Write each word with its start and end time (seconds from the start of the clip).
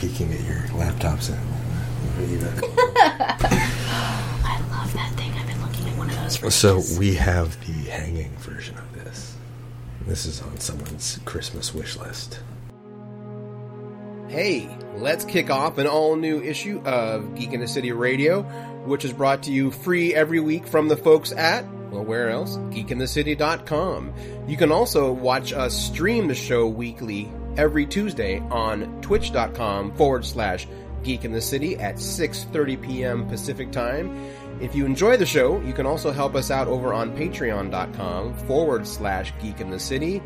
Geeking 0.00 0.32
at 0.34 0.40
your 0.48 0.60
laptops 0.78 1.28
and 1.30 1.38
I 3.40 4.60
love 4.70 4.92
that 4.94 5.12
thing. 5.16 5.32
I've 5.32 5.46
been 5.46 5.60
looking 5.62 5.88
at 5.88 5.96
one 5.98 6.08
of 6.10 6.16
those 6.16 6.36
for 6.36 6.50
So 6.50 6.78
ages. 6.78 6.98
we 6.98 7.14
have 7.14 7.58
the 7.66 7.90
hanging 7.90 8.30
version 8.38 8.76
of 8.78 8.92
this. 8.94 9.36
This 10.06 10.26
is 10.26 10.40
on 10.42 10.58
someone's 10.58 11.18
Christmas 11.24 11.74
wish 11.74 11.96
list. 11.98 12.40
Hey, 14.28 14.68
let's 14.96 15.24
kick 15.24 15.50
off 15.50 15.78
an 15.78 15.86
all 15.86 16.16
new 16.16 16.40
issue 16.42 16.80
of 16.84 17.34
Geek 17.34 17.52
in 17.52 17.60
the 17.60 17.68
City 17.68 17.92
Radio, 17.92 18.42
which 18.84 19.04
is 19.04 19.12
brought 19.12 19.42
to 19.44 19.52
you 19.52 19.70
free 19.70 20.14
every 20.14 20.40
week 20.40 20.66
from 20.66 20.88
the 20.88 20.96
folks 20.96 21.32
at, 21.32 21.64
well, 21.90 22.04
where 22.04 22.30
else? 22.30 22.56
GeekInTheCity.com. 22.56 24.14
You 24.46 24.56
can 24.56 24.70
also 24.72 25.12
watch 25.12 25.52
us 25.52 25.74
stream 25.76 26.28
the 26.28 26.34
show 26.34 26.66
weekly 26.68 27.30
every 27.60 27.84
Tuesday 27.84 28.40
on 28.50 29.02
Twitch.com 29.02 29.94
forward 29.94 30.24
slash 30.24 30.66
Geek 31.02 31.26
in 31.26 31.32
the 31.32 31.42
City 31.42 31.76
at 31.76 31.96
6.30 31.96 32.80
p.m. 32.80 33.28
Pacific 33.28 33.70
Time. 33.70 34.32
If 34.62 34.74
you 34.74 34.86
enjoy 34.86 35.18
the 35.18 35.26
show, 35.26 35.60
you 35.60 35.74
can 35.74 35.84
also 35.84 36.10
help 36.10 36.34
us 36.34 36.50
out 36.50 36.68
over 36.68 36.94
on 36.94 37.14
Patreon.com 37.14 38.32
forward 38.46 38.86
slash 38.86 39.34
Geek 39.42 39.60
in 39.60 39.68
the 39.68 39.78
City. 39.78 40.22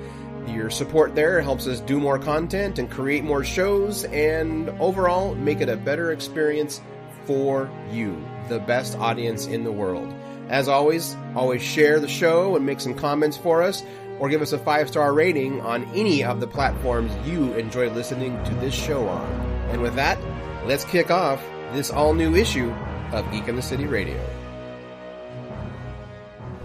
Your 0.47 0.71
support 0.71 1.17
there 1.17 1.41
helps 1.41 1.67
us 1.67 1.81
do 1.81 1.99
more 1.99 2.21
content 2.21 2.79
and 2.79 2.89
create 2.89 3.25
more 3.25 3.43
shows 3.43 4.05
and 4.05 4.69
overall 4.81 5.35
make 5.35 5.61
it 5.61 5.69
a 5.69 5.77
better 5.77 6.13
experience 6.13 6.81
for 7.25 7.69
you, 7.91 8.25
the 8.49 8.61
best 8.61 8.97
audience 8.99 9.47
in 9.47 9.65
the 9.65 9.73
world. 9.73 10.15
As 10.51 10.69
always, 10.69 11.17
always 11.35 11.63
share 11.63 11.99
the 11.99 12.07
show 12.07 12.55
and 12.55 12.65
make 12.65 12.79
some 12.79 12.95
comments 12.95 13.37
for 13.37 13.61
us 13.61 13.83
or 14.19 14.29
give 14.29 14.43
us 14.43 14.53
a 14.53 14.59
five 14.59 14.89
star 14.89 15.13
rating 15.13 15.61
on 15.61 15.85
any 15.95 16.23
of 16.25 16.41
the 16.41 16.47
platforms 16.47 17.13
you 17.27 17.53
enjoy 17.55 17.91
listening 17.91 18.43
to 18.45 18.55
this 18.57 18.75
show 18.75 19.09
on. 19.09 19.31
And 19.71 19.83
with 19.83 19.95
that, 19.97 20.19
let's 20.67 20.85
kick 20.85 21.11
off 21.11 21.43
this 21.73 21.91
all 21.91 22.15
new 22.15 22.35
issue 22.35 22.71
of 23.13 23.31
Geek 23.31 23.49
in 23.49 23.57
the 23.57 23.63
City 23.63 23.87
Radio. 23.87 24.19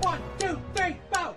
One, 0.02 0.22
two, 0.38 0.60
three, 0.76 0.96
four. 1.12 1.36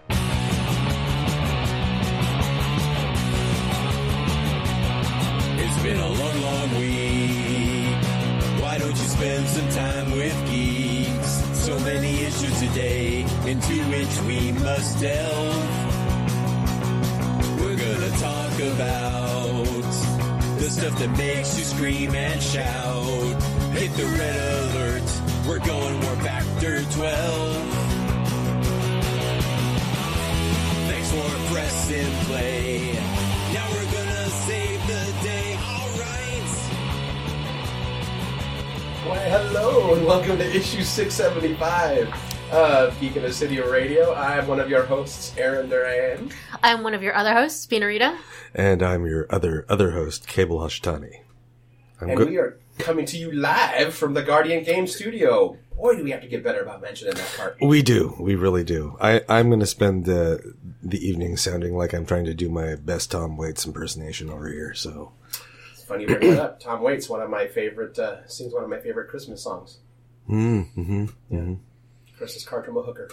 It's 5.59 5.83
been 5.83 5.99
a 5.99 6.09
long, 6.09 6.43
long 6.43 6.71
week. 6.79 7.97
Why 8.63 8.79
don't 8.79 8.91
you 8.91 8.97
spend 8.97 9.47
some 9.49 9.69
time 9.71 10.13
with 10.13 10.51
geeks? 10.51 11.43
So 11.59 11.79
many 11.81 12.23
issues 12.25 12.61
today 12.61 13.23
into 13.47 13.83
which 13.85 14.21
we 14.27 14.53
must 14.53 15.01
delve. 15.01 15.82
Gonna 17.83 18.11
talk 18.11 18.55
about 18.61 19.65
the 20.61 20.71
stuff 20.71 20.97
that 21.01 21.19
makes 21.19 21.59
you 21.59 21.65
scream 21.65 22.15
and 22.15 22.41
shout. 22.41 23.43
Hit 23.73 23.93
the 23.95 24.05
red 24.05 24.37
alert. 24.71 25.03
We're 25.49 25.59
going 25.59 26.01
warp 26.01 26.21
factor 26.21 26.85
12. 26.85 27.57
Thanks 30.87 31.11
for 31.11 31.53
pressing 31.53 32.13
play. 32.27 32.93
Now 33.53 33.69
we're 33.73 33.93
gonna 33.93 34.31
save 34.47 34.81
the 34.87 35.05
day. 35.25 35.57
Alright. 35.57 36.51
Why, 39.09 39.19
hello, 39.19 39.95
and 39.95 40.07
welcome 40.07 40.39
to 40.39 40.57
issue 40.57 40.83
675 40.83 42.32
of 42.53 42.99
Geek 43.01 43.17
in 43.17 43.23
the 43.23 43.33
City 43.33 43.61
Radio. 43.61 44.15
I'm 44.15 44.47
one 44.47 44.61
of 44.61 44.69
your 44.69 44.85
hosts, 44.85 45.35
Aaron 45.39 45.69
Duran. 45.69 46.31
I'm 46.63 46.83
one 46.83 46.95
of 46.95 47.03
your 47.03 47.15
other 47.15 47.33
hosts, 47.33 47.67
Pina 47.67 47.87
Rita. 47.87 48.17
And 48.55 48.83
I'm 48.83 49.07
your 49.07 49.27
other 49.31 49.65
other 49.69 49.93
host, 49.93 50.27
Kaebel 50.27 50.59
Hashitani. 50.61 51.21
I'm 52.01 52.11
And 52.11 52.19
good. 52.19 52.29
we 52.29 52.37
are 52.37 52.59
coming 52.79 53.07
to 53.07 53.17
you 53.17 53.33
live 53.33 53.95
from 53.95 54.15
the 54.15 54.23
Guardian 54.23 54.65
Game 54.65 54.87
Studio. 54.87 55.57
Boy, 55.77 55.97
do 55.97 56.05
we 56.05 56.11
have 56.11 56.21
to 56.21 56.29
get 56.29 56.45
better 56.45 56.61
about 56.61 56.83
mentioning 56.83 57.15
that 57.15 57.35
part. 57.37 57.57
We 57.61 57.83
do. 57.83 58.15
We 58.21 58.35
really 58.35 58.63
do. 58.65 58.97
I, 59.01 59.23
I'm 59.29 59.49
going 59.49 59.61
to 59.61 59.67
spend 59.67 60.05
the 60.05 60.55
the 60.83 60.99
evening 61.07 61.37
sounding 61.37 61.75
like 61.77 61.93
I'm 61.95 62.05
trying 62.07 62.25
to 62.27 62.35
do 62.35 62.49
my 62.51 62.75
best 62.77 63.11
Tom 63.11 63.37
Waits 63.37 63.65
impersonation 63.67 64.29
over 64.31 64.49
here. 64.49 64.75
So 64.75 65.13
It's 65.73 65.85
funny 65.85 66.03
you 66.03 66.09
bring 66.09 66.31
that 66.35 66.39
up. 66.41 66.61
Tom 66.61 66.83
Waits, 66.83 67.09
one 67.09 67.23
of 67.23 67.31
my 67.31 67.47
favorite, 67.47 67.99
uh, 67.99 68.27
sings 68.29 68.53
one 68.53 68.63
of 68.65 68.69
my 68.71 68.79
favorite 68.81 69.09
Christmas 69.09 69.43
songs. 69.43 69.79
mm, 70.29 70.69
hmm 70.75 71.05
hmm 71.31 71.55
Christmas 71.55 71.59
card 72.47 72.65
from 72.65 72.77
a 72.77 72.83
hooker. 72.83 73.09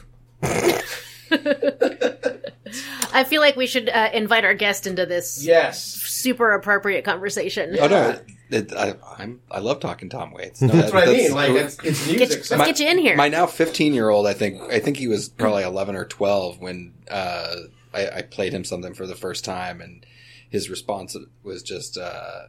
I 3.12 3.24
feel 3.24 3.42
like 3.42 3.56
we 3.56 3.68
should 3.68 3.90
uh, 3.90 4.10
invite 4.14 4.46
our 4.46 4.54
guest 4.54 4.86
into 4.88 5.06
this 5.06 5.44
Yes. 5.44 5.84
super 5.84 6.52
appropriate 6.52 7.04
conversation. 7.04 7.76
Oh 7.80 7.88
no, 7.88 8.20
it, 8.50 8.72
I, 8.76 8.96
I'm 9.18 9.42
I 9.50 9.60
love 9.60 9.80
talking 9.80 10.10
Tom 10.10 10.32
Waits. 10.32 10.62
No, 10.70 10.74
That's 10.74 10.94
what 10.94 11.08
I 11.08 11.12
mean. 11.12 11.34
Like, 11.34 11.52
it's, 11.52 11.78
it's 11.84 12.08
music. 12.08 12.30
Get, 12.30 12.46
so 12.46 12.58
let's 12.58 12.80
get 12.80 12.80
you 12.86 12.88
in 12.92 12.98
here. 13.00 13.16
my 13.16 13.28
now 13.30 13.46
15 13.48 13.94
year 13.94 14.10
old. 14.10 14.28
I 14.28 14.34
think 14.34 14.62
I 14.72 14.80
think 14.80 14.98
he 14.98 15.08
was 15.08 15.30
probably 15.30 15.64
11 15.64 15.96
or 15.96 16.06
12 16.06 16.60
when 16.60 16.94
uh, 17.10 17.56
I, 17.94 18.10
I 18.10 18.22
played 18.22 18.54
him 18.54 18.64
something 18.64 18.94
for 18.94 19.08
the 19.08 19.16
first 19.16 19.44
time, 19.46 19.82
and 19.82 20.06
his 20.50 20.70
response 20.70 21.16
was 21.44 21.64
just. 21.64 21.98
Uh, 21.98 22.48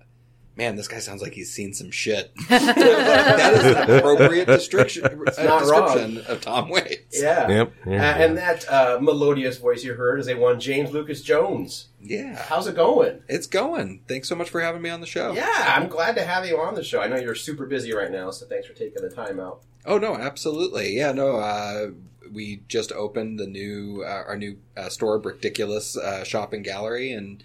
Man, 0.57 0.77
this 0.77 0.89
guy 0.89 0.99
sounds 0.99 1.23
like 1.23 1.33
he's 1.33 1.51
seen 1.51 1.73
some 1.73 1.91
shit. 1.91 2.33
that 2.49 3.53
is 3.55 3.65
an 3.65 3.99
appropriate 3.99 4.47
description, 4.47 5.05
uh, 5.07 5.43
not 5.43 5.63
wrong. 5.67 5.85
description 5.95 6.19
of 6.27 6.41
Tom 6.43 6.69
Waits. 6.69 7.23
yeah. 7.23 7.49
Yep. 7.49 7.73
Uh, 7.87 7.91
Yeah. 7.91 8.17
and 8.19 8.37
that 8.37 8.69
uh, 8.71 8.99
melodious 9.01 9.57
voice 9.59 9.85
you 9.85 9.95
heard 9.95 10.21
is 10.21 10.29
a 10.29 10.35
one 10.35 10.61
James 10.61 10.91
Lucas 10.93 11.23
Jones. 11.23 11.87
Yeah, 12.03 12.37
How's 12.49 12.67
it 12.67 12.75
going? 12.77 13.23
it's 13.29 13.47
going. 13.47 14.03
Thanks 14.09 14.29
so 14.29 14.35
much 14.35 14.51
for 14.51 14.61
having 14.61 14.83
me 14.83 14.91
on 14.91 15.01
the 15.01 15.07
show. 15.07 15.33
Yeah, 15.33 15.75
I'm 15.77 15.89
glad 15.89 16.17
to 16.17 16.25
have 16.25 16.45
you 16.47 16.59
on 16.59 16.75
the 16.75 16.85
show. 16.85 17.01
I 17.01 17.07
know 17.09 17.17
you're 17.17 17.35
super 17.35 17.65
busy 17.67 17.95
right 17.95 18.11
now, 18.11 18.31
so 18.31 18.47
thanks 18.47 18.67
for 18.67 18.75
taking 18.75 19.03
the 19.03 19.11
time 19.11 19.39
out. 19.41 19.63
Oh 19.87 19.99
no, 19.99 20.15
absolutely. 20.17 20.95
Yeah, 20.97 21.13
no. 21.13 21.37
Uh, 21.37 21.91
we 22.31 22.63
just 22.69 22.93
opened 22.93 23.39
the 23.39 23.47
new 23.47 24.03
uh, 24.07 24.25
our 24.27 24.37
new 24.37 24.59
uh, 24.77 24.89
store, 24.89 25.21
Brickdiculous 25.21 25.97
uh, 25.97 26.23
Shopping 26.25 26.63
Gallery 26.63 27.13
in 27.13 27.41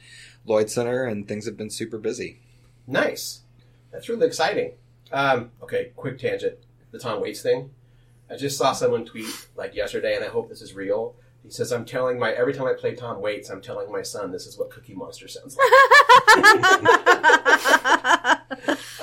Lloyd 0.45 0.69
Center, 0.69 1.05
and 1.05 1.27
things 1.27 1.45
have 1.45 1.55
been 1.57 1.69
super 1.69 1.97
busy. 1.97 2.39
Nice. 2.87 3.41
That's 3.91 4.09
really 4.09 4.27
exciting. 4.27 4.73
Um, 5.11 5.51
okay, 5.61 5.91
quick 5.95 6.19
tangent. 6.19 6.57
The 6.91 6.99
Tom 6.99 7.21
Waits 7.21 7.41
thing. 7.41 7.71
I 8.29 8.35
just 8.35 8.57
saw 8.57 8.73
someone 8.73 9.05
tweet 9.05 9.27
like 9.55 9.75
yesterday, 9.75 10.15
and 10.15 10.25
I 10.25 10.29
hope 10.29 10.49
this 10.49 10.61
is 10.61 10.73
real. 10.73 11.15
He 11.43 11.51
says, 11.51 11.71
"I'm 11.71 11.85
telling 11.85 12.17
my 12.17 12.31
every 12.31 12.53
time 12.53 12.67
I 12.67 12.73
play 12.73 12.95
Tom 12.95 13.21
Waits, 13.21 13.49
I'm 13.49 13.61
telling 13.61 13.91
my 13.91 14.01
son 14.01 14.31
this 14.31 14.47
is 14.47 14.57
what 14.57 14.71
Cookie 14.71 14.95
Monster 14.95 15.27
sounds 15.27 15.55
like." 15.55 15.67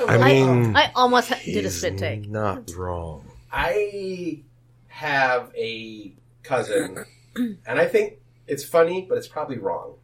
I 0.09 0.19
mean, 0.21 0.77
I 0.77 0.91
almost 0.95 1.29
ha- 1.29 1.39
did 1.45 1.59
a 1.59 1.63
he's 1.63 1.79
spit 1.79 1.99
take. 1.99 2.29
Not 2.29 2.71
wrong. 2.77 3.25
I 3.53 4.41
have 4.89 5.53
a 5.57 6.15
cousin, 6.43 7.05
and 7.37 7.79
I 7.79 7.87
think 7.87 8.15
it's 8.47 8.65
funny, 8.65 9.07
but 9.09 9.19
it's 9.19 9.29
probably 9.29 9.59
wrong. 9.59 9.95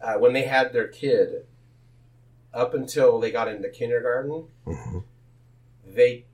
Uh, 0.00 0.14
when 0.14 0.34
they 0.34 0.42
had 0.42 0.74
their 0.74 0.88
kid, 0.88 1.46
up 2.56 2.74
until 2.74 3.20
they 3.20 3.30
got 3.30 3.48
into 3.48 3.68
kindergarten, 3.68 4.48
Mhm. 4.66 5.04
they 5.84 6.24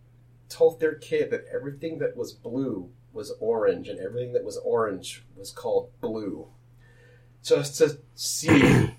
told 0.49 0.81
their 0.81 0.95
kid 0.95 1.31
that 1.31 1.45
everything 1.53 1.99
that 1.99 2.17
was 2.17 2.33
blue 2.33 2.91
was 3.13 3.33
orange, 3.41 3.89
and 3.89 3.99
everything 4.01 4.33
that 4.33 4.45
was 4.45 4.57
orange 4.59 5.25
was 5.37 5.51
called 5.51 5.91
blue. 6.01 6.49
Just 7.43 7.77
to 7.79 7.99
see. 8.15 8.63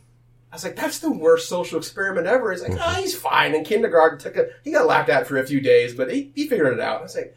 I 0.51 0.55
was 0.55 0.63
like, 0.63 0.75
that's 0.75 0.99
the 0.99 1.11
worst 1.11 1.49
social 1.49 1.79
experiment 1.79 2.27
ever. 2.27 2.51
He's 2.51 2.61
like, 2.61 2.77
oh, 2.79 3.01
he's 3.01 3.15
fine. 3.15 3.55
In 3.55 3.63
kindergarten, 3.63 4.19
took 4.19 4.37
a, 4.37 4.49
he 4.63 4.71
got 4.71 4.85
laughed 4.85 5.09
at 5.09 5.25
for 5.25 5.37
a 5.37 5.47
few 5.47 5.59
days, 5.59 5.95
but 5.95 6.13
he, 6.13 6.31
he 6.35 6.47
figured 6.47 6.73
it 6.73 6.79
out. 6.79 6.99
I 6.99 7.03
was 7.03 7.15
like, 7.15 7.35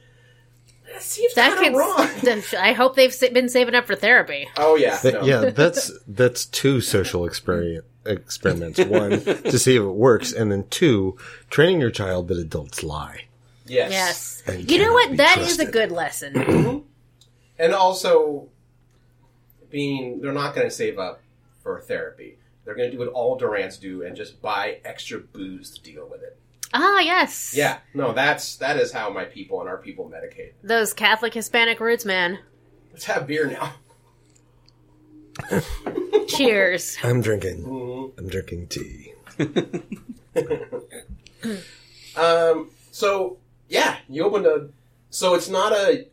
that 0.97 1.03
seems 1.03 1.35
That 1.35 1.55
kind 1.57 1.75
of 1.75 1.79
wrong. 1.79 2.09
kid's, 2.21 2.55
I 2.55 2.73
hope 2.73 2.97
they've 2.97 3.15
been 3.33 3.49
saving 3.49 3.75
up 3.75 3.87
for 3.87 3.95
therapy. 3.95 4.49
Oh 4.57 4.77
yeah, 4.77 4.97
Th- 4.99 5.15
no. 5.15 5.23
Yeah, 5.25 5.51
that's 5.51 5.91
that's 6.07 6.47
two 6.47 6.81
social 6.81 7.25
experience 7.27 7.85
experiments. 8.05 8.79
One 8.79 9.11
to 9.25 9.59
see 9.59 9.77
if 9.77 9.83
it 9.83 9.87
works, 9.87 10.33
and 10.33 10.51
then 10.53 10.67
two, 10.71 11.17
training 11.51 11.81
your 11.81 11.91
child 11.91 12.29
that 12.29 12.39
adults 12.39 12.83
lie. 12.83 13.25
yes, 13.67 13.91
Yes. 13.91 14.43
And 14.47 14.71
You 14.71 14.79
know 14.79 14.85
cannot 14.85 14.95
what? 14.95 15.11
be 15.11 15.17
That 15.17 15.39
is 15.39 15.59
a 15.59 15.67
good 15.71 15.91
lesson. 15.93 16.85
and 17.59 17.75
also 17.75 18.49
being 19.71 20.21
they're 20.21 20.33
not 20.33 20.55
going 20.55 20.67
to 20.67 20.71
save 20.75 20.99
up 20.99 21.21
for 21.63 21.81
therapy. 21.81 22.39
They're 22.65 22.75
going 22.75 22.91
to 22.91 22.97
do 22.97 22.99
what 23.01 23.09
all 23.09 23.39
Durans 23.39 23.79
do 23.81 24.03
and 24.03 24.17
just 24.17 24.41
buy 24.43 24.79
extra 24.85 25.19
booze 25.19 25.71
to 25.71 25.83
deal 25.83 26.09
with 26.11 26.23
it. 26.23 26.39
Ah, 26.75 27.01
yes. 27.01 27.55
Yeah, 27.57 27.79
no, 27.95 28.13
that's 28.13 28.57
that 28.57 28.77
is 28.77 28.93
how 28.93 29.11
my 29.11 29.25
people 29.25 29.61
and 29.61 29.69
our 29.69 29.79
people 29.79 30.11
medicate. 30.11 30.53
Those 30.63 30.93
Catholic 30.93 31.35
Hispanic 31.35 31.81
roots, 31.81 32.05
man. 32.05 32.39
Let's 32.93 33.05
have 33.07 33.27
beer 33.27 33.47
now. 33.47 33.75
Cheers. 36.29 36.97
I'm 37.03 37.21
drinking. 37.21 37.63
Mhm. 37.63 38.19
I'm 38.19 38.29
drinking 38.29 38.69
tea. 38.69 39.13
Um, 42.17 42.71
so 42.93 43.37
yeah, 43.69 43.99
you 44.09 44.25
opened 44.25 44.47
a. 44.47 44.71
So 45.11 45.35
it's 45.35 45.51
not 45.51 45.73
a 45.73 46.09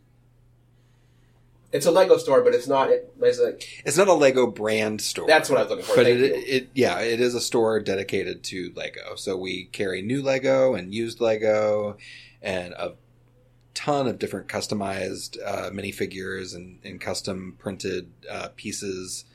It's 1.73 1.87
a 1.87 1.91
Lego 1.91 2.17
store, 2.17 2.43
but 2.43 2.53
it's 2.53 2.67
not. 2.67 2.89
It's 2.91 3.39
like 3.39 3.81
It's 3.83 3.97
not 3.97 4.07
a 4.07 4.13
Lego 4.13 4.45
brand 4.45 5.01
store. 5.01 5.25
that's 5.25 5.49
what 5.49 5.57
I 5.57 5.63
was 5.63 5.71
looking 5.71 5.85
for. 5.85 5.95
but 5.95 6.05
it, 6.05 6.21
it, 6.21 6.69
yeah, 6.75 6.99
it 6.99 7.19
is 7.19 7.33
a 7.33 7.41
store 7.41 7.79
dedicated 7.79 8.43
to 8.45 8.71
Lego. 8.75 9.15
So 9.15 9.35
we 9.35 9.65
carry 9.65 10.03
new 10.03 10.21
Lego 10.21 10.75
and 10.75 10.93
used 10.93 11.19
Lego, 11.19 11.97
and 12.43 12.73
a 12.73 12.93
ton 13.73 14.07
of 14.07 14.19
different 14.19 14.47
customized 14.47 15.37
uh, 15.43 15.71
minifigures 15.71 16.55
and, 16.55 16.79
and 16.83 17.01
custom 17.01 17.55
printed 17.57 18.11
uh, 18.29 18.49
pieces. 18.55 19.25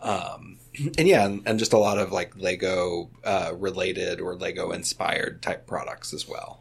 Um, 0.00 0.58
and 0.98 1.06
yeah, 1.06 1.24
and, 1.24 1.42
and 1.46 1.60
just 1.60 1.72
a 1.72 1.78
lot 1.78 1.98
of 1.98 2.10
like 2.10 2.36
Lego 2.36 3.08
uh, 3.22 3.52
related 3.56 4.20
or 4.20 4.34
Lego 4.34 4.72
inspired 4.72 5.42
type 5.42 5.64
products 5.68 6.12
as 6.12 6.28
well. 6.28 6.60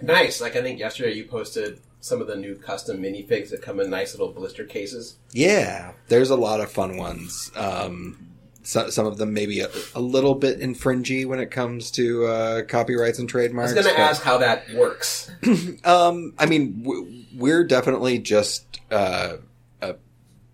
Nice. 0.00 0.40
Like 0.40 0.54
I 0.54 0.62
think 0.62 0.78
yesterday 0.78 1.14
you 1.14 1.24
posted 1.24 1.80
some 2.00 2.20
of 2.20 2.26
the 2.26 2.36
new 2.36 2.54
custom 2.54 3.02
minifigs 3.02 3.50
that 3.50 3.62
come 3.62 3.80
in 3.80 3.90
nice 3.90 4.14
little 4.14 4.32
blister 4.32 4.64
cases. 4.64 5.16
Yeah, 5.32 5.92
there's 6.08 6.30
a 6.30 6.36
lot 6.36 6.60
of 6.60 6.70
fun 6.70 6.96
ones. 6.96 7.50
Um, 7.56 8.28
so, 8.62 8.90
some 8.90 9.06
of 9.06 9.16
them 9.16 9.32
maybe 9.32 9.60
a, 9.60 9.68
a 9.94 10.00
little 10.00 10.34
bit 10.34 10.60
infringy 10.60 11.26
when 11.26 11.40
it 11.40 11.50
comes 11.50 11.90
to 11.92 12.26
uh, 12.26 12.62
copyrights 12.64 13.18
and 13.18 13.28
trademarks. 13.28 13.72
I 13.72 13.76
was 13.76 13.86
going 13.86 13.96
to 13.96 14.02
ask 14.02 14.22
how 14.22 14.38
that 14.38 14.70
works. 14.74 15.30
Um, 15.84 16.34
I 16.38 16.46
mean, 16.46 17.26
we're 17.34 17.64
definitely 17.64 18.18
just 18.18 18.80
uh, 18.90 19.36
uh, 19.80 19.94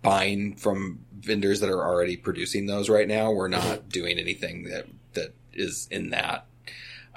buying 0.01 0.55
from 0.55 0.99
vendors 1.19 1.59
that 1.59 1.69
are 1.69 1.83
already 1.83 2.15
producing 2.15 2.67
those 2.67 2.89
right 2.89 3.07
now. 3.07 3.31
We're 3.31 3.49
not 3.49 3.89
doing 3.89 4.17
anything 4.17 4.63
that 4.65 4.85
that 5.13 5.33
is 5.53 5.87
in 5.91 6.11
that 6.11 6.45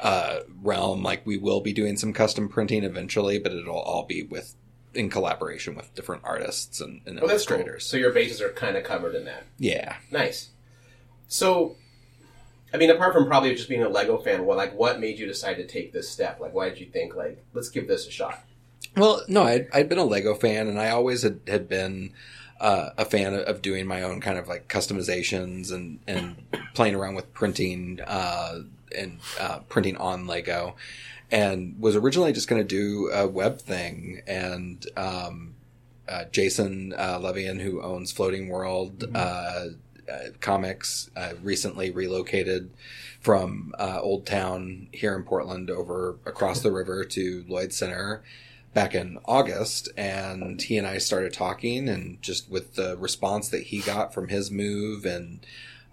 uh, 0.03 0.41
realm. 0.63 1.03
Like 1.03 1.27
we 1.27 1.37
will 1.37 1.61
be 1.61 1.73
doing 1.73 1.97
some 1.97 2.13
custom 2.13 2.49
printing 2.49 2.85
eventually, 2.85 3.39
but 3.39 3.53
it'll 3.53 3.79
all 3.79 4.05
be 4.05 4.23
with 4.23 4.55
in 4.95 5.11
collaboration 5.11 5.75
with 5.75 5.95
different 5.95 6.23
artists 6.25 6.81
and, 6.81 7.03
and 7.07 7.19
Oh, 7.21 7.27
that's 7.27 7.45
cool. 7.47 7.57
illustrators. 7.59 7.85
So 7.85 7.97
your 7.99 8.13
bases 8.13 8.41
are 8.41 8.49
kind 8.51 8.77
of 8.77 8.85
covered 8.85 9.15
in 9.15 9.25
that. 9.27 9.45
Yeah. 9.59 9.97
Nice. 10.11 10.49
So, 11.29 11.77
I 12.73 12.79
mean, 12.79 12.91
apart 12.91 13.13
from 13.13 13.27
probably 13.27 13.55
just 13.55 13.69
being 13.69 13.83
a 13.83 13.89
Lego 13.89 14.19
fan, 14.19 14.45
what 14.47 14.57
like 14.57 14.75
what 14.75 14.99
made 15.01 15.19
you 15.19 15.27
decide 15.27 15.55
to 15.55 15.67
take 15.67 15.93
this 15.93 16.09
step? 16.09 16.41
Like, 16.41 16.55
why 16.55 16.69
did 16.69 16.81
you 16.81 16.87
think 16.87 17.15
like 17.15 17.45
let's 17.53 17.69
give 17.69 17.87
this 17.87 18.07
a 18.07 18.11
shot? 18.11 18.43
Well, 18.97 19.23
no, 19.29 19.43
I'd, 19.45 19.69
I'd 19.73 19.89
been 19.89 19.99
a 19.99 20.05
Lego 20.05 20.35
fan, 20.35 20.67
and 20.67 20.81
I 20.81 20.91
always 20.91 21.23
had, 21.23 21.41
had 21.47 21.69
been 21.69 22.13
uh, 22.59 22.91
a 22.97 23.05
fan 23.05 23.35
of, 23.35 23.41
of 23.43 23.63
doing 23.63 23.87
my 23.87 24.03
own 24.03 24.21
kind 24.21 24.39
of 24.39 24.49
like 24.49 24.67
customizations 24.69 25.71
and, 25.73 26.01
and 26.09 26.37
playing 26.75 26.95
around 26.97 27.15
with 27.15 27.33
printing 27.33 28.01
uh, 28.07 28.61
and 28.97 29.19
uh, 29.41 29.61
printing 29.69 29.97
on 29.97 30.27
Lego, 30.27 30.77
and 31.31 31.79
was 31.79 31.97
originally 31.97 32.33
just 32.33 32.49
going 32.49 32.61
to 32.61 32.69
do 32.69 33.11
a 33.13 33.27
web 33.27 33.61
thing. 33.61 34.23
And 34.27 34.85
um, 34.97 35.55
uh, 36.09 36.25
Jason 36.33 36.95
uh, 36.97 37.19
Leivian, 37.19 37.61
who 37.61 37.83
owns 37.83 38.13
Floating 38.13 38.49
World 38.49 39.05
uh, 39.15 39.67
uh, 40.11 40.19
Comics, 40.41 41.11
uh, 41.17 41.35
recently 41.43 41.91
relocated 41.91 42.71
from 43.21 43.75
uh, 43.79 44.01
Old 44.01 44.27
Town 44.27 44.89
here 44.93 45.15
in 45.15 45.25
Portland 45.25 45.71
over 45.71 46.17
across 46.25 46.61
the 46.61 46.73
river 46.73 47.05
to 47.05 47.45
Lloyd 47.49 47.73
Center 47.73 48.23
back 48.75 48.95
in 48.95 49.19
August, 49.25 49.89
and 49.97 50.61
he 50.63 50.79
and 50.79 50.87
I 50.87 50.99
started 50.99 51.33
talking, 51.33 51.89
and 51.89 52.21
just 52.23 52.51
with 52.51 52.75
the 52.75 52.97
response 52.97 53.49
that 53.49 53.65
he 53.65 53.81
got 53.81 54.15
from 54.15 54.29
his 54.29 54.51
move, 54.51 55.05
and 55.05 55.41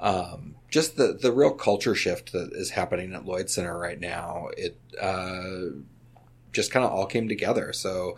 um, 0.06 0.56
just 0.70 0.98
the 0.98 1.18
the 1.20 1.32
real 1.32 1.52
culture 1.52 1.96
shift 1.96 2.32
that 2.32 2.52
is 2.54 2.70
happening 2.70 3.14
at 3.14 3.26
Lloyd 3.26 3.50
Center 3.50 3.78
right 3.78 4.00
now, 4.00 4.50
it 4.56 4.78
uh, 5.02 5.72
just 6.54 6.72
kind 6.72 6.86
of 6.86 6.92
all 6.92 7.08
came 7.08 7.28
together. 7.28 7.74
So, 7.74 8.18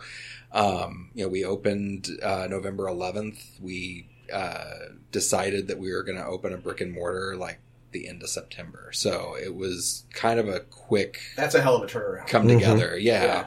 um, 0.52 1.10
you 1.14 1.24
know, 1.24 1.28
we 1.30 1.44
opened 1.44 2.08
uh, 2.22 2.46
November 2.48 2.84
11th. 2.84 3.38
We 3.60 4.06
uh, 4.32 4.74
decided 5.10 5.68
that 5.68 5.78
we 5.78 5.92
were 5.92 6.02
going 6.02 6.18
to 6.18 6.26
open 6.26 6.52
a 6.52 6.58
brick 6.58 6.80
and 6.82 6.92
mortar 6.92 7.36
like 7.36 7.58
the 7.92 8.06
end 8.06 8.22
of 8.22 8.28
September. 8.28 8.90
So 8.92 9.34
it 9.42 9.54
was 9.54 10.04
kind 10.12 10.38
of 10.38 10.46
a 10.46 10.60
quick 10.60 11.20
That's 11.36 11.54
a 11.54 11.62
hell 11.62 11.76
of 11.76 11.82
a 11.82 11.86
turnaround. 11.86 12.26
come 12.26 12.46
together. 12.46 12.98
Yeah. 12.98 13.24
Yeah. 13.24 13.46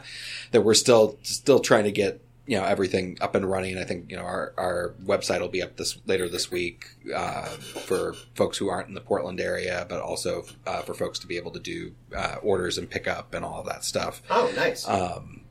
That 0.51 0.61
we're 0.61 0.73
still 0.73 1.19
still 1.21 1.59
trying 1.59 1.83
to 1.83 1.91
get 1.91 2.21
you 2.51 2.57
know 2.57 2.65
everything 2.65 3.18
up 3.21 3.33
and 3.33 3.50
running. 3.50 3.77
I 3.77 3.86
think 3.86 4.12
you 4.12 4.18
know 4.18 4.24
our 4.24 4.53
our 4.57 4.94
website 5.06 5.39
will 5.39 5.48
be 5.48 5.63
up 5.63 5.77
this 5.77 5.98
later 6.06 6.27
this 6.27 6.51
week 6.51 6.86
uh, 7.15 7.45
for 7.45 8.12
folks 8.36 8.57
who 8.57 8.68
aren't 8.68 8.89
in 8.89 8.94
the 8.94 9.00
Portland 9.00 9.39
area, 9.39 9.86
but 9.88 10.01
also 10.01 10.44
uh, 10.68 10.81
for 10.81 10.94
folks 10.94 11.18
to 11.19 11.27
be 11.27 11.38
able 11.38 11.51
to 11.51 11.62
do 11.62 11.94
uh, 12.13 12.36
orders 12.44 12.77
and 12.77 12.89
pick 12.89 13.07
up 13.07 13.33
and 13.33 13.45
all 13.45 13.62
of 13.62 13.68
that 13.68 13.86
stuff. 13.86 14.21
Oh, 14.30 14.51
nice. 14.53 14.86
Um, 14.86 15.44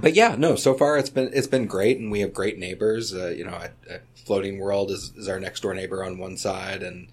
but 0.00 0.14
yeah, 0.14 0.34
no. 0.38 0.56
So 0.56 0.72
far, 0.72 0.96
it's 0.96 1.10
been 1.10 1.28
it's 1.34 1.46
been 1.46 1.66
great, 1.66 1.98
and 1.98 2.10
we 2.10 2.20
have 2.20 2.32
great 2.32 2.58
neighbors. 2.58 3.12
Uh, 3.12 3.28
you 3.28 3.44
know, 3.44 3.52
at, 3.52 3.74
at 3.90 4.02
Floating 4.14 4.60
World 4.60 4.90
is, 4.90 5.12
is 5.14 5.28
our 5.28 5.38
next 5.38 5.60
door 5.60 5.74
neighbor 5.74 6.02
on 6.02 6.16
one 6.16 6.38
side, 6.38 6.82
and 6.82 7.08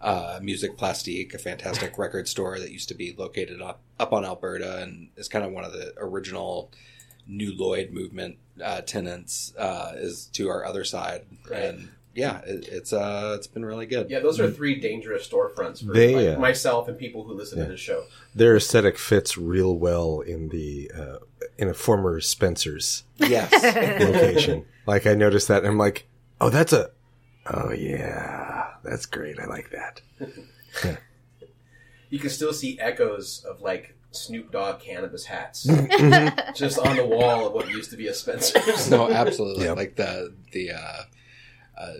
uh, 0.00 0.38
Musique 0.40 0.76
Plastique, 0.76 1.34
a 1.34 1.38
fantastic 1.38 1.98
record 1.98 2.28
store 2.28 2.60
that 2.60 2.70
used 2.70 2.90
to 2.90 2.94
be 2.94 3.12
located 3.18 3.60
up 3.60 3.80
up 3.98 4.12
on 4.12 4.24
Alberta, 4.24 4.82
and 4.82 5.08
is 5.16 5.26
kind 5.26 5.44
of 5.44 5.50
one 5.50 5.64
of 5.64 5.72
the 5.72 5.94
original 5.98 6.70
New 7.26 7.54
Lloyd 7.56 7.90
movement 7.92 8.36
uh, 8.62 8.80
tenants. 8.82 9.54
Uh, 9.56 9.92
is 9.96 10.26
to 10.32 10.48
our 10.48 10.64
other 10.64 10.84
side, 10.84 11.22
Right. 11.50 11.62
and 11.62 11.88
yeah, 12.14 12.38
it, 12.40 12.66
it's 12.68 12.92
uh 12.92 13.34
it's 13.36 13.46
been 13.46 13.64
really 13.64 13.86
good. 13.86 14.10
yeah, 14.10 14.18
those 14.20 14.40
are 14.40 14.50
three 14.50 14.80
dangerous 14.80 15.28
storefronts 15.28 15.84
for 15.86 15.92
They, 15.92 16.14
like, 16.28 16.36
uh, 16.36 16.40
myself 16.40 16.88
and 16.88 16.98
people 16.98 17.22
who 17.24 17.34
listen 17.34 17.58
yeah. 17.58 17.64
to 17.66 17.70
this 17.70 17.80
show. 17.80 18.04
Their 18.34 18.56
aesthetic 18.56 18.98
fits 18.98 19.38
real 19.38 19.76
well 19.78 20.20
in 20.20 20.48
the 20.48 20.90
uh, 20.96 21.18
in 21.56 21.68
a 21.68 21.74
former 21.74 22.20
Spencer's 22.20 23.04
Yes. 23.16 23.52
location. 24.02 24.64
like 24.86 25.06
I 25.06 25.14
noticed 25.14 25.48
that, 25.48 25.58
and 25.58 25.68
I'm 25.68 25.78
like, 25.78 26.06
oh, 26.40 26.50
that's 26.50 26.72
a, 26.72 26.90
oh 27.46 27.70
yeah, 27.72 28.70
that's 28.82 29.06
great. 29.06 29.38
I 29.38 29.46
like 29.46 29.70
that. 29.70 30.00
You 32.10 32.18
can 32.18 32.30
still 32.30 32.52
see 32.52 32.76
echoes 32.80 33.44
of 33.48 33.60
like 33.60 33.94
Snoop 34.12 34.50
Dogg 34.50 34.80
cannabis 34.80 35.24
hats 35.24 35.62
just 36.54 36.78
on 36.78 36.96
the 36.96 37.04
wall 37.04 37.46
of 37.46 37.52
what 37.52 37.68
used 37.70 37.90
to 37.90 37.96
be 37.96 38.08
a 38.08 38.14
Spencer's. 38.14 38.90
no, 38.90 39.10
absolutely. 39.10 39.64
Yep. 39.64 39.76
Like 39.76 39.96
the 39.96 40.34
the 40.52 40.72
uh, 40.72 41.02
uh, 41.78 41.92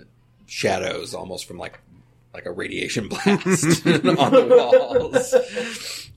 shadows, 0.46 1.14
almost 1.14 1.46
from 1.46 1.58
like 1.58 1.80
like 2.34 2.46
a 2.46 2.52
radiation 2.52 3.08
blast 3.08 3.86
on 3.86 4.02
the 4.02 4.46
walls. 4.50 6.10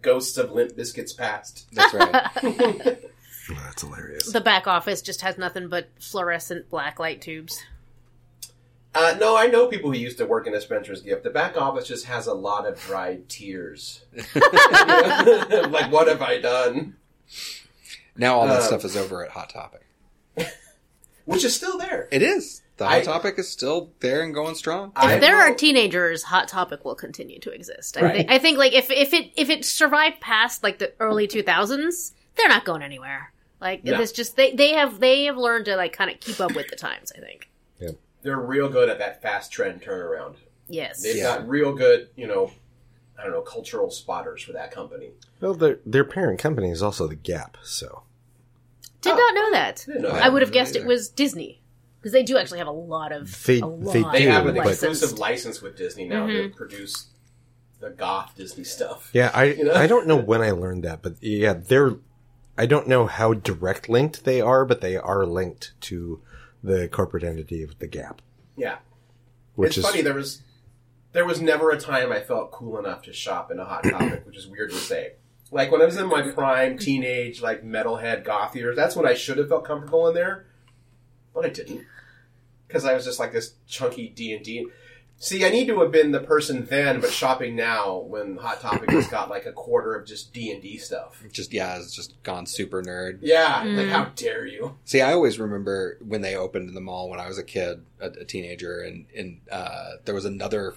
Ghosts 0.00 0.36
of 0.36 0.50
Limp 0.50 0.72
Bizkits 0.72 1.16
past. 1.16 1.66
That's 1.72 1.94
right. 1.94 2.98
That's 3.48 3.82
hilarious. 3.82 4.32
the 4.32 4.40
back 4.40 4.66
office 4.66 5.02
just 5.02 5.20
has 5.20 5.38
nothing 5.38 5.68
but 5.68 5.88
fluorescent 6.00 6.68
black 6.70 6.98
light 6.98 7.20
tubes. 7.20 7.60
Uh, 8.94 9.16
no, 9.18 9.36
I 9.36 9.46
know 9.46 9.68
people 9.68 9.90
who 9.90 9.96
used 9.98 10.18
to 10.18 10.26
work 10.26 10.46
in 10.46 10.54
a 10.54 10.60
Spencer's 10.60 11.00
Gift. 11.00 11.22
The 11.24 11.30
back 11.30 11.56
office 11.56 11.88
just 11.88 12.04
has 12.06 12.26
a 12.26 12.34
lot 12.34 12.66
of 12.66 12.78
dried 12.80 13.28
tears. 13.28 14.04
like, 14.34 15.90
what 15.90 16.08
have 16.08 16.20
I 16.22 16.38
done? 16.40 16.96
Now 18.16 18.38
all 18.40 18.46
that 18.46 18.60
Um, 18.60 18.66
stuff 18.66 18.84
is 18.84 18.96
over 18.96 19.24
at 19.24 19.30
Hot 19.32 19.48
Topic. 19.48 19.86
Which 21.24 21.44
is 21.44 21.54
still 21.56 21.78
there. 21.78 22.08
It 22.10 22.22
is. 22.22 22.60
The 22.76 22.84
Hot 22.86 22.94
I- 22.96 23.00
Topic 23.02 23.38
is 23.38 23.48
still 23.48 23.92
there 24.00 24.22
and 24.22 24.34
going 24.34 24.54
strong. 24.54 24.90
If 24.96 25.02
I 25.02 25.18
there 25.18 25.36
will- 25.36 25.42
are 25.42 25.54
teenagers, 25.54 26.24
Hot 26.24 26.48
Topic 26.48 26.84
will 26.84 26.94
continue 26.94 27.38
to 27.40 27.50
exist. 27.50 27.96
I 27.96 28.02
Right. 28.02 28.16
think. 28.16 28.30
I 28.30 28.38
think 28.38 28.58
like 28.58 28.72
if 28.74 28.90
if 28.90 29.14
it 29.14 29.30
if 29.36 29.48
it 29.48 29.64
survived 29.64 30.20
past 30.20 30.62
like 30.62 30.78
the 30.78 30.92
early 31.00 31.26
two 31.26 31.42
thousands, 31.42 32.12
they're 32.36 32.48
not 32.48 32.64
going 32.64 32.82
anywhere. 32.82 33.32
Like 33.60 33.84
No. 33.84 34.00
it's 34.00 34.12
just 34.12 34.36
they 34.36 34.52
they 34.54 34.72
have 34.72 35.00
they 35.00 35.24
have 35.24 35.36
learned 35.36 35.66
to 35.66 35.76
like 35.76 35.92
kind 35.92 36.10
of 36.10 36.18
keep 36.20 36.40
up 36.40 36.54
with 36.54 36.68
the 36.68 36.76
times. 36.76 37.12
I 37.16 37.20
think. 37.20 37.48
They're 38.22 38.38
real 38.38 38.68
good 38.68 38.88
at 38.88 38.98
that 38.98 39.20
fast 39.22 39.52
trend 39.52 39.82
turnaround. 39.82 40.36
Yes. 40.68 41.02
They've 41.02 41.16
Yeah. 41.16 41.38
got 41.38 41.48
real 41.48 41.72
good, 41.74 42.08
you 42.16 42.26
know, 42.26 42.52
I 43.18 43.24
don't 43.24 43.32
know, 43.32 43.42
cultural 43.42 43.90
spotters 43.90 44.42
for 44.42 44.52
that 44.52 44.70
company. 44.70 45.10
Well, 45.40 45.54
their 45.54 45.78
their 45.84 46.04
parent 46.04 46.38
company 46.38 46.70
is 46.70 46.82
also 46.82 47.06
the 47.06 47.14
Gap, 47.16 47.56
so 47.62 48.04
Did 49.00 49.10
not 49.16 49.34
know 49.34 49.50
that. 49.52 49.84
Didn't 49.86 50.02
know 50.02 50.10
I 50.10 50.12
that. 50.14 50.22
I 50.24 50.28
would 50.28 50.42
have 50.42 50.52
didn't 50.52 50.64
guessed 50.64 50.76
it 50.76 50.86
was 50.86 51.08
Disney 51.08 51.60
because 52.00 52.12
they 52.12 52.22
do 52.22 52.36
actually 52.38 52.58
have 52.58 52.68
a 52.68 52.72
lot 52.72 53.10
of 53.12 53.44
They- 53.44 53.60
a 53.60 53.66
lot 53.66 53.92
they 53.92 54.02
They 54.02 54.22
have 54.22 54.46
an 54.46 54.56
exclusive 54.56 55.18
license 55.18 55.60
with 55.60 55.76
Disney 55.76 56.04
now 56.06 56.26
to 56.26 56.32
Mhm. 56.50 56.54
produce 56.56 57.08
the 57.80 57.90
goth 57.90 58.32
Disney 58.36 58.62
stuff. 58.64 59.10
yeah. 59.12 59.30
I 59.34 59.44
You 59.44 59.64
know? 59.64 59.74
I 59.74 59.88
don't 59.88 60.06
know 60.06 60.16
when 60.16 60.40
I 60.40 60.52
learned 60.52 60.84
that, 60.84 61.02
but 61.02 61.14
yeah, 61.20 61.52
they're. 61.54 61.96
I 62.56 62.66
don't 62.66 62.86
know 62.86 63.06
how 63.06 63.32
direct 63.34 63.88
linked 63.88 64.24
they 64.24 64.40
are, 64.40 64.64
but 64.64 64.80
they 64.82 64.96
are 64.96 65.24
linked 65.26 65.72
to 65.82 66.20
the 66.62 66.88
corporate 66.88 67.24
entity 67.24 67.62
of 67.62 67.78
the 67.78 67.86
Gap, 67.86 68.22
Yeah. 68.56 68.76
which 69.54 69.70
it's 69.70 69.78
is 69.78 69.84
funny, 69.86 70.02
there 70.02 70.14
was 70.14 70.42
there 71.12 71.26
was 71.26 71.42
never 71.42 71.70
a 71.70 71.78
time 71.78 72.10
I 72.10 72.20
felt 72.20 72.50
cool 72.52 72.78
enough 72.78 73.02
to 73.02 73.12
shop 73.12 73.50
in 73.50 73.58
a 73.58 73.64
hot 73.66 73.84
topic, 73.84 74.24
which 74.26 74.36
is 74.36 74.46
weird 74.46 74.70
to 74.70 74.76
say. 74.76 75.12
Like 75.50 75.70
when 75.70 75.82
I 75.82 75.84
was 75.84 75.96
in 75.98 76.06
my 76.08 76.22
prime 76.30 76.78
teenage 76.78 77.42
like 77.42 77.62
metalhead 77.62 78.24
goth 78.24 78.56
years, 78.56 78.74
that's 78.76 78.96
when 78.96 79.06
I 79.06 79.12
should 79.14 79.36
have 79.38 79.48
felt 79.50 79.64
comfortable 79.66 80.08
in 80.08 80.14
there, 80.14 80.46
but 81.34 81.44
I 81.44 81.50
didn't 81.50 81.84
because 82.66 82.86
I 82.86 82.94
was 82.94 83.04
just 83.04 83.18
like 83.18 83.32
this 83.32 83.54
chunky 83.66 84.08
D 84.08 84.32
and 84.32 84.42
D. 84.44 84.66
See, 85.22 85.44
I 85.44 85.50
need 85.50 85.68
to 85.68 85.78
have 85.78 85.92
been 85.92 86.10
the 86.10 86.18
person 86.18 86.66
then, 86.66 87.00
but 87.00 87.12
shopping 87.12 87.54
now 87.54 87.98
when 87.98 88.38
Hot 88.38 88.60
Topic 88.60 88.90
has 88.90 89.06
got 89.06 89.30
like 89.30 89.46
a 89.46 89.52
quarter 89.52 89.94
of 89.94 90.04
just 90.04 90.32
D 90.32 90.50
and 90.50 90.60
D 90.60 90.78
stuff. 90.78 91.22
Just 91.30 91.52
yeah, 91.52 91.76
it's 91.76 91.94
just 91.94 92.20
gone 92.24 92.44
super 92.44 92.82
nerd. 92.82 93.20
Yeah, 93.20 93.62
like 93.64 93.86
how 93.86 94.06
dare 94.16 94.44
you? 94.44 94.78
See, 94.84 95.00
I 95.00 95.12
always 95.12 95.38
remember 95.38 95.96
when 96.04 96.22
they 96.22 96.34
opened 96.34 96.74
the 96.74 96.80
mall 96.80 97.08
when 97.08 97.20
I 97.20 97.28
was 97.28 97.38
a 97.38 97.44
kid, 97.44 97.84
a, 98.00 98.06
a 98.08 98.24
teenager, 98.24 98.80
and 98.80 99.06
and 99.16 99.40
uh, 99.48 99.92
there 100.04 100.14
was 100.14 100.24
another 100.24 100.74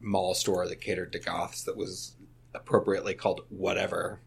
mall 0.00 0.32
store 0.32 0.66
that 0.66 0.80
catered 0.80 1.12
to 1.12 1.18
goths 1.18 1.64
that 1.64 1.76
was 1.76 2.14
appropriately 2.54 3.12
called 3.12 3.42
whatever. 3.50 4.18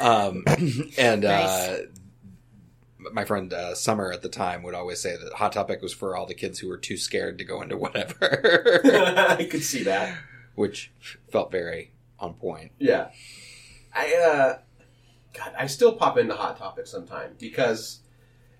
Um, 0.00 0.42
and 0.98 1.24
uh, 1.24 1.76
my 3.12 3.24
friend 3.24 3.52
uh, 3.52 3.74
Summer 3.74 4.12
at 4.12 4.22
the 4.22 4.28
time 4.28 4.62
would 4.62 4.74
always 4.74 5.00
say 5.00 5.16
that 5.16 5.32
Hot 5.34 5.52
Topic 5.52 5.82
was 5.82 5.92
for 5.92 6.16
all 6.16 6.26
the 6.26 6.34
kids 6.34 6.58
who 6.58 6.68
were 6.68 6.76
too 6.78 6.96
scared 6.96 7.38
to 7.38 7.44
go 7.44 7.62
into 7.62 7.76
whatever, 7.76 8.80
I 9.38 9.44
could 9.50 9.62
see 9.64 9.82
that. 9.84 10.16
which 10.54 10.90
felt 11.30 11.50
very 11.50 11.92
on 12.18 12.34
point. 12.34 12.72
Yeah. 12.78 13.10
I 13.94 14.14
uh 14.14 14.58
God, 15.34 15.52
I 15.58 15.66
still 15.66 15.92
pop 15.94 16.18
into 16.18 16.34
Hot 16.34 16.58
Topic 16.58 16.86
sometime 16.86 17.34
because 17.38 18.00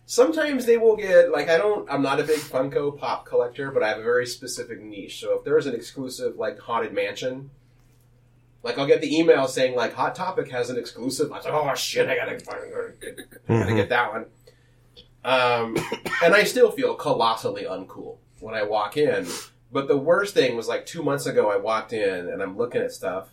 sometimes 0.06 0.64
they 0.66 0.76
will 0.76 0.96
get 0.96 1.30
like 1.32 1.48
I 1.48 1.56
don't 1.58 1.90
I'm 1.90 2.02
not 2.02 2.20
a 2.20 2.24
big 2.24 2.38
Funko 2.38 2.96
Pop 2.98 3.26
collector, 3.26 3.70
but 3.70 3.82
I 3.82 3.88
have 3.88 3.98
a 3.98 4.02
very 4.02 4.26
specific 4.26 4.80
niche. 4.80 5.20
So 5.20 5.38
if 5.38 5.44
there's 5.44 5.66
an 5.66 5.74
exclusive 5.74 6.36
like 6.36 6.58
Haunted 6.60 6.92
Mansion, 6.92 7.50
like 8.62 8.78
I'll 8.78 8.86
get 8.86 9.00
the 9.00 9.16
email 9.16 9.46
saying 9.48 9.74
like 9.74 9.94
Hot 9.94 10.14
Topic 10.14 10.50
has 10.50 10.70
an 10.70 10.78
exclusive. 10.78 11.32
I 11.32 11.36
was 11.36 11.44
like, 11.44 11.54
oh 11.54 11.74
shit, 11.74 12.08
I 12.08 12.16
gotta 12.16 12.38
fucking 12.38 12.72
I 13.48 13.58
gotta 13.60 13.74
get 13.74 13.88
that 13.88 14.12
one. 14.12 14.26
Um, 15.24 15.76
and 16.22 16.34
I 16.34 16.44
still 16.44 16.70
feel 16.70 16.94
colossally 16.94 17.64
uncool 17.64 18.16
when 18.40 18.54
I 18.54 18.62
walk 18.62 18.96
in. 18.96 19.26
But 19.70 19.88
the 19.88 19.96
worst 19.96 20.32
thing 20.34 20.56
was 20.56 20.68
like 20.68 20.86
two 20.86 21.02
months 21.02 21.26
ago, 21.26 21.50
I 21.50 21.56
walked 21.56 21.92
in 21.92 22.28
and 22.28 22.42
I'm 22.42 22.56
looking 22.56 22.80
at 22.80 22.92
stuff, 22.92 23.28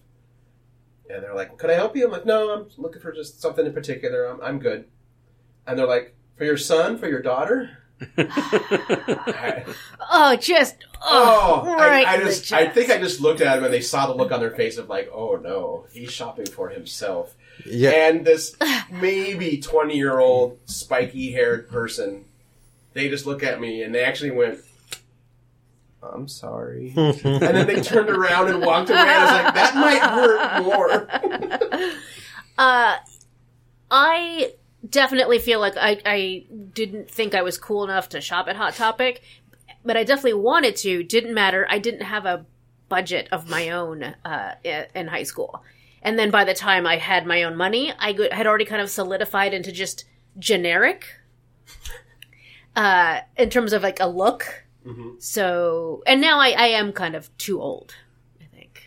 and 1.09 1.23
they're 1.23 1.35
like, 1.35 1.57
"Can 1.57 1.69
I 1.69 1.73
help 1.73 1.95
you?" 1.95 2.05
I'm 2.05 2.11
like, 2.11 2.25
"No, 2.25 2.49
I'm 2.53 2.67
looking 2.77 3.01
for 3.01 3.13
just 3.13 3.41
something 3.41 3.65
in 3.65 3.71
particular. 3.73 4.25
I'm, 4.25 4.41
I'm 4.41 4.59
good." 4.59 4.85
And 5.65 5.79
they're 5.79 5.87
like, 5.87 6.15
"For 6.37 6.43
your 6.43 6.57
son? 6.57 6.97
For 6.97 7.07
your 7.07 7.21
daughter?" 7.21 7.77
I, 8.17 9.63
Oh, 10.11 10.35
just 10.35 10.75
oh, 11.01 11.63
oh, 11.65 11.73
I- 11.77 11.87
right. 11.87 12.07
I, 12.07 12.15
in 12.15 12.21
just, 12.27 12.51
I 12.51 12.67
think 12.67 12.89
I 12.89 12.97
just 12.97 13.21
looked 13.21 13.41
at 13.41 13.57
him 13.57 13.63
and 13.63 13.73
they 13.73 13.81
saw 13.81 14.07
the 14.07 14.13
look 14.13 14.31
on 14.31 14.39
their 14.39 14.51
face 14.51 14.77
of 14.77 14.89
like, 14.89 15.09
"Oh 15.13 15.35
no, 15.35 15.85
he's 15.93 16.11
shopping 16.11 16.45
for 16.47 16.69
himself." 16.69 17.35
Yeah. 17.65 18.09
And 18.09 18.25
this 18.25 18.55
maybe 18.91 19.59
20 19.59 19.95
year 19.95 20.19
old 20.19 20.59
spiky 20.65 21.31
haired 21.31 21.69
person, 21.69 22.25
they 22.93 23.09
just 23.09 23.25
look 23.25 23.43
at 23.43 23.59
me 23.59 23.83
and 23.83 23.93
they 23.93 24.03
actually 24.03 24.31
went, 24.31 24.59
I'm 26.01 26.27
sorry. 26.27 26.93
and 26.95 27.19
then 27.19 27.67
they 27.67 27.81
turned 27.81 28.09
around 28.09 28.49
and 28.49 28.61
walked 28.61 28.89
away. 28.89 28.99
I 28.99 29.23
was 29.23 29.43
like, 29.43 29.53
that 29.55 29.75
might 29.75 30.01
hurt 30.01 30.63
more. 30.63 31.91
Uh, 32.57 32.95
I 33.91 34.53
definitely 34.89 35.39
feel 35.39 35.59
like 35.59 35.75
I, 35.75 36.01
I 36.05 36.45
didn't 36.73 37.11
think 37.11 37.35
I 37.35 37.41
was 37.41 37.57
cool 37.57 37.83
enough 37.83 38.07
to 38.09 38.21
shop 38.21 38.47
at 38.47 38.55
Hot 38.55 38.75
Topic, 38.75 39.21
but 39.83 39.97
I 39.97 40.05
definitely 40.05 40.35
wanted 40.35 40.77
to. 40.77 41.03
Didn't 41.03 41.33
matter. 41.33 41.67
I 41.69 41.79
didn't 41.79 42.03
have 42.03 42.25
a 42.25 42.45
budget 42.87 43.27
of 43.31 43.49
my 43.49 43.71
own 43.71 44.03
uh, 44.03 44.55
in 44.63 45.07
high 45.07 45.23
school. 45.23 45.63
And 46.05 46.17
then 46.19 46.31
by 46.31 46.43
the 46.45 46.53
time 46.53 46.85
I 46.87 46.97
had 46.97 47.25
my 47.25 47.43
own 47.43 47.57
money, 47.57 47.91
I 47.99 48.13
go- 48.13 48.29
had 48.31 48.45
already 48.47 48.63
kind 48.65 48.81
of 48.81 48.89
solidified 48.89 49.53
into 49.53 49.71
just 49.71 50.05
generic 50.39 51.05
uh, 52.75 53.21
in 53.37 53.49
terms 53.49 53.73
of 53.73 53.83
like 53.83 53.99
a 53.99 54.07
look. 54.07 54.63
So, 55.17 56.03
and 56.05 56.21
now 56.21 56.39
I, 56.39 56.49
I 56.51 56.67
am 56.67 56.93
kind 56.93 57.15
of 57.15 57.35
too 57.39 57.59
old, 57.59 57.95
I 58.39 58.45
think. 58.55 58.83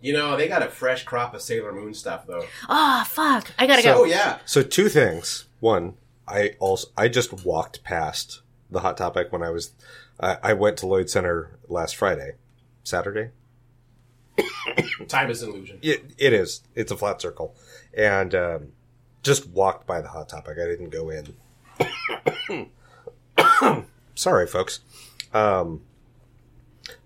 You 0.00 0.14
know, 0.14 0.38
they 0.38 0.48
got 0.48 0.62
a 0.62 0.68
fresh 0.70 1.04
crop 1.04 1.34
of 1.34 1.42
Sailor 1.42 1.70
Moon 1.70 1.92
stuff, 1.92 2.26
though. 2.26 2.46
Ah, 2.66 3.06
fuck. 3.06 3.50
I 3.58 3.66
gotta 3.66 3.86
Oh, 3.92 3.98
go. 3.98 4.04
yeah. 4.04 4.38
So 4.46 4.62
two 4.62 4.88
things. 4.88 5.44
One, 5.60 5.94
I 6.26 6.54
also 6.60 6.88
I 6.96 7.08
just 7.08 7.44
walked 7.44 7.84
past 7.84 8.40
the 8.70 8.80
hot 8.80 8.96
topic 8.96 9.30
when 9.32 9.42
I 9.42 9.50
was 9.50 9.72
I, 10.18 10.38
I 10.42 10.52
went 10.54 10.78
to 10.78 10.86
Lloyd 10.86 11.10
Center 11.10 11.58
last 11.68 11.94
Friday, 11.96 12.36
Saturday. 12.84 13.32
Time 15.08 15.30
is 15.30 15.42
an 15.42 15.50
illusion. 15.50 15.78
It, 15.82 16.12
it 16.18 16.32
is. 16.32 16.62
It's 16.74 16.90
a 16.90 16.96
flat 16.96 17.20
circle, 17.20 17.54
and 17.96 18.34
um, 18.34 18.72
just 19.22 19.48
walked 19.48 19.86
by 19.86 20.00
the 20.00 20.08
hot 20.08 20.28
topic. 20.28 20.58
I 20.58 20.66
didn't 20.66 20.90
go 20.90 21.10
in. 21.10 21.36
Sorry, 24.14 24.46
folks. 24.46 24.80
Um, 25.32 25.82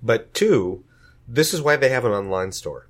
but 0.03 0.35
two, 0.35 0.85
this 1.27 1.55
is 1.55 1.63
why 1.63 1.77
they 1.77 1.89
have 1.89 2.05
an 2.05 2.13
online 2.13 2.53
store. 2.53 2.89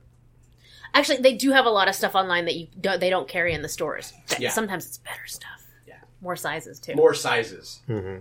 Actually, 0.94 1.18
they 1.18 1.34
do 1.34 1.52
have 1.52 1.66
a 1.66 1.70
lot 1.70 1.88
of 1.88 1.94
stuff 1.94 2.14
online 2.14 2.44
that 2.46 2.56
you 2.56 2.68
don't, 2.80 3.00
they 3.00 3.10
don't 3.10 3.28
carry 3.28 3.52
in 3.52 3.62
the 3.62 3.68
stores. 3.68 4.12
Yeah. 4.38 4.50
Sometimes 4.50 4.86
it's 4.86 4.98
better 4.98 5.26
stuff. 5.26 5.66
Yeah. 5.86 5.96
More 6.20 6.36
sizes 6.36 6.80
too. 6.80 6.94
More 6.94 7.14
sizes. 7.14 7.80
Mm-hmm. 7.88 8.18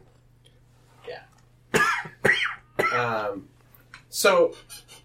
Yeah. 1.07 2.93
um, 2.93 3.47
so, 4.09 4.53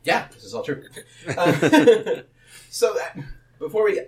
yeah, 0.04 0.28
this 0.32 0.44
is 0.44 0.54
all 0.54 0.62
true. 0.62 0.82
Uh, 1.28 2.22
so, 2.68 2.94
that, 2.94 3.18
before 3.58 3.84
we 3.84 4.00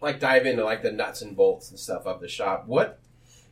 like 0.00 0.20
dive 0.20 0.46
into 0.46 0.64
like 0.64 0.82
the 0.82 0.92
nuts 0.92 1.22
and 1.22 1.36
bolts 1.36 1.70
and 1.70 1.78
stuff 1.78 2.06
of 2.06 2.20
the 2.20 2.28
shop, 2.28 2.66
what 2.66 3.00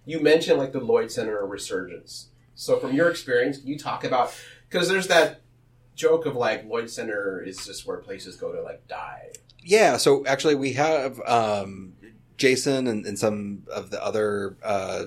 you 0.04 0.20
mentioned 0.20 0.58
like 0.58 0.72
the 0.72 0.80
Lloyd 0.80 1.10
Center 1.10 1.44
resurgence. 1.46 2.28
So, 2.54 2.78
from 2.78 2.94
your 2.94 3.10
experience, 3.10 3.58
can 3.58 3.68
you 3.68 3.78
talk 3.78 4.04
about 4.04 4.34
because 4.68 4.88
there's 4.88 5.08
that 5.08 5.40
joke 5.94 6.26
of 6.26 6.36
like 6.36 6.64
Lloyd 6.66 6.90
Center 6.90 7.42
is 7.42 7.64
just 7.64 7.86
where 7.86 7.98
places 7.98 8.36
go 8.36 8.52
to 8.52 8.60
like 8.62 8.86
die. 8.88 9.30
Yeah, 9.62 9.96
so 9.96 10.26
actually 10.26 10.56
we 10.56 10.74
have 10.74 11.20
um, 11.26 11.94
Jason 12.36 12.86
and, 12.86 13.06
and 13.06 13.18
some 13.18 13.62
of 13.72 13.90
the 13.90 14.04
other 14.04 14.56
uh, 14.62 15.06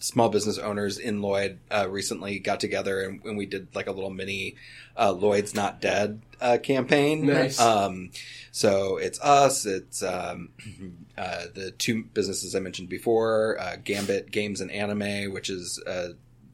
small 0.00 0.28
business 0.28 0.58
owners 0.58 0.98
in 0.98 1.22
Lloyd 1.22 1.58
uh, 1.70 1.88
recently 1.88 2.38
got 2.38 2.58
together 2.58 3.02
and, 3.02 3.24
and 3.24 3.38
we 3.38 3.46
did 3.46 3.68
like 3.74 3.86
a 3.86 3.92
little 3.92 4.10
mini 4.10 4.56
uh, 4.96 5.12
Lloyd's 5.12 5.54
Not 5.54 5.80
Dead 5.80 6.20
uh, 6.40 6.58
campaign. 6.58 7.26
Nice. 7.26 7.60
Um, 7.60 8.10
so 8.50 8.96
it's 8.96 9.20
us, 9.20 9.66
it's 9.66 10.02
um, 10.02 10.50
uh, 11.18 11.44
the 11.54 11.70
two 11.70 12.04
businesses 12.04 12.54
I 12.54 12.60
mentioned 12.60 12.88
before, 12.88 13.58
uh, 13.60 13.76
Gambit 13.82 14.30
Games 14.30 14.60
and 14.60 14.70
Anime, 14.70 15.32
which 15.32 15.48
is 15.50 15.82
uh, 15.86 16.08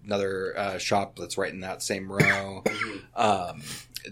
another 0.05 0.57
uh, 0.57 0.79
shop 0.79 1.17
that's 1.17 1.39
right 1.39 1.53
in 1.53 1.61
that 1.61 1.83
same 1.83 2.11
row. 2.11 2.63
um, 3.17 3.63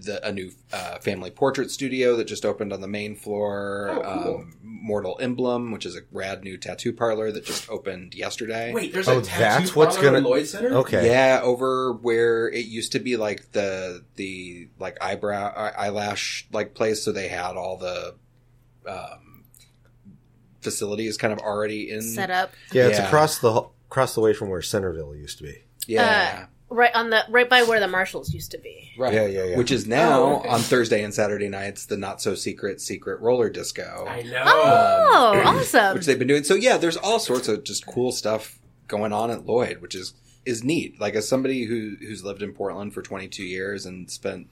the, 0.02 0.26
a 0.26 0.32
new 0.32 0.50
uh, 0.72 0.98
family 0.98 1.30
portrait 1.30 1.70
studio 1.70 2.16
that 2.16 2.24
just 2.24 2.44
opened 2.44 2.72
on 2.72 2.80
the 2.80 2.88
main 2.88 3.16
floor. 3.16 3.88
Oh, 3.90 4.22
cool. 4.22 4.36
um, 4.40 4.56
Mortal 4.62 5.16
Emblem, 5.20 5.70
which 5.72 5.86
is 5.86 5.96
a 5.96 6.00
rad 6.12 6.42
new 6.44 6.58
tattoo 6.58 6.92
parlor 6.92 7.32
that 7.32 7.44
just 7.46 7.68
opened 7.70 8.14
yesterday. 8.14 8.72
Wait, 8.72 8.92
there's 8.92 9.08
Oh, 9.08 9.18
a 9.20 9.22
tattoo 9.22 9.38
that's 9.64 9.74
what's 9.76 9.96
parlor 9.96 10.10
gonna- 10.10 10.18
in 10.18 10.24
Lloyd 10.24 10.46
Center. 10.46 10.74
Okay. 10.78 11.06
Yeah, 11.06 11.40
over 11.42 11.92
where 11.92 12.48
it 12.48 12.66
used 12.66 12.92
to 12.92 12.98
be 12.98 13.16
like 13.16 13.52
the 13.52 14.04
the 14.16 14.68
like 14.78 14.98
eyebrow 15.02 15.52
eyelash 15.76 16.46
like 16.52 16.74
place, 16.74 17.02
so 17.02 17.12
they 17.12 17.28
had 17.28 17.56
all 17.56 17.76
the 17.78 18.14
um, 18.86 19.44
facilities 20.60 21.16
kind 21.16 21.32
of 21.32 21.38
already 21.40 21.90
in 21.90 22.02
Set 22.02 22.30
up 22.30 22.52
Yeah, 22.72 22.88
it's 22.88 22.98
Yeah. 22.98 23.06
across 23.06 23.38
the 23.38 23.68
across 23.90 24.14
the 24.14 24.20
way 24.20 24.34
from 24.34 24.48
where 24.50 24.60
Centerville 24.62 25.14
used 25.14 25.38
to 25.38 25.44
be. 25.44 25.64
Yeah, 25.86 26.46
right 26.74 26.94
on 26.94 27.10
the 27.10 27.24
right 27.30 27.48
by 27.48 27.62
where 27.62 27.80
the 27.80 27.88
Marshalls 27.88 28.32
used 28.34 28.50
to 28.50 28.58
be. 28.58 28.90
right. 28.98 29.12
Yeah, 29.14 29.26
yeah, 29.26 29.44
yeah. 29.44 29.56
Which 29.56 29.70
is 29.70 29.86
now 29.86 30.22
Oh, 30.22 30.36
okay. 30.40 30.48
on 30.48 30.60
Thursday 30.60 31.02
and 31.02 31.14
Saturday 31.14 31.48
nights 31.48 31.86
the 31.86 31.96
not 31.96 32.20
so 32.20 32.34
secret 32.34 32.80
secret 32.80 33.20
roller 33.20 33.48
disco. 33.50 34.06
I 34.08 34.22
know. 34.22 34.42
Oh, 34.44 35.40
um, 35.44 35.46
awesome! 35.56 35.94
which 35.94 36.06
they've 36.06 36.18
been 36.18 36.28
doing. 36.28 36.44
So 36.44 36.54
yeah, 36.54 36.76
there's 36.76 36.96
all 36.96 37.18
sorts 37.18 37.48
of 37.48 37.64
just 37.64 37.86
cool 37.86 38.12
stuff 38.12 38.58
going 38.88 39.12
on 39.12 39.30
at 39.30 39.46
Lloyd, 39.46 39.80
which 39.80 39.94
is 39.94 40.14
is 40.44 40.62
neat. 40.62 41.00
Like 41.00 41.14
as 41.14 41.26
somebody 41.28 41.64
who 41.64 41.96
who's 42.00 42.22
lived 42.24 42.42
in 42.42 42.52
Portland 42.52 42.92
for 42.92 43.00
22 43.02 43.42
years 43.42 43.86
and 43.86 44.10
spent 44.10 44.48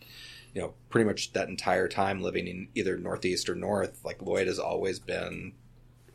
you 0.54 0.60
know 0.62 0.74
pretty 0.90 1.06
much 1.06 1.32
that 1.32 1.48
entire 1.48 1.88
time 1.88 2.22
living 2.22 2.46
in 2.46 2.68
either 2.74 2.96
northeast 2.96 3.48
or 3.48 3.54
north, 3.54 4.00
like 4.04 4.22
Lloyd 4.22 4.46
has 4.46 4.58
always 4.58 4.98
been 4.98 5.52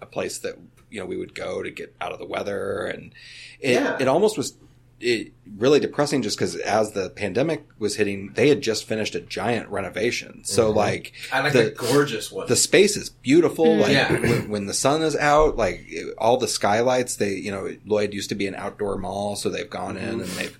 a 0.01 0.05
place 0.05 0.37
that 0.39 0.55
you 0.89 0.99
know 0.99 1.05
we 1.05 1.17
would 1.17 1.33
go 1.35 1.61
to 1.63 1.69
get 1.71 1.95
out 1.99 2.11
of 2.11 2.19
the 2.19 2.25
weather, 2.25 2.85
and 2.85 3.13
it 3.59 3.73
Yeah. 3.73 3.97
it 3.99 4.07
almost 4.07 4.37
was. 4.37 4.57
It 4.99 5.33
really 5.57 5.79
depressing 5.79 6.23
just 6.23 6.37
because 6.37 6.55
as 6.55 6.93
the 6.93 7.11
pandemic 7.11 7.65
was 7.77 7.95
hitting, 7.97 8.31
they 8.33 8.49
had 8.49 8.61
just 8.61 8.85
finished 8.85 9.13
a 9.13 9.19
giant 9.21 9.69
renovation. 9.69 10.43
So 10.43 10.71
like 10.71 11.13
I 11.31 11.41
like 11.41 11.53
the- 11.53 11.63
the, 11.63 11.69
gorgeous 11.71 12.31
one. 12.31 12.47
the 12.47 12.55
space 12.55 12.97
is 12.97 13.09
beautiful. 13.09 13.77
Like 13.77 13.91
Yeah. 13.91 14.11
when, 14.11 14.49
when 14.49 14.65
the 14.65 14.73
sun 14.73 15.03
is 15.03 15.15
out, 15.15 15.55
like 15.55 15.85
it- 15.87 16.15
all 16.17 16.37
the 16.37 16.47
skylights. 16.47 17.15
They, 17.17 17.33
you 17.35 17.51
know, 17.51 17.75
Lloyd 17.85 18.13
used 18.13 18.29
to 18.29 18.35
be 18.35 18.47
an 18.47 18.55
outdoor 18.55 18.97
mall, 18.97 19.35
so 19.35 19.49
they've 19.49 19.69
gone 19.69 19.97
in 19.97 20.21
and 20.21 20.29
they've 20.31 20.57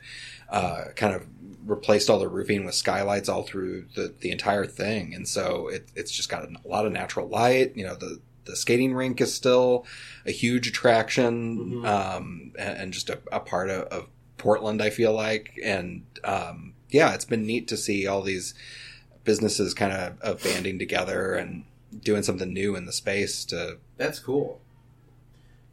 uh, 0.51 0.85
kind 0.95 1.15
of 1.15 1.25
replaced 1.65 2.09
all 2.09 2.19
the 2.19 2.27
roofing 2.29 2.63
with 2.63 2.75
skylights 2.75 3.27
all 3.27 3.43
through 3.43 3.85
the 3.95 4.13
the 4.21 4.31
entire 4.31 4.65
thing, 4.65 5.13
and 5.15 5.27
so 5.27 5.67
it, 5.67 5.89
it's 5.95 6.11
just 6.11 6.29
got 6.29 6.43
a 6.43 6.67
lot 6.67 6.85
of 6.85 6.91
natural 6.93 7.27
light. 7.27 7.75
You 7.75 7.85
know, 7.85 7.95
the 7.95 8.21
the 8.45 8.55
skating 8.55 8.93
rink 8.93 9.19
is 9.19 9.33
still 9.33 9.85
a 10.25 10.31
huge 10.31 10.67
attraction, 10.69 11.85
um, 11.85 12.53
and, 12.57 12.77
and 12.77 12.93
just 12.93 13.09
a, 13.09 13.19
a 13.31 13.39
part 13.41 13.69
of, 13.69 13.83
of 13.87 14.07
Portland. 14.37 14.81
I 14.81 14.89
feel 14.89 15.13
like, 15.13 15.59
and 15.63 16.03
um, 16.23 16.73
yeah, 16.89 17.13
it's 17.13 17.25
been 17.25 17.45
neat 17.45 17.67
to 17.69 17.77
see 17.77 18.07
all 18.07 18.21
these 18.21 18.53
businesses 19.23 19.73
kind 19.73 19.91
of, 19.91 20.19
of 20.21 20.43
banding 20.43 20.79
together 20.79 21.33
and 21.33 21.65
doing 22.01 22.23
something 22.23 22.53
new 22.53 22.75
in 22.75 22.85
the 22.85 22.93
space 22.93 23.45
to 23.45 23.77
That's 23.97 24.19
cool. 24.19 24.61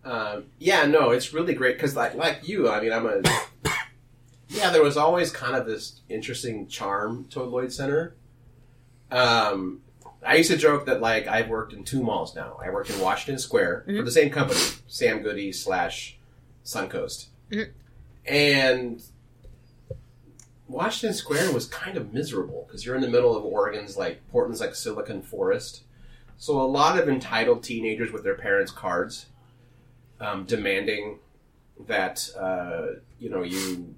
Um, 0.05 0.47
yeah, 0.59 0.85
no, 0.85 1.11
it's 1.11 1.33
really 1.33 1.55
great 1.55 1.77
because, 1.77 1.97
like, 1.97 2.15
like 2.15 2.47
you, 2.47 2.69
I 2.69 2.81
mean, 2.81 2.93
I'm 2.93 3.07
a. 3.07 3.23
Yeah, 4.49 4.71
there 4.71 4.83
was 4.83 4.97
always 4.97 5.31
kind 5.31 5.57
of 5.57 5.67
this 5.67 6.01
interesting 6.09 6.69
charm 6.69 7.27
to 7.31 7.43
Lloyd 7.43 7.73
Center. 7.73 8.15
Um, 9.11 9.81
I 10.25 10.37
used 10.37 10.51
to 10.51 10.57
joke 10.57 10.87
that 10.87 11.01
like 11.01 11.27
I've 11.27 11.49
worked 11.49 11.73
in 11.73 11.85
two 11.85 12.03
malls 12.03 12.35
now. 12.35 12.59
I 12.63 12.71
worked 12.71 12.91
in 12.91 13.01
Washington 13.01 13.39
Square 13.39 13.85
for 13.87 14.03
the 14.03 14.11
same 14.11 14.31
company, 14.31 14.61
Sam 14.87 15.23
Goody 15.23 15.53
slash 15.53 16.19
Suncoast, 16.65 17.27
and 18.27 19.03
Washington 20.69 21.15
Square 21.15 21.53
was 21.53 21.67
kind 21.67 21.97
of 21.97 22.13
miserable 22.13 22.65
because 22.67 22.85
you're 22.85 22.95
in 22.97 23.03
the 23.03 23.09
middle 23.09 23.37
of 23.37 23.45
Oregon's 23.45 23.97
like 23.97 24.27
Portland's 24.31 24.61
like 24.61 24.75
Silicon 24.75 25.23
Forest. 25.23 25.83
So 26.37 26.61
a 26.61 26.63
lot 26.63 26.99
of 26.99 27.09
entitled 27.09 27.63
teenagers 27.63 28.13
with 28.13 28.25
their 28.25 28.35
parents' 28.35 28.73
cards, 28.73 29.27
um, 30.21 30.45
demanding 30.45 31.19
that 31.87 32.29
uh, 32.39 32.99
you 33.19 33.31
know 33.31 33.43
you 33.43 33.95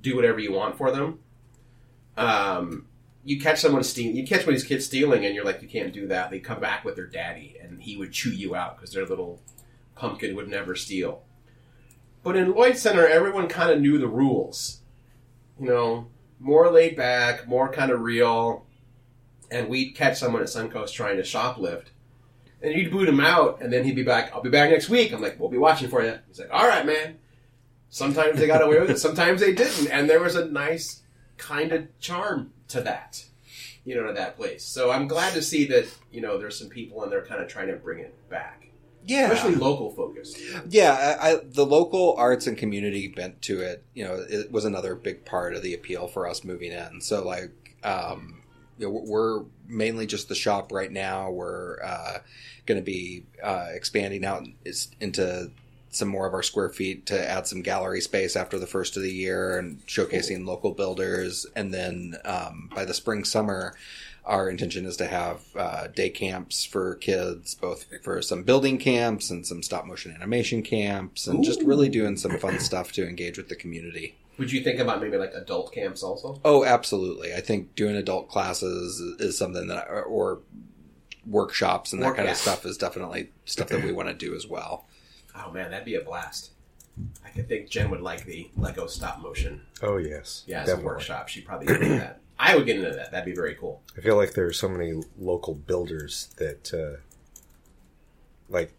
do 0.00 0.16
whatever 0.16 0.38
you 0.38 0.52
want 0.52 0.76
for 0.76 0.90
them. 0.90 1.20
Um, 2.16 2.86
you 3.24 3.40
catch 3.40 3.60
someone 3.60 3.82
stealing, 3.82 4.16
you 4.16 4.26
catch 4.26 4.46
one 4.46 4.54
of 4.54 4.60
these 4.60 4.68
kids 4.68 4.84
stealing, 4.84 5.24
and 5.24 5.34
you're 5.34 5.44
like, 5.44 5.62
you 5.62 5.68
can't 5.68 5.92
do 5.92 6.06
that. 6.08 6.30
They 6.30 6.38
come 6.38 6.60
back 6.60 6.84
with 6.84 6.94
their 6.96 7.06
daddy, 7.06 7.56
and 7.60 7.82
he 7.82 7.96
would 7.96 8.12
chew 8.12 8.30
you 8.30 8.54
out 8.54 8.76
because 8.76 8.92
their 8.92 9.06
little 9.06 9.40
pumpkin 9.96 10.36
would 10.36 10.48
never 10.48 10.76
steal. 10.76 11.23
But 12.24 12.36
in 12.36 12.52
Lloyd 12.52 12.76
Center, 12.76 13.06
everyone 13.06 13.48
kind 13.48 13.70
of 13.70 13.80
knew 13.80 13.98
the 13.98 14.08
rules. 14.08 14.80
You 15.60 15.68
know, 15.68 16.06
more 16.40 16.70
laid 16.70 16.96
back, 16.96 17.46
more 17.46 17.70
kind 17.70 17.92
of 17.92 18.00
real. 18.00 18.66
And 19.50 19.68
we'd 19.68 19.94
catch 19.94 20.18
someone 20.18 20.42
at 20.42 20.48
Suncoast 20.48 20.94
trying 20.94 21.18
to 21.18 21.22
shoplift. 21.22 21.88
And 22.62 22.72
you'd 22.72 22.90
boot 22.90 23.08
him 23.08 23.20
out, 23.20 23.60
and 23.60 23.70
then 23.70 23.84
he'd 23.84 23.94
be 23.94 24.02
back, 24.02 24.32
I'll 24.32 24.42
be 24.42 24.48
back 24.48 24.70
next 24.70 24.88
week. 24.88 25.12
I'm 25.12 25.20
like, 25.20 25.38
we'll 25.38 25.50
be 25.50 25.58
watching 25.58 25.90
for 25.90 26.02
you. 26.02 26.18
He's 26.26 26.40
like, 26.40 26.48
all 26.50 26.66
right, 26.66 26.86
man. 26.86 27.18
Sometimes 27.90 28.40
they 28.40 28.46
got 28.46 28.62
away 28.62 28.80
with 28.80 28.90
it, 28.90 28.98
sometimes 28.98 29.40
they 29.40 29.52
didn't. 29.52 29.88
And 29.88 30.10
there 30.10 30.20
was 30.20 30.34
a 30.34 30.46
nice 30.46 31.02
kind 31.36 31.72
of 31.72 31.96
charm 32.00 32.52
to 32.68 32.80
that, 32.80 33.24
you 33.84 33.94
know, 33.94 34.06
to 34.06 34.12
that 34.14 34.36
place. 34.36 34.64
So 34.64 34.90
I'm 34.90 35.06
glad 35.06 35.34
to 35.34 35.42
see 35.42 35.66
that, 35.66 35.86
you 36.10 36.20
know, 36.20 36.38
there's 36.38 36.58
some 36.58 36.70
people 36.70 37.04
in 37.04 37.10
there 37.10 37.24
kind 37.24 37.40
of 37.40 37.48
trying 37.48 37.68
to 37.68 37.76
bring 37.76 38.00
it 38.00 38.12
back. 38.28 38.68
Yeah, 39.06 39.30
Especially 39.30 39.56
local 39.56 39.90
focused. 39.90 40.38
Yeah, 40.68 41.16
I, 41.20 41.32
I, 41.32 41.40
the 41.44 41.66
local 41.66 42.14
arts 42.16 42.46
and 42.46 42.56
community 42.56 43.08
bent 43.08 43.42
to 43.42 43.60
it, 43.60 43.84
you 43.94 44.04
know, 44.04 44.24
it 44.28 44.50
was 44.50 44.64
another 44.64 44.94
big 44.94 45.24
part 45.24 45.54
of 45.54 45.62
the 45.62 45.74
appeal 45.74 46.08
for 46.08 46.26
us 46.26 46.44
moving 46.44 46.72
in. 46.72 47.00
So, 47.00 47.24
like, 47.24 47.50
um, 47.82 48.42
you 48.78 48.86
know, 48.86 49.02
we're 49.04 49.44
mainly 49.68 50.06
just 50.06 50.28
the 50.28 50.34
shop 50.34 50.72
right 50.72 50.90
now. 50.90 51.30
We're 51.30 51.82
uh, 51.82 52.18
going 52.66 52.80
to 52.80 52.84
be 52.84 53.24
uh, 53.42 53.68
expanding 53.72 54.24
out 54.24 54.46
into 55.00 55.50
some 55.90 56.08
more 56.08 56.26
of 56.26 56.34
our 56.34 56.42
square 56.42 56.70
feet 56.70 57.06
to 57.06 57.30
add 57.30 57.46
some 57.46 57.62
gallery 57.62 58.00
space 58.00 58.36
after 58.36 58.58
the 58.58 58.66
first 58.66 58.96
of 58.96 59.02
the 59.02 59.12
year 59.12 59.58
and 59.58 59.86
showcasing 59.86 60.44
local 60.44 60.72
builders. 60.72 61.46
And 61.54 61.72
then 61.72 62.16
um, 62.24 62.70
by 62.74 62.84
the 62.84 62.94
spring, 62.94 63.24
summer, 63.24 63.76
our 64.26 64.48
intention 64.48 64.86
is 64.86 64.96
to 64.98 65.06
have 65.06 65.40
uh, 65.56 65.86
day 65.88 66.08
camps 66.10 66.64
for 66.64 66.94
kids, 66.96 67.54
both 67.54 67.86
for 68.02 68.22
some 68.22 68.42
building 68.42 68.78
camps 68.78 69.30
and 69.30 69.46
some 69.46 69.62
stop 69.62 69.84
motion 69.86 70.12
animation 70.14 70.62
camps, 70.62 71.26
and 71.26 71.44
just 71.44 71.62
really 71.62 71.88
doing 71.88 72.16
some 72.16 72.38
fun 72.38 72.58
stuff 72.60 72.92
to 72.92 73.06
engage 73.06 73.36
with 73.36 73.48
the 73.48 73.56
community. 73.56 74.16
Would 74.38 74.50
you 74.50 74.62
think 74.64 74.80
about 74.80 75.00
maybe 75.00 75.16
like 75.16 75.32
adult 75.34 75.72
camps 75.72 76.02
also? 76.02 76.40
Oh, 76.44 76.64
absolutely. 76.64 77.34
I 77.34 77.40
think 77.40 77.74
doing 77.76 77.94
adult 77.96 78.28
classes 78.28 78.98
is 79.20 79.38
something 79.38 79.68
that, 79.68 79.86
or 79.88 80.40
workshops 81.26 81.92
and 81.92 82.02
that 82.02 82.06
Work- 82.08 82.16
kind 82.16 82.26
yeah. 82.26 82.32
of 82.32 82.38
stuff 82.38 82.66
is 82.66 82.76
definitely 82.76 83.30
stuff 83.44 83.68
that 83.68 83.84
we 83.84 83.92
want 83.92 84.08
to 84.08 84.14
do 84.14 84.34
as 84.34 84.46
well. 84.46 84.86
Oh 85.36 85.50
man, 85.50 85.70
that'd 85.70 85.84
be 85.84 85.94
a 85.96 86.00
blast. 86.00 86.50
I 87.24 87.30
could 87.30 87.48
think 87.48 87.68
Jen 87.70 87.90
would 87.90 88.00
like 88.02 88.24
the 88.24 88.50
Lego 88.56 88.86
stop 88.86 89.20
motion. 89.20 89.62
Oh 89.82 89.96
yes, 89.96 90.44
Yeah, 90.46 90.62
as 90.62 90.68
a 90.68 90.76
workshop. 90.76 91.28
She'd 91.28 91.44
probably 91.44 91.66
get 91.66 91.82
into 91.82 91.94
that. 91.96 92.20
I 92.38 92.56
would 92.56 92.66
get 92.66 92.76
into 92.76 92.90
that. 92.90 93.10
That'd 93.12 93.24
be 93.24 93.34
very 93.34 93.54
cool. 93.54 93.82
I 93.96 94.00
feel 94.00 94.16
like 94.16 94.34
there 94.34 94.46
are 94.46 94.52
so 94.52 94.68
many 94.68 95.00
local 95.18 95.54
builders 95.54 96.34
that, 96.38 96.72
uh, 96.74 97.00
like, 98.48 98.72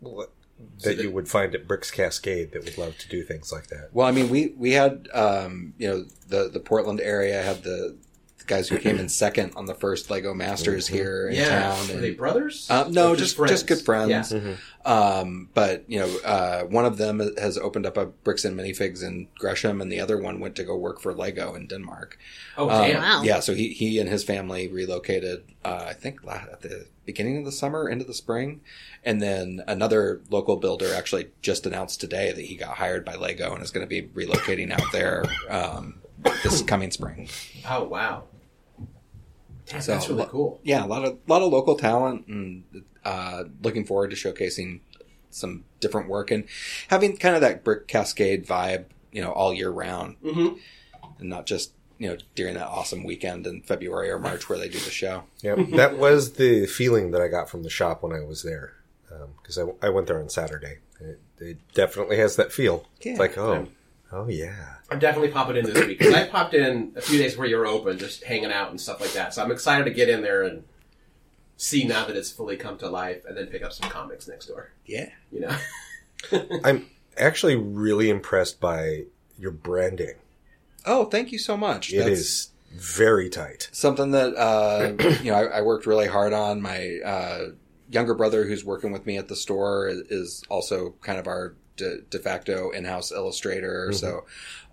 what, 0.00 0.30
So 0.78 0.88
that 0.90 0.96
the- 0.96 1.02
you 1.04 1.10
would 1.10 1.28
find 1.28 1.54
at 1.54 1.66
Bricks 1.68 1.90
Cascade 1.90 2.52
that 2.52 2.64
would 2.64 2.78
love 2.78 2.96
to 2.98 3.08
do 3.08 3.22
things 3.22 3.52
like 3.52 3.66
that. 3.68 3.90
Well, 3.92 4.06
I 4.06 4.10
mean, 4.12 4.28
we 4.30 4.54
we 4.56 4.72
had 4.72 5.08
um, 5.12 5.74
you 5.76 5.88
know 5.88 6.04
the 6.28 6.48
the 6.48 6.60
Portland 6.60 7.00
area 7.00 7.42
had 7.42 7.62
the, 7.62 7.96
the 8.02 8.05
guys 8.46 8.68
who 8.68 8.78
came 8.78 8.98
in 8.98 9.08
second 9.08 9.52
on 9.56 9.66
the 9.66 9.74
first 9.74 10.10
Lego 10.10 10.34
Masters 10.34 10.86
here 10.86 11.28
in 11.28 11.36
yeah. 11.36 11.48
town. 11.48 11.90
Are 11.90 11.92
and- 11.92 12.02
they 12.02 12.10
brothers? 12.12 12.66
Uh, 12.70 12.88
no, 12.88 13.12
Or 13.12 13.16
just 13.16 13.36
just 13.46 13.66
good 13.66 13.80
friends. 13.80 14.32
Yeah. 14.32 14.56
Um, 14.84 15.48
but 15.52 15.84
you 15.88 15.98
know, 15.98 16.16
uh, 16.24 16.62
one 16.62 16.84
of 16.84 16.96
them 16.96 17.18
has 17.38 17.58
opened 17.58 17.86
up 17.86 17.96
a 17.96 18.06
bricks 18.06 18.44
and 18.44 18.56
minifigs 18.56 19.02
in 19.02 19.26
Gresham, 19.36 19.80
and 19.80 19.90
the 19.90 19.98
other 19.98 20.16
one 20.20 20.38
went 20.38 20.54
to 20.56 20.64
go 20.64 20.76
work 20.76 21.00
for 21.00 21.12
Lego 21.12 21.54
in 21.54 21.66
Denmark. 21.66 22.18
Oh 22.56 22.70
Um. 22.70 22.94
Wow. 22.94 23.22
Yeah, 23.22 23.40
so 23.40 23.54
he 23.54 23.70
he 23.70 23.98
and 23.98 24.08
his 24.08 24.22
family 24.22 24.68
relocated. 24.68 25.44
Uh, 25.64 25.86
I 25.88 25.92
think 25.92 26.20
at 26.26 26.60
the 26.60 26.86
beginning 27.04 27.38
of 27.38 27.44
the 27.44 27.52
summer, 27.52 27.88
into 27.88 28.04
the 28.04 28.14
spring, 28.14 28.60
and 29.04 29.20
then 29.20 29.62
another 29.66 30.20
local 30.30 30.56
builder 30.56 30.94
actually 30.94 31.28
just 31.42 31.66
announced 31.66 32.00
today 32.00 32.32
that 32.32 32.44
he 32.44 32.56
got 32.56 32.76
hired 32.76 33.04
by 33.04 33.16
Lego 33.16 33.52
and 33.54 33.62
is 33.62 33.70
going 33.72 33.84
to 33.84 33.88
be 33.88 34.02
relocating 34.08 34.70
out 34.70 34.92
there 34.92 35.24
um, 35.48 36.00
this 36.42 36.62
coming 36.62 36.90
spring. 36.92 37.28
Oh 37.68 37.84
wow. 37.84 38.24
Damn, 39.66 39.80
So, 39.80 39.92
that's 39.92 40.08
really 40.08 40.20
lo- 40.22 40.28
cool. 40.28 40.60
Yeah, 40.62 40.84
a 40.84 40.86
lot 40.86 41.04
of 41.04 41.18
lot 41.26 41.42
of 41.42 41.50
local 41.52 41.76
talent, 41.76 42.26
and 42.28 42.64
uh, 43.04 43.44
looking 43.62 43.84
forward 43.84 44.10
to 44.10 44.16
showcasing 44.16 44.80
some 45.30 45.64
different 45.80 46.08
work 46.08 46.30
and 46.30 46.44
having 46.88 47.16
kind 47.16 47.34
of 47.34 47.40
that 47.42 47.62
brick 47.64 47.86
cascade 47.88 48.46
vibe, 48.46 48.86
you 49.12 49.20
know, 49.22 49.30
all 49.32 49.52
year 49.52 49.70
round, 49.70 50.16
Mm-hmm. 50.22 50.56
and 51.20 51.28
not 51.28 51.46
just 51.46 51.72
you 51.98 52.08
know 52.08 52.16
during 52.34 52.54
that 52.54 52.66
awesome 52.68 53.04
weekend 53.04 53.46
in 53.46 53.62
February 53.62 54.10
or 54.10 54.18
March 54.18 54.48
where 54.48 54.58
they 54.58 54.68
do 54.68 54.78
the 54.78 54.90
show. 54.90 55.24
Yep, 55.42 55.70
that 55.76 55.98
was 55.98 56.34
the 56.34 56.66
feeling 56.66 57.10
that 57.10 57.20
I 57.20 57.28
got 57.28 57.50
from 57.50 57.62
the 57.64 57.70
shop 57.70 58.02
when 58.02 58.12
I 58.12 58.20
was 58.20 58.42
there, 58.42 58.74
because 59.42 59.58
I, 59.58 59.64
I 59.82 59.88
went 59.90 60.06
there 60.06 60.20
on 60.20 60.28
Saturday. 60.28 60.78
It, 61.00 61.20
it 61.38 61.58
definitely 61.74 62.16
has 62.18 62.36
that 62.36 62.52
feel. 62.52 62.86
Yeah. 63.02 63.12
It's 63.12 63.20
like, 63.20 63.36
oh, 63.36 63.66
oh 64.12 64.28
yeah. 64.28 64.75
I'm 64.90 64.98
definitely 65.00 65.30
popping 65.32 65.56
in 65.56 65.64
this 65.64 65.74
week 65.86 65.98
because 65.98 66.14
I 66.14 66.28
popped 66.28 66.54
in 66.54 66.92
a 66.96 67.00
few 67.00 67.18
days 67.18 67.36
where 67.36 67.48
you 67.48 67.56
were 67.56 67.66
open, 67.66 67.98
just 67.98 68.22
hanging 68.22 68.52
out 68.52 68.70
and 68.70 68.80
stuff 68.80 69.00
like 69.00 69.12
that. 69.14 69.34
So 69.34 69.42
I'm 69.42 69.50
excited 69.50 69.84
to 69.84 69.90
get 69.90 70.08
in 70.08 70.22
there 70.22 70.44
and 70.44 70.62
see 71.56 71.84
now 71.84 72.04
that 72.06 72.16
it's 72.16 72.30
fully 72.30 72.56
come 72.56 72.78
to 72.78 72.88
life, 72.88 73.24
and 73.26 73.36
then 73.36 73.46
pick 73.46 73.62
up 73.64 73.72
some 73.72 73.90
comics 73.90 74.28
next 74.28 74.46
door. 74.46 74.70
Yeah. 74.84 75.08
You 75.32 75.40
know. 75.40 75.56
I'm 76.64 76.86
actually 77.16 77.56
really 77.56 78.10
impressed 78.10 78.60
by 78.60 79.04
your 79.38 79.50
branding. 79.50 80.14
Oh, 80.84 81.06
thank 81.06 81.32
you 81.32 81.38
so 81.38 81.56
much. 81.56 81.92
It 81.92 82.06
is 82.06 82.50
very 82.72 83.28
tight. 83.28 83.68
something 83.72 84.10
that 84.12 84.34
uh, 84.36 84.92
you 85.22 85.30
know 85.32 85.36
I, 85.38 85.58
I 85.58 85.62
worked 85.62 85.86
really 85.86 86.06
hard 86.06 86.32
on. 86.32 86.60
My 86.62 86.98
uh, 87.04 87.40
younger 87.90 88.14
brother, 88.14 88.44
who's 88.44 88.64
working 88.64 88.92
with 88.92 89.04
me 89.06 89.16
at 89.16 89.26
the 89.28 89.36
store, 89.36 89.88
is- 89.88 90.02
is 90.10 90.44
also 90.48 90.94
kind 91.00 91.18
of 91.18 91.26
our 91.26 91.54
de, 91.76 92.00
de 92.10 92.18
facto 92.18 92.70
in-house 92.70 93.12
illustrator. 93.12 93.92
So 93.92 94.24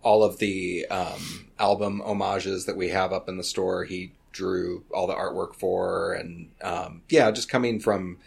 all 0.02 0.24
of 0.24 0.38
the 0.40 0.86
um, 0.88 1.48
album 1.60 2.02
homages 2.02 2.66
that 2.66 2.76
we 2.76 2.90
have 2.90 3.14
up 3.14 3.30
in 3.30 3.38
the 3.38 3.44
store, 3.44 3.84
he 3.86 4.12
drew 4.32 4.84
all 4.94 5.08
the 5.08 5.14
artwork 5.14 5.56
for, 5.56 6.14
and 6.14 6.50
um, 6.62 7.04
yeah, 7.10 7.32
just 7.32 7.50
coming 7.50 7.80
from 7.80 8.18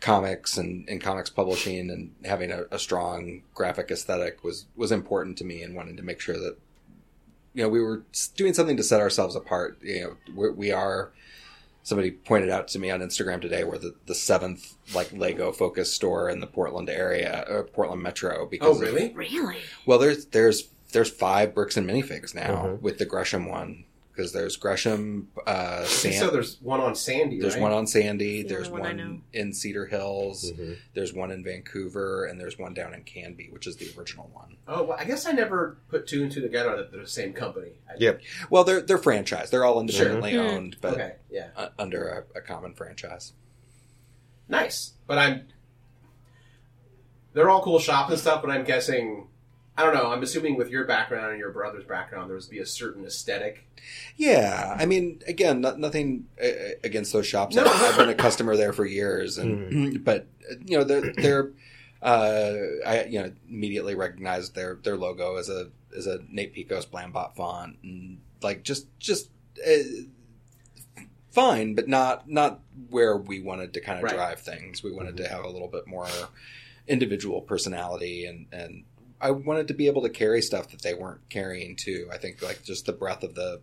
comics 0.00 0.56
and, 0.56 0.88
and 0.88 1.00
comics 1.00 1.28
publishing 1.28 1.90
and 1.90 2.14
having 2.24 2.50
a, 2.50 2.64
a 2.70 2.78
strong 2.78 3.42
graphic 3.54 3.90
aesthetic 3.90 4.42
was 4.42 4.64
was 4.74 4.90
important 4.90 5.36
to 5.36 5.44
me 5.44 5.62
and 5.62 5.74
wanting 5.74 5.96
to 5.96 6.02
make 6.02 6.20
sure 6.20 6.38
that 6.38 6.56
you 7.52 7.62
know 7.62 7.68
we 7.68 7.80
were 7.80 8.02
doing 8.34 8.54
something 8.54 8.78
to 8.78 8.82
set 8.82 9.00
ourselves 9.00 9.36
apart 9.36 9.78
you 9.82 10.00
know 10.00 10.16
we're, 10.34 10.52
we 10.52 10.72
are 10.72 11.12
somebody 11.90 12.12
pointed 12.12 12.48
out 12.50 12.68
to 12.68 12.78
me 12.78 12.88
on 12.88 13.00
instagram 13.00 13.40
today 13.42 13.64
we're 13.64 13.76
the, 13.76 13.92
the 14.06 14.14
seventh 14.14 14.76
like 14.94 15.12
lego 15.12 15.50
focused 15.50 15.92
store 15.92 16.30
in 16.30 16.38
the 16.38 16.46
portland 16.46 16.88
area 16.88 17.44
or 17.48 17.64
portland 17.64 18.00
metro 18.00 18.46
because 18.46 18.68
Oh 18.68 18.72
of- 18.74 18.80
really? 18.80 19.12
Really? 19.12 19.56
well 19.86 19.98
there's 19.98 20.26
there's 20.26 20.68
there's 20.92 21.10
five 21.10 21.52
bricks 21.52 21.76
and 21.76 21.88
minifigs 21.90 22.32
now 22.32 22.64
Mhm. 22.64 22.80
with 22.80 22.98
the 22.98 23.04
gresham 23.06 23.46
one 23.48 23.84
because 24.20 24.32
there's 24.32 24.56
gresham 24.56 25.28
uh 25.46 25.82
San- 25.84 26.12
So 26.12 26.28
there's 26.30 26.60
one 26.60 26.80
on 26.80 26.94
Sandy. 26.94 27.40
there's 27.40 27.54
right? 27.54 27.62
one 27.62 27.72
on 27.72 27.86
Sandy. 27.86 28.42
the 28.42 28.48
There's 28.48 28.68
only 28.68 28.80
one 28.82 28.96
one 28.98 29.22
in 29.32 29.52
Cedar 29.54 29.86
Hills. 29.86 30.52
Mhm. 30.52 30.76
There's 30.94 31.14
one 31.14 31.30
in 31.30 31.42
Vancouver, 31.42 32.26
and 32.26 32.38
there's 32.38 32.58
one 32.58 32.74
down 32.74 32.92
in 32.92 33.02
Canby, 33.04 33.48
which 33.50 33.66
is 33.66 33.76
the 33.76 33.90
original 33.98 34.30
one. 34.34 34.56
Oh, 34.68 34.82
well, 34.84 34.98
I 35.00 35.04
guess 35.04 35.24
I 35.26 35.32
never 35.32 35.78
put 35.88 36.06
two 36.06 36.22
and 36.22 36.30
two 36.30 36.42
together 36.42 36.76
that 36.76 36.92
they're 36.92 37.00
the 37.00 37.06
same 37.08 37.32
company. 37.32 37.72
I- 37.88 37.94
Yep. 37.98 38.20
Well, 38.50 38.64
they're 38.64 38.80
they're 38.82 38.98
franchised. 38.98 39.50
They're 39.50 39.64
all 39.64 39.80
independently 39.80 40.32
Sure. 40.32 40.44
owned, 40.46 40.76
but 40.82 40.94
Okay. 40.94 41.14
Yeah. 41.30 41.48
uh, 41.56 41.68
under 41.78 42.26
a, 42.34 42.38
a 42.38 42.42
common 42.42 42.74
franchise. 42.74 43.32
Nice, 44.48 44.92
but 45.06 45.16
I'm. 45.16 45.46
They're 47.32 47.48
all 47.48 47.62
cool 47.62 47.78
shops 47.78 48.10
and 48.10 48.18
stuff, 48.20 48.42
but 48.42 48.50
I'm 48.50 48.64
guessing. 48.64 49.28
I 49.80 49.84
don't 49.84 49.94
know. 49.94 50.10
I'm 50.12 50.22
assuming 50.22 50.56
with 50.56 50.68
your 50.70 50.84
background 50.84 51.30
and 51.30 51.38
your 51.38 51.50
brother's 51.52 51.84
background, 51.84 52.28
there 52.28 52.36
would 52.36 52.50
be 52.50 52.58
a 52.58 52.66
certain 52.66 53.04
aesthetic. 53.06 53.64
Yeah, 54.16 54.76
I 54.78 54.84
mean, 54.84 55.22
again, 55.26 55.62
not, 55.62 55.78
nothing 55.78 56.26
uh, 56.42 56.48
against 56.84 57.12
those 57.14 57.26
shops. 57.26 57.56
No. 57.56 57.64
I've, 57.64 57.82
I've 57.82 57.96
been 57.96 58.10
a 58.10 58.14
customer 58.14 58.56
there 58.56 58.74
for 58.74 58.84
years, 58.84 59.38
and 59.38 60.04
but 60.04 60.26
you 60.66 60.76
know, 60.76 60.84
they're 60.84 61.12
they're 61.14 61.50
uh, 62.02 62.54
I 62.86 63.04
you 63.04 63.22
know 63.22 63.32
immediately 63.48 63.94
recognized 63.94 64.54
their 64.54 64.78
their 64.82 64.96
logo 64.98 65.36
as 65.36 65.48
a 65.48 65.70
as 65.96 66.06
a 66.06 66.18
Nate 66.28 66.54
Piekos 66.54 66.86
Blambot 66.86 67.34
font, 67.34 67.78
and 67.82 68.18
like 68.42 68.62
just 68.62 68.86
just 68.98 69.30
uh, 69.66 69.72
fine, 71.30 71.74
but 71.74 71.88
not 71.88 72.28
not 72.28 72.60
where 72.90 73.16
we 73.16 73.40
wanted 73.40 73.72
to 73.74 73.80
kind 73.80 73.98
of 73.98 74.04
Right. 74.04 74.14
drive 74.14 74.40
things. 74.40 74.82
We 74.82 74.92
wanted 74.92 75.16
to 75.18 75.28
have 75.28 75.44
a 75.44 75.48
little 75.48 75.68
bit 75.68 75.86
more 75.86 76.06
individual 76.86 77.40
personality 77.40 78.24
and 78.26 78.46
and 78.52 78.84
I 79.20 79.30
wanted 79.32 79.68
to 79.68 79.74
be 79.74 79.86
able 79.86 80.02
to 80.02 80.08
carry 80.10 80.42
stuff 80.42 80.68
that 80.70 80.82
they 80.82 80.94
weren't 80.94 81.28
carrying 81.28 81.76
too. 81.76 82.08
I 82.12 82.18
think 82.18 82.42
like 82.42 82.62
just 82.62 82.86
the 82.86 82.92
breadth 82.92 83.22
of 83.22 83.34
the 83.34 83.60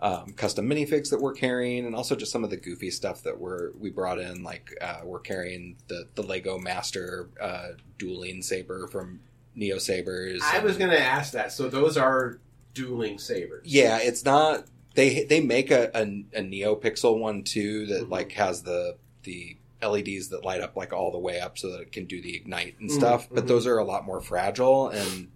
um, 0.00 0.32
custom 0.34 0.68
minifigs 0.68 1.10
that 1.10 1.20
we're 1.20 1.32
carrying, 1.34 1.84
and 1.84 1.94
also 1.94 2.14
just 2.16 2.30
some 2.32 2.44
of 2.44 2.50
the 2.50 2.56
goofy 2.56 2.90
stuff 2.90 3.22
that 3.24 3.38
we're 3.40 3.72
we 3.78 3.90
brought 3.90 4.18
in. 4.20 4.42
Like 4.42 4.70
uh, 4.80 5.00
we're 5.04 5.18
carrying 5.20 5.76
the 5.88 6.08
the 6.14 6.22
Lego 6.22 6.58
Master 6.58 7.28
uh, 7.40 7.68
dueling 7.98 8.42
saber 8.42 8.86
from 8.86 9.20
Neo 9.54 9.78
Sabers. 9.78 10.40
I 10.44 10.60
was 10.60 10.76
going 10.76 10.90
to 10.90 11.00
ask 11.00 11.32
that. 11.32 11.52
So 11.52 11.68
those 11.68 11.96
are 11.96 12.38
dueling 12.74 13.18
sabers. 13.18 13.66
Yeah, 13.66 13.98
it's 14.00 14.24
not. 14.24 14.66
They 14.94 15.24
they 15.24 15.40
make 15.40 15.70
a 15.72 15.90
a, 15.94 16.02
a 16.32 16.42
NeoPixel 16.42 17.18
one 17.18 17.42
too 17.42 17.86
that 17.86 18.04
Mhm. 18.04 18.10
like 18.10 18.32
has 18.32 18.62
the 18.62 18.96
the 19.24 19.56
LEDs 19.82 20.28
that 20.28 20.44
light 20.44 20.60
up 20.60 20.76
like 20.76 20.92
all 20.92 21.12
the 21.12 21.18
way 21.18 21.40
up 21.40 21.56
so 21.58 21.70
that 21.72 21.80
it 21.80 21.92
can 21.92 22.04
do 22.06 22.20
the 22.20 22.34
ignite 22.36 22.76
and 22.80 22.90
Mhm, 22.90 22.94
stuff. 22.94 23.28
But 23.30 23.44
mhm. 23.44 23.48
those 23.48 23.66
are 23.66 23.78
a 23.78 23.84
lot 23.84 24.04
more 24.04 24.20
fragile 24.20 24.88
and 24.88 25.28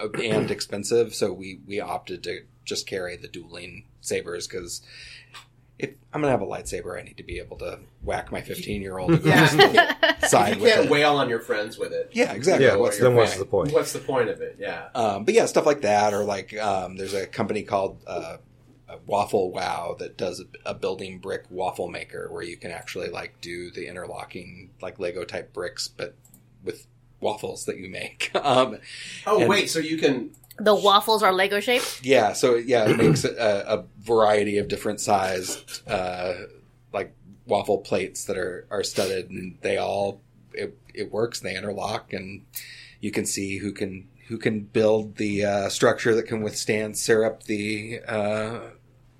uh, 0.00 0.08
and 0.22 0.50
expensive. 0.50 1.14
So 1.14 1.32
we 1.32 1.60
we 1.66 1.80
opted 1.80 2.22
to 2.24 2.42
just 2.64 2.86
carry 2.86 3.16
the 3.16 3.28
dueling 3.28 3.84
sabers 4.00 4.46
because. 4.46 4.82
If 5.78 5.90
I'm 6.10 6.22
gonna 6.22 6.30
have 6.30 6.40
a 6.40 6.46
lightsaber, 6.46 6.98
I 6.98 7.02
need 7.02 7.18
to 7.18 7.22
be 7.22 7.38
able 7.38 7.58
to 7.58 7.80
whack 8.02 8.32
my 8.32 8.40
15 8.40 8.80
year 8.80 8.96
old 8.96 9.22
Yeah. 9.26 9.46
side 10.26 10.56
you 10.56 10.64
can't 10.64 10.86
it. 10.86 10.90
wail 10.90 11.18
on 11.18 11.28
your 11.28 11.38
friends 11.40 11.76
with 11.76 11.92
it. 11.92 12.08
Yeah, 12.14 12.32
exactly. 12.32 12.64
Yeah, 12.64 12.76
what's, 12.76 12.98
then 12.98 13.14
what's 13.14 13.34
fa- 13.34 13.40
the 13.40 13.44
point? 13.44 13.72
What's 13.74 13.92
the 13.92 13.98
point 13.98 14.30
of 14.30 14.40
it? 14.40 14.56
Yeah. 14.58 14.88
Um, 14.94 15.26
but 15.26 15.34
yeah, 15.34 15.44
stuff 15.44 15.66
like 15.66 15.82
that, 15.82 16.14
or 16.14 16.24
like 16.24 16.56
um, 16.56 16.96
there's 16.96 17.12
a 17.12 17.26
company 17.26 17.62
called 17.62 17.98
uh, 18.06 18.38
uh, 18.88 18.96
Waffle 19.06 19.50
Wow 19.52 19.96
that 19.98 20.16
does 20.16 20.40
a, 20.40 20.70
a 20.70 20.74
building 20.74 21.18
brick 21.18 21.44
waffle 21.50 21.88
maker 21.88 22.28
where 22.30 22.42
you 22.42 22.56
can 22.56 22.70
actually 22.70 23.08
like 23.08 23.40
do 23.40 23.70
the 23.70 23.88
interlocking 23.88 24.70
like 24.80 24.98
Lego 24.98 25.24
type 25.24 25.52
bricks, 25.52 25.88
but 25.88 26.14
with 26.64 26.86
waffles 27.20 27.64
that 27.64 27.78
you 27.78 27.88
make. 27.90 28.30
um, 28.34 28.78
Oh 29.26 29.40
And- 29.40 29.48
wait, 29.48 29.70
so 29.70 29.78
you 29.78 29.98
can. 29.98 30.30
The 30.58 30.74
waffles 30.74 31.22
are 31.22 31.32
Lego 31.34 31.60
shaped. 31.60 32.00
yeah, 32.02 32.32
so 32.32 32.54
yeah, 32.54 32.88
it 32.88 32.96
makes 32.96 33.24
a, 33.24 33.64
a 33.68 33.84
variety 34.00 34.56
of 34.56 34.68
different 34.68 35.00
sized 35.02 35.82
uh, 35.86 36.32
like 36.94 37.12
waffle 37.46 37.78
plates 37.78 38.24
that 38.24 38.38
are 38.38 38.66
are 38.70 38.82
studded, 38.82 39.28
and 39.28 39.58
they 39.60 39.76
all 39.76 40.22
it, 40.54 40.78
it 40.94 41.12
works. 41.12 41.40
They 41.40 41.54
interlock, 41.54 42.14
and 42.14 42.46
you 43.00 43.10
can 43.10 43.26
see 43.26 43.58
who 43.58 43.70
can 43.72 44.08
who 44.28 44.38
can 44.38 44.60
build 44.60 45.16
the 45.16 45.44
uh, 45.44 45.68
structure 45.68 46.14
that 46.14 46.22
can 46.22 46.40
withstand 46.40 46.96
syrup 46.96 47.42
the 47.42 48.00
uh, 48.08 48.60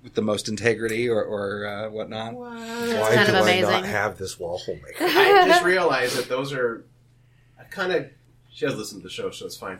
with 0.07 0.15
the 0.15 0.21
most 0.21 0.47
integrity 0.47 1.09
or, 1.09 1.21
or 1.21 1.67
uh, 1.67 1.89
whatnot. 1.89 2.33
Why 2.33 3.11
kind 3.13 3.27
do 3.27 3.35
of 3.35 3.45
I 3.45 3.59
not 3.59 3.83
have 3.83 4.17
this 4.17 4.39
waffle 4.39 4.75
maker? 4.75 4.95
I 5.01 5.45
just 5.45 5.65
realized 5.65 6.17
that 6.17 6.29
those 6.29 6.53
are. 6.53 6.85
I 7.59 7.63
kind 7.65 7.91
of. 7.91 8.09
She 8.49 8.65
has 8.65 8.75
listened 8.75 9.01
to 9.01 9.07
the 9.07 9.13
show, 9.13 9.29
so 9.31 9.45
it's 9.45 9.57
fine. 9.57 9.79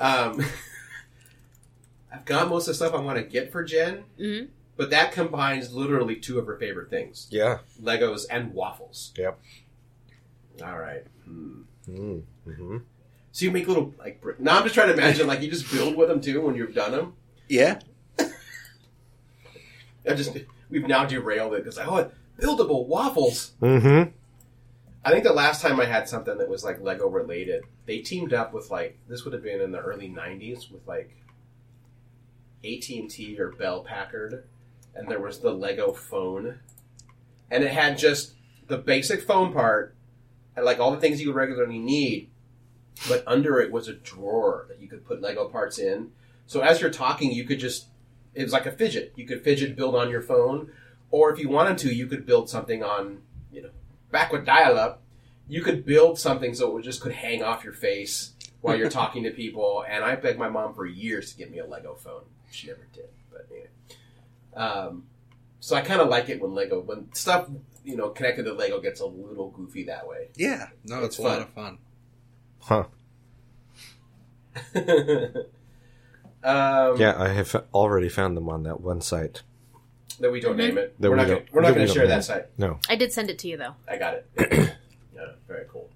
Um, 0.00 0.44
I've 2.12 2.24
got 2.24 2.48
most 2.48 2.64
of 2.66 2.72
the 2.72 2.74
stuff 2.74 2.92
I 2.92 3.00
want 3.00 3.18
to 3.18 3.24
get 3.24 3.52
for 3.52 3.62
Jen, 3.62 4.04
hmm 4.18 4.44
but 4.76 4.90
that 4.90 5.10
combines 5.10 5.74
literally 5.74 6.14
two 6.14 6.38
of 6.38 6.46
her 6.46 6.56
favorite 6.56 6.90
things: 6.90 7.28
Yeah. 7.30 7.58
Legos 7.80 8.26
and 8.30 8.52
waffles. 8.52 9.12
Yep. 9.16 9.38
All 10.64 10.78
right. 10.78 11.04
Hmm. 11.24 11.62
Mm, 11.88 12.22
hmm 12.44 12.76
So 13.32 13.44
you 13.44 13.50
make 13.52 13.66
little 13.68 13.94
like. 13.98 14.20
Brick- 14.20 14.40
now 14.40 14.58
I'm 14.58 14.62
just 14.64 14.74
trying 14.74 14.88
to 14.88 14.94
imagine 14.94 15.26
like 15.28 15.40
you 15.40 15.50
just 15.50 15.70
build 15.72 15.96
with 15.96 16.08
them 16.08 16.20
too 16.20 16.40
when 16.42 16.54
you've 16.56 16.74
done 16.74 16.90
them. 16.92 17.14
Yeah, 17.48 17.78
I 20.06 20.14
just 20.14 20.36
we've 20.70 20.86
now 20.86 21.04
derailed 21.04 21.54
it 21.54 21.64
because 21.64 21.78
I 21.78 21.86
oh, 21.86 22.10
buildable 22.38 22.86
waffles. 22.86 23.52
hmm 23.60 24.04
I 25.04 25.12
think 25.12 25.24
the 25.24 25.32
last 25.32 25.62
time 25.62 25.80
I 25.80 25.86
had 25.86 26.08
something 26.08 26.36
that 26.36 26.48
was 26.48 26.64
like 26.64 26.82
Lego 26.82 27.08
related, 27.08 27.62
they 27.86 27.98
teamed 27.98 28.34
up 28.34 28.52
with 28.52 28.70
like 28.70 28.98
this 29.08 29.24
would 29.24 29.32
have 29.32 29.42
been 29.42 29.60
in 29.60 29.72
the 29.72 29.78
early 29.78 30.08
'90s 30.08 30.70
with 30.70 30.86
like 30.86 31.10
AT 32.64 32.88
and 32.90 33.08
T 33.08 33.38
or 33.40 33.52
Bell 33.52 33.82
Packard, 33.82 34.44
and 34.94 35.08
there 35.08 35.20
was 35.20 35.38
the 35.38 35.52
Lego 35.52 35.92
phone, 35.92 36.58
and 37.50 37.64
it 37.64 37.70
had 37.70 37.96
just 37.96 38.34
the 38.66 38.76
basic 38.76 39.22
phone 39.22 39.52
part 39.52 39.94
and 40.56 40.64
like 40.64 40.80
all 40.80 40.90
the 40.90 41.00
things 41.00 41.20
you 41.20 41.28
would 41.28 41.36
regularly 41.36 41.78
need, 41.78 42.30
but 43.08 43.22
under 43.26 43.60
it 43.60 43.70
was 43.70 43.86
a 43.86 43.94
drawer 43.94 44.66
that 44.68 44.80
you 44.80 44.88
could 44.88 45.06
put 45.06 45.22
Lego 45.22 45.48
parts 45.48 45.78
in. 45.78 46.10
So 46.46 46.60
as 46.60 46.80
you're 46.80 46.90
talking, 46.90 47.30
you 47.30 47.44
could 47.44 47.60
just 47.60 47.86
it 48.38 48.44
was 48.44 48.52
like 48.52 48.66
a 48.66 48.70
fidget. 48.70 49.12
You 49.16 49.26
could 49.26 49.42
fidget 49.42 49.74
build 49.74 49.96
on 49.96 50.10
your 50.10 50.22
phone, 50.22 50.70
or 51.10 51.32
if 51.32 51.40
you 51.40 51.48
wanted 51.48 51.76
to, 51.78 51.92
you 51.92 52.06
could 52.06 52.24
build 52.24 52.48
something 52.48 52.84
on 52.84 53.22
you 53.50 53.62
know 53.62 53.70
back 54.12 54.32
with 54.32 54.46
dial 54.46 54.78
up, 54.78 55.02
you 55.48 55.60
could 55.60 55.84
build 55.84 56.20
something 56.20 56.54
so 56.54 56.78
it 56.78 56.82
just 56.82 57.00
could 57.00 57.12
hang 57.12 57.42
off 57.42 57.64
your 57.64 57.72
face 57.72 58.32
while 58.60 58.76
you're 58.76 58.88
talking 59.00 59.24
to 59.24 59.30
people. 59.32 59.84
And 59.88 60.04
I 60.04 60.14
begged 60.14 60.38
my 60.38 60.48
mom 60.48 60.72
for 60.74 60.86
years 60.86 61.32
to 61.32 61.38
get 61.38 61.50
me 61.50 61.58
a 61.58 61.66
Lego 61.66 61.96
phone. 61.96 62.22
She 62.52 62.68
never 62.68 62.86
did, 62.92 63.08
but 63.32 63.48
anyway. 63.50 63.68
Um, 64.54 65.04
so 65.58 65.74
I 65.74 65.80
kind 65.80 66.00
of 66.00 66.08
like 66.08 66.28
it 66.28 66.40
when 66.40 66.54
Lego, 66.54 66.80
when 66.80 67.12
stuff 67.14 67.48
you 67.84 67.96
know 67.96 68.10
connected 68.10 68.44
to 68.44 68.52
Lego 68.52 68.80
gets 68.80 69.00
a 69.00 69.06
little 69.06 69.50
goofy 69.50 69.82
that 69.84 70.06
way. 70.06 70.28
yeah. 70.36 70.68
No, 70.84 70.98
It's 71.02 71.16
it's, 71.16 71.18
a 71.18 71.22
lot 71.22 71.42
of 71.42 71.48
fun. 71.50 71.78
Huh. 72.60 72.84
um, 76.44 76.96
Yeah, 77.00 77.14
I 77.18 77.28
have 77.28 77.54
already 77.74 78.08
found 78.08 78.36
them 78.36 78.48
on 78.48 78.62
that 78.64 78.80
one 78.80 79.00
site. 79.00 79.42
That 80.20 80.30
we 80.32 80.40
don't 80.40 80.54
Mhm. 80.54 80.58
name 80.58 80.78
it. 80.78 80.94
That 81.00 81.10
we're, 81.10 81.16
we 81.16 81.22
not 81.22 81.28
gonna, 81.28 81.42
we're 81.52 81.60
not 81.62 81.74
going 81.74 81.86
to 81.86 81.92
share 81.92 82.06
that 82.08 82.24
site. 82.24 82.46
No. 82.58 82.80
I 82.88 82.96
did 82.96 83.12
send 83.12 83.30
it 83.30 83.38
to 83.40 83.48
you 83.48 83.56
though. 83.56 83.74
I 83.86 83.96
got 83.96 84.14
it. 84.14 84.26
yeah, 85.14 85.26
very 85.46 85.66
cool. 85.70 85.88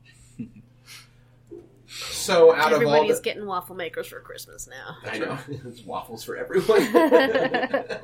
So 1.88 2.54
out 2.54 2.72
of 2.72 2.78
all 2.78 2.88
Everybody's 2.94 3.16
the, 3.16 3.22
getting 3.22 3.46
waffle 3.46 3.74
makers 3.74 4.06
for 4.06 4.20
Christmas 4.20 4.68
now. 4.68 4.96
I 5.10 5.18
know 5.18 5.38
it's 5.48 5.82
waffles 5.84 6.24
for 6.24 6.36
everyone. 6.36 6.88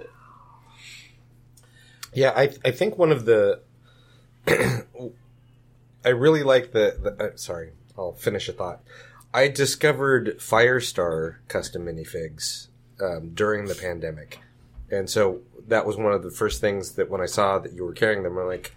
Yeah, 2.15 2.33
I 2.35 2.55
I 2.65 2.71
think 2.71 2.97
one 2.97 3.13
of 3.13 3.27
the 3.27 3.61
I 4.49 6.09
really 6.09 6.43
like 6.43 6.73
the, 6.73 6.97
the 7.19 7.25
uh, 7.33 7.37
sorry, 7.37 7.73
I'll 7.99 8.15
finish 8.15 8.49
a 8.49 8.53
thought. 8.53 8.81
I 9.33 9.49
discovered 9.49 10.39
Firestar 10.39 11.37
custom 11.49 11.85
minifigs 11.87 12.69
um, 13.01 13.31
during 13.35 13.67
the 13.67 13.75
pandemic, 13.75 14.41
and 14.91 15.09
so 15.09 15.41
that 15.67 15.85
was 15.87 15.97
one 15.97 16.13
of 16.13 16.23
the 16.23 16.31
first 16.31 16.61
things 16.61 16.93
that 16.93 17.11
when 17.11 17.21
I 17.21 17.27
saw 17.27 17.59
that 17.59 17.73
you 17.75 17.85
were 17.85 17.93
carrying 17.93 18.23
them, 18.23 18.39
I'm 18.39 18.47
like, 18.47 18.75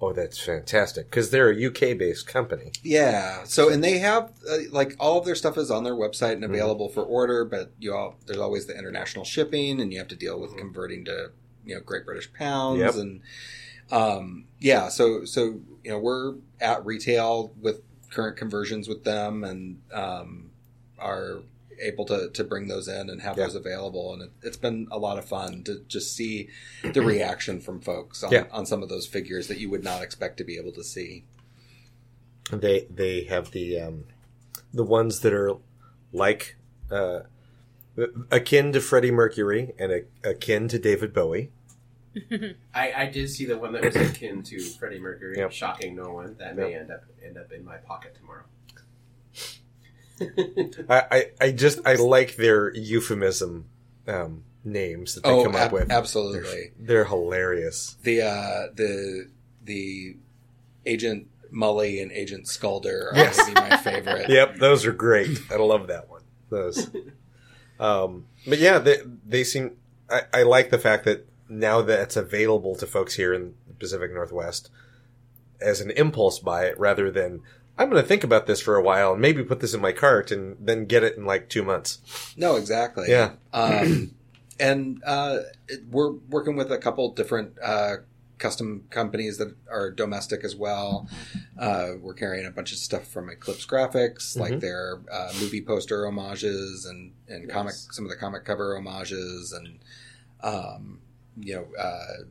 oh, 0.00 0.12
that's 0.14 0.38
fantastic 0.38 1.10
because 1.10 1.28
they're 1.30 1.50
a 1.50 1.66
UK 1.66 1.98
based 1.98 2.26
company. 2.26 2.72
Yeah. 2.82 3.44
So, 3.44 3.68
and 3.68 3.84
they 3.84 3.98
have 3.98 4.32
uh, 4.50 4.56
like 4.70 4.96
all 4.98 5.18
of 5.18 5.26
their 5.26 5.34
stuff 5.34 5.58
is 5.58 5.70
on 5.70 5.84
their 5.84 5.94
website 5.94 6.32
and 6.32 6.44
Mm-hmm. 6.44 6.54
available 6.54 6.88
for 6.88 7.02
order, 7.02 7.44
but 7.44 7.70
you 7.78 7.94
all 7.94 8.16
there's 8.26 8.38
always 8.40 8.66
the 8.66 8.76
international 8.78 9.24
shipping, 9.26 9.80
and 9.80 9.92
you 9.92 9.98
have 9.98 10.08
to 10.08 10.16
deal 10.16 10.34
Mm-hmm. 10.34 10.42
with 10.42 10.56
converting 10.56 11.04
to 11.04 11.30
you 11.66 11.74
know 11.74 11.80
Great 11.82 12.06
British 12.06 12.32
pounds, 12.32 12.80
Yep. 12.80 12.94
and 12.94 13.20
um, 13.92 14.46
yeah. 14.58 14.88
So, 14.88 15.24
so 15.26 15.60
you 15.84 15.90
know 15.90 15.98
we're 15.98 16.36
at 16.60 16.84
retail 16.86 17.52
with 17.60 17.82
current 18.10 18.36
conversions 18.36 18.88
with 18.88 19.04
them, 19.04 19.44
and 19.44 19.80
um, 19.92 20.50
are 20.98 21.40
able 21.82 22.04
to, 22.04 22.28
to 22.30 22.44
bring 22.44 22.68
those 22.68 22.88
in 22.88 23.08
and 23.08 23.22
have 23.22 23.38
Yeah. 23.38 23.44
those 23.46 23.54
available 23.54 24.12
and 24.12 24.20
it, 24.24 24.30
it's 24.42 24.58
been 24.58 24.86
a 24.90 24.98
lot 24.98 25.16
of 25.18 25.24
fun 25.24 25.62
to 25.64 25.80
just 25.88 26.14
see 26.14 26.50
the 26.92 27.00
reaction 27.00 27.58
from 27.58 27.80
folks 27.80 28.22
on, 28.22 28.30
Yeah. 28.30 28.44
on 28.52 28.66
some 28.66 28.82
of 28.82 28.90
those 28.90 29.06
figures 29.06 29.48
that 29.48 29.56
you 29.58 29.70
would 29.70 29.82
not 29.82 30.02
expect 30.02 30.36
to 30.36 30.44
be 30.44 30.58
able 30.58 30.72
to 30.72 30.84
see 30.84 31.24
They 32.52 32.86
they 32.94 33.22
have 33.24 33.52
the 33.52 33.80
um, 33.80 34.04
the 34.74 34.84
ones 34.84 35.20
that 35.20 35.32
are 35.32 35.52
like 36.12 36.56
uh, 36.90 37.20
akin 38.30 38.72
to 38.72 38.80
Freddie 38.82 39.10
Mercury 39.10 39.72
and 39.78 39.90
a, 39.92 40.02
akin 40.28 40.68
to 40.68 40.78
David 40.78 41.14
Bowie. 41.14 41.50
I, 42.74 42.92
I 42.96 43.06
did 43.06 43.30
see 43.30 43.46
the 43.46 43.56
one 43.58 43.72
that 43.72 43.84
was 43.84 43.96
akin 43.96 44.42
to 44.44 44.58
Freddie 44.60 44.98
Mercury. 44.98 45.38
Yep. 45.38 45.52
Shocking 45.52 45.94
no 45.96 46.12
one. 46.12 46.36
That 46.38 46.56
may 46.56 46.74
end 46.74 46.90
up 46.90 47.04
end 47.24 47.38
up 47.38 47.52
in 47.52 47.64
my 47.64 47.76
pocket 47.76 48.16
tomorrow. 48.16 48.44
I, 50.88 51.04
I, 51.10 51.30
I 51.40 51.50
just 51.52 51.80
I 51.86 51.94
like 51.94 52.36
their 52.36 52.74
euphemism 52.74 53.66
um, 54.06 54.44
names 54.64 55.14
that 55.14 55.24
they 55.24 55.30
Oh, 55.30 55.44
come 55.44 55.56
ab- 55.56 55.68
up 55.68 55.72
with. 55.72 55.90
absolutely. 55.90 56.72
They're, 56.78 56.86
they're 56.86 57.04
hilarious. 57.06 57.96
the 58.02 58.22
uh, 58.22 58.66
the 58.74 59.28
the 59.64 60.16
agent 60.84 61.28
Mully 61.52 62.00
and 62.02 62.12
Agent 62.12 62.46
Skulder 62.46 63.12
are 63.12 63.16
Yes. 63.16 63.38
maybe 63.38 63.54
my 63.54 63.76
favorite. 63.78 64.28
Yep, 64.28 64.56
those 64.58 64.84
are 64.86 64.92
great. 64.92 65.38
I 65.50 65.56
love 65.56 65.86
that 65.88 66.08
one. 66.08 66.22
those. 66.48 66.90
Um, 67.80 68.26
but 68.46 68.58
yeah, 68.58 68.78
they 68.78 68.98
they 69.26 69.42
seem. 69.42 69.78
I, 70.10 70.20
I 70.34 70.42
like 70.42 70.68
the 70.68 70.76
fact 70.78 71.06
that 71.06 71.26
now 71.50 71.82
that 71.82 72.00
it's 72.00 72.16
available 72.16 72.74
to 72.76 72.86
folks 72.86 73.16
here 73.16 73.34
in 73.34 73.54
the 73.66 73.74
Pacific 73.74 74.12
Northwest 74.12 74.70
as 75.60 75.80
an 75.80 75.90
impulse 75.90 76.38
buy 76.38 76.64
it 76.64 76.78
rather 76.78 77.10
than 77.10 77.42
I'm 77.76 77.88
going 77.90 78.02
to 78.02 78.06
think 78.08 78.24
about 78.24 78.46
this 78.46 78.60
for 78.60 78.76
a 78.76 78.82
while 78.82 79.12
and 79.12 79.22
maybe 79.22 79.42
put 79.42 79.60
this 79.60 79.74
in 79.74 79.80
my 79.80 79.92
cart 79.92 80.30
and 80.30 80.56
then 80.60 80.84
get 80.84 81.02
it 81.02 81.16
in 81.16 81.24
like 81.24 81.48
two 81.48 81.62
months. 81.62 82.34
No, 82.36 82.56
exactly. 82.56 83.06
Yeah. 83.08 83.32
Um, 83.52 84.14
and 84.60 85.02
uh, 85.04 85.38
we're 85.90 86.12
working 86.12 86.56
with 86.56 86.70
a 86.70 86.78
couple 86.78 87.10
different 87.12 87.58
uh, 87.62 87.96
custom 88.38 88.84
companies 88.90 89.38
that 89.38 89.54
are 89.70 89.90
domestic 89.90 90.44
as 90.44 90.56
well. 90.56 91.08
Uh, 91.58 91.92
we're 92.00 92.14
carrying 92.14 92.46
a 92.46 92.50
bunch 92.50 92.72
of 92.72 92.78
stuff 92.78 93.06
from 93.06 93.30
Eclipse 93.30 93.66
Graphics, 93.66 94.36
like 94.38 94.60
their 94.60 95.00
uh, 95.10 95.32
movie 95.40 95.62
poster 95.62 96.04
homages 96.04 96.86
and 96.86 97.12
and 97.28 97.48
comic 97.48 97.74
some 97.74 98.04
of 98.04 98.10
the 98.10 98.16
comic 98.16 98.44
cover 98.44 98.74
homages, 98.74 99.52
and 99.52 99.78
um, 100.42 101.00
you 101.38 101.54
know. 101.54 101.66
Uh, 101.78 102.24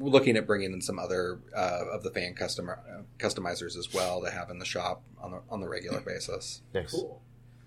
looking 0.00 0.36
at 0.36 0.46
bringing 0.46 0.72
in 0.72 0.80
some 0.80 0.96
other 0.96 1.40
uh, 1.56 1.84
of 1.92 2.02
the 2.02 2.10
fan 2.10 2.32
custom 2.34 2.70
customizers 3.18 3.76
as 3.76 3.92
well 3.92 4.22
to 4.22 4.30
have 4.30 4.48
in 4.48 4.58
the 4.58 4.64
shop 4.64 5.02
on 5.20 5.32
the 5.32 5.40
on 5.50 5.60
the 5.60 5.68
regular 5.68 6.00
basis. 6.00 6.62
Nice. 6.72 6.92
Cool. 6.92 7.20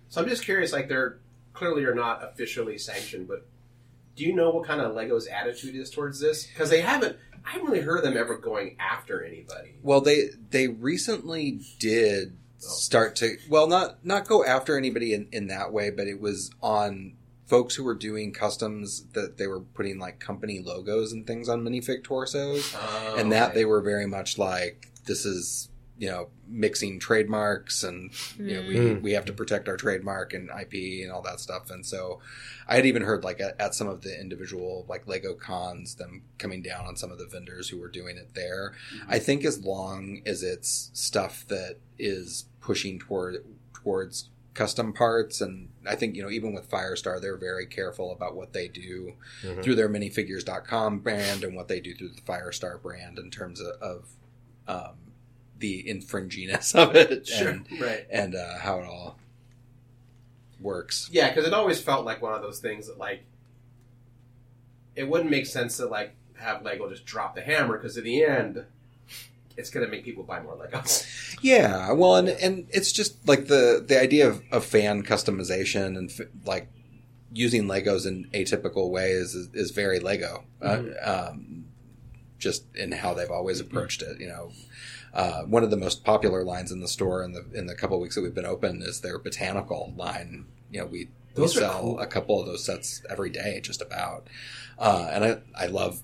So 0.09 0.21
I'm 0.21 0.27
just 0.27 0.43
curious, 0.43 0.73
like 0.73 0.87
they're 0.87 1.19
clearly 1.53 1.83
are 1.83 1.95
not 1.95 2.23
officially 2.23 2.77
sanctioned, 2.77 3.27
but 3.27 3.45
do 4.15 4.25
you 4.25 4.33
know 4.33 4.49
what 4.49 4.65
kind 4.65 4.81
of 4.81 4.93
Lego's 4.93 5.27
attitude 5.27 5.75
is 5.75 5.89
towards 5.89 6.19
this? 6.19 6.45
Because 6.45 6.69
they 6.69 6.81
haven't. 6.81 7.17
I 7.45 7.51
haven't 7.51 7.67
really 7.67 7.81
heard 7.81 8.03
them 8.03 8.15
ever 8.17 8.37
going 8.37 8.75
after 8.79 9.23
anybody. 9.23 9.75
Well, 9.81 10.01
they 10.01 10.29
they 10.49 10.67
recently 10.67 11.61
did 11.79 12.37
start 12.57 13.15
to 13.17 13.37
well 13.49 13.67
not 13.67 14.05
not 14.05 14.27
go 14.27 14.45
after 14.45 14.77
anybody 14.77 15.13
in, 15.13 15.27
in 15.31 15.47
that 15.47 15.73
way, 15.73 15.89
but 15.89 16.07
it 16.07 16.21
was 16.21 16.51
on 16.61 17.13
folks 17.51 17.75
who 17.75 17.83
were 17.83 17.93
doing 18.09 18.31
customs 18.31 19.03
that 19.11 19.37
they 19.37 19.45
were 19.45 19.59
putting 19.59 19.99
like 19.99 20.19
company 20.21 20.59
logos 20.59 21.11
and 21.11 21.27
things 21.27 21.49
on 21.49 21.61
minifig 21.61 22.01
torsos, 22.01 22.73
Oh, 22.77 23.15
and 23.17 23.29
that 23.33 23.49
okay. 23.49 23.55
they 23.59 23.65
were 23.65 23.81
very 23.81 24.07
much 24.07 24.37
like 24.37 24.89
this 25.05 25.25
is 25.25 25.67
you 25.97 26.07
know 26.09 26.29
mixing 26.47 26.97
trademarks 26.97 27.83
and 27.83 28.11
you 28.39 28.53
know 28.55 28.67
we, 28.69 28.75
Mm. 28.75 29.01
we 29.01 29.11
have 29.11 29.25
to 29.25 29.33
protect 29.33 29.67
our 29.67 29.75
trademark 29.75 30.33
and 30.33 30.49
IP 30.49 31.03
and 31.03 31.11
all 31.11 31.21
that 31.23 31.39
stuff 31.41 31.69
and 31.69 31.85
so 31.85 32.19
I 32.67 32.75
had 32.77 32.85
even 32.85 33.03
heard 33.03 33.23
like 33.25 33.39
at, 33.41 33.59
at 33.59 33.75
some 33.75 33.87
of 33.87 34.01
the 34.01 34.17
individual 34.19 34.85
like 34.87 35.05
Lego 35.07 35.33
cons 35.35 35.95
them 35.95 36.23
coming 36.39 36.61
down 36.63 36.85
on 36.87 36.95
some 36.95 37.11
of 37.11 37.19
the 37.19 37.27
vendors 37.27 37.67
who 37.69 37.77
were 37.79 37.89
doing 37.89 38.15
it 38.17 38.33
there 38.33 38.73
I 39.09 39.19
think 39.19 39.43
as 39.45 39.59
long 39.63 40.21
as 40.25 40.41
it's 40.41 40.89
stuff 40.93 41.45
that 41.49 41.79
is 41.99 42.45
pushing 42.61 42.97
toward 42.97 43.43
towards 43.73 44.29
custom 44.53 44.93
parts 44.93 45.41
and 45.41 45.69
I 45.85 45.95
think 45.95 46.15
you 46.15 46.21
know 46.23 46.29
even 46.29 46.53
with 46.53 46.69
Firestar 46.69 47.19
they're 47.19 47.37
very 47.37 47.65
careful 47.65 48.11
about 48.11 48.35
what 48.35 48.53
they 48.53 48.67
do 48.67 49.13
Mhm. 49.43 49.63
through 49.63 49.75
their 49.75 49.89
minifigures.com 49.89 50.99
brand 50.99 51.43
and 51.43 51.55
what 51.55 51.67
they 51.67 51.79
do 51.79 51.95
through 51.95 52.09
the 52.09 52.21
Firestar 52.21 52.79
brand 52.81 53.17
in 53.17 53.31
terms 53.31 53.59
of, 53.59 53.75
of 53.81 54.05
um, 54.67 54.95
the 55.57 55.83
infringiness 55.87 56.75
of 56.75 56.95
it 56.95 57.25
Sure. 57.27 57.49
and, 57.49 57.67
right. 57.81 58.05
and 58.11 58.35
uh, 58.35 58.59
how 58.59 58.79
it 58.79 58.85
all 58.85 59.17
works. 60.59 61.09
Yeah, 61.11 61.29
because 61.29 61.45
it 61.47 61.53
always 61.53 61.81
felt 61.81 62.05
like 62.05 62.21
one 62.21 62.33
of 62.33 62.41
those 62.41 62.59
things 62.59 62.87
that 62.87 62.97
like 62.97 63.23
it 64.95 65.07
wouldn't 65.07 65.29
make 65.31 65.45
sense 65.45 65.77
to 65.77 65.85
like 65.87 66.13
have 66.35 66.63
Lego 66.63 66.89
just 66.89 67.05
drop 67.05 67.35
the 67.35 67.41
hammer 67.41 67.77
because 67.77 67.97
at 67.97 68.03
the 68.03 68.23
end 68.23 68.65
it's 69.61 69.69
going 69.69 69.85
to 69.85 69.91
make 69.91 70.03
people 70.03 70.23
buy 70.23 70.41
more 70.41 70.55
Legos. 70.57 71.05
Yeah, 71.41 71.91
well, 71.93 72.15
and 72.17 72.27
and 72.29 72.67
it's 72.71 72.91
just 72.91 73.27
like 73.27 73.47
the 73.47 73.83
the 73.85 73.99
idea 73.99 74.27
of, 74.27 74.43
of 74.51 74.65
fan 74.65 75.03
customization 75.03 75.97
and 75.97 76.09
f- 76.11 76.27
like 76.45 76.67
using 77.33 77.63
Legos 77.65 78.05
in 78.05 78.25
atypical 78.33 78.89
ways 78.89 79.33
is, 79.35 79.47
is 79.53 79.71
very 79.71 79.99
Lego, 79.99 80.43
uh, 80.61 80.81
um, 81.01 81.65
just 82.37 82.63
in 82.75 82.91
how 82.91 83.13
they've 83.13 83.31
always 83.31 83.59
approached 83.59 84.01
it. 84.01 84.19
You 84.19 84.27
know, 84.27 84.51
uh, 85.13 85.43
one 85.43 85.63
of 85.63 85.69
the 85.71 85.77
most 85.77 86.03
popular 86.03 86.43
lines 86.43 86.71
in 86.71 86.81
the 86.81 86.87
store 86.87 87.23
in 87.23 87.31
the 87.31 87.45
in 87.53 87.67
the 87.67 87.75
couple 87.75 87.99
weeks 87.99 88.15
that 88.15 88.21
we've 88.21 88.35
been 88.35 88.45
open 88.45 88.81
is 88.81 89.01
their 89.01 89.17
botanical 89.17 89.93
line. 89.95 90.45
You 90.69 90.81
know, 90.81 90.85
we 90.87 90.99
we 90.99 91.41
Those 91.41 91.55
are 91.57 91.61
sell 91.61 91.79
cool. 91.81 91.99
a 91.99 92.07
couple 92.07 92.39
of 92.39 92.45
those 92.45 92.65
sets 92.65 93.01
every 93.09 93.29
day, 93.29 93.61
just 93.61 93.81
about, 93.81 94.27
uh, 94.77 95.07
and 95.11 95.23
I 95.23 95.37
I 95.55 95.67
love 95.67 96.01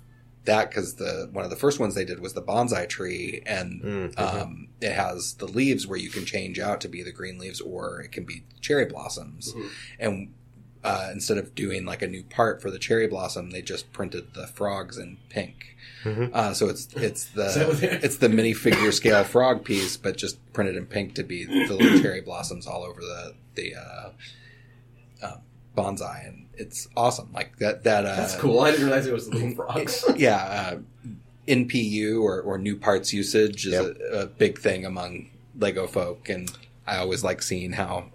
that 0.47 0.69
because 0.69 0.95
the 0.95 1.29
one 1.31 1.45
of 1.45 1.49
the 1.51 1.55
first 1.55 1.79
ones 1.79 1.93
they 1.95 2.03
did 2.03 2.19
was 2.19 2.33
the 2.33 2.41
bonsai 2.41 2.89
tree 2.89 3.41
and 3.45 3.81
Mm, 3.81 4.19
um, 4.19 4.67
it 4.81 4.91
has 4.93 5.35
the 5.35 5.45
leaves 5.47 5.85
where 5.87 5.99
you 5.99 6.09
can 6.09 6.25
change 6.25 6.59
out 6.59 6.81
to 6.81 6.87
be 6.89 7.03
the 7.03 7.11
green 7.11 7.37
leaves 7.37 7.61
or 7.61 8.01
it 8.01 8.11
can 8.11 8.25
be 8.25 8.43
cherry 8.59 8.85
blossoms 8.85 9.53
Mhm. 9.53 9.69
and 9.99 10.33
uh, 10.83 11.09
instead 11.11 11.37
of 11.37 11.53
doing 11.55 11.85
like 11.85 12.01
a 12.01 12.07
new 12.07 12.23
part 12.23 12.61
for 12.61 12.71
the 12.71 12.79
cherry 12.79 13.07
blossom 13.07 13.49
they 13.51 13.61
just 13.61 13.91
printed 13.93 14.33
the 14.33 14.47
frogs 14.47 14.97
in 14.97 15.17
pink 15.29 15.75
Mhm. 16.03 16.29
uh, 16.33 16.53
so 16.53 16.67
it's 16.69 16.87
it's 16.95 17.25
Is 17.35 17.55
that 17.55 17.67
what 17.67 17.77
the 17.79 18.05
it's 18.05 18.17
the 18.17 18.29
minifigure 18.29 18.93
scale 18.93 19.23
frog 19.23 19.65
piece 19.65 19.97
but 19.97 20.17
just 20.17 20.37
printed 20.53 20.75
in 20.75 20.85
pink 20.85 21.15
to 21.15 21.23
be 21.23 21.45
the 21.45 21.73
little 21.73 21.99
cherry 22.03 22.21
blossoms 22.21 22.65
all 22.67 22.83
over 22.83 23.01
the 23.01 23.33
the 23.55 23.75
uh, 23.75 24.09
bonsai 25.77 26.27
and 26.27 26.47
it's 26.55 26.87
awesome 26.97 27.29
like 27.33 27.55
that 27.59 27.83
that 27.83 28.03
uh, 28.05 28.15
That's 28.15 28.35
cool. 28.35 28.59
I 28.61 28.71
didn't 28.71 28.87
realize 28.87 29.05
it 29.05 29.13
was 29.13 29.29
the 29.29 29.35
little 29.35 29.51
frogs. 29.55 30.03
yeah, 30.17 30.37
uh, 30.73 31.11
NPU 31.47 32.21
or, 32.21 32.41
or 32.41 32.57
new 32.57 32.75
parts 32.75 33.13
usage 33.13 33.65
is 33.67 33.73
Yep. 33.73 33.97
a, 34.11 34.19
a 34.23 34.25
big 34.25 34.59
thing 34.59 34.85
among 34.85 35.29
Lego 35.57 35.87
folk, 35.87 36.29
and 36.29 36.51
I 36.85 36.97
always 36.97 37.23
like 37.23 37.41
seeing 37.43 37.73
how 37.73 38.07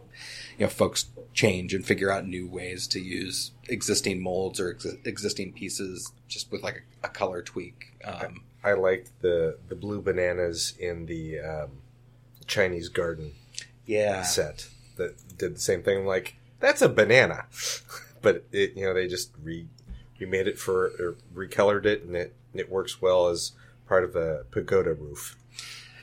you 0.58 0.64
know 0.66 0.68
folks 0.68 1.06
change 1.32 1.72
and 1.72 1.86
figure 1.86 2.10
out 2.10 2.26
new 2.26 2.46
ways 2.48 2.86
to 2.88 3.00
use 3.00 3.52
existing 3.68 4.20
molds 4.22 4.60
or 4.60 4.70
ex- 4.72 4.86
existing 5.04 5.52
pieces 5.52 6.12
just 6.28 6.50
with 6.52 6.62
like 6.62 6.82
a, 7.02 7.06
a 7.06 7.10
color 7.10 7.42
tweak. 7.42 7.92
Um, 8.04 8.42
I 8.64 8.72
liked 8.74 9.10
the 9.22 9.56
the 9.68 9.74
blue 9.76 10.02
bananas 10.02 10.74
in 10.78 11.06
the 11.06 11.40
um, 11.40 11.70
Chinese 12.46 12.88
garden 12.88 13.32
yeah, 13.86 14.22
set 14.22 14.68
that 14.96 15.14
did 15.38 15.56
the 15.56 15.60
same 15.60 15.82
thing. 15.82 16.04
Like 16.06 16.34
that's 16.62 16.80
a 16.80 16.88
banana, 16.88 17.44
but 18.22 18.44
it 18.52 18.74
you 18.76 18.84
know 18.86 18.94
they 18.94 19.06
just 19.08 19.32
re 19.42 19.66
remade 20.18 20.46
it 20.46 20.58
for 20.58 20.86
or 21.00 21.16
recolored 21.34 21.84
it 21.84 22.04
and 22.04 22.16
it 22.16 22.34
it 22.54 22.70
works 22.70 23.02
well 23.02 23.28
as 23.28 23.52
part 23.88 24.04
of 24.04 24.14
a 24.16 24.44
pagoda 24.50 24.94
roof. 24.94 25.36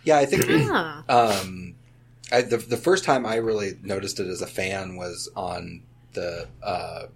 yeah, 0.04 0.18
I 0.18 0.26
think 0.26 0.44
Ah. 0.72 1.04
Um, 1.10 1.76
I, 2.32 2.42
the 2.44 2.58
the 2.58 2.78
first 2.78 3.04
time 3.04 3.26
I 3.26 3.36
really 3.38 3.78
noticed 3.82 4.20
it 4.20 4.28
as 4.28 4.42
a 4.42 4.48
fan 4.48 4.96
was 4.98 5.30
on 5.36 5.82
the 6.14 6.48
uh, 6.62 7.08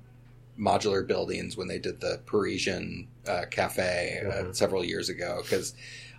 modular 0.57 1.05
buildings 1.05 1.57
when 1.57 1.67
they 1.67 1.79
did 1.79 1.99
the 1.99 2.19
Parisian 2.25 3.07
uh, 3.27 3.45
cafe 3.49 4.21
uh, 4.25 4.31
Mhm. 4.45 4.55
several 4.55 4.83
years 4.85 5.09
ago 5.09 5.41
because 5.43 5.73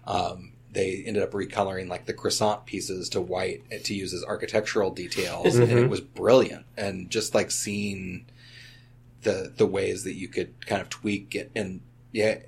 um, 0.06 0.52
they 0.74 1.04
ended 1.06 1.22
up 1.22 1.30
recoloring 1.32 1.88
like 1.88 2.04
the 2.06 2.12
croissant 2.12 2.66
pieces 2.66 3.08
to 3.10 3.20
white 3.20 3.62
eh, 3.70 3.78
to 3.84 3.94
use 3.94 4.12
as 4.12 4.24
architectural 4.24 4.90
details, 4.90 5.54
mm-hmm. 5.54 5.62
and 5.62 5.72
it 5.72 5.88
was 5.88 6.00
brilliant. 6.00 6.66
And 6.76 7.08
just 7.08 7.34
like 7.34 7.50
seeing 7.50 8.26
the 9.22 9.52
the 9.56 9.66
ways 9.66 10.04
that 10.04 10.14
you 10.14 10.28
could 10.28 10.66
kind 10.66 10.82
of 10.82 10.90
tweak 10.90 11.34
it, 11.34 11.50
and 11.54 11.80
yeah. 12.12 12.38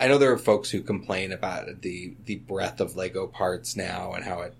I 0.00 0.08
know 0.08 0.18
there 0.18 0.32
are 0.32 0.38
folks 0.38 0.70
who 0.70 0.82
complain 0.82 1.30
about 1.30 1.82
the 1.82 2.14
the 2.24 2.36
breadth 2.36 2.80
of 2.80 2.96
Lego 2.96 3.28
parts 3.28 3.76
now 3.76 4.14
and 4.14 4.24
how 4.24 4.40
it 4.40 4.54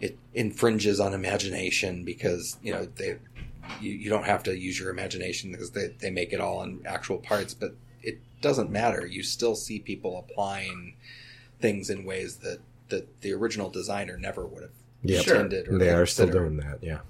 it 0.00 0.18
infringes 0.34 1.00
on 1.00 1.14
imagination 1.14 2.04
because 2.04 2.58
you 2.62 2.72
know 2.72 2.86
they 2.96 3.16
you, 3.80 3.90
you 3.92 4.10
don't 4.10 4.26
have 4.26 4.42
to 4.44 4.56
use 4.56 4.78
your 4.78 4.90
imagination 4.90 5.50
because 5.50 5.70
they, 5.70 5.88
they 5.98 6.10
make 6.10 6.32
it 6.32 6.40
all 6.40 6.62
in 6.62 6.80
actual 6.86 7.18
parts 7.18 7.54
but 7.54 7.74
it 8.02 8.20
doesn't 8.40 8.70
matter 8.70 9.06
you 9.06 9.22
still 9.22 9.56
see 9.56 9.78
people 9.78 10.18
applying 10.18 10.94
things 11.60 11.90
in 11.90 12.04
ways 12.04 12.36
that 12.38 12.58
that 12.90 13.20
the 13.22 13.32
original 13.32 13.70
designer 13.70 14.16
never 14.18 14.44
would 14.44 14.62
have 14.62 14.72
Yep. 15.02 15.26
intended 15.26 15.68
or 15.68 15.78
They 15.78 15.90
are 15.90 16.06
still 16.06 16.28
doing 16.28 16.56
that. 16.58 16.78
Yeah. 16.82 17.00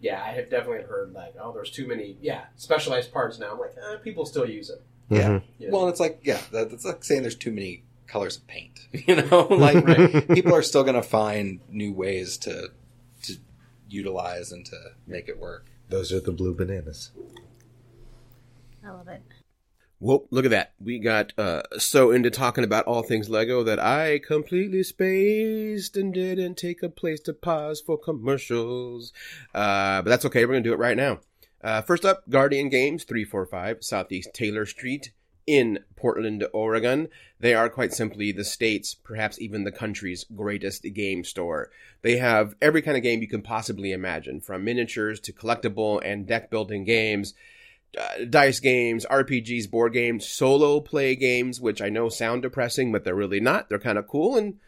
yeah, 0.00 0.22
I 0.22 0.30
have 0.30 0.48
definitely 0.50 0.84
heard 0.86 1.12
like, 1.12 1.34
oh, 1.40 1.52
there's 1.52 1.70
too 1.70 1.86
many, 1.86 2.16
yeah, 2.20 2.44
specialized 2.56 3.12
parts 3.12 3.38
now. 3.38 3.52
I'm 3.52 3.58
like, 3.58 3.74
eh, 3.76 3.96
people 4.02 4.24
still 4.26 4.48
use 4.48 4.68
them. 4.68 4.78
yeah 5.10 5.28
Mhm. 5.28 5.42
Yeah. 5.58 5.68
well 5.70 5.88
it's 5.88 6.00
like 6.00 6.20
yeah 6.22 6.40
that, 6.52 6.70
that's 6.70 6.84
like 6.84 7.02
saying 7.04 7.22
there's 7.22 7.34
too 7.36 7.50
many 7.52 7.82
colors 8.06 8.36
of 8.36 8.46
paint 8.46 8.86
you 8.92 9.16
know 9.22 9.46
like 9.50 9.82
Right. 9.86 10.28
people 10.28 10.54
are 10.54 10.62
still 10.62 10.82
going 10.82 10.96
to 10.96 11.02
find 11.02 11.60
new 11.70 11.92
ways 11.94 12.36
to 12.38 12.70
to 13.22 13.36
utilize 13.88 14.52
and 14.52 14.66
to 14.66 14.76
make 15.06 15.26
it 15.28 15.38
work 15.38 15.64
Those 15.88 16.12
are 16.12 16.20
the 16.20 16.32
blue 16.32 16.54
bananas. 16.54 17.10
I 18.84 18.90
love 18.90 19.08
it. 19.08 19.22
Whoa, 20.00 20.28
look 20.30 20.44
at 20.44 20.52
that. 20.52 20.74
We 20.78 21.00
got 21.00 21.32
uh, 21.36 21.62
so 21.76 22.12
into 22.12 22.30
talking 22.30 22.62
about 22.62 22.84
all 22.84 23.02
things 23.02 23.28
Lego 23.28 23.64
that 23.64 23.80
I 23.80 24.20
completely 24.20 24.84
spaced 24.84 25.96
and 25.96 26.14
didn't 26.14 26.54
take 26.54 26.84
a 26.84 26.88
place 26.88 27.18
to 27.20 27.32
pause 27.32 27.80
for 27.80 27.98
commercials. 27.98 29.12
Uh, 29.52 30.02
but 30.02 30.10
that's 30.10 30.24
okay. 30.26 30.44
We're 30.44 30.52
going 30.52 30.62
to 30.62 30.68
do 30.70 30.74
it 30.74 30.78
right 30.78 30.96
now. 30.96 31.18
Uh, 31.62 31.82
first 31.82 32.04
up, 32.04 32.22
Guardian 32.30 32.68
Games, 32.68 33.02
345 33.02 33.78
Southeast 33.82 34.30
Taylor 34.32 34.64
Street 34.64 35.10
in 35.48 35.80
Portland, 35.96 36.46
Oregon. 36.52 37.08
They 37.40 37.54
are 37.54 37.68
quite 37.68 37.92
simply 37.92 38.30
the 38.30 38.44
state's, 38.44 38.94
perhaps 38.94 39.40
even 39.40 39.64
the 39.64 39.72
country's 39.72 40.24
greatest 40.24 40.82
game 40.94 41.24
store. 41.24 41.70
They 42.02 42.18
have 42.18 42.54
every 42.62 42.82
kind 42.82 42.96
of 42.96 43.02
game 43.02 43.22
you 43.22 43.28
can 43.28 43.42
possibly 43.42 43.90
imagine, 43.90 44.40
from 44.40 44.64
miniatures 44.64 45.18
to 45.20 45.32
collectible 45.32 46.00
and 46.04 46.26
deck 46.26 46.50
building 46.50 46.84
games, 46.84 47.34
uh, 47.96 48.24
dice 48.28 48.60
games, 48.60 49.06
RPGs, 49.10 49.70
board 49.70 49.92
games, 49.92 50.28
solo 50.28 50.80
play 50.80 51.16
games, 51.16 51.60
which 51.60 51.80
I 51.80 51.88
know 51.88 52.08
sound 52.08 52.42
depressing, 52.42 52.92
but 52.92 53.04
they're 53.04 53.14
really 53.14 53.40
not. 53.40 53.68
They're 53.68 53.78
kind 53.78 53.98
of 53.98 54.08
cool, 54.08 54.36
and 54.36 54.58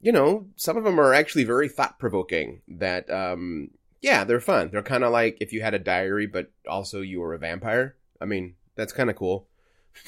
you 0.00 0.12
know, 0.12 0.46
some 0.56 0.76
of 0.76 0.84
them 0.84 1.00
are 1.00 1.14
actually 1.14 1.44
very 1.44 1.68
thought 1.68 1.98
provoking. 1.98 2.60
That, 2.68 3.08
um, 3.08 3.70
yeah, 4.02 4.24
they're 4.24 4.38
fun. 4.38 4.68
They're 4.70 4.82
kind 4.82 5.02
of 5.02 5.12
like 5.12 5.38
if 5.40 5.52
you 5.52 5.62
had 5.62 5.72
a 5.72 5.78
diary, 5.78 6.26
but 6.26 6.50
also 6.68 7.00
you 7.00 7.20
were 7.20 7.32
a 7.32 7.38
vampire. 7.38 7.96
I 8.20 8.26
mean, 8.26 8.54
that's 8.74 8.92
kind 8.92 9.08
of 9.08 9.16
cool. 9.16 9.46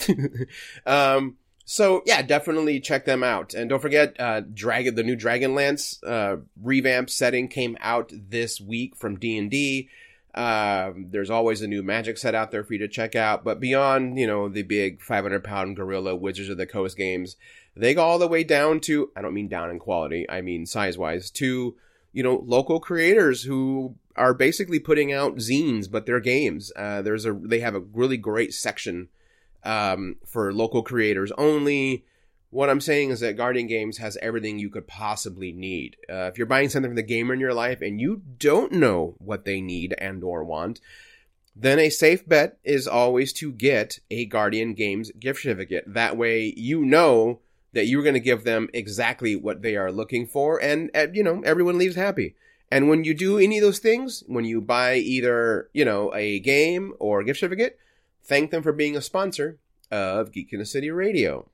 um, 0.87 1.37
so 1.65 2.03
yeah, 2.05 2.21
definitely 2.21 2.79
check 2.81 3.07
them 3.07 3.25
out. 3.25 3.55
And 3.55 3.71
don't 3.71 3.81
forget, 3.81 4.17
uh, 4.21 4.43
Dragon, 4.53 4.95
the 4.95 5.03
new 5.03 5.17
Dragonlance, 5.17 5.99
uh, 6.07 6.43
revamp 6.63 7.09
setting 7.09 7.49
came 7.49 7.79
out 7.81 8.13
this 8.13 8.61
week 8.61 8.97
from 8.97 9.19
D&D. 9.19 9.89
Um, 10.37 11.07
there's 11.11 11.31
always 11.31 11.63
a 11.63 11.67
new 11.67 11.83
magic 11.83 12.19
set 12.19 12.35
out 12.35 12.51
there 12.51 12.63
for 12.63 12.75
you 12.75 12.79
to 12.81 12.89
check 12.89 13.15
out. 13.15 13.43
But 13.43 13.59
beyond, 13.59 14.19
you 14.19 14.27
know, 14.27 14.49
the 14.49 14.63
big 14.63 15.01
500 15.01 15.43
pound 15.43 15.77
gorilla 15.77 16.15
Wizards 16.15 16.51
of 16.51 16.59
the 16.59 16.67
Coast 16.67 16.97
games, 16.97 17.37
they 17.75 17.95
go 17.95 18.03
all 18.03 18.19
the 18.19 18.29
way 18.29 18.45
down 18.45 18.81
to, 18.81 19.11
I 19.17 19.23
don't 19.23 19.35
mean 19.35 19.49
down 19.49 19.71
in 19.71 19.79
quality, 19.79 20.29
I 20.29 20.43
mean 20.43 20.67
size 20.67 20.99
wise, 20.99 21.31
to, 21.33 21.75
you 22.13 22.23
know, 22.23 22.43
local 22.47 22.81
creators 22.81 23.43
who 23.45 23.97
are 24.15 24.35
basically 24.35 24.79
putting 24.79 25.13
out 25.13 25.37
zines, 25.37 25.91
but 25.91 26.05
they're 26.05 26.21
games. 26.21 26.71
Uh, 26.77 27.01
there's 27.01 27.25
a, 27.25 27.33
they 27.33 27.61
have 27.61 27.75
a 27.75 27.81
really 27.81 28.17
great 28.19 28.53
section, 28.53 29.09
um, 29.65 30.17
for 30.27 30.53
local 30.53 30.83
creators 30.83 31.33
only. 31.39 32.05
What 32.51 32.71
I'm 32.71 32.81
saying 32.81 33.11
is 33.11 33.21
that 33.21 33.37
Guardian 33.37 33.67
Games 33.67 33.99
has 33.99 34.17
everything 34.23 34.59
you 34.59 34.71
could 34.71 34.87
possibly 34.87 35.53
need. 35.53 35.97
Uh, 36.09 36.31
if 36.31 36.39
you're 36.39 36.47
buying 36.47 36.69
something 36.69 36.91
for 36.91 36.97
the 36.97 37.03
gamer 37.03 37.35
in 37.35 37.41
your 37.41 37.55
life 37.55 37.83
and 37.83 38.01
you 38.01 38.23
don't 38.39 38.73
know 38.73 39.17
what 39.19 39.45
they 39.45 39.61
need 39.61 39.95
and 39.99 40.23
or 40.23 40.45
want, 40.45 40.81
then 41.55 41.79
a 41.79 41.91
safe 41.91 42.27
bet 42.29 42.59
is 42.65 42.87
always 42.87 43.33
to 43.35 43.51
get 43.51 43.99
a 44.11 44.27
Guardian 44.27 44.75
Games 44.75 45.11
gift 45.19 45.41
certificate. 45.41 45.85
That 45.87 46.17
way 46.17 46.53
you 46.57 46.85
know 46.85 47.41
that 47.73 47.87
you're 47.87 48.03
going 48.03 48.15
to 48.15 48.21
give 48.21 48.45
them 48.45 48.69
exactly 48.73 49.35
what 49.35 49.63
they 49.63 49.77
are 49.77 49.91
looking 49.91 50.27
for 50.27 50.63
and, 50.63 50.91
uh, 50.95 51.09
you 51.13 51.23
know, 51.23 51.43
everyone 51.45 51.79
leaves 51.79 51.97
happy. 51.97 52.35
And 52.71 52.89
when 52.89 53.05
you 53.05 53.15
do 53.15 53.39
any 53.39 53.59
of 53.59 53.63
those 53.63 53.79
things, 53.79 54.23
when 54.27 54.45
you 54.45 54.61
buy 54.61 54.97
either, 54.97 55.69
you 55.73 55.85
know, 55.85 56.13
a 56.15 56.41
game 56.41 56.95
or 56.99 57.21
a 57.21 57.25
gift 57.25 57.41
certificate, 57.41 57.79
thank 58.23 58.51
them 58.51 58.63
for 58.63 58.73
being 58.73 58.97
a 58.97 59.03
sponsor 59.03 59.59
of 59.91 60.33
Geek 60.33 60.53
in 60.53 60.59
the 60.59 60.67
City 60.67 60.91
Radio. 60.91 61.49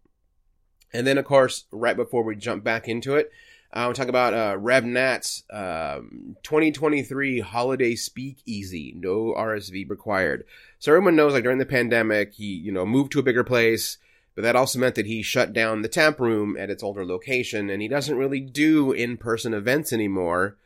And 0.92 1.06
then, 1.06 1.18
of 1.18 1.24
course, 1.24 1.64
right 1.70 1.96
before 1.96 2.22
we 2.22 2.36
jump 2.36 2.64
back 2.64 2.88
into 2.88 3.16
it, 3.16 3.30
I 3.74 3.86
want 3.86 3.96
to 3.96 4.02
talk 4.02 4.08
about 4.10 4.34
uh, 4.34 4.58
Rev 4.58 4.84
Nat's 4.84 5.44
um, 5.50 6.36
2023 6.42 7.40
Holiday 7.40 7.94
Speakeasy. 7.94 8.94
No 8.94 9.34
RSV 9.34 9.88
required. 9.88 10.44
So 10.78 10.92
everyone 10.92 11.16
knows, 11.16 11.32
like 11.32 11.44
during 11.44 11.58
the 11.58 11.64
pandemic, 11.64 12.34
he 12.34 12.44
you 12.44 12.70
know 12.70 12.84
moved 12.84 13.12
to 13.12 13.18
a 13.18 13.22
bigger 13.22 13.44
place, 13.44 13.96
but 14.34 14.42
that 14.42 14.56
also 14.56 14.78
meant 14.78 14.96
that 14.96 15.06
he 15.06 15.22
shut 15.22 15.54
down 15.54 15.80
the 15.80 15.88
tap 15.88 16.20
room 16.20 16.54
at 16.58 16.68
its 16.68 16.82
older 16.82 17.06
location, 17.06 17.70
and 17.70 17.80
he 17.80 17.88
doesn't 17.88 18.18
really 18.18 18.40
do 18.40 18.92
in-person 18.92 19.54
events 19.54 19.90
anymore, 19.90 20.58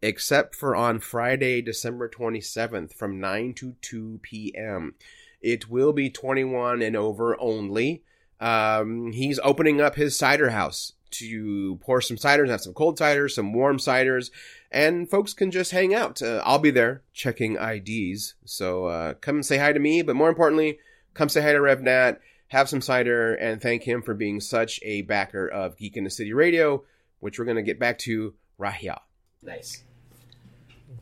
except 0.00 0.54
for 0.54 0.76
on 0.76 1.00
Friday, 1.00 1.60
December 1.60 2.08
27th, 2.08 2.92
from 2.92 3.18
9 3.18 3.54
to 3.54 3.74
2 3.82 4.20
p.m. 4.22 4.94
It 5.40 5.68
will 5.68 5.92
be 5.92 6.10
21 6.10 6.80
and 6.80 6.94
over 6.94 7.36
only. 7.40 8.04
Um, 8.40 9.12
he's 9.12 9.40
opening 9.42 9.80
up 9.80 9.94
his 9.94 10.18
cider 10.18 10.50
house 10.50 10.92
to 11.12 11.76
pour 11.76 12.00
some 12.00 12.16
ciders, 12.16 12.48
have 12.48 12.60
some 12.60 12.74
cold 12.74 12.98
ciders, 12.98 13.32
some 13.32 13.52
warm 13.52 13.78
ciders, 13.78 14.30
and 14.70 15.08
folks 15.08 15.32
can 15.32 15.50
just 15.50 15.70
hang 15.70 15.94
out. 15.94 16.20
Uh, 16.20 16.42
I'll 16.44 16.58
be 16.58 16.70
there 16.70 17.02
checking 17.14 17.56
IDs, 17.56 18.34
so 18.44 18.86
uh, 18.86 19.14
come 19.14 19.36
and 19.36 19.46
say 19.46 19.56
hi 19.56 19.72
to 19.72 19.78
me. 19.78 20.02
But 20.02 20.16
more 20.16 20.28
importantly, 20.28 20.78
come 21.14 21.28
say 21.28 21.40
hi 21.40 21.52
to 21.52 21.58
RevNat, 21.58 22.18
have 22.48 22.68
some 22.68 22.80
cider, 22.80 23.34
and 23.34 23.60
thank 23.60 23.82
him 23.82 24.02
for 24.02 24.14
being 24.14 24.40
such 24.40 24.80
a 24.82 25.02
backer 25.02 25.48
of 25.48 25.76
Geek 25.76 25.96
in 25.96 26.04
the 26.04 26.10
City 26.10 26.32
Radio, 26.32 26.84
which 27.20 27.38
we're 27.38 27.44
going 27.44 27.56
to 27.56 27.62
get 27.62 27.78
back 27.78 27.98
to 28.00 28.34
Rahia. 28.58 28.98
Nice. 29.42 29.82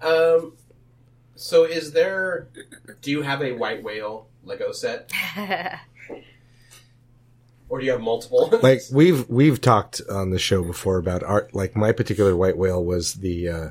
Um, 0.00 0.56
so 1.34 1.64
is 1.64 1.92
there? 1.92 2.48
Do 3.00 3.10
you 3.10 3.22
have 3.22 3.42
a 3.42 3.52
white 3.52 3.82
whale 3.82 4.28
Lego 4.44 4.72
set, 4.72 5.10
or 7.68 7.80
do 7.80 7.86
you 7.86 7.92
have 7.92 8.00
multiple? 8.00 8.50
Like 8.62 8.80
we've 8.92 9.28
we've 9.28 9.60
talked 9.60 10.00
on 10.10 10.30
the 10.30 10.38
show 10.38 10.62
before 10.62 10.98
about 10.98 11.22
art. 11.22 11.54
Like 11.54 11.74
my 11.76 11.92
particular 11.92 12.36
white 12.36 12.56
whale 12.56 12.84
was 12.84 13.14
the 13.14 13.48
uh, 13.48 13.68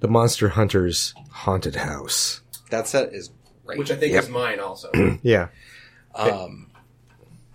the 0.00 0.08
Monster 0.08 0.50
Hunters 0.50 1.14
haunted 1.30 1.76
house. 1.76 2.40
That 2.70 2.86
set 2.88 3.12
is 3.14 3.30
great. 3.64 3.78
which 3.78 3.90
I 3.90 3.96
think 3.96 4.12
Yep. 4.14 4.24
is 4.24 4.28
mine 4.30 4.60
also. 4.60 4.90
Yeah, 5.22 5.48
Um, 6.14 6.70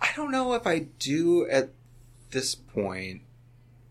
I 0.00 0.08
don't 0.16 0.30
know 0.30 0.54
if 0.54 0.66
I 0.66 0.86
do 0.98 1.48
at 1.48 1.70
this 2.30 2.54
point 2.54 3.22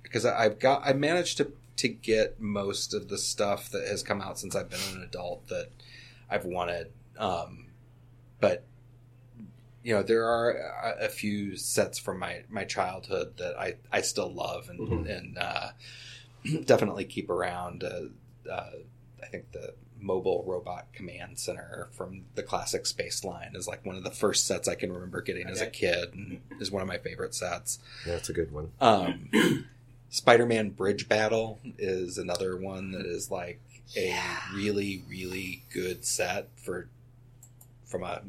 because 0.03 0.25
I- 0.25 0.45
I've 0.45 0.59
got 0.59 0.81
I 0.85 0.93
managed 0.93 1.37
to 1.37 1.51
to 1.77 1.87
get 1.87 2.39
most 2.39 2.93
of 2.93 3.07
the 3.09 3.17
stuff 3.17 3.69
that 3.71 3.87
has 3.87 4.03
come 4.03 4.21
out 4.21 4.37
since 4.37 4.55
I've 4.55 4.69
been 4.69 4.81
an 4.93 5.01
adult 5.03 5.47
that 5.47 5.69
I've 6.29 6.45
wanted. 6.45 6.91
Um, 7.17 7.67
but 8.39 8.63
you 9.83 9.93
know 9.95 10.03
there 10.03 10.25
are 10.25 10.51
a, 10.51 11.05
a 11.05 11.09
few 11.09 11.55
sets 11.57 11.97
from 11.99 12.19
my 12.19 12.43
my 12.49 12.63
childhood 12.65 13.37
that 13.37 13.57
I 13.59 13.75
I 13.91 14.01
still 14.01 14.31
love 14.31 14.69
and 14.69 14.79
Mhm. 14.79 15.17
and 15.17 15.37
uh, 15.37 15.71
definitely 16.65 17.05
keep 17.05 17.29
around. 17.29 17.83
Uh, 17.83 18.49
uh, 18.51 18.71
I 19.21 19.27
think 19.27 19.51
the 19.51 19.73
mobile 19.99 20.43
robot 20.47 20.87
command 20.93 21.37
center 21.37 21.87
from 21.91 22.23
the 22.33 22.41
classic 22.41 22.87
space 22.87 23.23
line 23.23 23.51
is 23.53 23.67
like 23.67 23.85
one 23.85 23.95
of 23.95 24.03
the 24.03 24.09
first 24.09 24.47
sets 24.47 24.67
I 24.67 24.73
can 24.73 24.91
remember 24.91 25.21
getting 25.21 25.45
as 25.47 25.61
a 25.61 25.67
kid 25.67 26.15
and 26.15 26.41
is 26.59 26.71
one 26.71 26.81
of 26.81 26.87
my 26.87 26.97
favorite 26.97 27.35
sets. 27.35 27.77
Yeah, 28.07 28.13
that's 28.13 28.29
a 28.29 28.33
good 28.33 28.51
one. 28.51 28.71
Um, 28.81 29.29
Spider-Man 30.09 30.71
Bridge 30.71 31.07
Battle 31.07 31.59
is 31.77 32.17
another 32.17 32.57
one 32.57 32.91
that 32.91 33.05
is 33.05 33.29
like 33.29 33.59
a 33.95 34.17
really, 34.55 35.03
really 35.07 35.63
good 35.71 36.03
set 36.03 36.47
for 36.55 36.89
from 37.85 38.03
a 38.03 38.21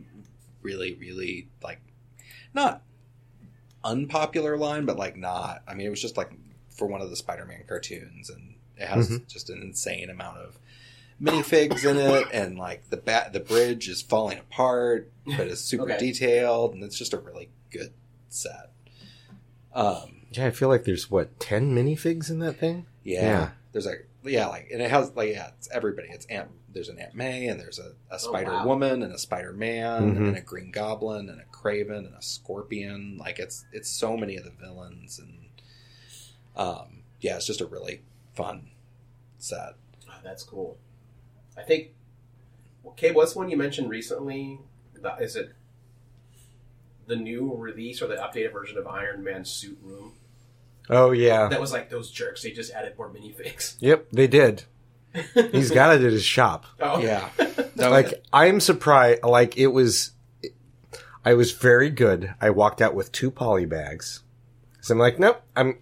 really, 0.63 0.95
really 0.95 1.49
like 1.63 1.81
not 2.55 2.83
unpopular 3.85 4.57
line, 4.57 4.85
but 4.87 4.97
like 4.97 5.17
not. 5.17 5.63
I 5.67 5.75
mean, 5.75 5.87
it 5.87 5.91
was 5.91 6.01
just 6.03 6.17
like 6.17 6.31
for 6.71 6.87
one 6.87 7.01
of 7.01 7.11
the 7.11 7.17
Spider-Man 7.17 7.65
cartoons, 7.69 8.31
and 8.31 8.55
it 8.77 8.87
has 8.87 9.09
Mhm. 9.11 9.27
just 9.27 9.51
an 9.51 9.61
insane 9.63 10.09
amount 10.11 10.39
of 10.39 10.59
minifigs 11.21 11.85
in 11.89 11.97
it, 11.97 12.27
and 12.33 12.59
like 12.59 12.89
the 12.91 12.97
bat, 12.97 13.33
the 13.33 13.41
bridge 13.41 13.89
is 13.89 14.01
falling 14.03 14.39
apart, 14.39 15.11
but 15.27 15.49
it's 15.49 15.61
super 15.61 15.85
Okay. 15.85 15.99
detailed, 15.99 16.75
and 16.75 16.83
it's 16.83 16.97
just 16.97 17.13
a 17.13 17.19
really 17.19 17.51
good 17.71 17.93
set. 18.29 18.71
Um, 19.75 20.27
Yeah, 20.33 20.47
I 20.47 20.51
feel 20.51 20.69
like 20.69 20.85
there's 20.85 21.11
what 21.11 21.39
ten 21.41 21.75
minifigs 21.75 22.31
in 22.31 22.39
that 22.41 22.55
thing. 22.59 22.87
yeah, 23.05 23.23
Yeah. 23.23 23.51
there's 23.73 23.87
like 23.87 24.07
yeah, 24.25 24.47
like 24.47 24.69
and 24.73 24.81
it 24.81 24.91
has 24.91 25.11
like 25.17 25.31
yeah, 25.31 25.51
it's 25.59 25.69
everybody. 25.71 26.09
It's 26.11 26.27
Aunt. 26.27 26.49
There's 26.73 26.89
an 26.89 26.99
Aunt 26.99 27.15
May, 27.15 27.47
and 27.49 27.61
there's 27.61 27.79
a, 27.79 27.93
a 28.11 28.19
Spider 28.19 28.51
wow. 28.53 28.67
Woman, 28.67 29.03
and 29.03 29.13
a 29.13 29.19
Spider 29.19 29.53
Man, 29.53 30.15
Mhm. 30.15 30.29
and 30.29 30.37
a 30.37 30.41
Green 30.41 30.71
Goblin, 30.71 31.29
and 31.29 31.41
a 31.41 31.45
Kraven, 31.45 31.99
and 32.07 32.15
a 32.15 32.23
Scorpion. 32.23 33.19
Like 33.19 33.39
it's 33.39 33.65
it's 33.73 33.91
so 33.91 34.17
many 34.17 34.37
of 34.37 34.45
the 34.45 34.51
villains, 34.53 35.19
and 35.19 35.39
um, 36.57 37.03
yeah, 37.21 37.37
it's 37.37 37.47
just 37.47 37.61
a 37.61 37.67
really 37.67 38.03
fun 38.35 38.71
set. 39.39 39.75
Oh, 40.09 40.15
that's 40.25 40.43
cool. 40.43 40.79
I 41.57 41.63
think. 41.63 41.91
Okay, 42.87 43.13
what's 43.13 43.35
one 43.37 43.49
you 43.49 43.57
mentioned 43.57 43.89
recently? 43.91 44.59
Is 45.21 45.37
it 45.37 45.53
the 47.07 47.17
new 47.17 47.55
release 47.55 48.01
or 48.03 48.07
the 48.09 48.15
updated 48.17 48.53
version 48.53 48.79
of 48.79 48.87
Iron 48.87 49.23
Man 49.25 49.45
Suit 49.45 49.79
Room? 49.83 50.13
Oh 50.91 51.13
yeah, 51.13 51.49
That 51.49 51.61
was 51.61 51.73
like 51.73 51.91
those 51.91 52.11
jerks. 52.11 52.43
They 52.43 52.51
just 52.51 52.73
added 52.73 52.97
more 52.99 53.09
minifigs. 53.09 53.77
yep, 53.81 54.09
they 54.11 54.27
did. 54.27 54.65
He's 55.35 55.71
got 55.71 55.95
it 55.95 56.05
at 56.05 56.13
his 56.13 56.25
shop. 56.25 56.67
Oh 56.81 56.99
Yeah, 57.01 57.29
No, 57.77 57.91
like 57.91 58.23
I'm 58.33 58.61
surprised. 58.61 59.23
Like 59.23 59.57
it 59.57 59.69
was, 59.69 60.13
I 61.25 61.35
was 61.35 61.53
very 61.53 61.91
good. 61.91 62.35
I 62.41 62.51
walked 62.51 62.81
out 62.81 62.95
with 62.95 63.13
two 63.13 63.31
poly 63.31 63.67
bags. 63.67 64.23
So 64.81 64.95
I'm 64.95 64.99
like, 64.99 65.19
nope. 65.19 65.43
I'm. 65.57 65.79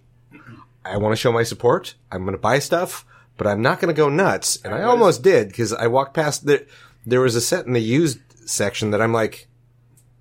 I 0.84 0.96
want 0.96 1.12
to 1.12 1.16
show 1.16 1.32
my 1.32 1.42
support. 1.42 1.94
I'm 2.10 2.22
going 2.24 2.32
to 2.32 2.38
buy 2.40 2.58
stuff, 2.58 3.04
but 3.36 3.46
I'm 3.46 3.62
not 3.62 3.80
going 3.80 3.94
to 3.94 3.96
go 3.98 4.08
nuts. 4.08 4.58
And 4.64 4.74
I 4.74 4.78
What 4.78 4.84
is- 4.84 4.90
almost 4.90 5.22
did 5.22 5.48
because 5.48 5.72
I 5.72 5.86
walked 5.86 6.14
past 6.14 6.46
the. 6.46 6.66
There 7.06 7.20
was 7.20 7.34
a 7.34 7.40
set 7.40 7.66
in 7.66 7.72
the 7.72 7.80
used 7.80 8.18
section 8.48 8.90
that 8.90 9.00
I'm 9.00 9.12
like, 9.12 9.48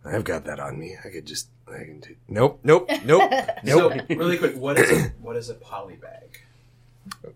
I've 0.05 0.23
got 0.23 0.45
that 0.45 0.59
on 0.59 0.79
me. 0.79 0.95
I 1.03 1.09
could 1.09 1.25
just. 1.25 1.49
I 1.67 1.83
can 1.83 1.99
do. 1.99 2.15
Nope. 2.27 2.61
Nope. 2.63 2.89
Nope. 3.05 3.31
nope. 3.63 3.93
So 4.09 4.15
really 4.15 4.37
quick, 4.37 4.55
what 4.55 4.79
is 4.79 4.89
a, 5.05 5.09
what 5.21 5.35
is 5.35 5.49
a 5.49 5.53
poly 5.55 5.95
bag? 5.97 6.41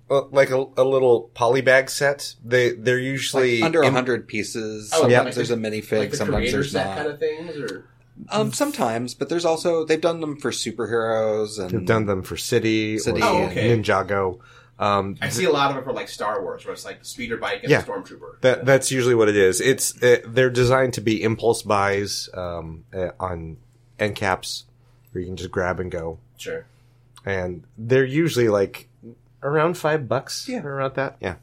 Uh, 0.09 0.23
like 0.31 0.49
a, 0.49 0.65
a 0.77 0.83
little 0.83 1.31
poly 1.33 1.61
bag 1.61 1.89
set. 1.89 2.35
They 2.43 2.71
they're 2.71 2.99
usually 2.99 3.59
like 3.59 3.65
under 3.65 3.81
a 3.81 3.87
in- 3.87 3.93
hundred 3.93 4.27
pieces. 4.27 4.91
Oh, 4.93 5.01
sometimes 5.01 5.11
yeah. 5.27 5.31
there's 5.33 5.51
a 5.51 5.55
minifig. 5.57 5.99
Like 5.99 6.11
the 6.11 6.17
sometimes 6.17 6.51
there's 6.51 6.71
set 6.71 6.87
not. 6.87 6.97
kind 6.97 7.07
of 7.09 7.19
things, 7.19 7.57
or 7.57 7.85
Um, 8.29 8.53
sometimes, 8.53 9.13
but 9.13 9.29
there's 9.29 9.45
also 9.45 9.85
they've 9.85 9.99
done 10.01 10.21
them 10.21 10.37
for 10.37 10.51
superheroes 10.51 11.59
and 11.59 11.69
They've 11.71 11.85
done 11.85 12.05
them 12.05 12.21
for 12.23 12.37
City, 12.37 12.97
City, 12.99 13.21
or 13.21 13.25
Oh, 13.25 13.43
okay. 13.45 13.75
Ninjago. 13.75 14.39
Um, 14.79 15.17
I 15.21 15.29
see 15.29 15.45
a 15.45 15.51
lot 15.51 15.71
of 15.71 15.77
it 15.77 15.83
for 15.83 15.93
like 15.93 16.09
Star 16.09 16.41
Wars, 16.41 16.65
where 16.65 16.73
it's 16.73 16.83
like 16.85 16.99
the 16.99 17.05
speeder 17.05 17.37
bike 17.37 17.61
and 17.63 17.71
Yeah. 17.71 17.81
the 17.81 17.91
stormtrooper. 17.91 18.41
That 18.41 18.65
that's 18.65 18.91
usually 18.91 19.15
what 19.15 19.29
it 19.29 19.35
is. 19.37 19.61
It's 19.61 20.01
uh, 20.03 20.17
they're 20.25 20.49
designed 20.49 20.93
to 20.93 21.01
be 21.01 21.21
impulse 21.23 21.61
buys 21.61 22.29
um, 22.33 22.85
uh, 22.93 23.09
on 23.19 23.57
end 23.99 24.15
caps, 24.15 24.65
where 25.11 25.21
you 25.21 25.27
can 25.27 25.37
just 25.37 25.51
grab 25.51 25.79
and 25.79 25.91
go, 25.91 26.19
sure. 26.37 26.65
and 27.25 27.63
they're 27.77 28.03
usually 28.05 28.49
like 28.49 28.89
around 29.43 29.77
five 29.77 30.07
bucks. 30.07 30.47
Yeah. 30.47 30.63
around 30.63 30.95
that. 30.95 31.17
Yeah. 31.19 31.35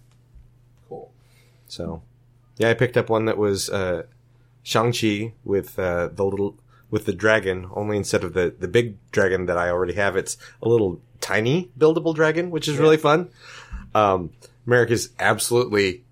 Cool. 0.88 1.12
So, 1.68 2.02
yeah, 2.56 2.70
I 2.70 2.74
picked 2.74 2.96
up 2.96 3.08
one 3.08 3.26
that 3.26 3.38
was 3.38 3.70
uh, 3.70 4.04
Shang 4.62 4.92
Chi 4.92 5.34
with 5.44 5.78
uh, 5.78 6.08
the 6.08 6.24
little 6.24 6.56
with 6.90 7.06
the 7.06 7.12
dragon. 7.12 7.68
Only 7.72 7.96
instead 7.96 8.24
of 8.24 8.34
the 8.34 8.54
the 8.58 8.68
big 8.68 8.96
dragon 9.12 9.46
that 9.46 9.56
I 9.56 9.70
already 9.70 9.94
have, 9.94 10.16
it's 10.16 10.36
a 10.62 10.68
little 10.68 11.00
tiny 11.20 11.70
buildable 11.78 12.14
dragon, 12.14 12.50
which 12.50 12.66
is 12.66 12.78
really 12.78 12.96
fun. 12.96 13.30
Um, 13.94 14.30
America's 14.66 15.10
absolutely 15.18 16.04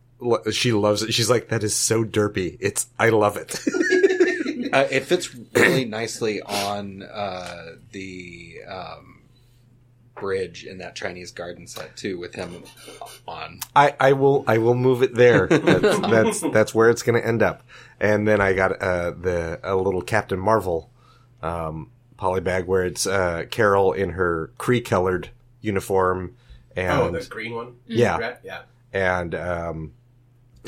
she 0.51 0.73
loves 0.73 1.03
it. 1.03 1.15
She's 1.15 1.31
like, 1.31 1.49
that 1.49 1.63
is 1.63 1.75
so 1.75 2.05
derpy. 2.05 2.57
It's 2.61 2.89
I 2.99 3.11
love 3.11 3.37
it. 3.37 3.61
uh, 4.73 4.87
it 4.91 5.05
fits 5.05 5.35
really 5.55 5.85
nicely 5.85 6.43
on 6.43 7.03
uh, 7.03 7.73
the 7.93 8.57
um, 8.69 9.18
bridge 10.21 10.65
in 10.65 10.79
that 10.79 10.95
Chinese 10.95 11.31
garden 11.31 11.67
set 11.67 11.97
too, 11.97 12.19
with 12.19 12.35
him 12.35 12.63
on. 13.27 13.61
I, 13.75 13.95
I 13.99 14.13
will 14.13 14.45
I 14.47 14.59
will 14.59 14.75
move 14.75 15.03
it 15.03 15.15
there. 15.15 15.47
That's 15.49 16.01
that's, 16.01 16.41
that's 16.53 16.75
where 16.75 16.91
it's 16.91 17.03
going 17.03 17.21
to 17.21 17.27
end 17.27 17.43
up. 17.43 17.63
And 18.01 18.27
then 18.27 18.41
I 18.41 18.53
got 18.53 18.81
uh, 18.81 19.11
the 19.13 19.61
a 19.63 19.75
little 19.77 20.03
Captain 20.03 20.39
Marvel 20.39 20.91
um, 21.43 21.91
polybag 22.19 22.67
where 22.67 22.85
it's 22.85 23.07
uh, 23.07 23.45
Carol 23.51 23.93
in 23.93 24.11
her 24.11 24.53
Kree 24.59 24.85
colored 24.85 25.31
uniform 25.61 26.37
and 26.77 26.93
oh, 26.93 27.11
the 27.11 27.27
green 27.27 27.55
one. 27.55 27.77
Yeah. 27.87 28.19
Red? 28.19 28.39
Yeah. 28.45 28.63
and 28.93 29.35
um, 29.35 29.93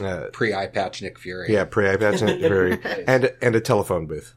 uh, 0.02 0.26
Pre 0.32 0.54
eye 0.54 0.66
patch 0.66 1.02
Nick 1.02 1.18
Fury. 1.18 1.52
yeah 1.52 1.64
pre 1.64 1.96
patch 1.96 2.22
Nick 2.22 2.40
Fury, 2.40 2.78
and 3.06 3.32
and 3.42 3.54
a 3.54 3.60
telephone 3.60 4.06
booth. 4.06 4.34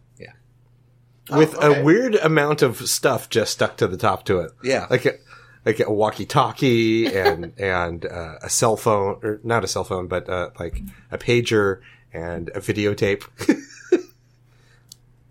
Yeah. 1.30 1.38
with 1.38 1.56
Oh, 1.56 1.72
okay. 1.72 1.82
a 1.82 1.84
weird 1.84 2.16
amount 2.16 2.62
of 2.62 2.78
stuff 2.90 3.30
just 3.30 3.54
stuck 3.54 3.78
to 3.78 3.88
the 3.88 3.98
top 3.98 4.26
to 4.26 4.40
it. 4.40 4.52
Yeah. 4.64 4.88
like 4.90 5.06
a 5.06 5.14
like 5.66 5.80
a 5.80 5.92
walkie-talkie 5.92 7.08
and 7.16 7.54
and 7.58 8.06
uh, 8.06 8.36
a 8.42 8.50
cell 8.50 8.76
phone, 8.78 9.20
or 9.24 9.40
not 9.44 9.64
a 9.64 9.68
cell 9.68 9.84
phone, 9.86 10.08
but 10.08 10.28
uh, 10.30 10.50
like 10.60 10.82
a 11.12 11.18
pager 11.18 11.80
and 12.14 12.50
a 12.50 12.60
videotape. 12.60 13.24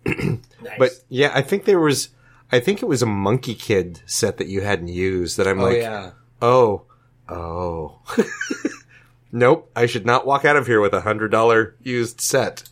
Nice. 0.05 0.79
But 0.79 0.91
yeah, 1.09 1.31
I 1.33 1.41
think 1.41 1.65
there 1.65 1.79
was, 1.79 2.09
I 2.51 2.59
think 2.59 2.81
it 2.81 2.85
was 2.85 3.01
a 3.01 3.05
Monkey 3.05 3.53
Kid 3.55 4.01
set 4.05 4.37
that 4.37 4.47
you 4.47 4.61
hadn't 4.61 4.87
used. 4.89 5.37
That 5.37 5.47
I'm 5.47 5.59
Oh 5.59 5.63
like, 5.63 5.77
yeah. 5.77 6.11
oh, 6.41 6.83
oh, 7.27 7.99
nope. 9.31 9.69
I 9.75 9.85
should 9.85 10.05
not 10.05 10.25
walk 10.25 10.45
out 10.45 10.55
of 10.55 10.67
here 10.67 10.79
with 10.81 10.93
a 10.93 11.01
hundred 11.01 11.29
dollar 11.31 11.75
used 11.81 12.21
set, 12.21 12.63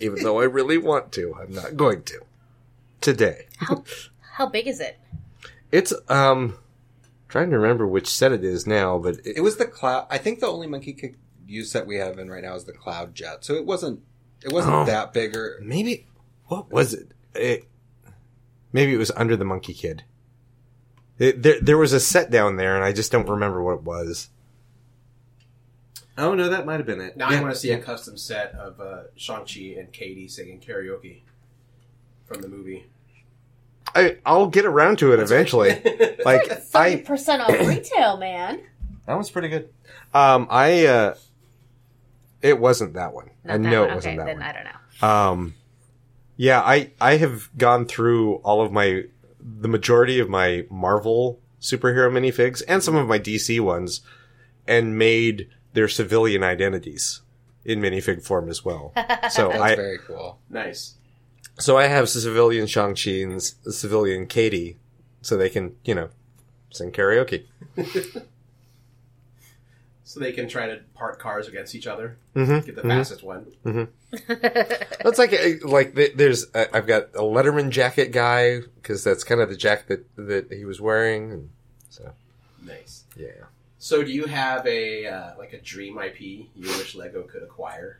even 0.00 0.22
though 0.22 0.40
I 0.40 0.44
really 0.44 0.78
want 0.78 1.10
to. 1.12 1.34
I'm 1.40 1.52
not 1.52 1.76
going 1.76 2.02
to 2.04 2.20
today. 3.00 3.46
How 3.58 3.84
how 4.34 4.46
big 4.46 4.66
is 4.66 4.80
it? 4.80 4.98
It's 5.72 5.92
um 6.08 6.58
trying 7.28 7.50
to 7.50 7.58
remember 7.58 7.86
which 7.86 8.08
set 8.08 8.32
it 8.32 8.44
is 8.44 8.66
now, 8.66 8.98
but 8.98 9.16
it, 9.24 9.36
It 9.36 9.40
was 9.42 9.56
the 9.56 9.66
cloud. 9.66 10.06
I 10.10 10.18
think 10.18 10.40
the 10.40 10.46
only 10.46 10.66
Monkey 10.66 10.92
Kid 10.94 11.16
use 11.46 11.70
set 11.70 11.86
we 11.86 11.96
have 11.96 12.18
in 12.18 12.30
right 12.30 12.42
now 12.42 12.54
is 12.54 12.64
the 12.64 12.72
cloud 12.72 13.14
jet. 13.14 13.44
So 13.44 13.54
it 13.54 13.66
wasn't. 13.66 14.00
It 14.44 14.52
wasn't 14.52 14.74
Oh. 14.74 14.84
that 14.84 15.12
bigger. 15.12 15.58
maybe 15.62 16.06
what 16.46 16.70
was 16.70 16.94
it? 16.94 17.12
it? 17.34 17.64
Maybe 18.72 18.92
it 18.94 18.98
was 18.98 19.10
under 19.12 19.36
the 19.36 19.44
Monkey 19.44 19.74
Kid. 19.74 20.04
It, 21.18 21.42
there, 21.42 21.60
there 21.60 21.78
was 21.78 21.92
a 21.92 21.98
set 22.00 22.30
down 22.30 22.56
there, 22.56 22.76
and 22.76 22.84
I 22.84 22.92
just 22.92 23.10
don't 23.10 23.28
remember 23.28 23.60
what 23.62 23.74
it 23.78 23.82
was. 23.82 24.28
Oh 26.16 26.34
no, 26.34 26.48
that 26.48 26.66
might 26.66 26.76
have 26.78 26.86
been 26.86 27.00
it. 27.00 27.16
now 27.16 27.28
I 27.28 27.40
want 27.40 27.54
to 27.54 27.58
see 27.60 27.70
a 27.70 27.78
custom 27.78 28.16
set 28.16 28.52
of 28.52 28.80
uh, 28.80 29.02
Shang-Chi 29.16 29.74
and 29.78 29.92
Katie 29.92 30.28
singing 30.28 30.60
karaoke 30.60 31.22
from 32.28 32.42
the 32.42 32.48
movie. 32.48 32.86
I, 33.94 34.18
I'll 34.24 34.46
get 34.48 34.66
around 34.66 34.98
to 34.98 35.12
it 35.12 35.18
eventually. 35.18 35.70
like 36.24 36.46
Thirty 36.46 36.94
I, 37.00 37.02
percent 37.04 37.42
off 37.42 37.50
retail, 37.66 38.18
man. 38.18 38.60
that 39.06 39.16
was 39.16 39.30
pretty 39.30 39.48
good. 39.48 39.70
Um, 40.12 40.46
I, 40.50 40.86
uh, 40.86 41.14
it 42.42 42.60
wasn't 42.60 42.94
that 42.94 43.14
one. 43.14 43.30
I 43.44 43.56
that 43.56 43.60
know 43.60 43.82
one. 43.82 43.90
it 43.90 43.94
wasn't 43.94 44.18
okay, 44.18 44.18
that 44.18 44.26
then 44.26 44.38
one. 44.38 44.46
I 44.46 44.52
don't 44.52 44.64
know. 44.64 45.08
Um, 45.08 45.54
yeah, 46.36 46.60
I 46.60 46.92
I 47.00 47.16
have 47.16 47.50
gone 47.56 47.86
through 47.86 48.36
all 48.36 48.62
of 48.62 48.70
my 48.70 49.04
the 49.40 49.68
majority 49.68 50.20
of 50.20 50.28
my 50.28 50.66
Marvel 50.70 51.40
superhero 51.60 52.10
minifigs 52.12 52.62
and 52.68 52.82
some 52.82 52.94
of 52.94 53.08
my 53.08 53.18
DC 53.18 53.58
ones, 53.60 54.02
and 54.66 54.96
made 54.96 55.48
their 55.72 55.88
civilian 55.88 56.42
identities 56.42 57.22
in 57.64 57.80
minifig 57.80 58.22
form 58.22 58.48
as 58.48 58.64
well. 58.64 58.92
So 59.30 59.48
that's 59.48 59.60
I 59.60 59.76
very 59.76 59.98
cool. 59.98 60.38
Nice. 60.48 60.94
So 61.58 61.76
I 61.76 61.84
have 61.86 62.08
civilian 62.08 62.66
Shang 62.66 62.94
Chi 62.94 63.10
and 63.22 63.42
civilian 63.42 64.26
Katie, 64.26 64.76
so 65.22 65.36
they 65.36 65.48
can 65.50 65.76
you 65.84 65.94
know 65.94 66.08
sing 66.70 66.92
karaoke. 66.92 67.44
So 70.08 70.20
they 70.20 70.32
can 70.32 70.48
try 70.48 70.68
to 70.68 70.80
park 70.94 71.18
cars 71.18 71.48
against 71.48 71.74
each 71.74 71.86
other. 71.86 72.16
Mm-hmm. 72.34 72.64
Get 72.64 72.76
the 72.76 72.80
mhm. 72.80 72.96
fastest 72.96 73.22
one. 73.22 73.88
That's 75.02 75.18
like 75.18 75.34
a- 75.34 75.58
like 75.64 75.94
th- 75.94 76.14
there's 76.14 76.46
I've 76.54 76.86
got 76.86 77.08
a 77.14 77.20
Letterman 77.20 77.68
jacket 77.68 78.10
guy 78.10 78.60
because 78.76 79.04
that's 79.04 79.22
kind 79.22 79.42
of 79.42 79.50
the 79.50 79.56
jacket 79.56 80.06
that 80.16 80.48
that 80.48 80.50
he 80.50 80.64
was 80.64 80.80
wearing. 80.80 81.30
And 81.30 81.50
so 81.90 82.12
Nice. 82.64 83.04
yeah. 83.18 83.32
So 83.78 84.02
do 84.02 84.10
you 84.10 84.24
have 84.24 84.66
a 84.66 85.06
uh, 85.06 85.30
like 85.36 85.52
a 85.52 85.60
dream 85.60 85.98
IP 85.98 86.20
you 86.22 86.48
wish 86.56 86.94
Lego 86.94 87.24
could 87.24 87.42
acquire? 87.42 87.98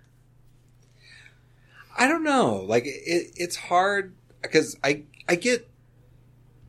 I 1.98 2.06
don't 2.08 2.22
know. 2.24 2.64
Like 2.66 2.84
it, 2.86 3.32
it's 3.36 3.56
hard 3.56 4.14
because 4.40 4.76
I 4.84 5.02
I 5.28 5.34
get 5.34 5.68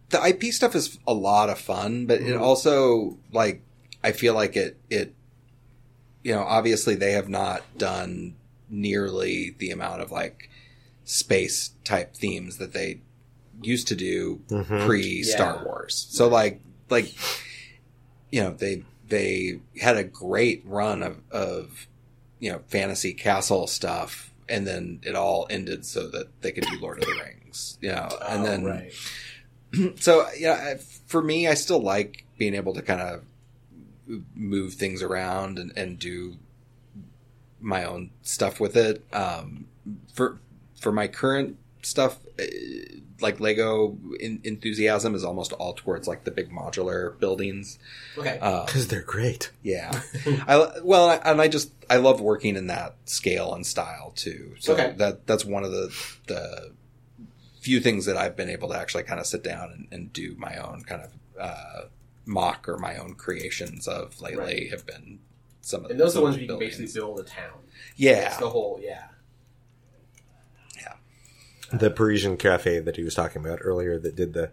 the 0.10 0.26
IP 0.28 0.46
stuff 0.54 0.76
is 0.76 0.98
a 1.08 1.14
lot 1.14 1.50
of 1.50 1.60
fun, 1.60 2.08
but 2.08 2.20
it 2.20 2.36
also 2.36 3.18
like 3.32 3.62
I 4.04 4.12
feel 4.12 4.34
like 4.34 4.56
it 4.58 4.78
it 4.90 5.14
you 6.24 6.34
know 6.34 6.42
obviously 6.44 6.96
they 6.96 7.12
have 7.14 7.30
not 7.30 7.62
done 7.78 8.36
nearly 8.70 9.56
the 9.58 9.72
amount 9.72 10.02
of 10.02 10.12
like 10.12 10.50
space 11.04 11.72
type 11.84 12.16
themes 12.16 12.58
that 12.58 12.74
they 12.74 13.02
used 13.62 13.88
to 13.90 13.96
do 13.96 14.42
Mhm. 14.50 14.86
pre 14.86 15.22
Star 15.24 15.58
Yeah. 15.58 15.64
Wars. 15.64 16.08
So 16.10 16.28
like 16.28 16.62
like 16.90 17.14
you 18.32 18.42
know 18.42 18.52
they 18.52 18.84
they 19.08 19.60
had 19.82 19.96
a 19.98 20.04
great 20.04 20.64
run 20.66 21.04
of 21.04 21.18
of 21.32 21.88
you 22.40 22.52
know 22.52 22.62
fantasy 22.68 23.14
castle 23.14 23.68
stuff 23.68 24.29
and 24.50 24.66
then 24.68 25.00
it 25.04 25.16
all 25.16 25.48
ended 25.50 25.86
so 25.86 26.08
that 26.10 26.42
they 26.42 26.52
could 26.52 26.66
do 26.66 26.80
Lord 26.80 27.00
of 27.00 27.06
the 27.06 27.14
Rings. 27.24 27.78
You 27.82 27.90
know, 27.90 28.10
and 28.28 28.42
Oh, 28.42 28.46
then 28.46 28.64
right. 28.64 28.94
so 30.00 30.28
yeah, 30.38 30.76
for 31.08 31.22
me, 31.22 31.48
I 31.48 31.54
still 31.54 31.82
like 31.82 32.26
being 32.38 32.56
able 32.56 32.74
to 32.74 32.82
kind 32.82 33.02
of 33.02 33.24
move 34.36 34.74
things 34.74 35.04
around 35.04 35.60
and, 35.60 35.72
and 35.78 36.00
do 36.00 36.38
my 37.60 37.84
own 37.84 38.10
stuff 38.22 38.60
with 38.60 38.76
it. 38.76 39.06
Um, 39.14 39.68
for 40.14 40.40
for 40.80 40.92
my 40.92 41.08
current 41.08 41.58
stuff, 41.82 42.20
eh, 42.40 42.46
like 43.22 43.40
Lego 43.40 43.98
in, 44.20 44.40
enthusiasm 44.44 45.16
is 45.16 45.24
almost 45.24 45.52
all 45.54 45.74
towards 45.74 46.08
like 46.08 46.24
the 46.24 46.32
big 46.32 46.52
modular 46.52 47.18
buildings. 47.20 47.80
Okay. 48.18 48.40
Um, 48.40 48.66
Because 48.66 48.88
they're 48.88 49.02
great. 49.02 49.52
yeah, 49.64 50.02
I 50.48 50.80
well, 50.84 51.10
I- 51.10 51.22
and 51.32 51.42
I 51.42 51.48
just 51.48 51.72
I 51.90 51.98
love 51.98 52.22
working 52.22 52.56
in 52.56 52.68
that 52.68 52.96
scale 53.06 53.54
and 53.54 53.66
style 53.66 54.12
too. 54.16 54.56
So 54.60 54.74
Okay. 54.74 54.94
that 54.98 55.26
that's 55.28 55.46
one 55.46 55.64
of 55.64 55.72
the 55.72 55.94
the 56.28 56.72
few 57.62 57.80
things 57.80 58.06
that 58.06 58.16
I've 58.18 58.36
been 58.36 58.50
able 58.50 58.70
to 58.70 58.76
actually 58.78 59.04
kind 59.04 59.20
of 59.20 59.26
sit 59.26 59.44
down 59.44 59.72
and, 59.72 59.88
and 59.92 60.14
do 60.14 60.34
my 60.38 60.56
own 60.58 60.84
kind 60.84 61.02
of 61.04 61.12
uh, 61.40 61.82
MOC 62.26 62.68
or 62.70 62.78
my 62.78 62.96
own 62.98 63.16
creations 63.16 63.88
of 63.88 64.22
lately 64.22 64.38
Right. 64.44 64.70
have 64.72 64.86
been 64.86 65.20
some 65.62 65.84
of 65.86 65.92
and 65.92 66.00
those 66.00 66.16
are 66.16 66.20
the 66.20 66.24
ones 66.24 66.36
where 66.36 66.42
you 66.44 66.48
can 66.48 66.58
buildings. 66.58 66.78
basically 66.78 67.00
build 67.02 67.20
a 67.20 67.24
town. 67.24 67.60
yeah 67.98 68.28
It's 68.28 68.38
the 68.38 68.50
whole 68.50 68.80
yeah. 68.82 69.08
The 71.72 71.92
Parisian 71.92 72.38
cafe 72.38 72.80
that 72.80 72.96
he 72.96 73.04
was 73.04 73.14
talking 73.16 73.44
about 73.46 73.60
earlier 73.62 74.00
that 74.00 74.16
did 74.16 74.34
the 74.34 74.52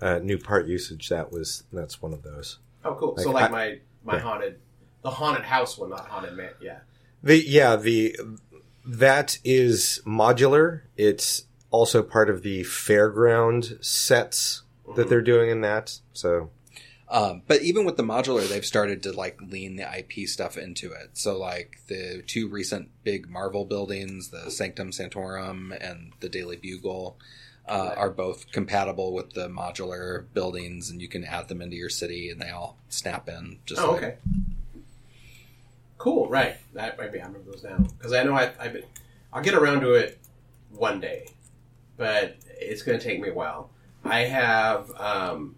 uh, 0.00 0.18
new 0.18 0.38
part 0.38 0.66
usage. 0.66 1.08
That 1.08 1.32
was 1.32 1.64
that's 1.72 2.00
one 2.02 2.12
of 2.12 2.22
those. 2.22 2.58
Oh, 2.84 2.94
cool. 2.94 3.16
so 3.18 3.30
Like, 3.30 3.50
like 3.50 3.50
I- 3.50 3.52
my 3.52 3.78
my 4.04 4.14
yeah. 4.14 4.20
haunted, 4.20 4.58
the 5.02 5.10
haunted 5.10 5.44
house 5.44 5.76
one, 5.78 5.90
not 5.90 6.06
haunted 6.08 6.34
man. 6.34 6.50
Yeah. 6.60 6.78
The 7.22 7.36
yeah 7.46 7.76
the 7.76 8.16
that 8.86 9.38
is 9.44 10.00
modular. 10.06 10.82
It's 10.96 11.44
also 11.70 12.02
part 12.02 12.28
of 12.30 12.42
the 12.42 12.62
fairground 12.62 13.82
sets 13.84 14.62
that 14.96 15.08
they're 15.08 15.20
doing 15.22 15.50
in 15.50 15.60
that. 15.60 16.00
So 16.12 16.50
Um, 17.10 17.42
but 17.48 17.62
even 17.62 17.84
with 17.84 17.96
the 17.96 18.04
modular, 18.04 18.48
they've 18.48 18.64
started 18.64 19.02
to 19.02 19.12
like 19.12 19.40
lean 19.42 19.74
the 19.76 19.82
IP 19.98 20.28
stuff 20.28 20.56
into 20.56 20.92
it. 20.92 21.10
So 21.14 21.36
like 21.36 21.78
the 21.88 22.22
two 22.26 22.48
recent 22.48 22.90
big 23.02 23.28
Marvel 23.28 23.64
buildings, 23.64 24.28
the 24.30 24.48
Sanctum 24.50 24.92
Sanctorum 24.92 25.72
and 25.72 26.12
the 26.20 26.28
Daily 26.28 26.56
Bugle, 26.56 27.18
uh, 27.68 27.94
are 27.96 28.10
both 28.10 28.50
compatible 28.52 29.12
with 29.12 29.32
the 29.34 29.48
modular 29.48 30.24
buildings, 30.34 30.90
and 30.90 31.00
you 31.00 31.08
can 31.08 31.24
add 31.24 31.48
them 31.48 31.60
into 31.60 31.76
your 31.76 31.88
city, 31.88 32.30
and 32.30 32.40
they 32.40 32.50
all 32.50 32.76
snap 32.88 33.28
in. 33.28 33.58
Just 33.66 33.80
Oh, 33.80 33.92
like, 33.92 34.02
okay. 34.02 34.16
Cool. 35.98 36.28
Right. 36.28 36.56
That 36.74 36.96
might 36.98 37.12
be. 37.12 37.20
I 37.20 37.26
remember 37.26 37.50
those 37.50 37.62
now 37.62 37.76
because 37.76 38.12
I 38.12 38.22
know 38.22 38.34
I, 38.34 38.52
I've 38.58 38.72
been. 38.72 38.84
I'll 39.32 39.42
get 39.42 39.54
around 39.54 39.82
to 39.82 39.92
it 39.94 40.18
one 40.70 41.00
day, 41.00 41.28
but 41.96 42.36
it's 42.58 42.82
going 42.82 42.98
to 42.98 43.04
take 43.04 43.20
me 43.20 43.28
a 43.28 43.34
while. 43.34 43.70
I 44.04 44.20
have. 44.20 44.90
Um, 44.98 45.54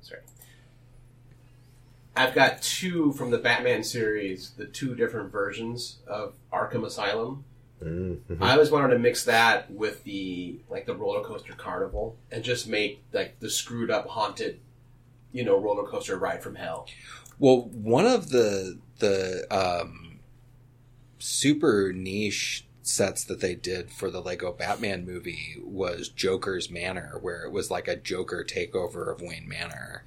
sorry. 0.00 0.22
I've 2.16 2.34
got 2.34 2.60
two 2.62 3.12
from 3.12 3.30
the 3.30 3.38
Batman 3.38 3.84
series, 3.84 4.50
the 4.50 4.66
two 4.66 4.94
different 4.94 5.30
versions 5.30 5.98
of 6.06 6.34
Arkham 6.52 6.84
Asylum. 6.84 7.44
Mm-hmm. 7.82 8.42
I 8.42 8.52
always 8.52 8.70
wanted 8.70 8.88
to 8.88 8.98
mix 8.98 9.24
that 9.24 9.70
with 9.70 10.04
the 10.04 10.58
like 10.68 10.86
the 10.86 10.94
roller 10.94 11.22
coaster 11.22 11.54
carnival 11.54 12.16
and 12.30 12.44
just 12.44 12.68
make 12.68 13.02
like 13.12 13.40
the 13.40 13.48
screwed 13.48 13.90
up 13.90 14.06
haunted, 14.08 14.60
you 15.32 15.44
know, 15.44 15.58
roller 15.58 15.88
coaster 15.88 16.18
ride 16.18 16.42
from 16.42 16.56
hell. 16.56 16.86
Well, 17.38 17.70
one 17.72 18.06
of 18.06 18.30
the 18.30 18.78
the 18.98 19.46
um, 19.50 20.20
super 21.18 21.92
niche 21.94 22.66
sets 22.82 23.24
that 23.24 23.40
they 23.40 23.54
did 23.54 23.90
for 23.90 24.10
the 24.10 24.20
Lego 24.20 24.52
Batman 24.52 25.06
movie 25.06 25.56
was 25.62 26.08
Joker's 26.08 26.70
Manor, 26.70 27.18
where 27.20 27.44
it 27.44 27.52
was 27.52 27.70
like 27.70 27.88
a 27.88 27.96
Joker 27.96 28.44
takeover 28.46 29.12
of 29.12 29.22
Wayne 29.22 29.48
Manor. 29.48 30.04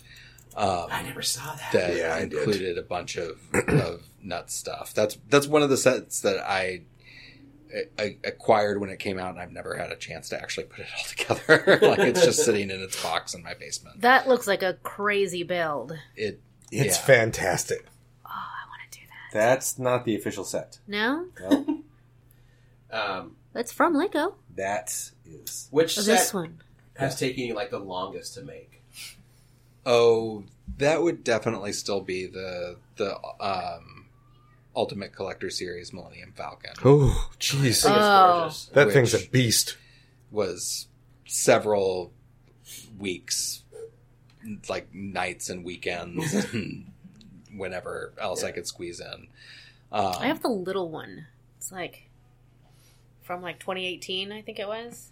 Um, 0.55 0.87
I 0.91 1.01
never 1.03 1.21
saw 1.21 1.55
that. 1.55 1.69
that 1.73 1.95
Yeah, 1.97 2.13
I 2.15 2.21
did. 2.25 2.33
included 2.33 2.77
a 2.77 2.81
bunch 2.83 3.15
of 3.17 3.39
of 3.53 4.03
nut 4.21 4.51
stuff. 4.51 4.93
That's 4.93 5.17
that's 5.29 5.47
one 5.47 5.63
of 5.63 5.69
the 5.69 5.77
sets 5.77 6.21
that 6.21 6.37
I, 6.39 6.81
I 7.97 8.17
acquired 8.23 8.79
when 8.79 8.89
it 8.91 8.99
came 8.99 9.17
out, 9.17 9.31
and 9.31 9.39
I've 9.39 9.51
never 9.51 9.75
had 9.75 9.91
a 9.91 9.95
chance 9.95 10.29
to 10.29 10.39
actually 10.39 10.65
put 10.65 10.79
it 10.81 10.87
all 10.95 11.03
together. 11.43 11.79
like 11.87 11.99
it's 11.99 12.23
just 12.23 12.43
sitting 12.45 12.69
in 12.69 12.81
its 12.81 13.01
box 13.01 13.33
in 13.33 13.41
my 13.43 13.53
basement. 13.55 14.01
That 14.01 14.27
looks 14.27 14.45
like 14.47 14.61
a 14.63 14.73
crazy 14.83 15.43
build. 15.43 15.93
It 16.15 16.39
It's 16.71 16.97
yeah. 16.97 17.03
fantastic. 17.05 17.85
Oh, 18.25 18.29
I 18.29 18.67
want 18.69 18.91
to 18.91 18.99
do 18.99 19.05
that. 19.07 19.37
That's 19.39 19.79
not 19.79 20.05
the 20.05 20.15
official 20.15 20.43
set. 20.43 20.79
No, 20.87 21.27
No, 21.41 21.79
Um, 22.91 23.37
that's 23.53 23.71
from 23.71 23.95
Lego. 23.95 24.35
that 24.55 24.89
is. 25.25 25.67
which 25.71 25.97
Oh, 25.97 26.01
set 26.01 26.17
this 26.19 26.33
one. 26.33 26.61
has 26.95 27.17
taken 27.19 27.43
you 27.45 27.55
like 27.55 27.71
the 27.71 27.79
longest 27.79 28.35
to 28.35 28.43
make? 28.43 28.72
Oh, 29.85 30.43
that 30.77 31.01
would 31.01 31.23
definitely 31.23 31.73
still 31.73 32.01
be 32.01 32.27
the 32.27 32.77
the 32.95 33.17
um, 33.39 34.07
Ultimate 34.75 35.13
Collector 35.13 35.49
Series 35.49 35.93
Millennium 35.93 36.33
Falcon. 36.35 36.73
Oh, 36.83 37.29
jeez. 37.39 37.85
Oh. 37.87 38.51
That 38.73 38.91
thing's 38.91 39.13
a 39.13 39.27
beast. 39.29 39.77
Was 40.31 40.87
several 41.25 42.11
weeks, 42.97 43.63
like 44.67 44.93
nights 44.93 45.49
and 45.49 45.63
weekends, 45.63 46.33
and 46.53 46.91
whenever 47.55 48.13
else 48.17 48.43
I 48.43 48.51
could 48.51 48.67
squeeze 48.67 48.99
in. 48.99 49.27
Um, 49.91 50.15
I 50.19 50.27
have 50.27 50.41
the 50.41 50.49
little 50.49 50.89
one. 50.89 51.27
It's 51.57 51.71
like 51.71 52.09
from 53.21 53.41
like 53.41 53.59
2018, 53.59 54.31
I 54.31 54.41
think 54.41 54.59
it 54.59 54.67
was. 54.67 55.11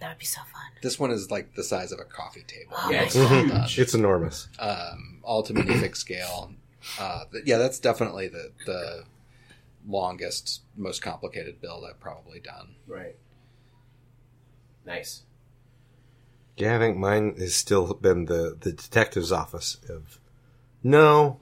That 0.00 0.08
would 0.10 0.18
be 0.18 0.24
so 0.24 0.40
fun. 0.40 0.62
this 0.82 0.98
one 0.98 1.10
is 1.10 1.30
like 1.30 1.54
the 1.54 1.64
size 1.64 1.92
of 1.92 1.98
a 2.00 2.04
coffee 2.04 2.44
table. 2.46 2.76
Yeah, 2.90 3.02
it's 3.02 3.14
huge. 3.14 3.78
It's 3.78 3.94
enormous. 3.94 4.48
um, 4.58 5.20
all 5.22 5.42
to 5.42 5.52
minifig 5.54 5.96
scale. 5.96 6.52
Uh, 7.00 7.24
yeah, 7.44 7.56
that's 7.58 7.78
definitely 7.80 8.28
the 8.28 8.52
the 8.64 9.04
longest, 9.88 10.62
most 10.76 11.00
complicated 11.02 11.60
build 11.60 11.84
I've 11.88 12.00
probably 12.00 12.40
done. 12.40 12.74
Right. 12.86 13.16
Nice. 14.84 15.22
Yeah, 16.56 16.76
I 16.76 16.78
think 16.78 16.96
mine 16.96 17.34
has 17.38 17.54
still 17.54 17.92
been 17.94 18.26
the, 18.26 18.56
the 18.58 18.72
detective's 18.72 19.32
office 19.32 19.78
of. 19.88 20.18
No. 20.82 21.40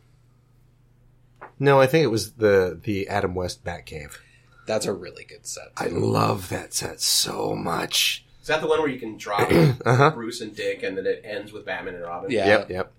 No, 1.58 1.80
I 1.80 1.86
think 1.86 2.04
it 2.04 2.08
was 2.08 2.32
the, 2.32 2.78
the 2.82 3.06
Adam 3.08 3.34
West 3.34 3.64
Batcave. 3.64 4.16
That's 4.66 4.86
a 4.86 4.92
really 4.92 5.24
good 5.24 5.46
set. 5.46 5.68
I 5.76 5.86
love 5.86 6.48
that 6.48 6.72
set 6.74 7.00
so 7.00 7.54
much. 7.54 8.23
Is 8.44 8.48
that 8.48 8.60
the 8.60 8.66
one 8.66 8.78
where 8.80 8.90
you 8.90 9.00
can 9.00 9.16
drop 9.16 9.50
Uh-huh. 9.86 10.10
Bruce 10.10 10.42
and 10.42 10.54
Dick, 10.54 10.82
and 10.82 10.98
then 10.98 11.06
it 11.06 11.22
ends 11.24 11.50
with 11.50 11.64
Batman 11.64 11.94
and 11.94 12.04
Robin? 12.04 12.30
Yeah. 12.30 12.46
Yep, 12.46 12.70
yep. 12.70 12.92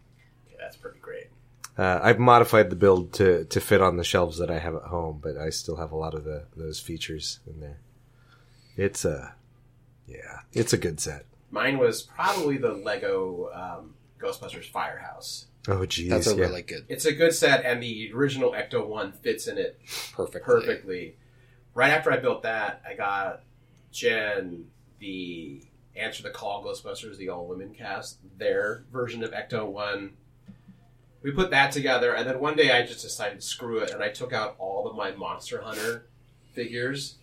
Yeah, 0.50 0.56
that's 0.60 0.76
pretty 0.76 0.98
great. 0.98 1.28
Uh, 1.78 2.00
I've 2.02 2.18
modified 2.18 2.72
the 2.72 2.76
build 2.76 3.14
to, 3.14 3.46
to 3.46 3.62
fit 3.62 3.80
on 3.80 3.98
the 3.98 4.04
shelves 4.04 4.40
that 4.40 4.50
I 4.50 4.58
have 4.58 4.74
at 4.74 4.82
home, 4.86 5.20
but 5.22 5.38
I 5.38 5.52
still 5.52 5.76
have 5.76 5.92
a 5.92 5.96
lot 5.96 6.16
of 6.16 6.24
the 6.24 6.46
those 6.56 6.80
features 6.80 7.42
in 7.46 7.60
there. 7.60 7.78
It's 8.76 9.06
a, 9.06 9.36
yeah, 10.08 10.40
it's 10.52 10.74
a 10.74 10.78
good 10.80 11.00
set. 11.00 11.26
Mine 11.52 11.78
was 11.78 12.02
probably 12.02 12.58
the 12.58 12.72
Lego 12.72 13.52
um, 13.54 13.94
Ghostbusters 14.20 14.66
Firehouse. 14.66 15.46
Oh, 15.68 15.86
geez, 15.86 16.10
That's 16.10 16.26
a 16.28 16.36
yeah. 16.36 16.42
really 16.46 16.64
good, 16.64 16.86
It's 16.90 17.06
a 17.06 17.14
good 17.14 17.36
set, 17.36 17.64
and 17.66 17.84
the 17.84 18.12
original 18.16 18.54
Ecto 18.54 18.84
One 18.88 19.12
fits 19.12 19.46
in 19.46 19.60
it 19.60 19.80
perfect, 20.12 20.44
perfectly. 20.44 21.18
Right 21.76 21.92
after 21.92 22.12
I 22.12 22.18
built 22.18 22.42
that, 22.44 22.82
I 22.90 22.96
got 22.96 23.44
Jen 23.92 24.66
the 25.00 25.64
Answer 25.96 26.24
the 26.24 26.30
Call 26.30 26.64
Ghostbusters, 26.64 27.18
the 27.18 27.30
all 27.30 27.48
women 27.48 27.74
cast, 27.74 28.20
their 28.38 28.84
version 28.92 29.24
of 29.24 29.32
Ecto 29.32 29.66
One. 29.66 30.12
We 31.22 31.32
put 31.32 31.50
that 31.52 31.72
together, 31.72 32.14
and 32.14 32.28
then 32.28 32.40
one 32.40 32.56
day 32.56 32.72
I 32.72 32.86
just 32.86 33.02
decided 33.02 33.42
screw 33.42 33.80
it, 33.80 33.92
and 33.92 34.04
I 34.04 34.10
took 34.10 34.34
out 34.34 34.56
all 34.60 34.88
of 34.88 34.96
my 34.96 35.12
Monster 35.12 35.62
Hunter 35.62 36.06
figures, 36.54 37.16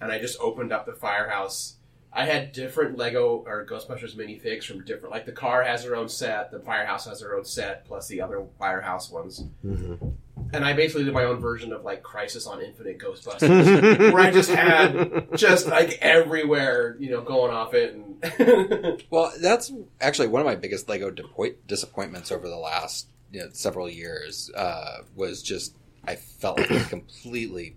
and 0.00 0.12
I 0.12 0.18
just 0.18 0.38
opened 0.40 0.72
up 0.72 0.86
the 0.86 0.92
firehouse. 0.92 1.76
I 2.12 2.26
had 2.26 2.52
different 2.52 2.98
Lego 2.98 3.44
or 3.46 3.64
Ghostbusters 3.66 4.16
minifigs 4.16 4.64
from 4.64 4.84
different, 4.84 5.12
like 5.12 5.26
the 5.26 5.32
car 5.32 5.62
has 5.62 5.84
their 5.84 5.94
own 5.94 6.08
set, 6.08 6.50
the 6.50 6.58
firehouse 6.60 7.04
has 7.06 7.20
their 7.20 7.36
own 7.36 7.44
set, 7.44 7.84
plus 7.84 8.08
the 8.08 8.20
other 8.20 8.44
firehouse 8.58 9.10
ones. 9.10 9.44
Mhm. 9.64 10.14
And 10.52 10.64
I 10.64 10.72
basically 10.72 11.04
did 11.04 11.14
my 11.14 11.24
own 11.24 11.38
version 11.38 11.72
of 11.72 11.84
like 11.84 12.02
Crisis 12.02 12.46
on 12.46 12.60
Infinite 12.60 12.98
Ghostbusters, 12.98 14.12
where 14.12 14.22
I 14.22 14.30
just 14.32 14.50
had 14.50 15.28
just 15.36 15.68
like 15.68 15.98
everywhere, 16.00 16.96
you 16.98 17.10
know, 17.10 17.20
going 17.20 17.52
off 17.52 17.74
it. 17.74 17.94
And 17.94 19.02
Well, 19.10 19.32
that's 19.40 19.72
actually 20.00 20.28
one 20.28 20.40
of 20.40 20.46
my 20.46 20.56
biggest 20.56 20.88
Lego 20.88 21.10
depo- 21.10 21.54
disappointments 21.68 22.32
over 22.32 22.48
the 22.48 22.56
last 22.56 23.06
you 23.32 23.40
know, 23.40 23.48
several 23.52 23.88
years. 23.88 24.50
Uh, 24.56 25.02
was 25.14 25.42
just 25.42 25.76
I 26.04 26.16
felt 26.16 26.58
like 26.58 26.68
they 26.68 26.80
completely 26.80 27.76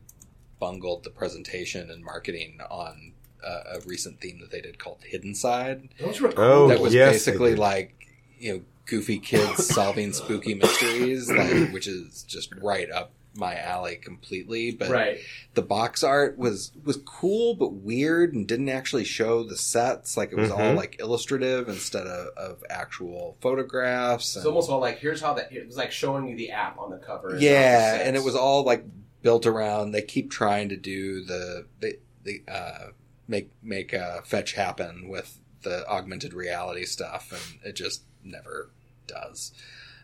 bungled 0.60 1.04
the 1.04 1.10
presentation 1.12 1.92
and 1.92 2.04
marketing 2.04 2.60
on 2.72 3.13
uh, 3.46 3.78
a 3.78 3.80
recent 3.86 4.20
theme 4.22 4.40
that 4.40 4.52
they 4.52 4.62
did 4.62 4.80
called 4.80 5.00
Hidden 5.06 5.36
Side. 5.36 5.90
those 6.00 6.22
were. 6.22 6.34
Oh, 6.38 6.68
that 6.68 6.80
was 6.80 6.94
yes, 6.94 7.14
basically 7.14 7.56
like 7.56 7.96
you 8.40 8.54
know 8.54 8.62
goofy 8.86 9.20
kids 9.20 9.66
solving 9.74 10.12
spooky 10.14 10.54
mysteries, 10.56 11.30
like, 11.32 11.72
which 11.72 11.88
is 11.88 12.24
just 12.24 12.54
right 12.56 12.92
up 12.92 13.12
my 13.36 13.58
alley 13.58 13.96
completely. 13.96 14.72
But 14.72 14.90
right. 14.92 15.18
the 15.56 15.62
box 15.64 16.04
art 16.04 16.38
was 16.38 16.72
was 16.84 16.98
cool 16.98 17.56
but 17.56 17.74
weird 17.74 18.34
and 18.34 18.48
didn't 18.48 18.70
actually 18.70 19.06
show 19.06 19.44
the 19.44 19.56
sets. 19.58 20.16
Like 20.18 20.32
it 20.32 20.36
was 20.36 20.52
all 20.52 20.60
Mhm. 20.60 20.76
like 20.76 20.98
illustrative 21.00 21.68
instead 21.68 22.06
of, 22.06 22.28
of 22.38 22.64
actual 22.70 23.36
photographs. 23.42 24.36
It's 24.36 24.46
almost 24.46 24.70
all 24.70 24.80
like 24.80 25.00
here's 25.00 25.22
how 25.22 25.34
that 25.34 25.52
it 25.52 25.66
was 25.66 25.78
like 25.78 25.92
showing 25.92 26.28
you 26.28 26.36
the 26.38 26.52
app 26.52 26.78
on 26.78 26.92
the 26.92 26.98
cover. 26.98 27.30
and 27.30 27.36
not 27.38 27.40
the 27.40 27.46
yeah, 27.46 27.96
and 28.04 28.16
it 28.16 28.24
was 28.24 28.36
all 28.36 28.64
like 28.64 28.86
built 29.24 29.46
around. 29.48 29.92
They 29.94 30.02
keep 30.04 30.30
trying 30.30 30.70
to 30.70 30.78
do 30.78 31.24
the 31.24 31.66
the, 31.80 31.98
the 32.24 32.44
uh, 32.48 32.88
make 33.28 33.52
make 33.62 33.94
uh, 33.94 34.22
fetch 34.22 34.54
happen 34.54 35.08
with 35.10 35.40
the 35.62 35.88
augmented 35.88 36.34
reality 36.34 36.86
stuff, 36.86 37.32
and 37.32 37.68
it 37.70 37.76
just 37.76 38.04
never 38.24 38.70
does. 39.08 39.52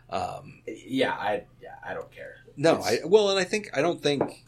Um, 0.10 0.62
yeah. 0.68 1.12
I 1.14 1.44
yeah 1.62 1.76
I 1.86 1.94
don't 1.94 2.12
care. 2.12 2.38
no, 2.58 2.78
It's- 2.80 3.00
I 3.04 3.06
well, 3.08 3.30
and 3.30 3.40
I 3.40 3.44
think 3.44 3.70
I 3.74 3.82
don't 3.82 4.02
think 4.02 4.44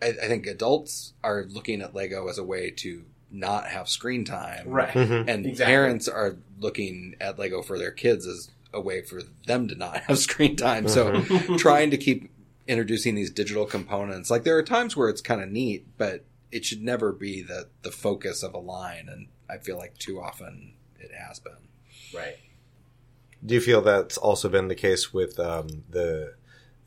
I, 0.00 0.08
I 0.08 0.26
think 0.28 0.46
adults 0.46 1.12
are 1.22 1.44
looking 1.48 1.82
at 1.82 1.94
Lego 1.94 2.28
as 2.28 2.38
a 2.38 2.44
way 2.44 2.70
to 2.70 3.04
not 3.30 3.66
have 3.66 3.88
screen 3.88 4.24
time, 4.24 4.68
right. 4.68 4.92
Mhm. 4.94 5.28
And 5.28 5.46
Exactly. 5.46 5.64
parents 5.72 6.08
are 6.08 6.36
looking 6.58 7.16
at 7.20 7.38
Lego 7.38 7.60
for 7.62 7.78
their 7.78 7.90
kids 7.90 8.26
as 8.26 8.50
a 8.72 8.80
way 8.80 9.02
for 9.02 9.20
them 9.46 9.68
to 9.68 9.74
not 9.74 9.98
have 10.04 10.18
screen 10.28 10.54
time. 10.56 10.86
So 10.88 11.20
trying 11.58 11.90
to 11.90 11.96
keep 11.98 12.30
introducing 12.68 13.14
these 13.14 13.30
digital 13.30 13.66
components. 13.66 14.30
Like 14.30 14.44
there 14.44 14.56
are 14.56 14.62
times 14.62 14.96
where 14.96 15.08
it's 15.08 15.20
kind 15.20 15.40
of 15.42 15.50
neat, 15.50 15.86
but 15.98 16.24
it 16.52 16.64
should 16.64 16.82
never 16.82 17.12
be 17.12 17.42
the 17.42 17.68
the 17.82 17.90
focus 17.90 18.42
of 18.42 18.54
a 18.54 18.58
line. 18.58 19.08
And 19.08 19.28
I 19.48 19.58
feel 19.58 19.76
like 19.78 19.98
too 19.98 20.20
often 20.20 20.74
it 20.98 21.10
has 21.12 21.38
been. 21.38 21.52
right. 22.14 22.36
Do 23.44 23.54
you 23.54 23.60
feel 23.60 23.82
that's 23.82 24.16
also 24.16 24.48
been 24.48 24.68
the 24.68 24.74
case 24.74 25.12
with 25.12 25.38
um, 25.38 25.84
the 25.90 26.34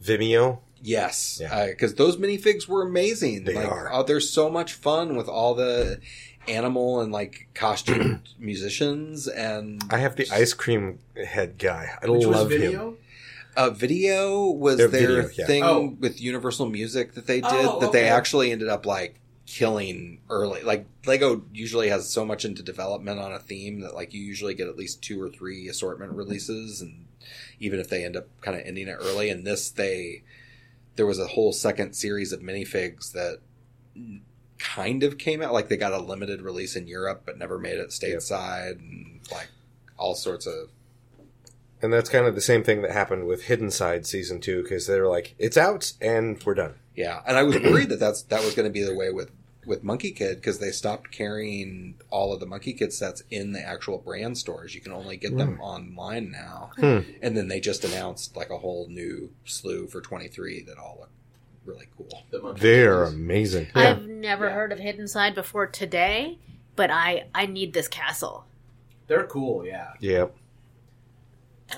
VIDIYO? 0.04 0.60
Yes, 0.82 1.38
Yeah. 1.42 1.68
because 1.68 1.94
those 1.96 2.18
minifigs 2.18 2.68
were 2.68 2.82
amazing. 2.82 3.44
They 3.44 3.54
like, 3.54 3.68
are. 3.70 3.92
Oh, 3.94 4.04
they're 4.04 4.20
so 4.20 4.50
much 4.50 4.74
fun 4.74 5.16
with 5.16 5.28
all 5.30 5.54
the, 5.56 6.00
animal 6.48 7.00
and 7.02 7.12
like 7.12 7.48
costumed 7.54 8.28
musicians 8.40 9.28
and 9.28 9.84
I 9.92 9.98
have 10.00 10.16
the 10.16 10.28
ice 10.32 10.54
cream 10.54 10.98
head 11.24 11.58
guy. 11.60 11.92
I 12.02 12.10
Which 12.10 12.26
was 12.26 12.36
love 12.38 12.52
him. 12.52 12.60
video? 12.62 12.98
uh, 13.56 13.70
video 13.70 14.50
was 14.50 14.78
Their 14.78 14.88
their, 14.88 15.08
video, 15.22 15.30
yeah. 15.38 15.46
thing 15.46 15.64
Oh. 15.64 15.96
with 16.00 16.20
Universal 16.20 16.68
Music 16.70 17.14
that 17.14 17.28
they 17.28 17.42
did 17.42 17.52
Oh, 17.52 17.80
that 17.82 17.92
they 17.92 18.08
actually 18.08 18.52
ended 18.52 18.68
up 18.70 18.86
like 18.88 19.20
killing 19.50 20.22
early. 20.30 20.62
Like 20.62 20.86
Lego 21.08 21.42
usually 21.52 21.90
has 21.90 22.08
so 22.08 22.24
much 22.24 22.46
into 22.46 22.62
development 22.62 23.20
on 23.20 23.34
a 23.34 23.40
theme 23.40 23.80
that 23.82 23.96
like 23.96 24.14
you 24.14 24.22
usually 24.22 24.54
get 24.54 24.68
at 24.68 24.78
least 24.78 25.02
two 25.02 25.20
or 25.20 25.28
three 25.28 25.68
assortment 25.68 26.14
releases, 26.14 26.82
and 26.82 27.08
even 27.60 27.80
if 27.80 27.90
they 27.90 28.06
end 28.06 28.16
up 28.16 28.28
kind 28.42 28.56
of 28.56 28.66
ending 28.66 28.88
it 28.88 28.98
early, 29.02 29.30
and 29.30 29.48
this 29.48 29.72
they 29.72 30.24
there 30.98 31.08
was 31.08 31.18
a 31.18 31.28
whole 31.28 31.52
second 31.52 31.94
series 31.94 32.32
of 32.32 32.42
minifigs 32.42 33.12
that 33.14 33.40
kind 34.60 35.02
of 35.04 35.18
came 35.18 35.42
out 35.42 35.54
like 35.54 35.68
they 35.68 35.78
got 35.78 35.94
a 35.94 36.00
limited 36.00 36.42
release 36.42 36.76
in 36.76 36.88
Europe 36.88 37.24
but 37.26 37.38
never 37.38 37.58
made 37.58 37.78
it 37.78 37.90
stateside 37.90 38.78
and 38.78 39.22
like 39.32 39.48
all 39.98 40.14
sorts 40.14 40.46
of 40.46 40.70
And 41.82 41.92
that's 41.92 42.10
kind 42.10 42.28
of 42.28 42.36
the 42.36 42.42
same 42.42 42.64
thing 42.64 42.82
that 42.82 42.92
happened 42.92 43.26
with 43.26 43.46
Hidden 43.46 43.72
Side 43.72 44.06
season 44.06 44.42
two 44.42 44.62
because 44.62 44.86
they 44.86 45.00
were 45.00 45.08
like, 45.08 45.34
"It's 45.40 45.58
out 45.58 45.94
and 46.02 46.42
we're 46.44 46.56
done." 46.56 46.76
Yeah, 46.94 47.22
and 47.26 47.38
I 47.38 47.44
was 47.44 47.56
worried 47.56 47.90
that 47.90 48.00
that's 48.00 48.24
that 48.24 48.44
was 48.44 48.54
going 48.54 48.68
to 48.68 48.74
be 48.74 48.84
the 48.84 48.94
way 48.94 49.10
with 49.10 49.32
with 49.66 49.84
Monkey 49.84 50.12
Kid 50.12 50.36
because 50.38 50.60
they 50.60 50.72
stopped 50.72 51.12
carrying 51.12 51.96
all 52.10 52.34
of 52.34 52.40
the 52.40 52.46
Monkey 52.46 52.74
Kid 52.74 52.94
sets 52.94 53.24
in 53.30 53.52
the 53.52 53.62
actual 53.62 53.98
brand 53.98 54.38
stores. 54.38 54.74
You 54.74 54.82
can 54.82 54.94
only 54.94 55.18
get 55.18 55.38
them 55.38 55.60
online 55.62 56.32
now. 56.32 56.72
Hmm. 56.78 57.00
And 57.22 57.36
then 57.36 57.48
they 57.50 57.60
just 57.60 57.84
announced 57.84 58.36
like 58.36 58.50
a 58.50 58.58
whole 58.58 58.88
new 58.90 59.32
slew 59.46 59.88
for 59.88 60.02
23 60.02 60.64
that 60.64 60.78
all 60.78 60.98
look 61.02 61.10
really 61.66 61.88
cool. 61.98 62.24
The 62.32 62.54
They're 62.54 63.04
kids. 63.06 63.16
amazing. 63.16 63.68
I've 63.76 64.08
never 64.08 64.48
Yeah. 64.48 64.54
heard 64.54 64.72
of 64.72 64.80
Hidden 64.80 65.08
Side 65.08 65.36
before 65.36 65.68
today, 65.68 66.40
but 66.76 66.90
I 66.90 67.26
I 67.36 67.46
need 67.46 67.74
this 67.74 67.88
castle. 67.88 68.46
They're 69.08 69.28
cool, 69.28 69.66
yeah. 69.66 69.90
Yep. 70.00 70.36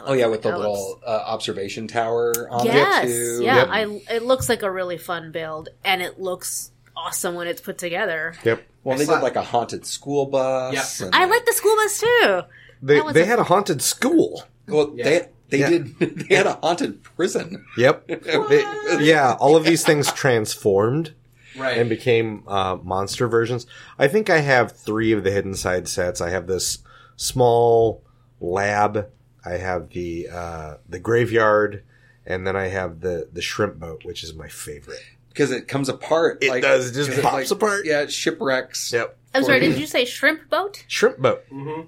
Oh 0.05 0.13
yeah, 0.13 0.27
with 0.27 0.43
the 0.43 0.57
little 0.57 1.01
uh, 1.05 1.23
observation 1.25 1.87
tower 1.87 2.47
on 2.49 2.65
yes, 2.65 3.05
it 3.05 3.07
too. 3.07 3.43
yeah. 3.43 3.55
Yep. 3.55 3.67
I 3.69 4.13
it 4.15 4.23
looks 4.23 4.47
like 4.47 4.63
a 4.63 4.71
really 4.71 4.97
fun 4.97 5.31
build, 5.33 5.69
and 5.83 6.01
it 6.01 6.19
looks 6.19 6.70
awesome 7.05 7.35
when 7.35 7.47
it's 7.47 7.61
put 7.61 7.77
together. 7.77 8.33
Yep. 8.43 8.63
Well, 8.83 8.95
I 8.95 8.97
they 8.99 9.05
saw- 9.05 9.15
did 9.15 9.23
like 9.23 9.35
a 9.35 9.41
haunted 9.41 9.85
school 9.85 10.25
bus. 10.27 10.99
Yep. 10.99 11.07
and- 11.07 11.15
I 11.15 11.25
like 11.25 11.45
the 11.45 11.53
school 11.53 11.75
bus 11.75 11.99
too. 11.99 12.41
They 12.81 12.95
That 12.95 13.05
was 13.05 13.13
they 13.13 13.21
a- 13.23 13.25
had 13.25 13.39
a 13.39 13.43
haunted 13.43 13.81
school. 13.81 14.43
Well, 14.67 14.93
Yeah. 14.95 15.03
they 15.03 15.27
they 15.49 15.57
Yeah. 15.59 15.69
did. 15.69 15.99
They 16.29 16.35
had 16.35 16.47
a 16.47 16.53
haunted 16.63 17.03
prison. 17.03 17.65
Yep. 17.77 18.07
They- 18.49 18.97
yeah. 18.99 19.35
All 19.39 19.55
of 19.55 19.63
these 19.65 19.83
things 19.85 20.11
transformed 20.13 21.13
Right. 21.57 21.77
and 21.77 21.89
became 21.89 22.43
uh, 22.47 22.77
monster 22.81 23.27
versions. 23.27 23.67
I 23.99 24.07
think 24.07 24.29
I 24.29 24.39
have 24.39 24.71
three 24.71 25.11
of 25.11 25.23
the 25.23 25.31
Hidden 25.31 25.55
Side 25.55 25.87
sets. 25.87 26.21
I 26.21 26.29
have 26.29 26.47
this 26.47 26.79
small 27.17 28.03
lab. 28.39 29.09
I 29.45 29.57
have 29.57 29.89
the 29.89 30.29
uh, 30.31 30.75
the 30.87 30.99
graveyard, 30.99 31.83
and 32.25 32.45
then 32.47 32.55
I 32.55 32.67
have 32.67 33.01
the 33.01 33.27
the 33.31 33.41
shrimp 33.41 33.79
boat, 33.79 34.05
which 34.05 34.23
is 34.23 34.33
my 34.33 34.47
favorite. 34.47 35.03
Because 35.33 35.51
it 35.51 35.67
comes 35.67 35.89
apart. 35.89 36.39
It 36.43 36.61
does, 36.61 36.91
it 36.91 36.93
just 36.93 37.11
'cause 37.15 37.21
pops 37.21 37.51
apart. 37.51 37.85
Yeah, 37.85 38.01
it 38.01 38.11
shipwrecks. 38.11 38.91
Yep. 38.93 39.17
I'm 39.33 39.43
sorry. 39.43 39.59
Did 39.61 39.77
you 39.79 39.87
say 39.87 40.05
shrimp 40.05 40.49
boat? 40.49 40.83
Shrimp 40.87 41.17
boat. 41.19 41.43
Mm-hmm. 41.51 41.81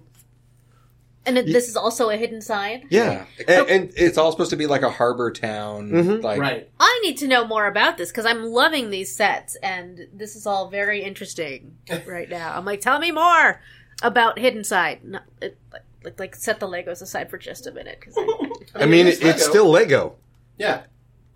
And 1.26 1.38
it, 1.38 1.46
this 1.46 1.70
is 1.70 1.78
also 1.78 2.10
a 2.10 2.18
hidden 2.18 2.42
side. 2.42 2.84
Yeah. 2.90 3.26
Yeah. 3.40 3.62
And, 3.62 3.70
and 3.70 3.84
It's 3.92 3.98
it's 4.02 4.18
all 4.18 4.30
supposed 4.32 4.50
to 4.50 4.58
be 4.58 4.68
like 4.68 4.82
a 4.82 4.90
harbor 4.90 5.32
town. 5.32 5.90
Mhm. 5.92 6.22
Like, 6.24 6.40
Right. 6.40 6.70
I 6.80 7.00
need 7.04 7.18
to 7.20 7.28
know 7.28 7.46
more 7.48 7.66
about 7.68 7.98
this 7.98 8.12
because 8.12 8.26
I'm 8.26 8.44
loving 8.44 8.90
these 8.90 9.16
sets, 9.16 9.56
and 9.64 10.08
this 10.14 10.36
is 10.36 10.46
all 10.46 10.68
very 10.70 11.02
interesting 11.02 11.78
right 12.06 12.30
now. 12.30 12.54
I'm 12.58 12.66
like, 12.66 12.82
tell 12.82 13.00
me 13.00 13.12
more 13.12 13.62
about 14.02 14.38
Hidden 14.38 14.66
Side. 14.66 15.00
No, 15.06 15.20
it, 15.42 15.58
like, 16.04 16.20
like, 16.20 16.36
set 16.36 16.60
the 16.60 16.68
Legos 16.68 17.02
aside 17.02 17.30
for 17.30 17.38
just 17.38 17.68
a 17.68 17.72
minute. 17.72 18.02
'cause 18.02 18.16
I- 18.18 18.84
I 18.84 18.86
mean, 18.86 19.08
it's 19.08 19.20
it, 19.20 19.28
it's 19.28 19.40
Lego. 19.44 19.50
still 19.50 19.70
Lego. 19.70 20.16
Yeah. 20.58 20.82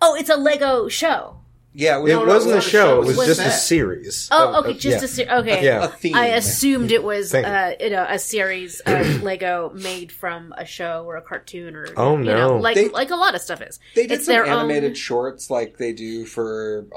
oh, 0.01 0.16
it's 0.16 0.30
a 0.30 0.36
Lego 0.36 0.89
show. 0.89 1.39
Yeah, 1.80 1.99
It 2.01 2.07
no, 2.07 2.25
wasn't 2.25 2.51
it 2.51 2.53
a 2.53 2.55
was 2.55 2.65
a 2.65 2.69
show. 2.69 2.78
show. 2.88 3.01
It 3.01 3.05
was 3.05 3.17
Was 3.17 3.28
just 3.28 3.39
a 3.41 3.51
series. 3.51 4.28
Oh, 4.32 4.61
okay, 4.61 4.71
uh, 4.71 4.73
just 4.73 4.86
yeah. 4.86 5.03
a 5.03 5.07
se- 5.07 5.28
okay. 5.41 5.63
Yeah. 5.63 5.84
a 5.86 5.88
theme. 5.89 6.15
I 6.15 6.25
assumed 6.30 6.91
it 6.91 7.03
was, 7.03 7.32
Thank 7.32 7.45
you. 7.45 7.53
uh, 7.53 7.71
you 7.80 7.89
know, 7.91 8.03
a 8.09 8.17
series 8.17 8.80
of 8.80 9.21
Lego 9.23 9.71
made 9.75 10.11
from 10.11 10.55
a 10.57 10.65
show 10.65 11.03
or 11.05 11.17
a 11.17 11.21
cartoon 11.21 11.75
or, 11.75 11.88
Oh, 11.95 12.17
you 12.17 12.23
know, 12.23 12.55
no. 12.55 12.57
like 12.57 12.73
They- 12.75 12.89
like 12.89 13.11
a 13.11 13.15
lot 13.15 13.36
of 13.36 13.41
stuff 13.41 13.61
is. 13.61 13.80
They 13.95 14.07
did 14.07 14.15
it's 14.15 14.25
some 14.25 14.34
their 14.34 14.45
animated 14.47 14.91
own- 14.91 14.95
shorts 14.95 15.51
like 15.51 15.78
they 15.78 15.93
do 15.93 16.25
for 16.25 16.88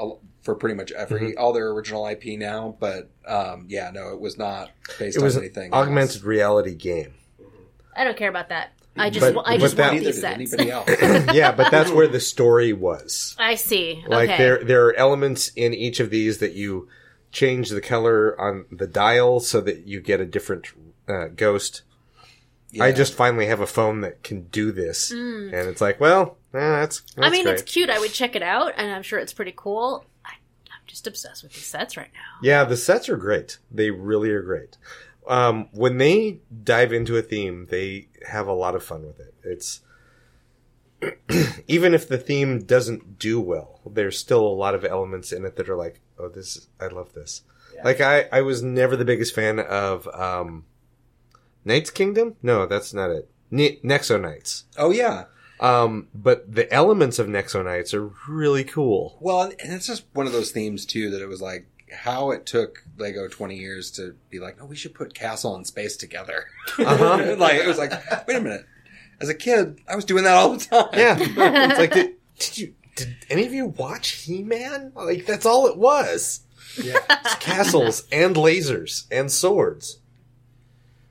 for 0.42 0.54
pretty 0.54 0.74
much 0.76 0.92
every 0.92 1.20
Mm-hmm. 1.32 1.38
all 1.38 1.52
their 1.52 1.68
original 1.72 2.06
IP 2.06 2.38
now. 2.38 2.74
But 2.80 3.10
um, 3.26 3.66
yeah, 3.68 3.90
no, 3.92 4.14
it 4.14 4.20
was 4.20 4.38
not 4.38 4.70
based 4.98 5.18
It 5.18 5.22
was 5.22 5.36
on 5.36 5.42
an 5.42 5.48
anything. 5.48 5.74
augmented 5.74 6.16
else. 6.16 6.24
reality 6.24 6.74
game. 6.74 7.12
I 7.94 8.04
don't 8.04 8.16
care 8.16 8.30
about 8.30 8.48
that. 8.48 8.70
I 8.97 9.09
just 9.11 9.24
But- 9.24 9.34
wa- 9.36 9.43
I 9.47 9.57
just 9.57 9.76
that- 9.76 9.93
want 9.93 9.95
Neither 9.95 10.07
these 10.07 10.14
did 10.16 10.20
sets. 10.20 10.34
anybody 10.61 10.70
else. 11.26 11.34
yeah, 11.34 11.53
but 11.53 11.70
that's 11.70 11.91
where 11.91 12.09
the 12.09 12.20
story 12.20 12.72
was. 12.72 13.34
I 13.38 13.55
see. 13.55 14.05
Like 14.07 14.28
okay. 14.30 14.38
there 14.38 14.64
there 14.64 14.86
are 14.86 14.95
elements 14.97 15.53
in 15.57 15.72
each 15.74 16.01
of 16.01 16.11
these 16.11 16.38
that 16.38 16.53
you 16.55 16.88
change 17.32 17.70
the 17.70 17.80
color 17.80 18.38
on 18.41 18.64
the 18.72 18.86
dial 18.88 19.38
so 19.41 19.61
that 19.61 19.86
you 19.86 20.01
get 20.01 20.20
a 20.20 20.26
different 20.26 20.66
uh, 21.09 21.28
ghost. 21.28 21.82
I 22.80 22.93
just 22.93 23.14
finally 23.14 23.47
have 23.47 23.59
a 23.61 23.66
phone 23.66 24.01
that 24.03 24.22
can 24.22 24.43
do 24.45 24.70
this, 24.70 25.11
and 25.11 25.53
it's 25.53 25.80
like, 25.80 25.99
well, 26.01 26.36
eh, 26.55 26.59
that's, 26.59 27.01
that's 27.01 27.26
I 27.26 27.28
mean, 27.30 27.43
great. 27.45 27.55
it's 27.55 27.62
cute. 27.62 27.91
I 27.91 27.99
would 27.99 28.12
check 28.12 28.36
it 28.36 28.45
out, 28.45 28.74
and 28.76 28.93
I'm 28.93 29.03
sure 29.03 29.18
it's 29.18 29.32
pretty 29.32 29.53
cool. 29.57 30.05
I, 30.24 30.34
I'm 30.70 30.80
just 30.86 31.09
obsessed 31.09 31.43
with 31.43 31.53
these 31.53 31.66
sets 31.66 31.97
right 31.97 32.11
now. 32.14 32.20
Yeah, 32.49 32.62
the 32.62 32.76
sets 32.76 33.09
are 33.09 33.16
great. 33.16 33.59
They 33.72 33.91
really 33.91 34.30
are 34.30 34.43
great. 34.43 34.76
Um, 35.26 35.68
when 35.72 35.98
they 35.98 36.40
dive 36.64 36.92
into 36.92 37.16
a 37.16 37.22
theme, 37.22 37.66
they 37.70 38.08
have 38.28 38.46
a 38.46 38.52
lot 38.52 38.74
of 38.74 38.82
fun 38.82 39.06
with 39.06 39.20
it. 39.20 39.34
It's 39.42 39.80
even 41.68 41.94
if 41.94 42.08
the 42.08 42.18
theme 42.18 42.60
doesn't 42.64 43.18
do 43.18 43.40
well, 43.40 43.80
there's 43.86 44.18
still 44.18 44.46
a 44.46 44.48
lot 44.48 44.74
of 44.74 44.84
elements 44.84 45.32
in 45.32 45.44
it 45.44 45.56
that 45.56 45.68
are 45.68 45.76
like, 45.76 46.00
oh, 46.18 46.28
this 46.28 46.68
I 46.80 46.88
love 46.88 47.12
this. 47.12 47.42
Yeah. 47.74 47.84
Like 47.84 48.00
I, 48.00 48.28
I 48.32 48.40
was 48.42 48.62
never 48.62 48.96
the 48.96 49.04
biggest 49.04 49.34
fan 49.34 49.58
of 49.60 50.06
um, 50.08 50.64
Knight's 51.64 51.90
Kingdom. 51.90 52.36
No, 52.42 52.66
that's 52.66 52.92
not 52.92 53.10
it. 53.10 53.30
Ne- 53.50 53.80
Nexo 53.82 54.20
Knights. 54.20 54.64
oh 54.76 54.90
yeah. 54.90 55.24
Um, 55.60 56.08
but 56.14 56.54
the 56.54 56.72
elements 56.72 57.18
of 57.18 57.26
Nexo 57.26 57.62
Knights 57.62 57.92
are 57.92 58.10
really 58.26 58.64
cool. 58.64 59.18
Well, 59.20 59.42
and 59.42 59.72
it's 59.74 59.86
just 59.86 60.04
one 60.14 60.26
of 60.26 60.32
those 60.32 60.52
themes 60.52 60.86
too 60.86 61.10
that 61.10 61.20
it 61.20 61.26
was 61.28 61.42
like 61.42 61.66
how 61.93 62.30
it 62.30 62.47
took 62.47 62.84
Lego 62.99 63.28
20 63.28 63.57
years 63.57 63.91
to 63.93 64.14
be 64.30 64.38
like, 64.38 64.59
oh, 64.61 64.66
we 64.66 64.76
should 64.76 64.95
put 64.95 65.14
castle 65.14 65.55
and 65.57 65.66
space 65.66 65.97
together. 65.97 66.47
Uh-huh. 66.78 67.34
like 67.38 67.55
it 67.55 67.66
was 67.66 67.78
like, 67.78 67.93
wait 68.26 68.36
a 68.36 68.41
minute. 68.41 68.66
As 69.20 69.28
a 69.28 69.34
kid, 69.34 69.80
I 69.88 69.97
was 69.97 70.05
doing 70.05 70.24
that 70.24 70.36
all 70.36 70.57
the 70.57 70.64
time. 70.64 70.88
Yeah. 70.95 71.16
it's 71.20 71.78
like, 71.78 71.93
did, 71.93 72.14
did 72.38 72.59
you, 72.59 72.74
did 72.97 73.16
any 73.28 73.45
of 73.47 73.53
you 73.53 73.66
watch 73.66 74.11
He-Man? 74.11 74.93
Like, 74.95 75.26
that's 75.26 75.45
all 75.45 75.66
it 75.66 75.76
was. 75.76 76.41
Yeah. 76.82 76.97
It's 77.11 77.34
castles 77.36 78.07
and 78.12 78.34
lasers 78.36 79.07
and 79.11 79.30
swords. 79.30 79.99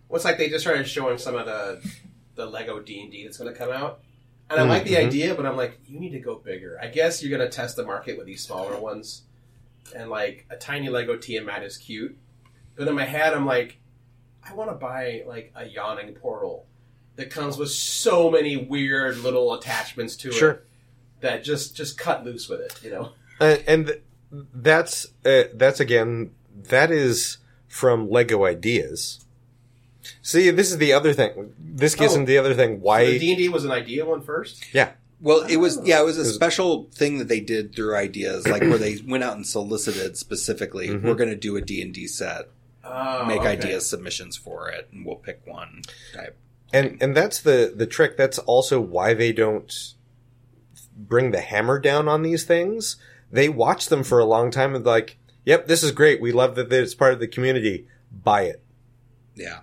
Well, 0.08 0.16
it's 0.16 0.26
like 0.26 0.38
they 0.40 0.50
just 0.50 0.64
started 0.64 0.88
showing 0.88 1.18
some 1.20 1.36
of 1.36 1.46
the 1.46 1.82
the 2.36 2.46
Lego 2.46 2.80
D 2.80 3.02
and 3.02 3.12
D 3.12 3.26
that's 3.26 3.38
going 3.38 3.52
to 3.54 3.58
come 3.58 3.70
out, 3.72 4.00
and 4.50 4.60
I 4.60 4.64
like 4.64 4.86
the 4.86 4.94
Mhm. 4.96 5.06
idea, 5.08 5.36
but 5.36 5.46
I'm 5.46 5.58
like, 5.58 5.78
you 5.86 6.00
need 6.00 6.12
to 6.12 6.20
go 6.20 6.36
bigger. 6.36 6.80
I 6.82 6.88
guess 6.88 7.22
you're 7.22 7.38
going 7.38 7.48
to 7.48 7.54
test 7.56 7.76
the 7.76 7.84
market 7.84 8.18
with 8.18 8.26
these 8.26 8.42
smaller 8.42 8.80
ones, 8.80 9.24
and 9.94 10.10
like 10.10 10.46
a 10.50 10.56
tiny 10.56 10.90
Lego 10.90 11.16
Tiamat 11.18 11.64
is 11.64 11.78
cute, 11.78 12.18
but 12.76 12.88
in 12.88 12.96
my 12.96 13.06
head, 13.06 13.34
I'm 13.34 13.46
like, 13.46 13.80
I 14.44 14.54
want 14.54 14.70
to 14.70 14.76
buy 14.76 15.24
like 15.28 15.52
a 15.56 15.66
yawning 15.66 16.14
portal 16.16 16.66
that 17.16 17.30
comes 17.30 17.58
with 17.58 17.70
so 17.72 18.32
many 18.32 18.56
weird 18.58 19.18
little 19.18 19.54
attachments 19.54 20.16
to 20.18 20.32
Sure. 20.32 20.52
it 20.52 20.66
that 21.22 21.44
just 21.44 21.76
just 21.76 21.98
cut 21.98 22.24
loose 22.24 22.48
with 22.48 22.62
it, 22.62 22.80
you 22.84 22.92
know. 22.92 23.12
And, 23.40 23.64
and 23.68 24.02
that's, 24.54 25.08
uh, 25.26 25.44
that's 25.54 25.80
again, 25.80 26.32
that 26.70 26.92
is 26.92 27.38
from 27.68 28.10
Lego 28.10 28.46
Ideas. 28.46 29.26
See, 30.22 30.50
this 30.50 30.72
is 30.72 30.78
the 30.78 30.94
other 30.94 31.14
thing. 31.14 31.54
This 31.60 31.94
gets 31.96 32.16
Oh. 32.16 32.24
the 32.24 32.38
other 32.38 32.54
thing. 32.54 32.80
Why? 32.82 33.18
D 33.18 33.30
and 33.32 33.38
D 33.38 33.50
was 33.50 33.66
an 33.66 33.72
idea 33.72 34.06
one 34.06 34.22
first. 34.22 34.64
yeah. 34.74 34.92
Well, 35.22 35.42
it 35.42 35.58
was 35.58 35.80
yeah, 35.84 36.00
it 36.02 36.06
was 36.06 36.18
a 36.18 36.26
special 36.26 36.90
thing 36.94 37.18
that 37.18 37.28
they 37.28 37.40
did 37.42 37.76
through 37.76 37.96
ideas, 37.96 38.48
like 38.48 38.62
where 38.62 38.78
they 38.78 38.98
went 39.06 39.24
out 39.24 39.36
and 39.36 39.46
solicited 39.46 40.16
specifically, 40.18 40.88
Mhm. 40.90 41.04
we're 41.04 41.16
going 41.16 41.30
to 41.30 41.36
do 41.36 41.56
a 41.58 41.62
D 41.62 41.82
and 41.82 41.94
D 41.94 42.08
set, 42.08 42.48
Oh, 42.84 43.26
make 43.26 43.40
okay. 43.42 43.50
ideas 43.50 43.90
submissions 43.90 44.38
for 44.38 44.70
it, 44.70 44.88
and 44.94 45.06
we'll 45.06 45.18
pick 45.18 45.42
one 45.46 45.82
type. 46.14 46.38
And 46.72 46.98
and 47.02 47.18
that's 47.18 47.40
the 47.42 47.74
the 47.76 47.86
trick. 47.88 48.16
That's 48.16 48.40
also 48.40 48.80
why 48.80 49.14
they 49.14 49.34
don't 49.34 49.94
bring 50.96 51.32
the 51.32 51.42
hammer 51.42 51.80
down 51.80 52.08
on 52.08 52.22
these 52.24 52.44
things. 52.46 52.96
They 53.32 53.50
watch 53.50 53.88
them 53.88 54.04
for 54.04 54.20
a 54.20 54.26
long 54.26 54.52
time 54.52 54.74
and 54.76 54.86
like, 54.86 55.18
yep, 55.46 55.68
this 55.68 55.84
is 55.84 55.92
great. 55.92 56.22
We 56.22 56.32
love 56.32 56.56
that 56.56 56.72
it's 56.72 56.96
part 56.96 57.14
of 57.14 57.20
the 57.20 57.28
community. 57.28 57.88
Buy 58.12 58.44
it. 58.44 58.62
Yeah, 59.36 59.60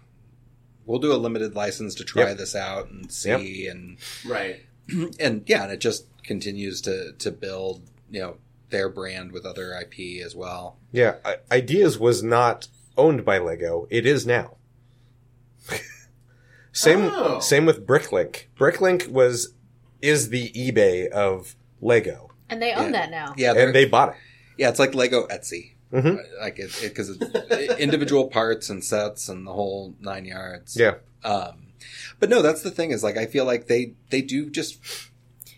we'll 0.84 0.98
do 0.98 1.12
a 1.12 1.16
limited 1.16 1.54
license 1.54 1.94
to 1.96 2.04
try 2.04 2.28
Yep. 2.28 2.36
this 2.38 2.54
out 2.54 2.90
and 2.90 3.10
see, 3.10 3.66
and 3.66 3.96
Right. 4.24 4.65
and 5.20 5.42
yeah, 5.46 5.64
and 5.64 5.72
it 5.72 5.80
just 5.80 6.06
continues 6.22 6.80
to 6.82 7.12
to 7.18 7.30
build, 7.30 7.82
you 8.10 8.20
know, 8.20 8.36
their 8.70 8.88
brand 8.88 9.32
with 9.32 9.44
other 9.46 9.72
IP 9.80 10.24
as 10.24 10.34
well. 10.34 10.76
Yeah, 10.92 11.16
I- 11.24 11.36
ideas 11.52 11.98
was 11.98 12.22
not 12.22 12.68
owned 12.96 13.24
by 13.24 13.38
Lego. 13.38 13.86
It 13.90 14.06
is 14.06 14.26
now. 14.26 14.56
same 16.72 17.10
Oh. 17.12 17.40
same 17.40 17.66
with 17.66 17.86
Bricklink. 17.86 18.44
Bricklink 18.58 19.08
was 19.08 19.54
is 20.02 20.28
the 20.28 20.50
eBay 20.52 21.08
of 21.08 21.56
Lego, 21.80 22.30
And 22.48 22.60
they 22.62 22.72
own 22.72 22.86
Yeah. 22.86 22.90
that 22.92 23.10
now. 23.10 23.34
Yeah, 23.36 23.54
and 23.54 23.74
they 23.74 23.84
bought 23.86 24.10
it. 24.10 24.14
yeah, 24.58 24.68
it's 24.68 24.78
like 24.78 24.94
Lego 24.94 25.26
Etsy. 25.28 25.72
Mhm. 25.92 26.18
Like 26.40 26.58
it 26.58 26.70
because 26.82 27.10
it's 27.10 27.74
individual 27.80 28.28
parts 28.28 28.68
and 28.70 28.84
sets 28.84 29.28
and 29.28 29.46
the 29.46 29.52
whole 29.52 29.94
nine 30.00 30.24
yards. 30.24 30.76
Yeah. 30.76 30.94
Um, 31.24 31.65
but 32.18 32.28
no, 32.28 32.42
that's 32.42 32.62
the 32.62 32.70
thing 32.70 32.90
is 32.90 33.02
like 33.02 33.16
I 33.16 33.26
feel 33.26 33.44
like 33.44 33.66
they 33.66 33.94
they 34.10 34.22
do 34.22 34.50
just 34.50 34.78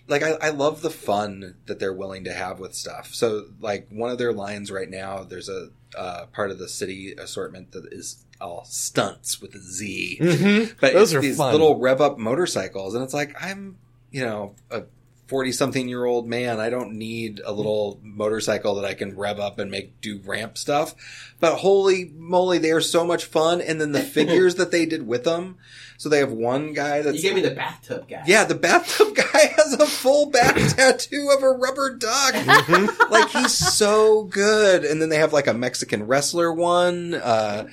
like 0.09 0.23
I, 0.23 0.33
I 0.41 0.51
love 0.51 0.83
the 0.83 0.91
fun 0.91 1.57
that 1.67 1.79
they're 1.79 1.93
willing 1.93 2.25
to 2.25 2.33
have 2.33 2.59
with 2.59 2.75
stuff. 2.75 3.15
So 3.15 3.47
like 3.61 3.89
one 3.91 4.11
of 4.11 4.19
their 4.19 4.33
lines 4.33 4.71
right 4.71 4.89
now, 4.89 5.23
there's 5.23 5.49
a 5.49 5.69
uh, 5.97 6.27
part 6.27 6.51
of 6.51 6.59
the 6.59 6.69
city 6.69 7.13
assortment 7.13 7.73
that 7.73 7.93
is 7.93 8.25
all 8.41 8.65
stunts 8.65 9.41
with 9.41 9.55
a 9.55 9.59
Z. 9.59 10.19
Mm-hmm. 10.21 10.77
But 10.81 10.93
Those 10.93 11.13
it's 11.13 11.19
are 11.19 11.21
these 11.21 11.37
fun. 11.37 11.53
little 11.53 11.79
rev 11.79 12.01
up 12.01 12.19
motorcycles, 12.19 12.95
and 12.95 13.03
it's 13.03 13.15
like 13.15 13.35
I'm, 13.43 13.79
you 14.11 14.25
know, 14.25 14.55
a 14.71 14.85
forty 15.29 15.53
something 15.53 15.89
year 15.89 16.05
old 16.05 16.27
man. 16.27 16.59
I 16.59 16.71
don't 16.71 16.93
need 16.95 17.41
a 17.45 17.53
little 17.53 18.01
motorcycle 18.03 18.75
that 18.77 18.85
I 18.85 18.95
can 18.95 19.17
rev 19.17 19.39
up 19.39 19.59
and 19.59 19.71
make 19.71 20.01
do 20.01 20.21
ramp 20.25 20.59
stuff. 20.59 20.95
But 21.39 21.59
holy 21.59 22.11
moly, 22.17 22.59
they 22.59 22.73
are 22.73 22.81
so 22.81 23.05
much 23.05 23.25
fun! 23.27 23.61
And 23.61 23.81
then 23.81 23.93
the 23.93 24.01
figures 24.19 24.57
that 24.57 24.71
they 24.73 24.87
did 24.87 25.07
with 25.07 25.25
them. 25.25 25.57
So 25.99 26.09
they 26.09 26.19
have 26.21 26.31
one 26.31 26.75
guy 26.75 27.03
that's 27.03 27.17
You 27.17 27.23
gave 27.23 27.35
me 27.35 27.43
the 27.43 27.55
bathtub 27.57 28.09
guy. 28.09 28.23
yeah, 28.25 28.45
the 28.45 28.55
bathtub 28.55 29.15
guy 29.33 29.53
has 29.57 29.73
a 29.75 29.85
full 29.87 30.31
back 30.31 30.55
tattoo 30.77 31.31
of 31.37 31.43
a 31.43 31.51
rubber 31.51 31.95
duck. 31.97 32.35
Mm-hmm. 32.35 33.13
like 33.13 33.29
he's 33.31 33.53
so 33.53 34.25
good. 34.25 34.85
And 34.85 35.03
then 35.03 35.09
they 35.09 35.19
have 35.19 35.33
like 35.33 35.49
a 35.49 35.55
Mexican 35.55 36.07
wrestler 36.07 36.53
one, 36.53 37.15
uh, 37.15 37.69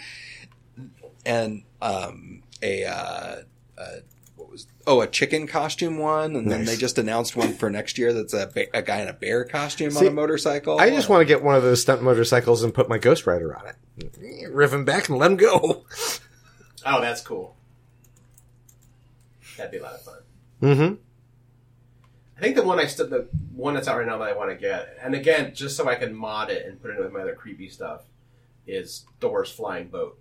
and 1.25 1.63
um, 1.81 2.41
a 2.63 2.85
uh, 2.85 3.35
uh, 3.77 3.85
was 4.13 4.14
oh 4.87 5.01
a 5.01 5.07
chicken 5.07 5.47
costume 5.47 5.97
one, 5.97 6.35
and 6.35 6.51
then 6.51 6.65
they 6.65 6.75
just 6.75 6.97
announced 6.97 7.35
one 7.35 7.53
for 7.53 7.69
next 7.69 7.97
year 7.97 8.13
that's 8.13 8.33
a, 8.33 8.47
ba- 8.47 8.77
a 8.77 8.81
guy 8.81 9.01
in 9.01 9.07
a 9.07 9.13
bear 9.13 9.45
costume 9.45 9.91
See, 9.91 10.05
on 10.05 10.11
a 10.11 10.15
motorcycle. 10.15 10.79
I 10.79 10.89
just 10.89 11.09
want 11.09 11.21
to 11.21 11.25
get 11.25 11.43
one 11.43 11.55
of 11.55 11.63
those 11.63 11.81
stunt 11.81 12.01
motorcycles 12.01 12.63
and 12.63 12.73
put 12.73 12.89
my 12.89 12.97
Ghost 12.97 13.25
Rider 13.27 13.55
on 13.57 13.67
it, 13.67 14.49
riff 14.51 14.73
him 14.73 14.85
back 14.85 15.09
and 15.09 15.17
let 15.17 15.31
him 15.31 15.37
go. 15.37 15.85
Oh, 16.85 17.01
that's 17.01 17.21
cool. 17.21 17.55
That'd 19.57 19.71
be 19.71 19.77
a 19.79 19.83
lot 19.83 19.93
of 19.93 20.01
fun. 20.01 20.19
Mm-hmm. 20.61 20.95
I 22.37 22.41
think 22.41 22.55
the 22.55 22.63
one 22.63 22.79
I 22.79 22.85
stood 22.85 23.09
the 23.09 23.27
one 23.53 23.73
that's 23.73 23.87
out 23.87 23.97
right 23.97 24.05
now 24.05 24.17
that 24.17 24.27
I 24.27 24.33
want 24.33 24.49
to 24.49 24.55
get, 24.55 24.97
and 25.01 25.15
again, 25.15 25.55
just 25.55 25.77
so 25.77 25.87
I 25.87 25.95
can 25.95 26.13
mod 26.13 26.49
it 26.49 26.65
and 26.65 26.81
put 26.81 26.91
it 26.91 26.97
in 26.97 27.03
with 27.03 27.13
my 27.13 27.21
other 27.21 27.33
creepy 27.33 27.69
stuff, 27.69 28.03
is 28.67 29.05
Thor's 29.21 29.49
flying 29.49 29.87
boat. 29.87 30.19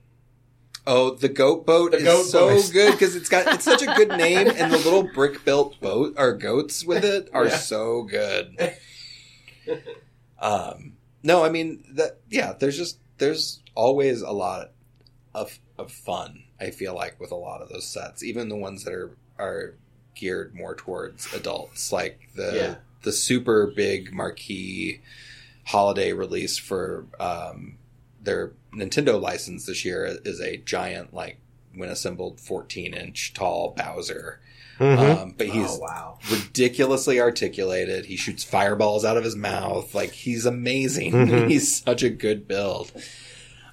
Oh, 0.86 1.14
the 1.14 1.28
goat 1.30 1.64
boat 1.64 1.92
The 1.92 1.98
is 1.98 2.04
goat 2.04 2.24
so 2.24 2.48
boat. 2.48 2.70
good 2.72 2.92
because 2.92 3.16
it's 3.16 3.28
got 3.30 3.52
it's 3.54 3.64
such 3.64 3.82
a 3.82 3.86
good 3.86 4.08
name, 4.18 4.48
and 4.48 4.72
the 4.72 4.76
little 4.78 5.02
brick 5.04 5.44
built 5.44 5.80
boat 5.80 6.14
or 6.18 6.34
goats 6.34 6.84
with 6.84 7.04
it 7.04 7.30
are 7.32 7.46
Yeah. 7.46 7.56
so 7.56 8.02
good. 8.02 8.56
um, 10.40 10.94
no, 11.22 11.44
I 11.44 11.48
mean 11.48 11.84
that. 11.94 12.18
Yeah, 12.30 12.52
there's 12.52 12.76
just 12.76 12.98
there's 13.18 13.62
always 13.74 14.22
a 14.22 14.30
lot 14.32 14.72
of 15.34 15.58
of 15.78 15.90
fun. 15.90 16.44
I 16.60 16.70
feel 16.70 16.94
like 16.94 17.18
with 17.20 17.30
a 17.32 17.36
lot 17.36 17.62
of 17.62 17.68
those 17.68 17.86
sets, 17.86 18.22
even 18.22 18.48
the 18.48 18.56
ones 18.56 18.84
that 18.84 18.92
are 18.94 19.16
are 19.38 19.74
geared 20.14 20.54
more 20.54 20.74
towards 20.74 21.32
adults, 21.32 21.92
like 21.92 22.20
the 22.36 22.52
Yeah. 22.54 22.74
the 23.02 23.12
super 23.12 23.66
big 23.74 24.12
marquee 24.12 25.00
holiday 25.66 26.12
release 26.12 26.58
for 26.58 27.06
um, 27.18 27.78
their 28.24 28.52
Nintendo 28.74 29.20
license 29.20 29.66
this 29.66 29.84
year 29.84 30.18
is 30.24 30.40
a 30.40 30.56
giant, 30.58 31.14
like 31.14 31.38
when 31.74 31.88
assembled, 31.88 32.40
14 32.40 32.94
inch 32.94 33.32
tall 33.34 33.74
Bowser. 33.76 34.40
Mm-hmm. 34.78 35.22
Um, 35.22 35.34
but 35.38 35.46
he's 35.48 35.78
oh 35.78 35.78
wow! 35.78 36.18
ridiculously 36.30 37.20
articulated. 37.20 38.06
He 38.06 38.16
shoots 38.16 38.42
fireballs 38.42 39.04
out 39.04 39.16
of 39.16 39.22
his 39.22 39.36
mouth. 39.36 39.94
Like 39.94 40.10
he's 40.10 40.46
amazing. 40.46 41.12
Mhm. 41.12 41.48
he's 41.50 41.82
such 41.82 42.02
a 42.02 42.10
good 42.10 42.48
build. 42.48 42.90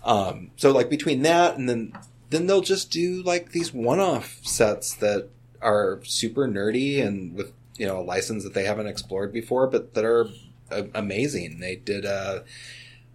Um, 0.03 0.51
so 0.57 0.71
like 0.71 0.89
between 0.89 1.23
that 1.23 1.57
and 1.57 1.67
then 1.67 1.93
then 2.29 2.45
they'll 2.47 2.61
just 2.61 2.91
do 2.91 3.23
like 3.23 3.51
these 3.51 3.73
one-off 3.73 4.39
sets 4.43 4.95
that 4.95 5.29
are 5.61 5.99
super 6.03 6.47
nerdy 6.47 7.05
and 7.05 7.35
with 7.35 7.51
you 7.77 7.87
know 7.87 7.99
a 7.99 8.03
license 8.03 8.43
that 8.43 8.53
they 8.53 8.65
haven't 8.65 8.87
explored 8.87 9.33
before, 9.33 9.65
but 9.65 9.95
that 9.95 10.05
are 10.05 10.27
uh, 10.71 10.83
amazing. 10.93 11.59
They 11.59 11.77
did 11.77 12.05
a 12.05 12.43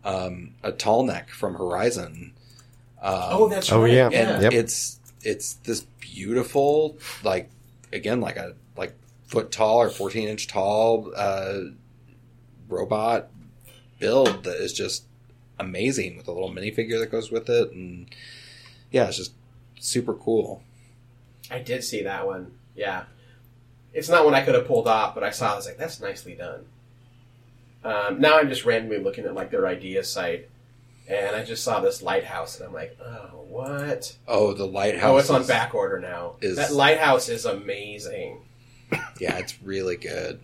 um, 0.07 0.54
a 0.62 0.72
tall 0.72 1.02
neck 1.04 1.28
from 1.28 1.54
Horizon. 1.54 2.32
Um, 3.02 3.12
oh, 3.30 3.48
that's 3.48 3.70
right. 3.70 3.76
oh, 3.76 3.82
right. 3.82 3.92
yeah. 3.92 4.09
and 4.11 4.42
Yep. 4.44 4.52
it's 4.54 5.00
it's 5.22 5.54
this 5.64 5.82
beautiful 6.00 6.96
like 7.24 7.50
again 7.92 8.20
like 8.22 8.36
a 8.36 8.54
like 8.76 8.94
foot 9.26 9.50
tall 9.50 9.78
or 9.82 9.90
14 9.90 10.28
inch 10.28 10.46
tall 10.46 11.12
uh 11.16 11.61
robot 12.68 13.28
build 13.98 14.44
that 14.44 14.57
is 14.57 14.72
just 14.72 15.04
amazing 15.59 16.16
with 16.16 16.28
a 16.28 16.32
little 16.32 16.50
minifigure 16.50 16.98
that 17.00 17.11
goes 17.11 17.30
with 17.30 17.48
it 17.48 17.70
and 17.72 18.09
yeah 18.90 19.07
it's 19.09 19.16
just 19.16 19.32
super 19.78 20.14
cool 20.14 20.62
I 21.50 21.61
did 21.61 21.84
see 21.84 22.02
that 22.02 22.26
one. 22.26 22.50
Yeah, 22.74 23.04
it's 23.94 24.09
not 24.09 24.24
one 24.24 24.34
I 24.34 24.42
could 24.42 24.57
have 24.57 24.66
pulled 24.66 24.88
off, 24.88 25.14
but 25.14 25.22
I 25.22 25.30
saw. 25.30 25.50
it, 25.50 25.52
I 25.52 25.57
was 25.57 25.66
like, 25.66 25.78
"That's 25.78 26.00
nicely 26.00 26.34
done." 26.34 26.64
Um, 27.87 28.20
now 28.20 28.39
I'm 28.39 28.49
just 28.49 28.64
randomly 28.64 28.99
looking 28.99 29.24
at 29.24 29.34
like 29.34 29.51
their 29.51 29.66
idea 29.66 30.03
site, 30.03 30.49
and 31.09 31.37
I 31.37 31.45
just 31.45 31.62
saw 31.62 31.80
this 31.80 32.03
lighthouse, 32.03 32.59
and 32.59 32.66
I'm 32.68 32.74
like, 32.74 32.97
"Oh, 33.01 33.45
what? 33.49 34.16
oh 34.26 34.53
the 34.55 34.66
lighthouse 34.66 35.11
Oh, 35.14 35.16
it's 35.18 35.30
on 35.30 35.43
is- 35.43 35.47
back 35.47 35.74
order 35.74 36.01
now. 36.01 36.34
is- 36.41 36.57
that 36.57 36.72
lighthouse 36.72 37.28
is 37.28 37.45
amazing." 37.45 38.41
yeah 39.20 39.37
it's 39.39 39.61
really 39.62 39.97
good 39.97 40.39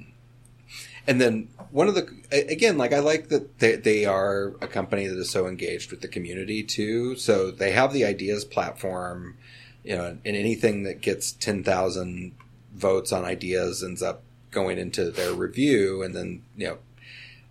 and 1.06 1.20
then 1.20 1.48
one 1.70 1.86
of 1.86 1.94
the 1.94 2.08
again 2.32 2.76
like 2.76 2.92
i 2.92 2.98
like 2.98 3.28
that 3.28 3.60
they, 3.60 3.76
they 3.76 4.04
are 4.04 4.54
a 4.60 4.66
company 4.66 5.06
that 5.06 5.16
is 5.16 5.30
so 5.30 5.46
engaged 5.46 5.92
with 5.92 6.00
the 6.00 6.08
community 6.08 6.60
too 6.64 7.14
so 7.14 7.52
they 7.52 7.70
have 7.70 7.92
the 7.92 8.04
ideas 8.04 8.44
platform 8.44 9.36
you 9.84 9.94
know 9.96 10.06
and 10.06 10.36
anything 10.36 10.82
that 10.82 11.00
gets 11.00 11.30
10,000 11.30 12.32
votes 12.74 13.12
on 13.12 13.24
ideas 13.24 13.80
ends 13.84 14.02
up 14.02 14.22
going 14.50 14.76
into 14.76 15.12
their 15.12 15.32
review 15.32 16.02
and 16.02 16.12
then 16.12 16.42
you 16.56 16.66
know 16.66 16.78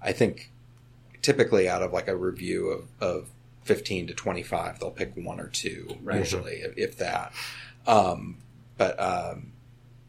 i 0.02 0.12
think 0.12 0.52
typically 1.22 1.70
out 1.70 1.82
of 1.84 1.93
like 1.93 2.08
a 2.08 2.16
review 2.16 2.70
of, 2.70 2.88
of 2.99 3.30
15 3.64 4.08
to 4.08 4.14
25 4.14 4.80
they'll 4.80 4.91
pick 4.91 5.14
one 5.16 5.39
or 5.39 5.47
two 5.47 5.97
Right. 6.02 6.20
usually 6.20 6.56
if, 6.58 6.78
if 6.78 6.97
that 6.97 7.32
um, 7.88 8.38
but 8.78 8.99
um, 8.99 9.54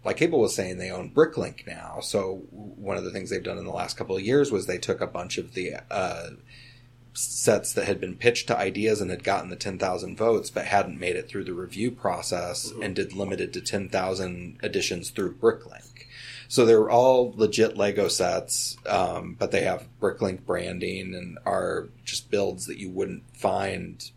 like 0.04 0.18
Kaebel 0.18 0.38
was 0.38 0.54
saying, 0.54 0.78
they 0.78 0.90
own 0.90 1.10
Bricklink 1.10 1.66
now. 1.66 2.00
So 2.00 2.42
one 2.50 2.96
of 2.96 3.04
the 3.04 3.10
things 3.10 3.30
they've 3.30 3.42
done 3.42 3.56
in 3.58 3.64
the 3.64 3.70
last 3.70 3.96
couple 3.96 4.16
of 4.16 4.22
years 4.22 4.50
was 4.50 4.66
they 4.66 4.78
took 4.78 5.00
a 5.00 5.06
bunch 5.06 5.38
of 5.38 5.54
the 5.54 5.76
uh, 5.90 6.30
sets 7.14 7.72
that 7.74 7.86
had 7.86 8.00
been 8.00 8.16
pitched 8.16 8.46
to 8.48 8.56
ideas 8.58 9.00
and 9.00 9.10
had 9.10 9.22
gotten 9.24 9.50
the 9.50 9.56
10,000 9.56 10.16
votes, 10.16 10.50
but 10.50 10.64
hadn't 10.66 10.98
made 10.98 11.16
it 11.16 11.28
through 11.28 11.44
the 11.44 11.52
review 11.54 11.90
process 11.90 12.72
and 12.82 12.96
did 12.96 13.12
limited 13.12 13.52
to 13.52 13.60
10,000 13.60 14.58
editions 14.62 15.10
through 15.10 15.34
Bricklink. 15.34 16.06
So 16.52 16.66
they're 16.66 16.90
all 16.90 17.32
legit 17.34 17.78
Lego 17.78 18.08
sets, 18.08 18.76
um, 18.84 19.36
but 19.38 19.52
they 19.52 19.62
have 19.62 19.88
Bricklink 19.98 20.44
branding 20.44 21.14
and 21.14 21.38
are 21.46 21.88
just 22.04 22.30
builds 22.30 22.66
that 22.66 22.76
you 22.76 22.90
wouldn't 22.90 23.22
find 23.34 24.10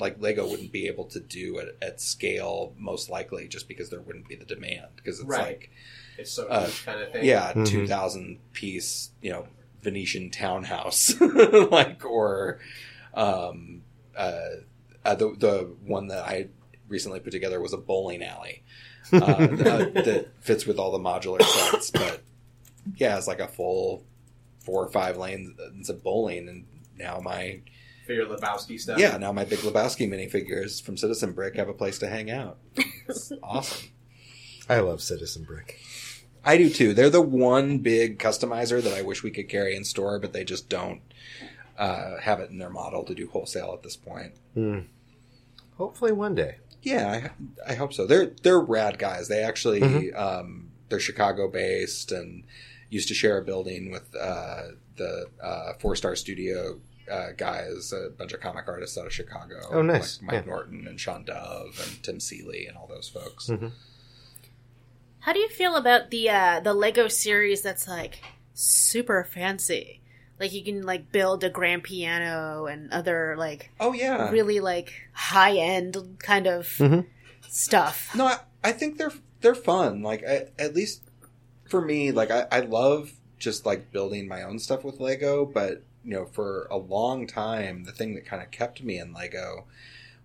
like 0.00 0.20
Lego 0.20 0.48
wouldn't 0.48 0.72
be 0.72 0.88
able 0.88 1.04
to 1.04 1.20
do 1.20 1.60
at, 1.60 1.68
at 1.80 2.00
scale, 2.00 2.72
most 2.76 3.08
likely, 3.08 3.46
just 3.46 3.68
because 3.68 3.88
there 3.88 4.00
wouldn't 4.00 4.26
be 4.26 4.34
the 4.34 4.44
demand. 4.44 4.88
Because 4.96 5.20
it's 5.20 5.28
Right. 5.28 5.46
like, 5.46 5.70
It's 6.18 6.32
so 6.32 6.48
Uh, 6.48 6.68
kind 6.84 7.02
of 7.02 7.12
thing. 7.12 7.24
yeah, 7.24 7.52
Mhm. 7.52 7.64
two 7.68 7.86
thousand 7.86 8.40
piece, 8.52 9.10
you 9.22 9.30
know, 9.30 9.46
Venetian 9.80 10.28
townhouse, 10.28 11.14
like 11.70 12.04
or 12.04 12.58
um, 13.14 13.82
uh, 14.16 14.40
uh, 15.04 15.14
the 15.14 15.36
the 15.38 15.72
one 15.86 16.08
that 16.08 16.24
I 16.24 16.48
recently 16.88 17.20
put 17.20 17.30
together 17.30 17.60
was 17.60 17.72
a 17.72 17.76
bowling 17.78 18.24
alley 18.24 18.64
uh, 19.12 19.46
that, 19.46 19.94
that 19.94 20.28
fits 20.40 20.66
with 20.66 20.78
all 20.78 20.92
the 20.92 20.98
modular 20.98 21.42
sets, 21.42 21.90
but 21.90 22.22
yeah, 22.96 23.16
it's 23.16 23.26
like 23.26 23.40
a 23.40 23.48
full 23.48 24.04
four 24.60 24.84
or 24.84 24.90
five 24.90 25.16
lanes 25.16 25.88
of 25.88 26.02
bowling, 26.02 26.48
and 26.48 26.66
now 26.96 27.20
my 27.22 27.60
for 28.06 28.12
your 28.12 28.26
Lebowski 28.26 28.78
stuff. 28.78 28.98
yeah, 28.98 29.16
now 29.16 29.32
my 29.32 29.44
big 29.44 29.60
Lebowski 29.60 30.08
minifigures 30.08 30.82
from 30.82 30.96
Citizen 30.96 31.32
Brick 31.32 31.56
have 31.56 31.68
a 31.68 31.74
place 31.74 31.98
to 32.00 32.08
hang 32.08 32.30
out. 32.30 32.58
It's 33.08 33.32
awesome. 33.42 33.88
I 34.68 34.80
love 34.80 35.02
Citizen 35.02 35.44
Brick. 35.44 35.78
I 36.44 36.56
do 36.56 36.70
too. 36.70 36.94
They're 36.94 37.10
the 37.10 37.20
one 37.20 37.78
big 37.78 38.18
customizer 38.18 38.82
that 38.82 38.94
I 38.94 39.02
wish 39.02 39.22
we 39.22 39.30
could 39.30 39.48
carry 39.48 39.76
in 39.76 39.84
store, 39.84 40.18
but 40.18 40.32
they 40.32 40.44
just 40.44 40.68
don't 40.68 41.02
uh, 41.78 42.18
have 42.20 42.40
it 42.40 42.50
in 42.50 42.58
their 42.58 42.70
model 42.70 43.04
to 43.04 43.14
do 43.14 43.28
wholesale 43.28 43.72
at 43.74 43.82
this 43.82 43.96
point. 43.96 44.32
Hmm. 44.54 44.80
Hopefully 45.76 46.12
one 46.12 46.34
day. 46.34 46.56
Yeah, 46.82 47.30
I, 47.66 47.72
I 47.72 47.74
hope 47.74 47.92
so. 47.92 48.06
They're 48.06 48.32
they're 48.42 48.60
rad 48.60 48.98
guys. 48.98 49.28
They 49.28 49.42
actually 49.42 49.80
Mhm. 49.80 50.16
um, 50.18 50.70
they're 50.88 51.00
Chicago 51.00 51.48
based 51.48 52.10
and 52.12 52.44
used 52.88 53.08
to 53.08 53.14
share 53.14 53.38
a 53.38 53.44
building 53.44 53.90
with 53.90 54.14
uh, 54.16 54.62
the 54.96 55.26
uh, 55.42 55.72
Four 55.78 55.94
Star 55.96 56.16
Studio 56.16 56.80
uh, 57.10 57.28
guys, 57.36 57.92
a 57.92 58.10
bunch 58.10 58.32
of 58.32 58.40
comic 58.40 58.66
artists 58.68 58.96
out 58.96 59.06
of 59.06 59.12
Chicago. 59.12 59.60
Oh, 59.70 59.82
nice. 59.82 60.20
Like 60.22 60.26
Mike 60.32 60.44
Yeah. 60.46 60.50
Norton 60.50 60.86
and 60.88 60.98
Sean 61.00 61.24
Dove 61.24 61.78
and 61.84 62.02
Tim 62.02 62.18
Seeley 62.20 62.66
and 62.66 62.76
all 62.76 62.86
those 62.86 63.08
folks. 63.08 63.48
Mm-hmm. 63.48 63.68
How 65.20 65.32
do 65.32 65.38
you 65.38 65.48
feel 65.48 65.76
about 65.76 66.10
the 66.10 66.30
uh, 66.30 66.60
the 66.60 66.72
Lego 66.74 67.08
series 67.08 67.62
that's 67.62 67.86
like 67.86 68.20
super 68.54 69.24
fancy? 69.24 69.99
Like 70.40 70.52
you 70.54 70.64
can 70.64 70.82
like 70.82 71.12
build 71.12 71.44
a 71.44 71.50
grand 71.50 71.84
piano 71.84 72.64
and 72.64 72.90
other 72.90 73.36
like 73.38 73.70
Oh 73.78 73.92
yeah, 73.92 74.30
really 74.30 74.58
like 74.58 74.90
high 75.12 75.56
end 75.58 76.16
kind 76.18 76.46
of 76.46 76.64
Mhm. 76.78 77.06
stuff. 77.46 78.14
No, 78.16 78.24
I, 78.26 78.38
I 78.64 78.72
think 78.72 78.96
they're 78.96 79.12
they're 79.42 79.54
fun. 79.54 80.02
Like 80.02 80.24
I, 80.26 80.46
at 80.58 80.74
least 80.74 81.02
for 81.68 81.82
me, 81.82 82.10
like 82.10 82.30
I, 82.30 82.46
I 82.50 82.60
love 82.60 83.12
just 83.38 83.66
like 83.66 83.92
building 83.92 84.26
my 84.26 84.42
own 84.42 84.58
stuff 84.58 84.82
with 84.82 84.98
Lego. 84.98 85.44
But 85.44 85.82
you 86.02 86.12
know, 86.12 86.24
for 86.24 86.66
a 86.70 86.78
long 86.78 87.26
time, 87.26 87.84
the 87.84 87.92
thing 87.92 88.14
that 88.14 88.24
kind 88.24 88.42
of 88.42 88.50
kept 88.50 88.82
me 88.82 88.98
in 88.98 89.12
Lego 89.12 89.66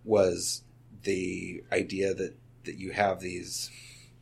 was 0.05 0.63
the 1.03 1.61
idea 1.73 2.13
that 2.13 2.37
that 2.63 2.77
you 2.77 2.91
have 2.93 3.19
these 3.19 3.69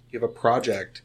you 0.10 0.20
have 0.20 0.28
a 0.28 0.34
project 0.34 1.03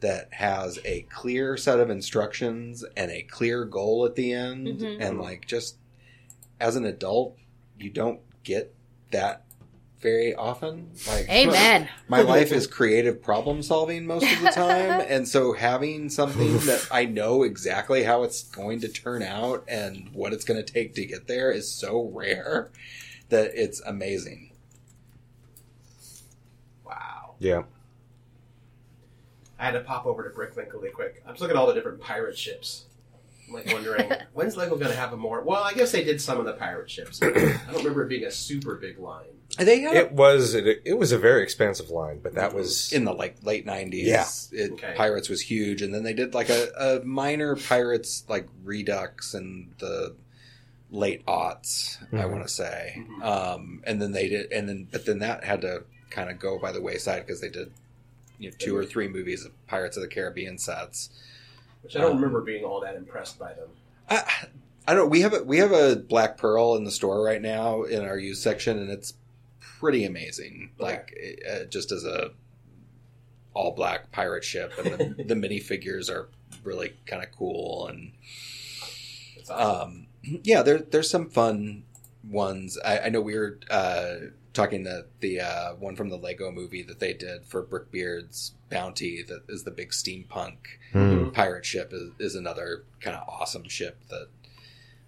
that 0.00 0.32
has 0.32 0.78
a 0.84 1.02
clear 1.02 1.56
set 1.56 1.78
of 1.80 1.90
instructions 1.90 2.84
and 2.96 3.10
a 3.10 3.22
clear 3.22 3.64
goal 3.64 4.04
at 4.06 4.14
the 4.14 4.32
end 4.32 4.66
Mhm. 4.80 4.96
and 5.00 5.18
like 5.20 5.46
just 5.46 5.76
as 6.58 6.76
an 6.76 6.84
adult 6.84 7.36
you 7.78 7.90
don't 7.90 8.20
get 8.44 8.74
that 9.10 9.44
very 10.00 10.34
often 10.34 10.90
like 11.06 11.28
Amen. 11.30 11.88
my 12.08 12.22
life 12.22 12.52
is 12.52 12.66
creative 12.66 13.22
problem 13.22 13.62
solving 13.62 14.06
most 14.06 14.30
of 14.32 14.40
the 14.40 14.50
time 14.54 15.00
and 15.06 15.28
so 15.28 15.52
having 15.52 16.08
something 16.08 16.56
that 16.60 16.86
i 16.90 17.04
know 17.04 17.42
exactly 17.42 18.02
how 18.04 18.22
it's 18.22 18.42
going 18.44 18.80
to 18.80 18.88
turn 18.88 19.22
out 19.22 19.62
and 19.68 20.08
what 20.14 20.32
it's 20.32 20.44
going 20.44 20.62
to 20.62 20.72
take 20.72 20.94
to 20.94 21.04
get 21.04 21.26
there 21.26 21.50
is 21.50 21.70
so 21.70 22.10
rare 22.14 22.70
that 23.28 23.50
it's 23.54 23.80
amazing 23.82 24.46
Wow. 26.84 27.34
Yeah. 27.38 27.62
I 29.60 29.64
had 29.66 29.72
to 29.72 29.80
pop 29.80 30.06
over 30.06 30.28
to 30.28 30.30
Bricklink 30.36 30.72
really 30.72 30.90
quick. 30.90 31.22
I'm 31.26 31.32
just 31.34 31.42
looking 31.42 31.56
at 31.56 31.60
all 31.60 31.66
the 31.66 31.74
different 31.74 32.00
pirate 32.00 32.36
ships. 32.38 32.86
I'm 33.46 33.54
like 33.54 33.66
wondering 33.72 34.10
when's 34.32 34.56
Lego 34.56 34.76
going 34.76 34.90
to 34.90 34.96
have 34.96 35.12
a 35.12 35.16
more? 35.16 35.42
Well, 35.42 35.62
I 35.62 35.74
guess 35.74 35.92
they 35.92 36.02
did 36.04 36.20
some 36.20 36.38
of 36.38 36.46
the 36.46 36.54
pirate 36.54 36.88
ships. 36.90 37.20
I 37.22 37.28
don't 37.30 37.76
remember 37.78 38.04
it 38.04 38.08
being 38.08 38.24
a 38.24 38.30
super 38.30 38.76
big 38.76 38.98
line. 38.98 39.26
they 39.58 39.80
had 39.80 39.96
It 39.96 40.12
was 40.12 40.54
it, 40.54 40.80
it 40.84 40.94
was 40.98 41.12
a 41.12 41.18
very 41.18 41.42
expansive 41.42 41.90
line, 41.90 42.20
but 42.22 42.34
that 42.36 42.54
was 42.54 42.92
in 42.92 43.04
the 43.04 43.12
like 43.12 43.36
late 43.42 43.66
90s 43.66 44.04
Yeah. 44.04 44.24
it, 44.52 44.72
Okay. 44.72 44.94
pirates 44.96 45.28
was 45.28 45.42
huge 45.42 45.82
and 45.82 45.92
then 45.92 46.04
they 46.04 46.14
did 46.14 46.32
like 46.32 46.48
a, 46.48 46.68
a 47.02 47.04
minor 47.04 47.56
pirates 47.56 48.24
like 48.28 48.48
redux 48.64 49.34
in 49.34 49.74
the 49.78 50.14
late 50.92 51.24
aughts 51.26 51.98
i 52.12 52.16
Mhm. 52.16 52.30
want 52.32 52.42
to 52.42 52.48
say 52.48 52.96
Mhm. 52.98 53.22
um, 53.24 53.82
and 53.86 54.00
then 54.02 54.10
they 54.12 54.28
did 54.28 54.50
and 54.52 54.68
then 54.68 54.88
but 54.90 55.06
then 55.06 55.18
that 55.20 55.44
had 55.44 55.60
to 55.60 55.84
kind 56.10 56.30
of 56.30 56.38
go 56.40 56.58
by 56.58 56.72
the 56.72 56.80
wayside 56.80 57.24
because 57.26 57.40
they 57.40 57.48
did 57.48 57.70
you 58.40 58.50
know 58.50 58.56
two 58.58 58.76
or 58.76 58.84
three 58.84 59.06
movies 59.08 59.44
of 59.44 59.52
pirates 59.68 59.96
of 59.96 60.02
the 60.02 60.08
caribbean 60.08 60.58
sets 60.58 61.10
Which 61.82 61.96
I 61.96 62.00
don't 62.00 62.12
Um, 62.12 62.16
remember 62.16 62.40
being 62.42 62.64
all 62.64 62.80
that 62.80 62.96
impressed 62.96 63.38
by 63.38 63.52
them. 63.54 63.68
I, 64.08 64.24
I 64.88 64.94
don't. 64.94 65.10
We 65.10 65.20
have 65.20 65.32
a 65.34 65.42
we 65.44 65.58
have 65.58 65.72
a 65.72 65.96
black 65.96 66.36
pearl 66.38 66.74
in 66.76 66.84
the 66.84 66.90
store 66.90 67.22
right 67.22 67.40
now 67.40 67.82
in 67.84 68.04
our 68.04 68.18
used 68.18 68.42
section, 68.42 68.78
and 68.78 68.90
it's 68.90 69.14
pretty 69.60 70.04
amazing. 70.04 70.72
Like 70.78 71.14
uh, 71.48 71.64
just 71.66 71.92
as 71.92 72.04
a 72.04 72.32
all 73.54 73.72
black 73.72 74.10
pirate 74.12 74.44
ship, 74.44 74.72
and 74.78 74.86
the, 75.16 75.24
the 75.34 75.34
minifigures 75.34 76.10
are 76.10 76.28
really 76.64 76.94
kind 77.06 77.22
of 77.22 77.30
cool. 77.32 77.86
And 77.88 78.12
awesome. 79.42 79.56
um, 79.60 80.06
yeah, 80.22 80.62
there 80.62 80.78
there's 80.78 81.10
some 81.10 81.30
fun 81.30 81.84
ones. 82.28 82.78
I, 82.84 82.98
I 83.00 83.08
know 83.10 83.20
we 83.20 83.38
were 83.38 83.58
uh, 83.70 84.14
talking 84.52 84.82
the 84.84 85.06
the 85.20 85.40
uh, 85.40 85.74
one 85.74 85.96
from 85.96 86.08
the 86.08 86.16
Lego 86.16 86.50
movie 86.50 86.82
that 86.82 86.98
they 87.00 87.12
did 87.12 87.44
for 87.44 87.62
Brickbeard's 87.62 88.52
Bounty 88.70 89.22
that 89.22 89.42
is 89.48 89.64
the 89.64 89.70
big 89.70 89.90
steampunk 89.90 90.56
Hmm, 90.92 91.30
pirate 91.30 91.64
ship 91.64 91.92
is, 91.92 92.10
is 92.18 92.34
another 92.34 92.84
kind 93.00 93.16
of 93.16 93.28
awesome 93.28 93.68
ship 93.68 94.00
that 94.10 94.28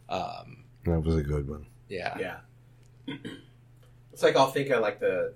um 0.09 0.65
that 0.85 1.01
was 1.01 1.17
a 1.17 1.23
good 1.23 1.49
one. 1.49 1.67
yeah 1.89 2.17
yeah. 2.19 2.37
it's 4.13 4.23
like 4.23 4.37
I'll 4.37 4.51
think 4.51 4.71
of 4.71 4.81
like 4.81 5.01
the 5.01 5.35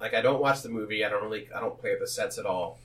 like 0.00 0.14
I 0.14 0.20
don't 0.20 0.40
watch 0.40 0.62
the 0.62 0.68
movie. 0.68 1.04
I 1.04 1.08
don't 1.08 1.22
really 1.24 1.48
I 1.54 1.60
don't 1.60 1.78
play 1.78 1.90
with 1.90 2.00
the 2.00 2.06
sets 2.08 2.38
at 2.38 2.46
all. 2.46 2.78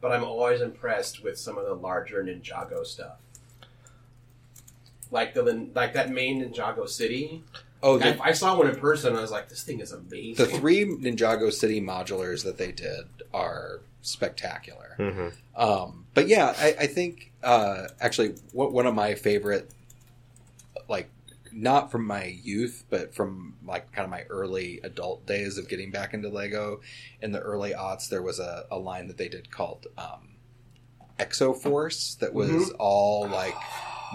But 0.00 0.12
I'm 0.12 0.22
always 0.24 0.60
impressed 0.60 1.24
with 1.24 1.38
some 1.38 1.58
of 1.58 1.64
the 1.64 1.74
larger 1.74 2.22
Ninjago 2.22 2.84
stuff. 2.86 3.16
Like 5.10 5.34
the 5.34 5.42
like 5.74 5.94
that 5.94 6.10
main 6.10 6.42
Ninjago 6.42 6.88
city. 6.88 7.42
Oh 7.82 7.98
the, 7.98 8.20
I, 8.22 8.28
I 8.28 8.32
saw 8.32 8.56
one 8.56 8.68
in 8.68 8.76
person. 8.76 9.14
I 9.16 9.20
was 9.20 9.30
like, 9.30 9.48
this 9.48 9.62
thing 9.62 9.80
is 9.80 9.92
amazing. 9.92 10.34
the 10.36 10.46
three 10.46 10.84
ninjago 10.84 11.52
city 11.52 11.80
modulars 11.80 12.44
that 12.44 12.58
they 12.58 12.72
did 12.72 13.04
are 13.34 13.80
spectacular 14.00 14.94
hmm 14.96 15.28
um 15.60 16.06
but 16.14 16.28
yeah 16.28 16.54
i, 16.56 16.68
I 16.80 16.86
think 16.86 17.32
uh 17.42 17.88
actually 18.00 18.34
one 18.52 18.72
one 18.72 18.86
of 18.86 18.94
my 18.94 19.14
favorite 19.16 19.70
like 20.88 21.10
not 21.52 21.90
from 21.90 22.06
my 22.06 22.24
youth 22.24 22.84
but 22.90 23.14
from 23.14 23.56
like 23.66 23.90
kind 23.92 24.04
of 24.04 24.10
my 24.10 24.22
early 24.30 24.80
adult 24.84 25.26
days 25.26 25.58
of 25.58 25.68
getting 25.68 25.90
back 25.90 26.14
into 26.14 26.28
lego 26.28 26.80
in 27.20 27.32
the 27.32 27.40
early 27.40 27.72
aughts 27.72 28.08
there 28.08 28.22
was 28.22 28.38
a, 28.38 28.64
a 28.70 28.78
line 28.78 29.08
that 29.08 29.16
they 29.18 29.28
did 29.28 29.50
called 29.50 29.86
um 29.98 30.28
exoforce 31.18 32.18
that 32.18 32.32
was 32.32 32.70
Mhm. 32.70 32.76
all 32.78 33.28
like 33.28 33.56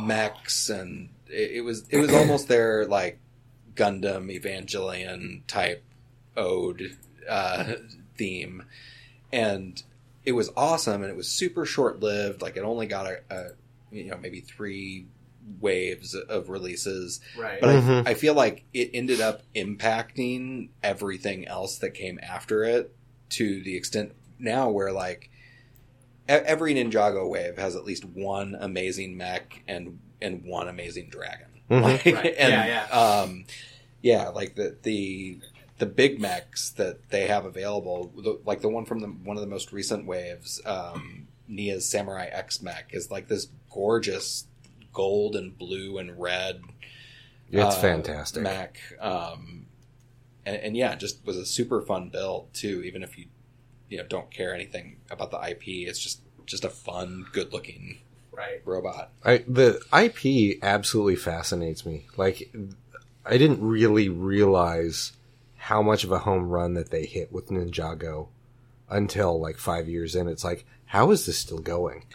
mechs 0.02 0.70
and 0.70 1.10
it, 1.28 1.52
it 1.58 1.62
was 1.62 1.86
it 1.90 1.98
was 1.98 2.14
almost 2.14 2.48
their 2.48 2.86
like 2.86 3.20
gundam 3.76 4.30
evangelion 4.32 5.42
type 5.48 5.84
ode 6.36 6.98
uh 7.30 7.74
theme 8.18 8.64
and 9.32 9.84
it 10.26 10.32
was 10.34 10.50
awesome 10.56 11.02
and 11.02 11.12
it 11.12 11.16
was 11.18 11.28
super 11.30 11.66
short 11.66 12.00
lived 12.00 12.42
like 12.42 12.56
it 12.58 12.64
only 12.64 12.86
got 12.86 13.06
a, 13.06 13.20
a 13.30 13.44
you 13.92 14.06
know 14.10 14.18
maybe 14.18 14.40
three 14.42 15.06
waves 15.60 16.16
of 16.16 16.50
releases 16.50 17.20
right. 17.38 17.60
but 17.60 17.70
Mhm. 17.70 18.08
I, 18.08 18.12
I 18.12 18.14
feel 18.14 18.34
like 18.34 18.64
it 18.74 18.92
ended 18.94 19.20
up 19.20 19.42
impacting 19.56 20.70
everything 20.82 21.48
else 21.48 21.78
that 21.80 21.92
came 21.94 22.20
after 22.24 22.64
it 22.64 22.96
to 23.32 23.62
the 23.64 23.76
extent 23.76 24.14
now 24.40 24.70
where 24.70 24.92
like 24.92 25.30
e- 26.30 26.34
every 26.34 26.74
Ninjago 26.74 27.30
wave 27.30 27.58
has 27.58 27.76
at 27.76 27.84
least 27.84 28.06
one 28.06 28.56
amazing 28.60 29.18
mech 29.18 29.64
and 29.68 30.00
and 30.22 30.46
one 30.46 30.70
amazing 30.70 31.10
dragon. 31.10 31.48
Mhm. 31.74 31.82
Like, 31.84 32.06
Right. 32.06 32.36
and, 32.38 32.52
Yeah, 32.52 32.86
Um, 32.92 33.46
yeah, 34.02 34.30
like 34.30 34.56
the 34.56 34.76
the 34.84 35.40
the 35.80 35.86
big 35.88 36.20
mechs 36.20 36.70
that 36.72 37.10
they 37.10 37.28
have 37.28 37.46
available, 37.46 38.14
the, 38.16 38.40
like 38.46 38.62
the 38.62 38.70
one 38.70 38.86
from 38.86 39.00
the 39.00 39.08
one 39.08 39.38
of 39.38 39.42
the 39.42 39.50
most 39.50 39.72
recent 39.74 40.06
waves, 40.06 40.62
um, 40.66 41.28
Nya's 41.48 41.90
Samurai 41.90 42.28
X 42.32 42.62
mech 42.62 42.94
is 42.94 43.10
like 43.10 43.28
this 43.28 43.48
gorgeous 43.72 44.48
gold 44.94 45.36
and 45.36 45.58
blue 45.58 45.98
and 45.98 46.20
red 46.20 46.62
It's 47.52 47.76
uh, 47.76 47.80
fantastic. 47.80 48.44
Mac. 48.44 48.80
Um, 49.00 49.66
and, 50.46 50.58
and 50.58 50.78
yeah, 50.78 50.96
just 50.96 51.26
was 51.26 51.38
a 51.38 51.46
super 51.46 51.82
fun 51.82 52.10
build 52.10 52.54
too. 52.54 52.84
Even 52.84 53.02
if 53.04 53.18
you 53.18 53.26
you 53.90 53.98
know 53.98 54.06
don't 54.06 54.30
care 54.30 54.54
anything 54.54 54.98
about 55.10 55.32
the 55.32 55.38
IP, 55.38 55.68
it's 55.88 56.00
just 56.00 56.22
just 56.46 56.64
a 56.66 56.70
fun, 56.70 57.26
good 57.32 57.52
looking 57.54 58.00
right. 58.36 58.62
robot. 58.66 59.12
I, 59.24 59.44
the 59.48 59.80
IP 59.94 60.60
absolutely 60.64 61.16
fascinates 61.16 61.86
me. 61.86 62.06
Like, 62.18 62.54
I 63.26 63.38
didn't 63.38 63.62
really 63.66 64.10
realize 64.10 65.14
how 65.58 65.82
much 65.82 66.04
of 66.04 66.12
a 66.12 66.20
home 66.20 66.50
run 66.50 66.74
that 66.74 66.90
they 66.92 67.06
hit 67.06 67.32
with 67.32 67.48
Ninjago 67.50 68.28
until 68.90 69.40
like 69.40 69.58
five 69.58 69.88
years 69.88 70.16
in. 70.16 70.28
It's 70.28 70.44
like, 70.44 70.66
how 70.86 71.12
is 71.12 71.26
this 71.26 71.38
still 71.38 71.60
going? 71.60 72.06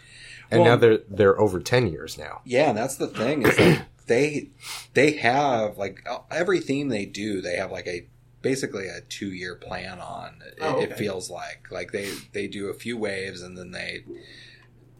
And 0.51 0.61
Well- 0.61 0.71
now 0.71 0.75
they're 0.77 0.99
they're 1.09 1.39
over 1.39 1.59
ten 1.59 1.87
years 1.87 2.17
now. 2.17 2.41
Yeah, 2.45 2.69
and 2.69 2.77
that's 2.77 2.95
the 2.95 3.07
thing 3.07 3.43
is 3.43 3.59
like 3.59 3.81
they 4.07 4.49
they 4.93 5.11
have 5.13 5.77
like 5.77 6.07
every 6.31 6.59
theme 6.59 6.89
they 6.89 7.05
do, 7.05 7.41
they 7.41 7.55
have 7.57 7.71
like 7.71 7.87
a 7.87 8.05
basically 8.41 8.87
a 8.87 9.01
two 9.01 9.31
year 9.31 9.55
plan 9.55 9.99
on. 9.99 10.41
It, 10.45 10.57
Oh, 10.61 10.81
it 10.81 10.97
feels 10.97 11.29
like 11.29 11.67
like 11.71 11.91
they 11.91 12.11
they 12.33 12.47
do 12.47 12.69
a 12.69 12.73
few 12.73 12.97
waves 12.97 13.41
and 13.41 13.57
then 13.57 13.71
they 13.71 14.03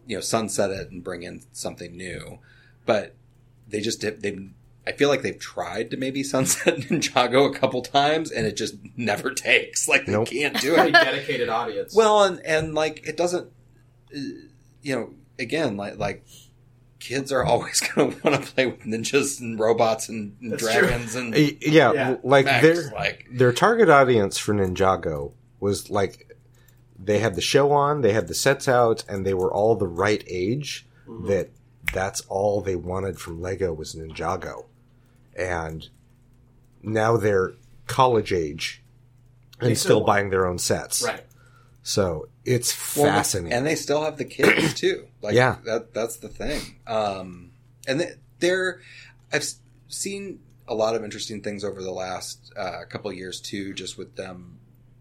you 0.06 0.16
know 0.16 0.20
sunset 0.20 0.70
it 0.70 0.90
and 0.90 1.02
bring 1.04 1.22
in 1.22 1.42
something 1.52 1.96
new, 1.96 2.38
but 2.86 3.14
they 3.68 3.80
just 3.80 4.00
dip, 4.00 4.20
they. 4.20 4.36
I 4.86 4.92
feel 4.92 5.08
like 5.10 5.22
they've 5.22 5.38
tried 5.38 5.90
to 5.90 5.96
maybe 5.96 6.22
sunset 6.24 6.76
Ninjago 6.78 7.48
a 7.54 7.56
couple 7.58 7.82
times 7.82 8.30
and 8.30 8.46
it 8.46 8.56
just 8.56 8.76
never 8.96 9.32
takes. 9.34 9.86
Like 9.88 10.06
they 10.06 10.12
Nope. 10.12 10.28
can't 10.28 10.58
do 10.60 10.74
Pretty 10.74 10.88
it. 10.90 10.92
dedicated 10.92 11.48
audience. 11.48 11.94
Well, 11.94 12.24
and 12.24 12.40
and 12.44 12.74
like 12.74 13.06
it 13.06 13.16
doesn't, 13.16 13.48
uh, 14.14 14.18
you 14.82 14.94
know, 14.96 15.10
again, 15.38 15.76
like 15.76 15.98
like 15.98 16.24
kids 16.98 17.30
are 17.32 17.44
always 17.44 17.80
going 17.80 18.12
to 18.12 18.22
want 18.22 18.42
to 18.44 18.52
play 18.52 18.66
with 18.66 18.80
ninjas 18.80 19.40
and 19.40 19.58
robots 19.60 20.08
and, 20.08 20.36
and 20.40 20.52
That's 20.52 20.62
dragons 20.62 21.14
and 21.14 21.34
Yeah, 21.36 21.92
Yeah. 21.92 22.16
like 22.22 22.44
mechs, 22.46 22.62
their 22.62 22.90
like 22.92 23.26
their 23.32 23.52
target 23.52 23.88
audience 23.90 24.38
for 24.38 24.54
Ninjago 24.54 25.32
was 25.60 25.88
like 25.90 26.29
they 27.02 27.18
had 27.20 27.34
the 27.34 27.40
show 27.40 27.72
on, 27.72 28.02
they 28.02 28.12
had 28.12 28.28
the 28.28 28.34
sets 28.34 28.68
out, 28.68 29.04
and 29.08 29.24
they 29.24 29.34
were 29.34 29.52
all 29.52 29.74
the 29.74 29.86
right 29.88 30.22
age. 30.26 30.86
Mhm. 31.08 31.26
That 31.28 31.50
that's 31.94 32.20
all 32.28 32.60
they 32.60 32.76
wanted 32.76 33.18
from 33.18 33.40
Lego 33.40 33.72
was 33.72 33.94
Ninjago. 33.94 34.66
and 35.36 35.88
now 36.82 37.16
they're 37.16 37.52
college 37.86 38.32
age 38.32 38.82
and 39.60 39.70
They 39.70 39.74
still, 39.74 39.98
still 39.98 40.04
buying 40.04 40.30
their 40.30 40.46
own 40.46 40.58
sets. 40.58 41.02
Right. 41.02 41.24
So 41.82 42.28
it's 42.44 42.96
Well, 42.96 43.06
fascinating. 43.06 43.52
and 43.56 43.66
they 43.66 43.74
still 43.74 44.02
have 44.04 44.16
the 44.18 44.24
kids 44.24 44.74
too. 44.80 45.06
Like, 45.22 45.34
Yeah. 45.34 45.56
that 45.64 45.92
that's 45.94 46.16
the 46.18 46.28
thing. 46.28 46.60
Um, 46.86 47.52
and 47.88 48.00
th- 48.00 48.14
they're 48.38 48.80
I've 49.32 49.46
seen 49.88 50.40
a 50.68 50.74
lot 50.74 50.94
of 50.94 51.04
interesting 51.04 51.42
things 51.42 51.64
over 51.64 51.82
the 51.82 51.90
last 51.92 52.52
uh, 52.56 52.84
couple 52.88 53.10
of 53.10 53.16
years 53.16 53.40
too, 53.40 53.74
just 53.74 53.98
with 53.98 54.16
them 54.16 54.59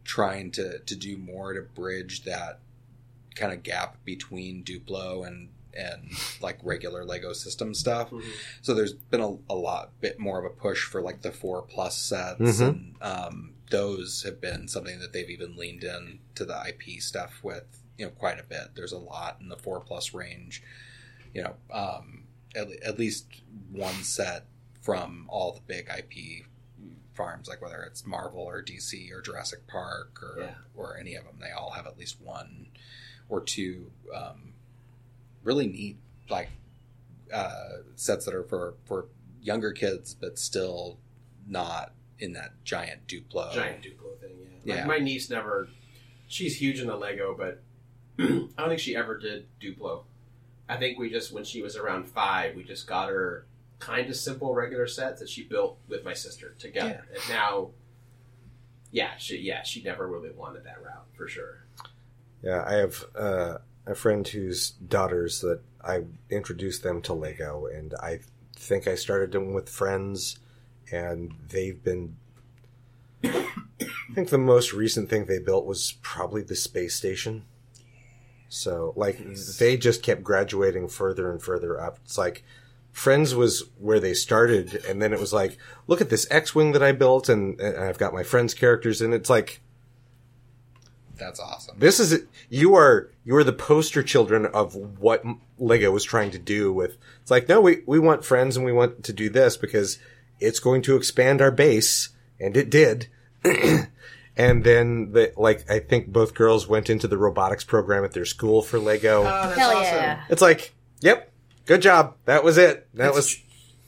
trying 0.10 0.50
to 0.50 0.80
to 0.80 0.96
do 0.96 1.16
more 1.18 1.54
to 1.54 1.62
bridge 1.62 2.24
that 2.24 2.60
kind 3.36 3.54
of 3.54 3.62
gap 3.62 4.04
between 4.04 4.64
Duplo 4.64 5.26
and 5.28 5.50
and 5.78 6.10
like 6.42 6.58
regular 6.64 7.06
Lego 7.06 7.32
system 7.32 7.76
stuff. 7.76 8.10
Mhm. 8.10 8.24
So 8.64 8.74
there's 8.74 8.94
been 8.94 9.22
a, 9.22 9.38
a 9.52 9.56
lot 9.56 9.92
bit 10.02 10.18
more 10.20 10.40
of 10.40 10.46
a 10.46 10.50
push 10.50 10.84
for 10.84 11.00
like 11.00 11.22
the 11.22 11.32
four 11.32 11.62
plus 11.62 11.96
sets, 11.96 12.42
Mhm. 12.42 12.68
and 12.70 12.96
um, 13.02 13.54
those 13.70 14.24
have 14.24 14.42
been 14.42 14.68
something 14.68 15.00
that 15.00 15.14
they've 15.14 15.30
even 15.30 15.56
leaned 15.56 15.84
in 15.84 16.20
to 16.34 16.44
the 16.44 16.60
IP 16.68 17.00
stuff 17.00 17.44
with, 17.44 17.66
you 18.00 18.06
know, 18.06 18.12
quite 18.12 18.40
a 18.40 18.44
bit. 18.44 18.70
There's 18.74 18.94
a 18.94 18.98
lot 18.98 19.38
in 19.40 19.48
the 19.50 19.58
four 19.58 19.80
plus 19.80 20.12
range, 20.12 20.64
you 21.36 21.44
know, 21.44 21.56
um, 21.72 22.24
at, 22.56 22.68
at 22.82 22.98
least 22.98 23.28
one 23.72 24.02
set 24.04 24.46
from 24.82 25.28
all 25.30 25.52
the 25.54 25.62
big 25.68 25.88
IP 25.88 26.48
farms, 27.20 27.50
like 27.50 27.62
whether 27.62 27.82
it's 27.84 28.06
Marvel 28.08 28.40
or 28.42 28.64
DC 28.64 29.12
or 29.12 29.22
Jurassic 29.22 29.68
Park 29.68 30.20
or 30.24 30.42
Yeah. 30.42 30.54
or 30.76 30.98
any 30.98 31.16
of 31.16 31.26
them, 31.26 31.36
they 31.42 31.52
all 31.52 31.72
have 31.72 31.86
at 31.86 31.98
least 32.00 32.20
one 32.22 32.68
or 33.28 33.42
two 33.42 33.92
um, 34.16 34.54
really 35.44 35.68
neat 35.68 35.98
like 36.30 36.50
uh, 37.34 37.80
sets 37.96 38.24
that 38.26 38.34
are 38.34 38.44
for 38.46 38.76
for 38.86 39.08
younger 39.42 39.72
kids, 39.74 40.16
but 40.16 40.40
still 40.40 40.98
not 41.46 41.92
in 42.20 42.34
that 42.34 42.52
giant 42.64 43.06
Duplo. 43.08 43.54
giant 43.54 43.84
Duplo 43.84 44.18
thing. 44.20 44.32
Yeah, 44.64 44.74
like 44.76 44.82
Yeah. 44.84 44.86
my 44.88 45.00
niece 45.00 45.30
never. 45.30 45.68
She's 46.28 46.56
huge 46.62 46.80
in 46.80 46.88
the 46.88 46.96
Lego, 46.96 47.36
but 47.38 47.62
I 48.20 48.24
don't 48.58 48.70
think 48.70 48.80
she 48.80 48.96
ever 48.96 49.18
did 49.18 49.48
Duplo. 49.60 50.04
I 50.70 50.78
think 50.78 50.98
we 51.00 51.10
just 51.10 51.32
when 51.34 51.44
she 51.44 51.62
was 51.62 51.76
around 51.76 52.08
five, 52.08 52.56
we 52.56 52.64
just 52.64 52.88
got 52.88 53.10
her 53.10 53.46
kind 53.80 54.10
of 54.10 54.16
simple 54.16 54.54
regular 54.54 54.88
sets 54.88 55.20
that 55.20 55.30
she 55.30 55.44
built 55.44 55.78
with 55.88 56.04
my 56.04 56.14
sister 56.14 56.56
together, 56.60 57.06
and 57.14 57.30
now, 57.30 57.70
yeah, 58.92 59.12
she 59.18 59.38
yeah 59.38 59.64
she 59.64 59.82
never 59.82 60.08
really 60.08 60.32
wanted 60.32 60.66
that 60.66 60.84
route 60.84 61.08
for 61.14 61.28
sure. 61.28 61.66
Yeah, 62.44 62.64
I 62.66 62.74
have 62.74 63.06
uh, 63.16 63.58
a 63.86 63.96
friend 63.96 64.28
whose 64.28 64.72
daughters 64.72 65.42
that 65.42 65.62
I 65.84 66.04
introduced 66.30 66.84
them 66.84 67.02
to 67.04 67.14
Lego, 67.14 67.66
and 67.66 67.94
I 67.96 68.20
think 68.56 68.88
I 68.88 68.96
started 68.96 69.32
them 69.32 69.54
with 69.54 69.70
friends, 69.70 70.40
and 70.92 71.34
they've 71.48 71.82
been. 71.84 72.18
I 73.24 74.14
think 74.16 74.30
the 74.30 74.38
most 74.38 74.74
recent 74.74 75.10
thing 75.10 75.26
they 75.26 75.40
built 75.40 75.66
was 75.66 75.94
probably 76.02 76.42
the 76.42 76.56
space 76.56 76.96
station. 76.96 77.44
So, 78.50 78.94
like, 78.96 79.20
they 79.60 79.78
just 79.78 80.02
kept 80.02 80.24
graduating 80.24 80.88
further 80.88 81.32
and 81.32 81.42
further 81.42 81.80
up. 81.80 82.00
It's 82.04 82.18
like 82.18 82.44
Friends 82.92 83.34
was 83.36 83.64
where 83.78 84.00
they 84.00 84.14
started, 84.14 84.84
and 84.88 85.02
then 85.02 85.14
it 85.14 85.20
was 85.20 85.32
like, 85.32 85.58
look 85.88 86.02
at 86.02 86.10
this 86.10 86.28
X-wing 86.30 86.74
that 86.74 86.84
I 86.84 86.92
built, 86.92 87.30
and, 87.30 87.60
and 87.60 87.78
I've 87.78 87.98
got 87.98 88.14
my 88.14 88.24
friends' 88.24 88.54
characters, 88.54 89.02
and 89.02 89.14
it's 89.14 89.30
like, 89.30 89.62
That's 91.18 91.40
awesome. 91.40 91.78
this 91.80 92.00
is 92.00 92.24
you 92.50 92.76
are 92.76 93.10
you 93.24 93.36
are 93.36 93.44
the 93.44 93.54
poster 93.54 94.02
children 94.04 94.46
of 94.48 94.76
what 94.76 95.24
Lego 95.58 95.92
was 95.92 96.04
trying 96.04 96.32
to 96.32 96.40
do 96.40 96.74
with. 96.74 96.98
It's 97.22 97.32
like 97.32 97.48
no, 97.48 97.62
we 97.62 97.84
we 97.86 98.00
want 98.00 98.26
friends 98.26 98.58
and 98.58 98.66
we 98.66 98.74
want 98.74 99.04
to 99.04 99.14
do 99.14 99.30
this 99.30 99.56
because 99.56 100.00
it's 100.40 100.60
going 100.60 100.82
to 100.84 100.96
expand 100.96 101.42
our 101.42 101.52
base, 101.52 102.10
and 102.40 102.56
it 102.58 102.70
did. 102.70 103.08
and 103.44 104.64
then 104.64 105.12
the 105.12 105.34
like 105.38 105.70
I 105.70 105.80
think 105.80 106.08
both 106.08 106.34
girls 106.34 106.68
went 106.68 106.90
into 106.90 107.08
the 107.08 107.18
robotics 107.18 107.64
program 107.64 108.04
at 108.04 108.14
their 108.14 108.26
school 108.26 108.62
for 108.62 108.80
Lego. 108.80 109.20
Oh, 109.22 109.24
that's 109.24 109.58
Hell 109.58 109.72
awesome. 109.78 109.96
yeah. 109.96 110.24
it's 110.30 110.42
like, 110.42 110.74
yep, 111.02 111.29
good 111.70 111.82
job. 111.82 112.16
That 112.26 112.44
was 112.44 112.58
it. 112.58 112.88
That 112.96 113.08
It's 113.10 113.16
was 113.16 113.36
tr- 113.36 113.42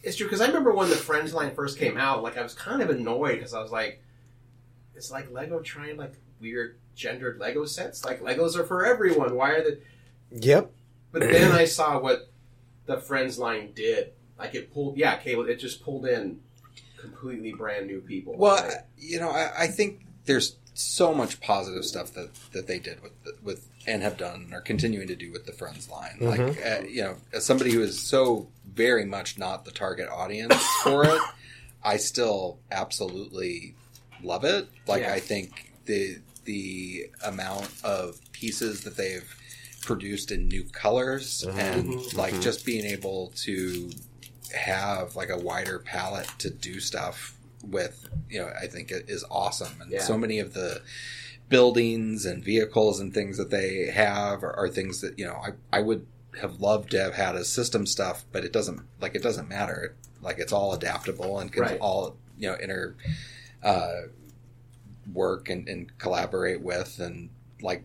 It's 0.03 0.15
true 0.17 0.27
because 0.27 0.39
I 0.41 0.47
remember 0.47 0.71
when 0.71 0.89
the 0.89 0.95
Friends 0.95 1.34
line 1.34 1.53
first 1.55 1.77
came 1.77 1.97
out. 1.97 2.23
Like 2.23 2.38
I 2.38 2.43
was 2.43 2.53
kind 2.53 2.82
of 2.82 2.89
annoyed 2.89 3.36
because 3.36 3.53
I 3.53 3.61
was 3.61 3.71
like, 3.71 4.01
"It's 4.95 5.11
like 5.11 5.32
Lego 5.32 5.59
trying 5.61 5.97
like 5.97 6.13
weird 6.39 6.77
gendered 6.95 7.39
Lego 7.39 7.65
sets. 7.65 8.05
Like 8.05 8.21
Legos 8.21 8.55
are 8.55 8.63
for 8.63 8.86
everyone. 8.86 9.36
Why 9.36 9.51
are 9.51 9.63
they?" 9.63 9.77
yep. 10.32 10.71
But 11.11 11.21
then 11.23 11.51
I 11.51 11.65
saw 11.65 11.99
what 11.99 12.32
the 12.86 12.97
Friends 12.97 13.38
line 13.38 13.73
did. 13.73 14.13
Like 14.39 14.55
it 14.55 14.73
pulled, 14.73 14.97
yeah, 14.97 15.17
Caleb. 15.17 15.49
It 15.49 15.57
just 15.59 15.84
pulled 15.84 16.05
in 16.05 16.39
completely 16.99 17.51
brand 17.51 17.88
new 17.88 17.99
people. 18.01 18.36
Well, 18.38 18.55
Like, 18.55 18.71
I- 18.71 18.84
you 18.97 19.19
know, 19.19 19.29
I, 19.29 19.63
I 19.63 19.67
think 19.67 20.05
there's 20.25 20.55
so 20.74 21.13
much 21.13 21.41
positive 21.41 21.84
stuff 21.86 22.13
that, 22.13 22.30
that 22.53 22.67
they 22.67 22.80
did 22.80 23.01
with 23.01 23.11
the, 23.24 23.34
with 23.43 23.67
and 23.88 24.01
have 24.01 24.17
done 24.17 24.43
and 24.43 24.53
are 24.53 24.61
continuing 24.61 25.07
to 25.07 25.15
do 25.15 25.32
with 25.32 25.45
the 25.45 25.51
Friends 25.51 25.89
line. 25.89 26.17
Mm-hmm. 26.19 26.26
Like, 26.26 26.65
uh, 26.65 26.84
you 26.88 27.03
know, 27.03 27.15
as 27.34 27.45
somebody 27.45 27.72
who 27.72 27.82
is 27.82 27.99
so 27.99 28.47
very 28.65 29.05
much 29.05 29.38
not 29.38 29.65
the 29.65 29.72
target 29.72 30.09
audience 30.09 30.55
for 30.84 31.05
it, 31.05 31.22
I 31.84 31.97
still 31.97 32.59
absolutely 32.72 33.76
love 34.24 34.43
it. 34.43 34.69
Like, 34.88 35.01
Yeah. 35.01 35.13
I 35.13 35.19
think 35.19 35.72
the 35.86 36.17
the 36.43 37.07
amount 37.24 37.69
of 37.84 38.19
pieces 38.32 38.84
that 38.84 38.97
they've 38.97 39.36
produced 39.82 40.32
in 40.32 40.47
new 40.47 40.63
colors 40.63 41.45
mm-hmm. 41.47 41.59
and 41.59 41.86
mm-hmm. 41.86 42.17
like 42.17 42.39
just 42.41 42.65
being 42.65 42.86
able 42.86 43.32
to 43.36 43.91
have 44.55 45.15
like 45.15 45.30
a 45.30 45.38
wider 45.38 45.80
palette 45.80 46.28
to 46.39 46.49
do 46.49 46.80
stuff 46.80 47.38
with 47.64 48.09
you 48.30 48.39
know 48.39 48.51
i 48.62 48.68
think 48.68 48.91
it 48.91 49.05
is 49.09 49.24
awesome 49.30 49.80
and 49.82 49.91
Yeah. 49.91 49.99
so 50.03 50.18
many 50.18 50.39
of 50.39 50.53
the 50.53 50.82
buildings 51.49 52.26
and 52.26 52.43
vehicles 52.43 52.99
and 52.99 53.14
things 53.14 53.38
that 53.38 53.49
they 53.49 53.88
have 53.91 54.43
are, 54.43 54.55
are 54.55 54.70
things 54.70 55.01
that 55.01 55.20
you 55.20 55.26
know 55.26 55.36
I, 55.43 55.78
I 55.78 55.82
would 55.82 56.05
have 56.39 56.62
loved 56.62 56.91
to 56.91 56.99
have 57.01 57.16
had 57.16 57.36
as 57.36 57.49
system 57.49 57.86
stuff 57.86 58.24
but 58.32 58.45
it 58.45 58.53
doesn't 58.53 58.82
like 59.01 59.16
it 59.16 59.22
doesn't 59.24 59.49
matter 59.49 59.95
like 60.22 60.39
it's 60.39 60.53
all 60.53 60.74
adaptable 60.74 61.39
and 61.39 61.51
can 61.51 61.64
Right. 61.64 61.80
all 61.82 62.16
you 62.38 62.47
know 62.49 62.55
inter 62.55 62.95
uh, 63.64 64.01
work 65.14 65.49
and, 65.49 65.68
and 65.68 65.97
collaborate 65.97 66.62
with 66.62 66.99
and 66.99 67.30
like 67.62 67.84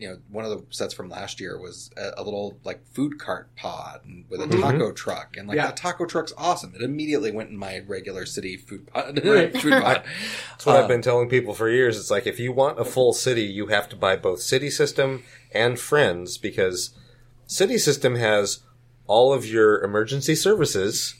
you 0.00 0.08
know 0.08 0.18
one 0.30 0.44
of 0.44 0.50
the 0.50 0.64
sets 0.74 0.92
from 0.94 1.08
last 1.10 1.40
year 1.40 1.58
was 1.60 1.90
a, 1.96 2.12
a 2.16 2.22
little 2.24 2.58
like 2.64 2.84
food 2.88 3.18
cart 3.18 3.54
pod 3.54 4.00
and 4.04 4.24
with 4.30 4.40
a 4.40 4.46
Mhm. 4.46 4.60
taco 4.60 4.90
truck 4.92 5.36
and 5.36 5.46
like 5.46 5.56
Yeah. 5.56 5.66
that 5.66 5.76
taco 5.76 6.06
truck's 6.06 6.32
awesome 6.38 6.72
it 6.74 6.82
immediately 6.82 7.30
went 7.30 7.50
in 7.50 7.56
my 7.56 7.80
regular 7.86 8.24
city 8.26 8.56
food 8.56 8.86
pod 8.86 9.20
Right. 9.24 9.52
food 9.60 9.74
pod 9.74 10.02
That's 10.50 10.64
what 10.66 10.76
Uh, 10.76 10.80
I've 10.80 10.88
been 10.88 11.02
telling 11.02 11.28
people 11.28 11.52
for 11.54 11.68
years. 11.68 11.98
It's 11.98 12.10
like 12.10 12.26
if 12.26 12.40
you 12.40 12.50
want 12.50 12.80
a 12.80 12.84
full 12.84 13.12
city, 13.12 13.42
you 13.44 13.66
have 13.66 13.88
to 13.90 13.96
buy 13.96 14.16
both 14.16 14.40
City 14.40 14.70
System 14.70 15.22
and 15.52 15.78
Friends 15.78 16.38
because 16.38 16.90
City 17.46 17.76
System 17.78 18.14
has 18.16 18.60
all 19.06 19.32
of 19.34 19.44
your 19.44 19.82
emergency 19.82 20.34
services, 20.34 21.14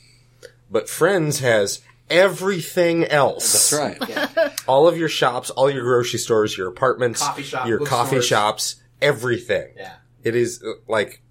but 0.71 0.89
Friends 0.89 1.39
has 1.39 1.81
everything 2.11 3.05
else. 3.05 3.69
that's 3.71 3.99
right 4.01 4.51
All 4.67 4.87
of 4.87 4.97
your 4.97 5.09
shops, 5.09 5.49
all 5.49 5.69
your 5.69 5.83
grocery 5.83 6.19
stores, 6.19 6.57
your 6.57 6.67
apartments, 6.69 7.21
Coffee 7.21 7.43
shop, 7.43 7.67
your 7.67 7.79
coffee 7.79 8.17
bookstores. 8.17 8.25
shops, 8.25 8.75
everything. 9.01 9.73
yeah, 9.77 9.95
It 10.23 10.35
is 10.35 10.61
uh, 10.63 10.73
like 10.87 11.21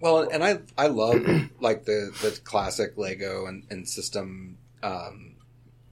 Well, 0.00 0.28
and 0.28 0.44
I 0.44 0.60
I 0.78 0.86
love 0.88 1.20
like 1.60 1.84
the 1.84 2.12
the 2.22 2.38
classic 2.44 2.96
Lego 2.96 3.46
and, 3.46 3.64
and 3.70 3.88
system 3.88 4.58
um, 4.82 5.34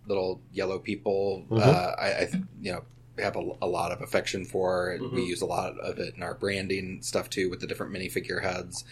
little 0.07 0.41
yellow 0.53 0.79
people. 0.79 1.45
Mhm. 1.51 1.61
Uh, 1.61 1.95
I, 1.99 2.07
I 2.07 2.29
you 2.61 2.73
know 2.73 2.83
have 3.19 3.37
a, 3.37 3.43
a 3.63 3.67
lot 3.67 3.93
of 3.93 4.03
affection 4.03 4.45
for. 4.45 4.91
and 4.91 5.13
We 5.13 5.23
use 5.25 5.41
a 5.41 5.47
lot 5.47 5.79
of 5.79 5.99
it 5.99 6.15
in 6.17 6.23
our 6.23 6.35
branding 6.35 7.01
stuff 7.03 7.31
too 7.31 7.49
with 7.51 7.61
the 7.61 7.67
different 7.67 7.93
minifigure 7.93 8.43
heads. 8.43 8.85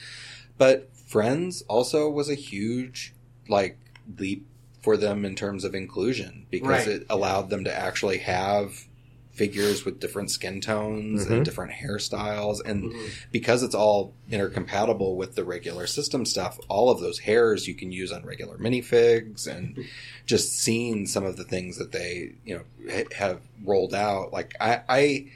But 0.59 0.91
Friends 0.95 1.63
also 1.69 2.09
was 2.09 2.29
a 2.31 2.35
huge 2.35 3.15
like 3.49 3.79
leap 4.19 4.47
for 4.83 4.97
them 4.97 5.25
in 5.25 5.35
terms 5.37 5.65
of 5.65 5.75
inclusion 5.75 6.47
because 6.51 6.87
Right. 6.87 6.97
it 6.97 7.07
allowed 7.09 7.51
them 7.51 7.65
to 7.65 7.73
actually 7.75 8.19
have 8.19 8.87
figures 9.31 9.85
with 9.87 9.99
different 9.99 10.31
skin 10.31 10.61
tones 10.61 11.25
Mhm. 11.25 11.31
and 11.31 11.45
different 11.45 11.73
hairstyles 11.73 12.61
and 12.67 12.93
Mhm. 12.93 13.11
because 13.31 13.63
it's 13.63 13.75
all 13.75 14.13
intercompatible 14.31 15.17
with 15.17 15.37
the 15.37 15.45
regular 15.45 15.87
system 15.87 16.27
stuff, 16.27 16.59
all 16.69 16.91
of 16.91 17.01
those 17.01 17.21
hairs 17.21 17.67
you 17.67 17.75
can 17.75 17.91
use 17.93 18.13
on 18.13 18.27
regular 18.27 18.59
minifigs 18.59 19.47
and 19.47 19.87
just 20.27 20.53
seeing 20.53 21.07
some 21.07 21.25
of 21.25 21.39
the 21.39 21.45
things 21.45 21.79
that 21.79 21.93
they, 21.93 22.33
you 22.45 22.57
know, 22.57 22.65
ha- 22.93 23.05
have 23.17 23.41
rolled 23.65 23.95
out. 23.95 24.35
Like 24.35 24.55
I, 24.61 24.81
I, 24.87 25.27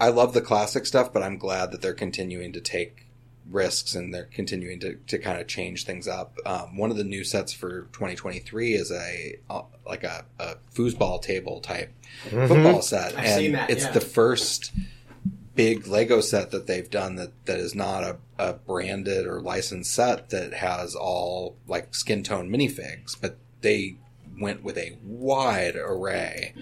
I 0.00 0.08
love 0.08 0.32
the 0.32 0.40
classic 0.40 0.86
stuff, 0.86 1.12
but 1.12 1.22
I'm 1.22 1.36
glad 1.36 1.72
that 1.72 1.82
they're 1.82 1.92
continuing 1.92 2.52
to 2.54 2.60
take 2.60 3.04
risks 3.50 3.94
and 3.94 4.12
they're 4.12 4.28
continuing 4.32 4.80
to, 4.80 4.96
to 5.06 5.18
kind 5.18 5.40
of 5.40 5.46
change 5.46 5.84
things 5.84 6.06
up. 6.06 6.36
Um, 6.44 6.76
one 6.76 6.90
of 6.90 6.96
the 6.96 7.04
new 7.04 7.24
sets 7.24 7.52
for 7.52 7.82
2023 7.92 8.74
is 8.74 8.92
a, 8.92 9.36
uh, 9.48 9.62
like 9.86 10.04
a, 10.04 10.24
a 10.38 10.56
foosball 10.74 11.22
table 11.22 11.60
type 11.60 11.92
football 12.28 12.82
set. 12.82 13.16
I've 13.16 13.24
and 13.24 13.40
seen 13.40 13.52
that, 13.52 13.70
it's 13.70 13.84
yeah. 13.84 13.92
the 13.92 14.00
first 14.00 14.72
big 15.54 15.88
Lego 15.88 16.20
set 16.20 16.52
that 16.52 16.66
they've 16.66 16.88
done 16.88 17.16
that, 17.16 17.32
that 17.46 17.58
is 17.58 17.74
not 17.74 18.04
a, 18.04 18.16
a 18.38 18.52
branded 18.52 19.26
or 19.26 19.40
licensed 19.40 19.92
set 19.92 20.30
that 20.30 20.54
has 20.54 20.94
all 20.94 21.56
like 21.66 21.94
skin 21.94 22.22
tone 22.22 22.48
minifigs, 22.48 23.16
but 23.20 23.38
they 23.60 23.96
went 24.40 24.62
with 24.62 24.78
a 24.78 24.96
wide 25.02 25.74
array 25.74 26.54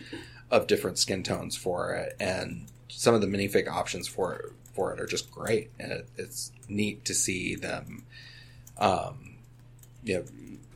of 0.50 0.66
different 0.66 0.98
skin 0.98 1.22
tones 1.22 1.56
for 1.56 1.94
it, 1.94 2.16
and 2.18 2.66
some 2.88 3.14
of 3.14 3.20
the 3.20 3.26
minifig 3.26 3.68
options 3.68 4.08
for 4.08 4.34
it, 4.34 4.52
for 4.76 4.92
it 4.94 5.00
are 5.00 5.06
just 5.06 5.30
great, 5.32 5.70
and 5.80 5.90
it, 5.90 6.08
it's 6.16 6.52
neat 6.68 7.04
to 7.06 7.14
see 7.14 7.56
them, 7.56 8.04
um, 8.78 9.36
you 10.04 10.16
know, 10.18 10.24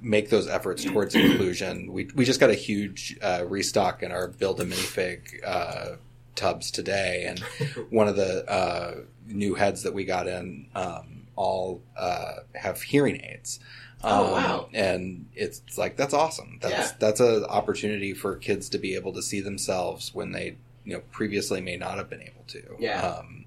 make 0.00 0.30
those 0.30 0.48
efforts 0.48 0.82
towards 0.84 1.14
inclusion. 1.26 1.92
We 1.92 2.08
we 2.14 2.24
just 2.24 2.40
got 2.40 2.50
a 2.50 2.54
huge 2.54 3.16
uh, 3.22 3.44
restock 3.46 4.02
in 4.02 4.10
our 4.10 4.26
build 4.28 4.60
a 4.60 4.64
minifig 4.64 5.46
uh, 5.46 5.96
tubs 6.34 6.70
today, 6.70 7.26
and 7.28 7.38
one 7.90 8.08
of 8.08 8.16
the 8.16 8.50
uh, 8.50 8.94
new 9.26 9.54
heads 9.54 9.82
that 9.84 9.94
we 9.94 10.04
got 10.04 10.26
in 10.26 10.66
um, 10.74 11.26
all 11.36 11.82
uh, 11.96 12.36
have 12.54 12.80
hearing 12.82 13.20
aids. 13.20 13.60
Oh, 14.02 14.24
Um, 14.28 14.32
wow. 14.32 14.68
And 14.72 15.26
it's 15.34 15.76
like 15.76 15.96
that's 15.98 16.14
awesome. 16.14 16.58
That's 16.62 16.90
Yeah. 16.92 16.96
that's 16.98 17.20
an 17.20 17.44
opportunity 17.44 18.14
for 18.14 18.36
kids 18.36 18.70
to 18.70 18.78
be 18.78 18.94
able 18.94 19.12
to 19.12 19.22
see 19.22 19.42
themselves 19.42 20.14
when 20.14 20.32
they 20.32 20.56
you 20.86 20.94
know 20.94 21.02
previously 21.12 21.60
may 21.60 21.76
not 21.76 21.98
have 21.98 22.08
been 22.08 22.22
able 22.22 22.44
to. 22.48 22.62
Yeah. 22.78 23.02
Um, 23.02 23.44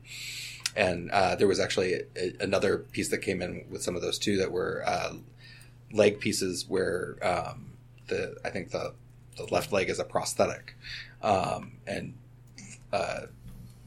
and 0.76 1.12
uh, 1.12 1.36
there 1.36 1.48
was 1.48 1.60
actually 1.60 1.94
a, 2.16 2.34
another 2.40 2.78
piece 2.80 3.10
that 3.10 3.20
came 3.20 3.42
in 3.42 3.66
with 3.70 3.84
some 3.84 3.96
of 3.96 4.02
those 4.02 4.18
too 4.18 4.38
that 4.38 4.52
were 4.52 4.84
uh, 4.86 5.14
leg 5.92 6.20
pieces 6.20 6.68
where 6.68 7.18
um, 7.22 7.74
the 8.08 8.36
I 8.44 8.50
think 8.50 8.72
the 8.72 8.94
the 9.38 9.46
left 9.46 9.72
leg 9.72 9.90
is 9.90 10.00
a 10.00 10.04
prosthetic, 10.04 10.76
um, 11.22 11.74
and 11.88 12.14
uh, 12.92 13.22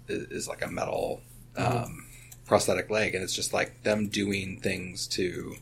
is 0.08 0.24
is 0.30 0.48
like 0.48 0.64
a 0.64 0.68
metal 0.68 1.22
um, 1.56 2.06
prosthetic 2.46 2.90
leg, 2.90 3.14
and 3.14 3.22
it's 3.22 3.34
just 3.34 3.52
like 3.52 3.82
them 3.82 4.08
doing 4.08 4.60
things 4.60 5.06
to 5.08 5.56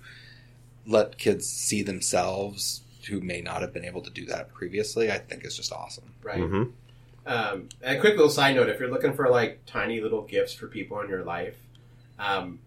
let 0.87 1.19
kids 1.19 1.49
see 1.49 1.83
themselves 1.83 2.83
who 3.09 3.21
may 3.21 3.41
not 3.41 3.61
have 3.61 3.73
been 3.73 3.85
able 3.85 4.01
to 4.03 4.11
do 4.11 4.25
that 4.27 4.53
previously. 4.55 5.11
I 5.11 5.19
think 5.19 5.45
is 5.45 5.57
just 5.57 5.73
awesome. 5.73 6.13
Right. 6.23 6.41
Mhm. 6.41 6.73
Um, 7.27 7.69
and 7.83 7.97
a 7.97 8.01
quick 8.01 8.15
little 8.17 8.31
side 8.31 8.55
note: 8.57 8.69
if 8.69 8.79
you're 8.81 8.91
looking 8.91 9.15
for 9.15 9.29
like 9.31 9.61
tiny 9.67 10.01
little 10.01 10.23
gifts 10.23 10.53
for 10.55 10.67
people 10.67 11.01
in 11.01 11.09
your 11.09 11.25
life, 11.25 11.57
um, 12.19 12.59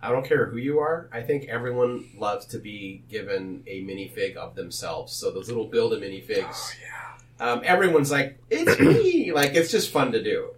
I 0.00 0.10
don't 0.10 0.24
care 0.26 0.46
who 0.46 0.56
you 0.58 0.78
are. 0.80 1.08
I 1.12 1.22
think 1.22 1.44
everyone 1.48 2.10
loves 2.18 2.46
to 2.46 2.58
be 2.58 3.02
given 3.08 3.62
a 3.66 3.82
minifig 3.82 4.36
of 4.36 4.54
themselves. 4.54 5.12
So 5.12 5.30
those 5.30 5.48
little 5.48 5.66
build 5.66 5.92
a 5.94 6.00
minifigs. 6.00 6.44
Oh, 6.54 6.72
yeah. 6.82 7.46
Um, 7.52 7.62
everyone's 7.64 8.10
like, 8.10 8.38
it's 8.50 8.78
me. 8.80 9.32
like 9.34 9.54
it's 9.54 9.70
just 9.70 9.90
fun 9.90 10.12
to 10.12 10.22
do. 10.22 10.50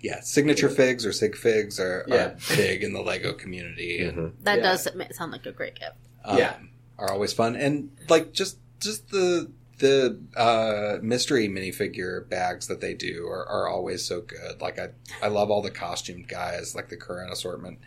Yeah, 0.00 0.20
signature 0.20 0.68
figs 0.68 1.06
or 1.06 1.12
sig 1.12 1.36
figs 1.36 1.80
are, 1.80 2.04
Yeah. 2.08 2.14
are 2.16 2.36
big 2.56 2.84
in 2.84 2.92
the 2.92 3.00
Lego 3.00 3.32
community, 3.32 4.00
and 4.04 4.16
Mhm. 4.18 4.32
That 4.42 4.58
Yeah. 4.58 4.62
does 4.74 4.88
sound 5.16 5.32
like 5.32 5.46
a 5.46 5.52
great 5.52 5.78
gift. 5.78 5.92
um, 6.24 6.38
Yeah. 6.38 6.56
are 6.98 7.10
always 7.10 7.32
fun. 7.32 7.56
And 7.56 7.90
like 8.08 8.32
just 8.32 8.58
just 8.80 9.08
the 9.10 9.50
the 9.78 10.18
uh, 10.36 10.98
mystery 11.02 11.48
minifigure 11.48 12.26
bags 12.28 12.66
that 12.68 12.80
they 12.80 12.94
do 12.94 13.26
are, 13.26 13.46
are 13.46 13.68
always 13.68 14.04
so 14.04 14.20
good. 14.20 14.60
Like 14.60 14.78
I 14.78 14.88
I 15.22 15.28
love 15.28 15.50
all 15.50 15.62
the 15.62 15.70
costumed 15.70 16.28
guys. 16.28 16.74
Like 16.74 16.88
the 16.88 16.96
current 16.96 17.32
assortment 17.32 17.78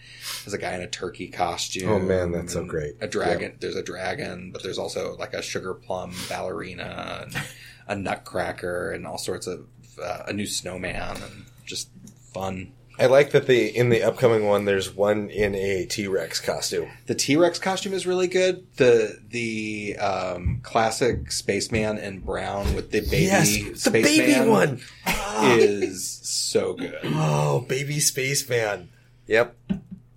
there's 0.44 0.54
a 0.54 0.58
guy 0.58 0.76
in 0.76 0.82
a 0.82 0.88
turkey 0.88 1.28
costume. 1.28 1.90
Oh, 1.90 2.00
man, 2.00 2.32
that's 2.32 2.54
so 2.54 2.64
great. 2.66 2.96
A 3.02 3.08
dragon. 3.08 3.56
There's 3.60 3.76
a 3.76 3.84
dragon, 3.84 4.52
but 4.52 4.64
there's 4.64 4.78
also 4.78 5.16
like 5.18 5.34
a 5.34 5.42
sugar 5.42 5.74
plum 5.74 6.14
ballerina 6.28 7.26
and 7.26 7.44
a 7.88 7.96
nutcracker 7.96 8.92
and 8.92 9.08
all 9.08 9.18
sorts 9.18 9.48
of 9.48 9.66
uh, 10.02 10.24
a 10.28 10.34
new 10.34 10.46
snowman 10.46 11.18
and 11.18 11.46
just 11.66 11.90
fun. 12.34 12.72
I 13.00 13.06
like 13.06 13.32
that 13.32 13.48
the 13.48 13.68
in 13.76 13.90
the 13.90 14.04
upcoming 14.04 14.46
one 14.46 14.66
there's 14.66 14.94
one 14.94 15.30
in 15.30 15.56
a 15.56 15.86
T 15.86 16.08
Rex 16.08 16.42
costume. 16.42 16.90
The 17.06 17.16
T 17.16 17.38
Rex 17.38 17.58
costume 17.58 17.94
is 17.94 18.06
really 18.06 18.28
good. 18.28 18.68
The 18.76 19.18
the 19.30 19.98
um, 19.98 20.60
classic 20.64 21.32
spaceman 21.32 21.98
in 21.98 22.20
brown 22.20 22.76
with 22.76 22.92
the 22.92 23.00
baby 23.00 23.26
yes, 23.26 23.84
the 23.86 23.92
baby 23.92 24.50
one. 24.50 24.82
is 25.44 26.20
so 26.24 26.74
good. 26.74 27.00
Oh, 27.22 27.62
baby 27.62 28.00
spaceman. 28.00 28.90
Yep, 29.28 29.56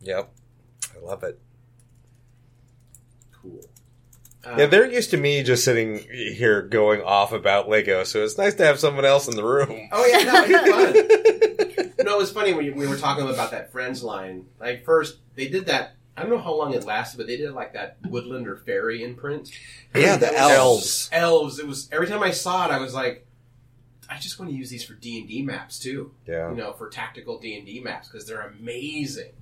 yep. 0.01 0.33
I 0.95 1.05
love 1.05 1.23
it. 1.23 1.39
Cool. 3.41 3.65
Um, 4.45 4.59
Yeah, 4.59 4.67
they're 4.67 4.91
used 4.91 5.11
to 5.11 5.17
me 5.17 5.43
just 5.43 5.65
sitting 5.65 5.99
here 6.11 6.63
going 6.63 7.01
off 7.03 7.33
about 7.33 7.69
Lego, 7.69 8.05
so 8.05 8.25
it's 8.25 8.39
nice 8.39 8.55
to 8.55 8.65
have 8.65 8.79
someone 8.81 9.05
else 9.05 9.29
in 9.29 9.37
the 9.37 9.45
room. 9.45 9.89
Oh 9.93 10.07
yeah, 10.07 10.25
no, 10.25 10.45
it's 10.47 11.77
fun. 11.79 11.93
no, 12.07 12.15
it 12.15 12.19
was 12.19 12.33
funny 12.33 12.53
when 12.53 12.65
you, 12.65 12.75
we 12.75 12.87
were 12.87 12.97
talking 12.97 13.29
about 13.29 13.51
that 13.53 13.71
Friends 13.73 14.03
line. 14.03 14.47
Like 14.61 14.85
first, 14.85 15.19
they 15.35 15.49
did 15.49 15.67
that. 15.67 15.97
I 16.17 16.23
don't 16.23 16.31
know 16.31 16.39
how 16.39 16.55
long 16.55 16.75
it 16.75 16.85
lasted, 16.85 17.17
but 17.17 17.27
they 17.27 17.37
did 17.37 17.53
like 17.53 17.73
that 17.73 17.97
woodland 18.09 18.47
or 18.47 18.57
fairy 18.57 19.03
imprint. 19.03 19.51
Yeah, 19.95 20.17
the 20.17 20.27
elves. 20.37 21.09
Elves. 21.11 21.11
Elves. 21.13 21.59
It 21.59 21.67
was 21.67 21.89
every 21.93 22.07
time 22.07 22.23
I 22.23 22.33
saw 22.33 22.67
it, 22.67 22.71
I 22.71 22.79
was 22.79 22.93
like, 22.95 23.27
I 24.11 24.19
just 24.19 24.39
want 24.39 24.51
to 24.51 24.57
use 24.57 24.69
these 24.69 24.85
for 24.85 24.95
D 24.95 25.19
and 25.21 25.29
D 25.29 25.43
maps 25.43 25.79
too. 25.79 26.13
Yeah. 26.27 26.51
You 26.51 26.57
know, 26.57 26.73
for 26.75 26.91
tactical 26.91 27.39
D 27.39 27.57
and 27.57 27.65
D 27.65 27.81
maps 27.81 28.09
because 28.09 28.27
they're 28.27 28.43
amazing. 28.43 29.33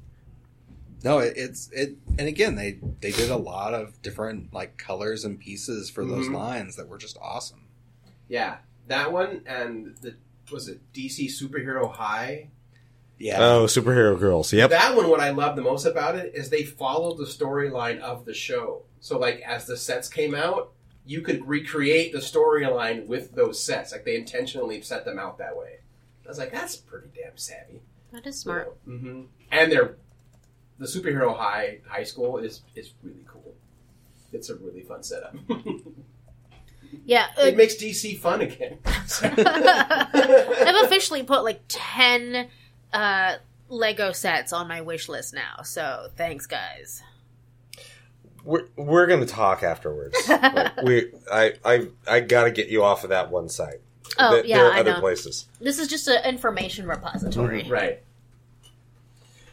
No, 1.02 1.18
it, 1.18 1.34
it's 1.36 1.70
it, 1.72 1.96
and 2.18 2.28
again 2.28 2.54
they 2.56 2.78
they 3.00 3.10
did 3.12 3.30
a 3.30 3.36
lot 3.36 3.72
of 3.74 4.00
different 4.02 4.52
like 4.52 4.76
colors 4.76 5.24
and 5.24 5.38
pieces 5.40 5.88
for 5.90 6.04
those 6.04 6.28
Mhm. 6.28 6.34
lines 6.34 6.76
that 6.76 6.88
were 6.88 6.98
just 6.98 7.16
awesome. 7.20 7.66
Yeah, 8.28 8.58
that 8.88 9.12
one 9.12 9.42
and 9.46 9.96
the 10.02 10.16
was 10.52 10.68
it 10.68 10.80
DC 10.92 11.26
Superhero 11.26 11.90
High. 11.92 12.50
Yeah, 13.18 13.38
Oh, 13.38 13.64
superhero 13.66 14.18
girls. 14.18 14.50
Yep. 14.52 14.70
That 14.70 14.96
one, 14.96 15.10
what 15.10 15.20
I 15.20 15.28
love 15.30 15.54
the 15.54 15.60
most 15.62 15.84
about 15.84 16.16
it 16.16 16.34
is 16.34 16.48
they 16.48 16.64
followed 16.64 17.18
the 17.18 17.24
storyline 17.26 18.00
of 18.00 18.24
the 18.24 18.32
show. 18.32 18.84
So, 19.00 19.18
like, 19.18 19.42
as 19.42 19.66
the 19.66 19.76
sets 19.76 20.08
came 20.08 20.34
out, 20.34 20.72
you 21.04 21.20
could 21.20 21.46
recreate 21.46 22.12
the 22.12 22.18
storyline 22.20 23.06
with 23.06 23.34
those 23.34 23.62
sets. 23.62 23.92
Like, 23.92 24.06
they 24.06 24.16
intentionally 24.16 24.80
set 24.80 25.04
them 25.04 25.18
out 25.18 25.36
that 25.36 25.54
way. 25.56 25.80
I 26.24 26.28
was 26.28 26.38
like, 26.38 26.50
that's 26.50 26.76
pretty 26.76 27.08
damn 27.14 27.36
savvy. 27.36 27.82
That 28.10 28.26
is 28.26 28.38
smart. 28.40 28.74
hmm 28.86 29.24
And 29.52 29.70
they're 29.70 29.96
the 30.80 30.86
superhero 30.86 31.36
high 31.36 31.78
high 31.86 32.02
school 32.02 32.38
is 32.38 32.62
is 32.74 32.94
really 33.04 33.24
cool. 33.28 33.54
It's 34.32 34.50
a 34.50 34.56
really 34.56 34.82
fun 34.82 35.02
setup. 35.04 35.36
Yeah, 37.04 37.26
uh, 37.38 37.44
it 37.46 37.56
makes 37.56 37.76
DC 37.76 38.18
fun 38.18 38.40
again. 38.40 38.78
I've 39.22 40.84
officially 40.84 41.22
put 41.22 41.44
like 41.44 41.60
ten 41.68 42.48
uh, 42.92 43.36
Lego 43.68 44.10
sets 44.10 44.52
on 44.52 44.66
my 44.66 44.80
wish 44.80 45.08
list 45.08 45.32
now. 45.32 45.62
So 45.62 46.08
thanks, 46.16 46.46
guys. 46.46 47.02
We're, 48.44 48.66
we're 48.76 49.06
going 49.06 49.20
to 49.20 49.26
talk 49.26 49.62
afterwards. 49.62 50.16
Like, 50.28 50.82
we, 50.82 51.12
I, 51.30 51.52
I, 51.64 51.88
I 52.08 52.20
got 52.20 52.44
to 52.44 52.50
get 52.50 52.68
you 52.68 52.82
off 52.82 53.04
of 53.04 53.10
that 53.10 53.30
one 53.30 53.48
site. 53.48 53.80
Oh 54.18 54.32
There- 54.36 54.44
yeah, 54.46 54.56
there 54.58 54.66
are 54.66 54.72
I 54.72 54.80
other 54.80 54.94
know. 54.94 55.00
places. 55.00 55.46
This 55.60 55.78
is 55.78 55.86
just 55.88 56.08
an 56.08 56.24
information 56.24 56.86
repository. 56.88 57.68
Right. 57.68 58.02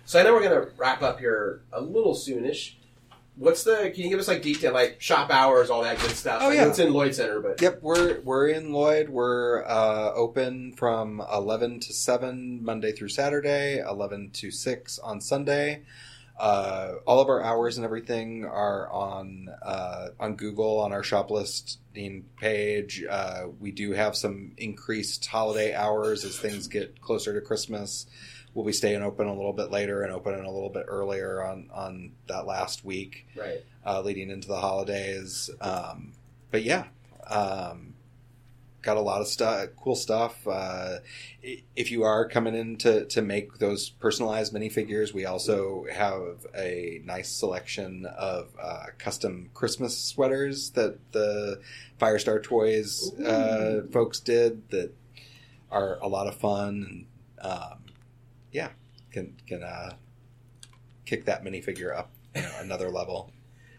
So 0.08 0.18
I 0.18 0.24
know 0.24 0.34
we're 0.34 0.41
gonna 0.43 0.68
wrap 0.78 1.01
up 1.01 1.20
here 1.20 1.64
a 1.74 1.82
little 1.82 2.16
soonish. 2.16 2.76
What's 3.36 3.66
the? 3.66 3.91
Can 3.93 4.05
you 4.05 4.10
give 4.10 4.20
us 4.20 4.30
like 4.30 4.41
detail, 4.41 4.72
like 4.72 5.01
shop 5.01 5.30
hours, 5.30 5.70
all 5.70 5.84
that 5.84 5.99
good 5.99 6.12
stuff? 6.12 6.41
Oh, 6.41 6.47
know 6.47 6.55
yeah. 6.55 6.68
it's 6.68 6.80
in 6.80 6.93
Lloyd 6.93 7.14
Center, 7.14 7.41
but 7.41 7.62
Yep, 7.62 7.80
we're 7.82 8.22
we're 8.22 8.47
in 8.47 8.72
Lloyd. 8.72 9.10
We're 9.10 9.66
uh, 9.66 10.14
open 10.14 10.72
from 10.78 11.22
eleven 11.30 11.82
to 11.82 11.93
seven 11.93 12.64
Monday 12.64 12.93
through 12.93 13.10
Saturday, 13.10 13.80
eleven 13.80 14.30
to 14.36 14.49
six 14.49 14.97
on 14.97 15.20
Sunday. 15.20 15.84
Uh, 16.39 16.93
all 17.05 17.20
of 17.20 17.28
our 17.28 17.43
hours 17.43 17.78
and 17.78 17.84
everything 17.84 18.45
are 18.45 18.89
on 18.89 19.49
uh, 19.62 20.08
on 20.22 20.38
Google 20.38 20.80
on 20.80 20.93
our 20.93 21.03
shop 21.03 21.30
listing 21.30 22.24
page. 22.39 23.03
Uh, 23.10 23.47
we 23.60 23.72
do 23.72 23.91
have 23.91 24.16
some 24.16 24.53
increased 24.55 25.26
holiday 25.26 25.76
hours 25.76 26.24
as 26.24 26.39
things 26.39 26.70
get 26.70 27.01
closer 27.01 27.34
to 27.34 27.45
Christmas. 27.45 28.06
We'll 28.57 28.65
be 28.65 28.73
staying 28.73 29.03
open 29.03 29.27
a 29.27 29.35
little 29.35 29.53
bit 29.53 29.69
later 29.69 30.01
and 30.01 30.11
opening 30.11 30.43
a 30.43 30.51
little 30.51 30.71
bit 30.71 30.85
earlier 30.88 31.43
on 31.43 31.69
on 31.71 32.13
that 32.27 32.47
last 32.47 32.84
week 32.84 33.27
right. 33.35 33.63
uh, 33.85 34.01
leading 34.01 34.31
into 34.31 34.47
the 34.47 34.57
holidays. 34.57 35.51
Um, 35.61 36.13
but 36.49 36.63
yeah, 36.63 36.85
um, 37.29 37.93
got 38.81 38.97
a 38.97 39.01
lot 39.01 39.21
of 39.21 39.27
stuff, 39.27 39.67
cool 39.79 39.95
stuff. 39.95 40.47
Uh, 40.47 40.97
if 41.75 41.91
you 41.91 42.01
are 42.01 42.27
coming 42.27 42.55
in 42.55 42.77
to, 42.77 43.05
to 43.05 43.21
make 43.21 43.59
those 43.59 43.91
personalized 43.91 44.51
minifigures, 44.55 45.13
we 45.13 45.23
also 45.23 45.85
have 45.93 46.47
a 46.55 46.99
nice 47.05 47.29
selection 47.29 48.07
of 48.07 48.49
uh, 48.59 48.85
custom 48.97 49.51
Christmas 49.53 49.95
sweaters 49.95 50.71
that 50.71 50.97
the 51.11 51.61
Firestar 52.01 52.41
Toys 52.41 53.13
uh, 53.19 53.84
folks 53.91 54.19
did 54.19 54.67
that 54.71 54.95
are 55.69 55.99
a 56.01 56.07
lot 56.07 56.25
of 56.25 56.35
fun 56.38 57.05
and 57.39 57.51
um, 57.53 57.86
yeah, 58.57 58.69
can 59.11 59.35
can 59.47 59.61
uh, 59.63 59.93
kick 61.05 61.25
that 61.25 61.43
minifigure 61.43 61.95
up 61.95 62.11
you 62.35 62.41
know, 62.41 62.51
another 62.59 62.89
level. 62.89 63.31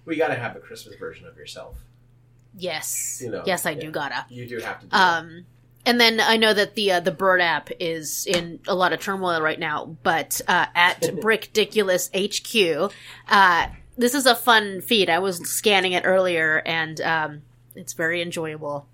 We 0.05 0.17
got 0.17 0.29
to 0.29 0.37
have 0.37 0.55
a 0.57 0.61
Christmas 0.61 0.95
version 0.95 1.27
of 1.27 1.37
yourself. 1.37 1.77
Yes, 2.57 3.21
You 3.23 3.31
know, 3.31 3.43
yes, 3.45 3.67
I 3.67 3.73
yeah. 3.73 3.81
do 3.81 3.91
gotta. 3.91 4.25
You 4.31 4.47
do 4.47 4.59
have 4.61 4.81
to. 4.81 4.87
Do 4.87 4.91
that. 4.91 5.19
Um, 5.19 5.47
and 5.85 6.01
then 6.01 6.21
I 6.21 6.37
know 6.37 6.55
that 6.55 6.77
the 6.77 6.93
uh, 6.93 7.01
the 7.01 7.11
Bird 7.11 7.41
app 7.41 7.71
is 7.81 8.25
in 8.27 8.61
a 8.69 8.75
lot 8.75 8.93
of 8.93 9.01
turmoil 9.01 9.41
right 9.43 9.59
now, 9.59 9.97
but 10.03 10.41
uh, 10.47 10.67
at 10.75 11.01
Brickdiculous 11.23 12.09
HQ, 12.15 12.93
uh, 13.29 13.67
this 13.97 14.15
is 14.15 14.27
a 14.27 14.37
fun 14.37 14.81
feed. 14.81 15.11
I 15.11 15.19
was 15.19 15.39
scanning 15.49 15.93
it 15.93 16.05
earlier, 16.07 16.63
and 16.65 17.01
um, 17.01 17.43
It's 17.75 17.95
very 17.95 18.23
enjoyable. 18.23 18.87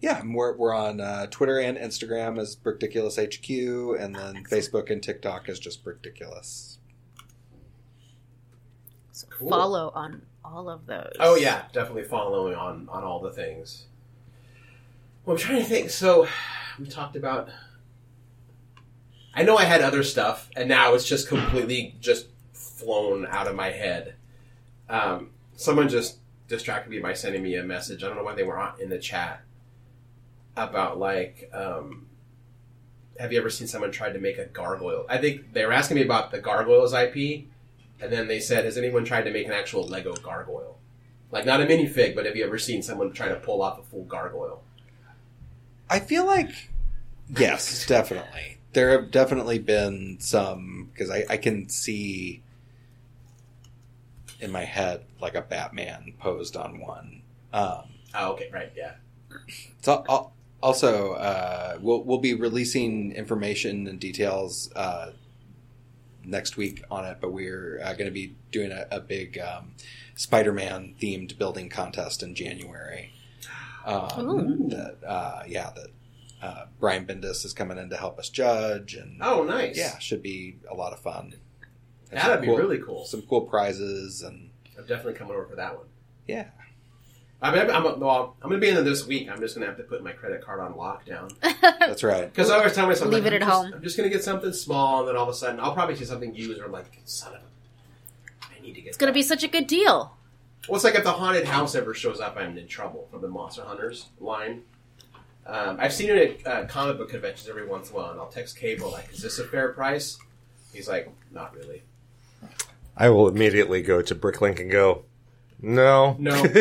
Yeah, 0.00 0.20
and 0.20 0.34
we're, 0.34 0.56
we're 0.56 0.74
on 0.74 1.00
uh, 1.00 1.26
Twitter 1.26 1.58
and 1.58 1.76
Instagram 1.76 2.38
as 2.38 2.54
Brickdiculous 2.54 3.16
HQ, 3.16 4.00
and 4.00 4.14
then 4.14 4.44
Facebook 4.44 4.90
and 4.90 5.02
TikTok 5.02 5.48
is 5.48 5.58
just 5.58 5.84
Brickdiculous. 5.84 6.78
So 9.10 9.26
Cool. 9.30 9.48
Follow 9.48 9.90
on 9.94 10.22
all 10.44 10.70
of 10.70 10.86
those. 10.86 11.12
Oh 11.18 11.34
yeah, 11.34 11.64
definitely 11.72 12.04
following 12.04 12.54
on 12.54 12.88
on 12.88 13.02
all 13.02 13.20
the 13.20 13.32
things. 13.32 13.86
Well, 15.24 15.34
I'm 15.34 15.40
trying 15.40 15.58
to 15.58 15.64
think. 15.64 15.90
So 15.90 16.28
we 16.78 16.86
talked 16.86 17.16
about. 17.16 17.48
I 19.34 19.42
know 19.42 19.56
I 19.56 19.64
had 19.64 19.82
other 19.82 20.04
stuff, 20.04 20.48
and 20.56 20.68
now 20.68 20.94
it's 20.94 21.04
just 21.04 21.28
completely 21.28 21.96
just 22.00 22.28
flown 22.52 23.26
out 23.26 23.46
of 23.48 23.54
my 23.56 23.70
head. 23.70 24.14
Um, 24.88 25.30
someone 25.56 25.88
just 25.88 26.18
distracted 26.46 26.90
me 26.90 27.00
by 27.00 27.12
sending 27.12 27.42
me 27.42 27.56
a 27.56 27.62
message. 27.62 28.02
I 28.02 28.06
don't 28.06 28.16
know 28.16 28.24
why 28.24 28.34
they 28.34 28.44
were 28.44 28.58
on 28.58 28.80
in 28.80 28.88
the 28.88 28.98
chat 28.98 29.42
about 30.58 30.98
like. 30.98 31.50
Um, 31.52 32.06
have 33.18 33.32
you 33.32 33.38
ever 33.40 33.50
seen 33.50 33.66
someone 33.66 33.90
try 33.90 34.10
to 34.12 34.18
make 34.20 34.38
a 34.38 34.44
gargoyle? 34.46 35.04
I 35.08 35.18
think 35.18 35.52
they 35.52 35.64
were 35.66 35.72
asking 35.72 35.96
me 35.96 36.04
about 36.04 36.30
the 36.30 36.38
gargoyles 36.38 36.92
IP, 36.94 37.46
and 38.00 38.12
then 38.12 38.28
they 38.28 38.38
said, 38.40 38.64
"Has 38.64 38.78
anyone 38.78 39.04
tried 39.04 39.22
to 39.24 39.32
make 39.32 39.46
an 39.46 39.52
actual 39.52 39.86
Lego 39.86 40.14
gargoyle? 40.14 40.78
Like 41.30 41.44
not 41.44 41.60
a 41.60 41.66
minifig, 41.66 42.14
but 42.14 42.26
have 42.26 42.36
you 42.36 42.44
ever 42.44 42.58
seen 42.58 42.82
someone 42.82 43.12
try 43.12 43.28
to 43.28 43.36
pull 43.36 43.60
off 43.62 43.78
a 43.78 43.82
full 43.82 44.04
gargoyle?" 44.04 44.62
I 45.90 46.00
feel 46.00 46.26
like, 46.26 46.70
yes, 47.36 47.86
definitely. 47.86 48.58
There 48.74 48.90
have 48.90 49.10
definitely 49.10 49.58
been 49.58 50.18
some, 50.20 50.90
because 50.92 51.10
I, 51.10 51.24
I 51.30 51.36
can 51.38 51.68
see 51.70 52.42
in 54.40 54.52
my 54.52 54.64
head 54.64 55.04
like 55.20 55.34
a 55.34 55.40
Batman 55.40 56.12
posed 56.20 56.56
on 56.56 56.78
one. 56.80 57.22
Um, 57.52 57.84
Oh, 58.14 58.32
okay, 58.32 58.48
right, 58.52 58.70
yeah. 58.76 58.94
So 59.82 60.04
al- 60.08 60.32
also, 60.62 61.12
uh, 61.14 61.78
we'll 61.80 62.02
we'll 62.02 62.18
be 62.18 62.34
releasing 62.34 63.12
information 63.12 63.86
and 63.86 63.98
details 64.00 64.70
uh, 64.74 65.12
next 66.24 66.56
week 66.56 66.82
on 66.90 67.04
it, 67.04 67.18
but 67.20 67.32
we're 67.32 67.80
uh, 67.82 67.92
going 67.92 68.06
to 68.06 68.10
be 68.10 68.34
doing 68.50 68.72
a, 68.72 68.86
a 68.90 69.00
big 69.00 69.38
um, 69.38 69.72
Spider-Man 70.16 70.94
themed 71.00 71.38
building 71.38 71.68
contest 71.68 72.22
in 72.22 72.34
January. 72.34 73.12
Um, 73.86 74.68
that 74.70 74.96
uh, 75.06 75.42
yeah, 75.46 75.70
that 75.74 75.86
uh, 76.42 76.64
Brian 76.78 77.06
Bendis 77.06 77.44
is 77.44 77.52
coming 77.52 77.78
in 77.78 77.88
to 77.90 77.96
help 77.96 78.18
us 78.18 78.28
judge, 78.28 78.94
and 78.94 79.18
Oh, 79.22 79.44
nice. 79.44 79.76
yeah, 79.78 79.98
should 79.98 80.22
be 80.22 80.56
a 80.70 80.74
lot 80.74 80.92
of 80.92 80.98
fun. 81.00 81.34
There's 82.10 82.22
that'd 82.22 82.40
be 82.40 82.46
cool- 82.48 82.56
really 82.56 82.78
cool. 82.78 83.04
Some 83.04 83.22
cool 83.22 83.42
prizes, 83.42 84.22
and 84.22 84.50
I'm 84.76 84.86
definitely 84.86 85.14
coming 85.14 85.34
over 85.34 85.46
for 85.46 85.56
that 85.56 85.76
one. 85.76 85.86
yeah, 86.26 86.48
I 87.40 87.52
mean, 87.54 87.70
I'm, 87.70 87.86
I'm, 87.86 88.00
well, 88.00 88.34
I'm 88.42 88.48
going 88.48 88.60
to 88.60 88.64
be 88.64 88.68
in 88.68 88.74
there 88.74 88.82
this 88.82 89.06
week. 89.06 89.28
I'm 89.30 89.38
just 89.40 89.54
going 89.54 89.62
to 89.64 89.68
have 89.68 89.76
to 89.76 89.84
put 89.84 90.02
my 90.02 90.10
credit 90.10 90.44
card 90.44 90.58
on 90.60 90.74
lockdown 90.74 91.32
that's 91.78 92.02
right. 92.02 92.24
because 92.32 92.50
I 92.50 92.56
always 92.56 92.74
tell 92.74 92.86
myself, 92.88 93.10
Leave 93.12 93.22
like, 93.24 93.32
it 93.32 93.36
I'm 93.36 93.42
at 93.42 93.46
just- 93.48 93.62
home. 93.64 93.74
I'm 93.74 93.82
just 93.82 93.96
going 93.96 94.10
to 94.10 94.14
get 94.14 94.24
something 94.24 94.52
small, 94.52 95.00
and 95.00 95.08
then 95.08 95.16
all 95.16 95.22
of 95.22 95.28
a 95.28 95.34
sudden, 95.34 95.60
I'll 95.60 95.72
probably 95.74 95.94
see 95.94 96.04
something 96.04 96.34
used, 96.34 96.60
or 96.60 96.64
I'm 96.64 96.72
like, 96.72 96.86
son 97.04 97.34
of 97.34 97.40
a, 97.42 98.44
I 98.56 98.60
need 98.60 98.74
to 98.74 98.80
get. 98.80 98.88
It's 98.88 98.96
gonna 98.96 99.12
be 99.12 99.22
such 99.22 99.44
a 99.44 99.48
good 99.48 99.66
deal. 99.68 100.16
Well, 100.68 100.74
it's 100.76 100.84
like 100.84 100.96
if 100.96 101.04
the 101.04 101.12
haunted 101.12 101.44
house 101.46 101.74
ever 101.76 101.94
shows 101.94 102.18
up, 102.20 102.36
I'm 102.36 102.58
in 102.58 102.66
trouble 102.66 103.06
from 103.10 103.20
the 103.22 103.28
Monster 103.28 103.62
Hunters 103.62 104.06
line. 104.20 104.62
Um, 105.46 105.78
I've 105.80 105.92
seen 105.94 106.10
it 106.10 106.44
at 106.44 106.46
uh, 106.46 106.66
comic 106.66 106.98
book 106.98 107.08
conventions 107.08 107.48
every 107.48 107.66
once 107.66 107.88
in 107.88 107.94
a 107.94 107.98
while, 107.98 108.10
and 108.10 108.20
I'll 108.20 108.26
text 108.28 108.58
Kaebel 108.58 108.90
like, 108.92 109.12
"Is 109.12 109.22
this 109.22 109.38
a 109.38 109.44
fair 109.44 109.72
price?" 109.72 110.18
He's 110.74 110.88
like, 110.88 111.08
"Not 111.30 111.54
really." 111.54 111.82
I 112.96 113.08
will 113.10 113.28
immediately 113.28 113.80
go 113.80 114.02
to 114.02 114.14
Bricklink 114.14 114.58
and 114.60 114.70
go, 114.70 115.04
no. 115.60 116.16
No. 116.18 116.44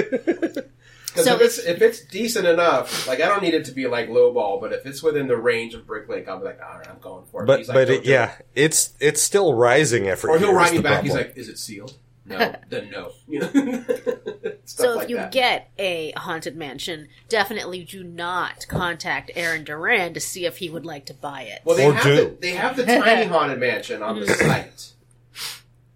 Because 1.18 1.26
So- 1.26 1.36
if 1.36 1.42
it's 1.42 1.58
if 1.58 1.82
it's 1.82 2.02
decent 2.02 2.46
enough, 2.46 3.08
like 3.08 3.22
I 3.22 3.28
don't 3.28 3.42
need 3.42 3.56
it 3.56 3.66
to 3.66 3.72
be 3.72 3.88
like 3.88 4.08
lowball, 4.08 4.62
but 4.62 4.72
if 4.72 4.86
it's 4.86 5.02
within 5.02 5.28
the 5.28 5.38
range 5.38 5.74
of 5.74 5.88
Bricklink, 5.88 6.28
I'll 6.28 6.38
be 6.38 6.46
like, 6.46 6.60
all 6.62 6.78
right, 6.78 6.88
I'm 6.88 7.00
going 7.00 7.26
for 7.32 7.42
it. 7.42 7.48
But 7.48 7.60
He's 7.60 7.70
like, 7.70 7.76
but 7.76 7.90
it, 7.90 8.04
do 8.04 8.10
it." 8.10 8.14
yeah, 8.14 8.36
it's 8.54 8.94
it's 9.00 9.20
still 9.20 9.56
rising 9.56 10.08
every 10.08 10.30
or 10.30 10.38
he'll 10.38 10.54
write 10.54 10.72
me 10.74 10.78
the 10.78 10.84
back. 10.84 11.04
He's 11.04 11.16
like, 11.16 11.34
is 11.36 11.50
it 11.50 11.58
sealed? 11.58 11.98
No, 12.28 12.54
then 12.68 12.90
no. 12.92 13.14
You 13.30 13.40
know, 13.40 13.48
Stuff 13.48 14.64
So 14.66 14.92
if 14.92 14.96
like 14.98 15.10
you 15.10 15.16
that. 15.16 15.32
get 15.32 15.72
a 15.80 16.12
haunted 16.18 16.58
mansion, 16.58 17.08
definitely 17.30 17.86
do 17.86 18.04
not 18.04 18.68
contact 18.68 19.32
Aaron 19.34 19.64
Duran 19.64 20.14
to 20.14 20.20
see 20.20 20.46
if 20.46 20.58
he 20.58 20.70
would 20.70 20.86
like 20.86 21.06
to 21.06 21.14
buy 21.14 21.44
it. 21.44 21.62
Well, 21.64 21.78
they 21.78 21.86
Or 21.86 21.94
have 21.94 22.04
do. 22.04 22.16
the, 22.16 22.38
they 22.42 22.52
have 22.52 22.76
the 22.76 22.86
tiny 22.86 23.28
haunted 23.28 23.60
mansion 23.60 24.04
on 24.04 24.20
the 24.20 24.26
mm. 24.26 24.36
site. 24.46 24.92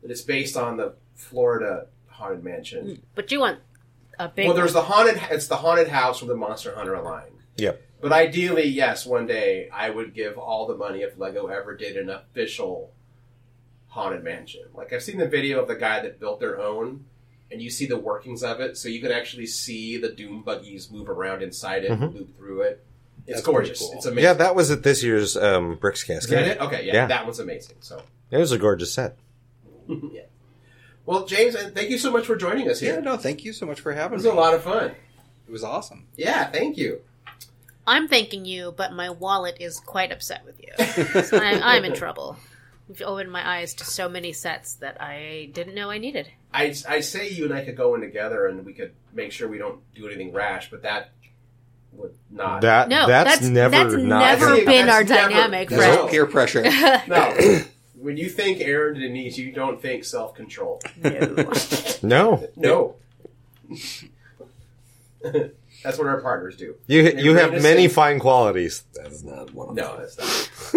That 0.01 0.09
is 0.09 0.21
based 0.21 0.55
on 0.55 0.77
the 0.77 0.93
Florida 1.15 1.87
haunted 2.21 2.43
mansion. 2.43 3.01
but 3.15 3.31
you 3.31 3.39
want 3.39 3.59
a 4.19 4.29
big. 4.29 4.47
Well, 4.47 4.55
there's 4.55 4.73
the 4.73 4.83
haunted. 4.83 5.21
It's 5.31 5.47
the 5.47 5.57
haunted 5.57 5.87
house 5.89 6.21
with 6.21 6.29
the 6.29 6.35
Monster 6.35 6.75
Hunter 6.75 6.99
line. 7.01 7.31
Yep. 7.57 7.81
But 8.01 8.11
ideally, 8.13 8.65
yes, 8.67 9.05
one 9.05 9.27
day 9.27 9.69
I 9.71 9.89
would 9.89 10.13
give 10.13 10.37
all 10.37 10.65
the 10.67 10.75
money 10.75 11.01
if 11.01 11.17
Lego 11.19 11.47
ever 11.47 11.75
did 11.75 11.97
an 11.97 12.09
official 12.09 12.91
haunted 13.89 14.23
mansion. 14.23 14.63
Like 14.73 14.93
I've 14.93 15.03
seen 15.03 15.17
the 15.17 15.27
video 15.27 15.61
of 15.61 15.67
the 15.67 15.75
guy 15.75 16.01
that 16.01 16.19
built 16.19 16.39
their 16.39 16.59
own, 16.59 17.05
and 17.51 17.61
you 17.61 17.69
see 17.69 17.85
the 17.85 17.97
workings 17.99 18.43
of 18.43 18.59
it, 18.59 18.77
so 18.77 18.89
you 18.89 19.01
can 19.01 19.11
actually 19.11 19.45
see 19.45 19.97
the 19.97 20.09
doom 20.09 20.41
buggies 20.43 20.89
move 20.91 21.09
around 21.09 21.43
inside 21.43 21.83
it, 21.83 21.91
and 21.91 22.13
loop 22.13 22.35
through 22.37 22.61
it. 22.61 22.83
It's 23.27 23.37
That's 23.37 23.45
gorgeous. 23.45 23.79
cool. 23.79 23.93
It's 23.93 24.05
amazing. 24.07 24.23
Yeah, 24.23 24.33
that 24.33 24.55
was 24.55 24.71
at 24.71 24.81
this 24.81 25.03
year's 25.03 25.37
um, 25.37 25.75
Bricks 25.75 26.07
Is 26.09 26.25
that 26.27 26.47
it? 26.47 26.59
Okay, 26.59 26.85
yeah, 26.85 26.93
Yeah. 26.93 27.07
that 27.07 27.25
one's 27.25 27.39
amazing. 27.39 27.75
So, 27.81 28.01
It 28.31 28.37
was 28.37 28.51
a 28.51 28.57
gorgeous 28.57 28.93
set. 28.93 29.17
yeah. 29.87 30.21
Well, 31.11 31.25
James, 31.25 31.55
and 31.55 31.75
thank 31.75 31.89
you 31.89 31.97
so 31.97 32.09
much 32.09 32.25
for 32.25 32.37
joining 32.37 32.69
us 32.69 32.79
here. 32.79 32.93
Yeah, 32.93 33.01
no, 33.01 33.17
thank 33.17 33.43
you 33.43 33.51
so 33.51 33.65
much 33.65 33.81
for 33.81 33.91
having 33.91 34.11
me. 34.11 34.23
it 34.23 34.25
was 34.27 34.33
me. 34.33 34.39
a 34.39 34.41
lot 34.41 34.53
of 34.53 34.63
fun. 34.63 34.91
It 35.45 35.51
was 35.51 35.61
awesome. 35.61 36.07
Yeah, 36.15 36.49
thank 36.49 36.77
you. 36.77 37.01
I'm 37.85 38.07
thanking 38.07 38.45
you, 38.45 38.73
but 38.77 38.93
my 38.93 39.09
wallet 39.09 39.57
is 39.59 39.77
quite 39.81 40.13
upset 40.13 40.45
with 40.45 40.61
you. 40.61 40.71
So 41.23 41.37
I, 41.37 41.75
I'm 41.75 41.83
in 41.83 41.95
trouble. 41.95 42.37
You've 42.87 43.01
opened 43.01 43.29
my 43.29 43.45
eyes 43.57 43.73
to 43.75 43.83
so 43.83 44.07
many 44.07 44.31
sets 44.31 44.75
that 44.75 45.01
I 45.01 45.49
didn't 45.51 45.75
know 45.75 45.89
I 45.89 45.97
needed. 45.97 46.29
I, 46.53 46.73
I 46.87 47.01
say 47.01 47.27
you 47.29 47.43
and 47.43 47.53
I 47.53 47.65
could 47.65 47.75
go 47.75 47.93
in 47.95 47.99
together 47.99 48.47
and 48.47 48.65
we 48.65 48.71
could 48.71 48.93
make 49.13 49.33
sure 49.33 49.49
we 49.49 49.57
don't 49.57 49.81
do 49.93 50.07
anything 50.07 50.31
rash, 50.31 50.69
but 50.71 50.83
that 50.83 51.11
would 51.91 52.15
not. 52.29 52.61
That 52.61 52.87
No, 52.87 53.07
that's, 53.07 53.31
that's- 53.31 53.49
never 53.49 53.71
that's 53.71 53.93
not 54.01 54.39
never 54.39 54.55
been 54.63 54.85
that's 54.85 54.89
our 54.89 55.03
never- 55.03 55.29
dynamic, 55.33 55.67
that's 55.69 55.81
Fred. 55.83 55.95
No. 55.95 56.07
Peer 56.07 56.25
pressure. 56.25 56.63
no. 57.07 57.59
when 58.01 58.17
you 58.17 58.29
think 58.29 58.59
Aaron 58.61 58.99
Denise, 58.99 59.37
you 59.37 59.51
don't 59.51 59.81
think 59.81 60.03
self 60.03 60.33
control. 60.35 60.81
No. 62.03 62.47
no. 62.55 62.55
No. 62.55 62.95
That's 65.83 65.97
what 65.97 66.07
our 66.07 66.21
partners 66.21 66.57
do. 66.57 66.75
You 66.87 67.03
They 67.11 67.21
you 67.21 67.35
have 67.35 67.61
many 67.61 67.85
in. 67.85 67.89
fine 67.89 68.19
qualities. 68.19 68.83
That's 68.93 69.23
not 69.23 69.53
one 69.53 69.69
of 69.69 69.75
them. 69.75 69.85
No, 69.85 69.97
them. 69.97 70.01
that's 70.17 70.73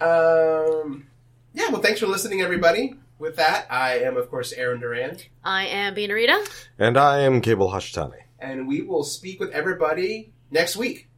not. 0.00 0.82
um, 0.82 1.06
yeah, 1.54 1.68
well, 1.70 1.80
thanks 1.80 2.00
for 2.00 2.06
listening, 2.06 2.42
everybody. 2.42 2.94
With 3.18 3.36
that, 3.36 3.66
I 3.70 4.00
am, 4.00 4.16
of 4.18 4.28
course, 4.30 4.52
Aaron 4.52 4.78
Duran, 4.80 5.16
I 5.42 5.66
am 5.68 5.94
Beanarita. 5.94 6.46
And 6.78 6.98
I 6.98 7.20
am 7.20 7.40
Kaebel 7.40 7.72
Hashitani. 7.72 8.18
and 8.38 8.68
we 8.68 8.82
will 8.82 9.04
speak 9.04 9.40
with 9.40 9.50
everybody 9.52 10.32
next 10.50 10.76
week. 10.76 11.08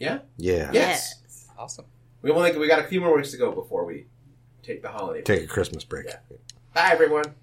Yeah? 0.00 0.18
Yeah. 0.36 0.70
Yes. 0.72 1.14
awesome. 1.56 1.84
We 2.24 2.30
only 2.30 2.56
we 2.56 2.66
got 2.68 2.78
a 2.78 2.84
few 2.84 3.02
more 3.02 3.14
weeks 3.14 3.32
to 3.32 3.36
go 3.36 3.52
before 3.52 3.84
we 3.84 4.06
take 4.62 4.80
the 4.80 4.88
holiday. 4.88 5.20
Take 5.20 5.44
a 5.44 5.46
Christmas 5.46 5.84
break. 5.84 6.06
Bye, 6.72 6.88
everyone. 6.90 7.34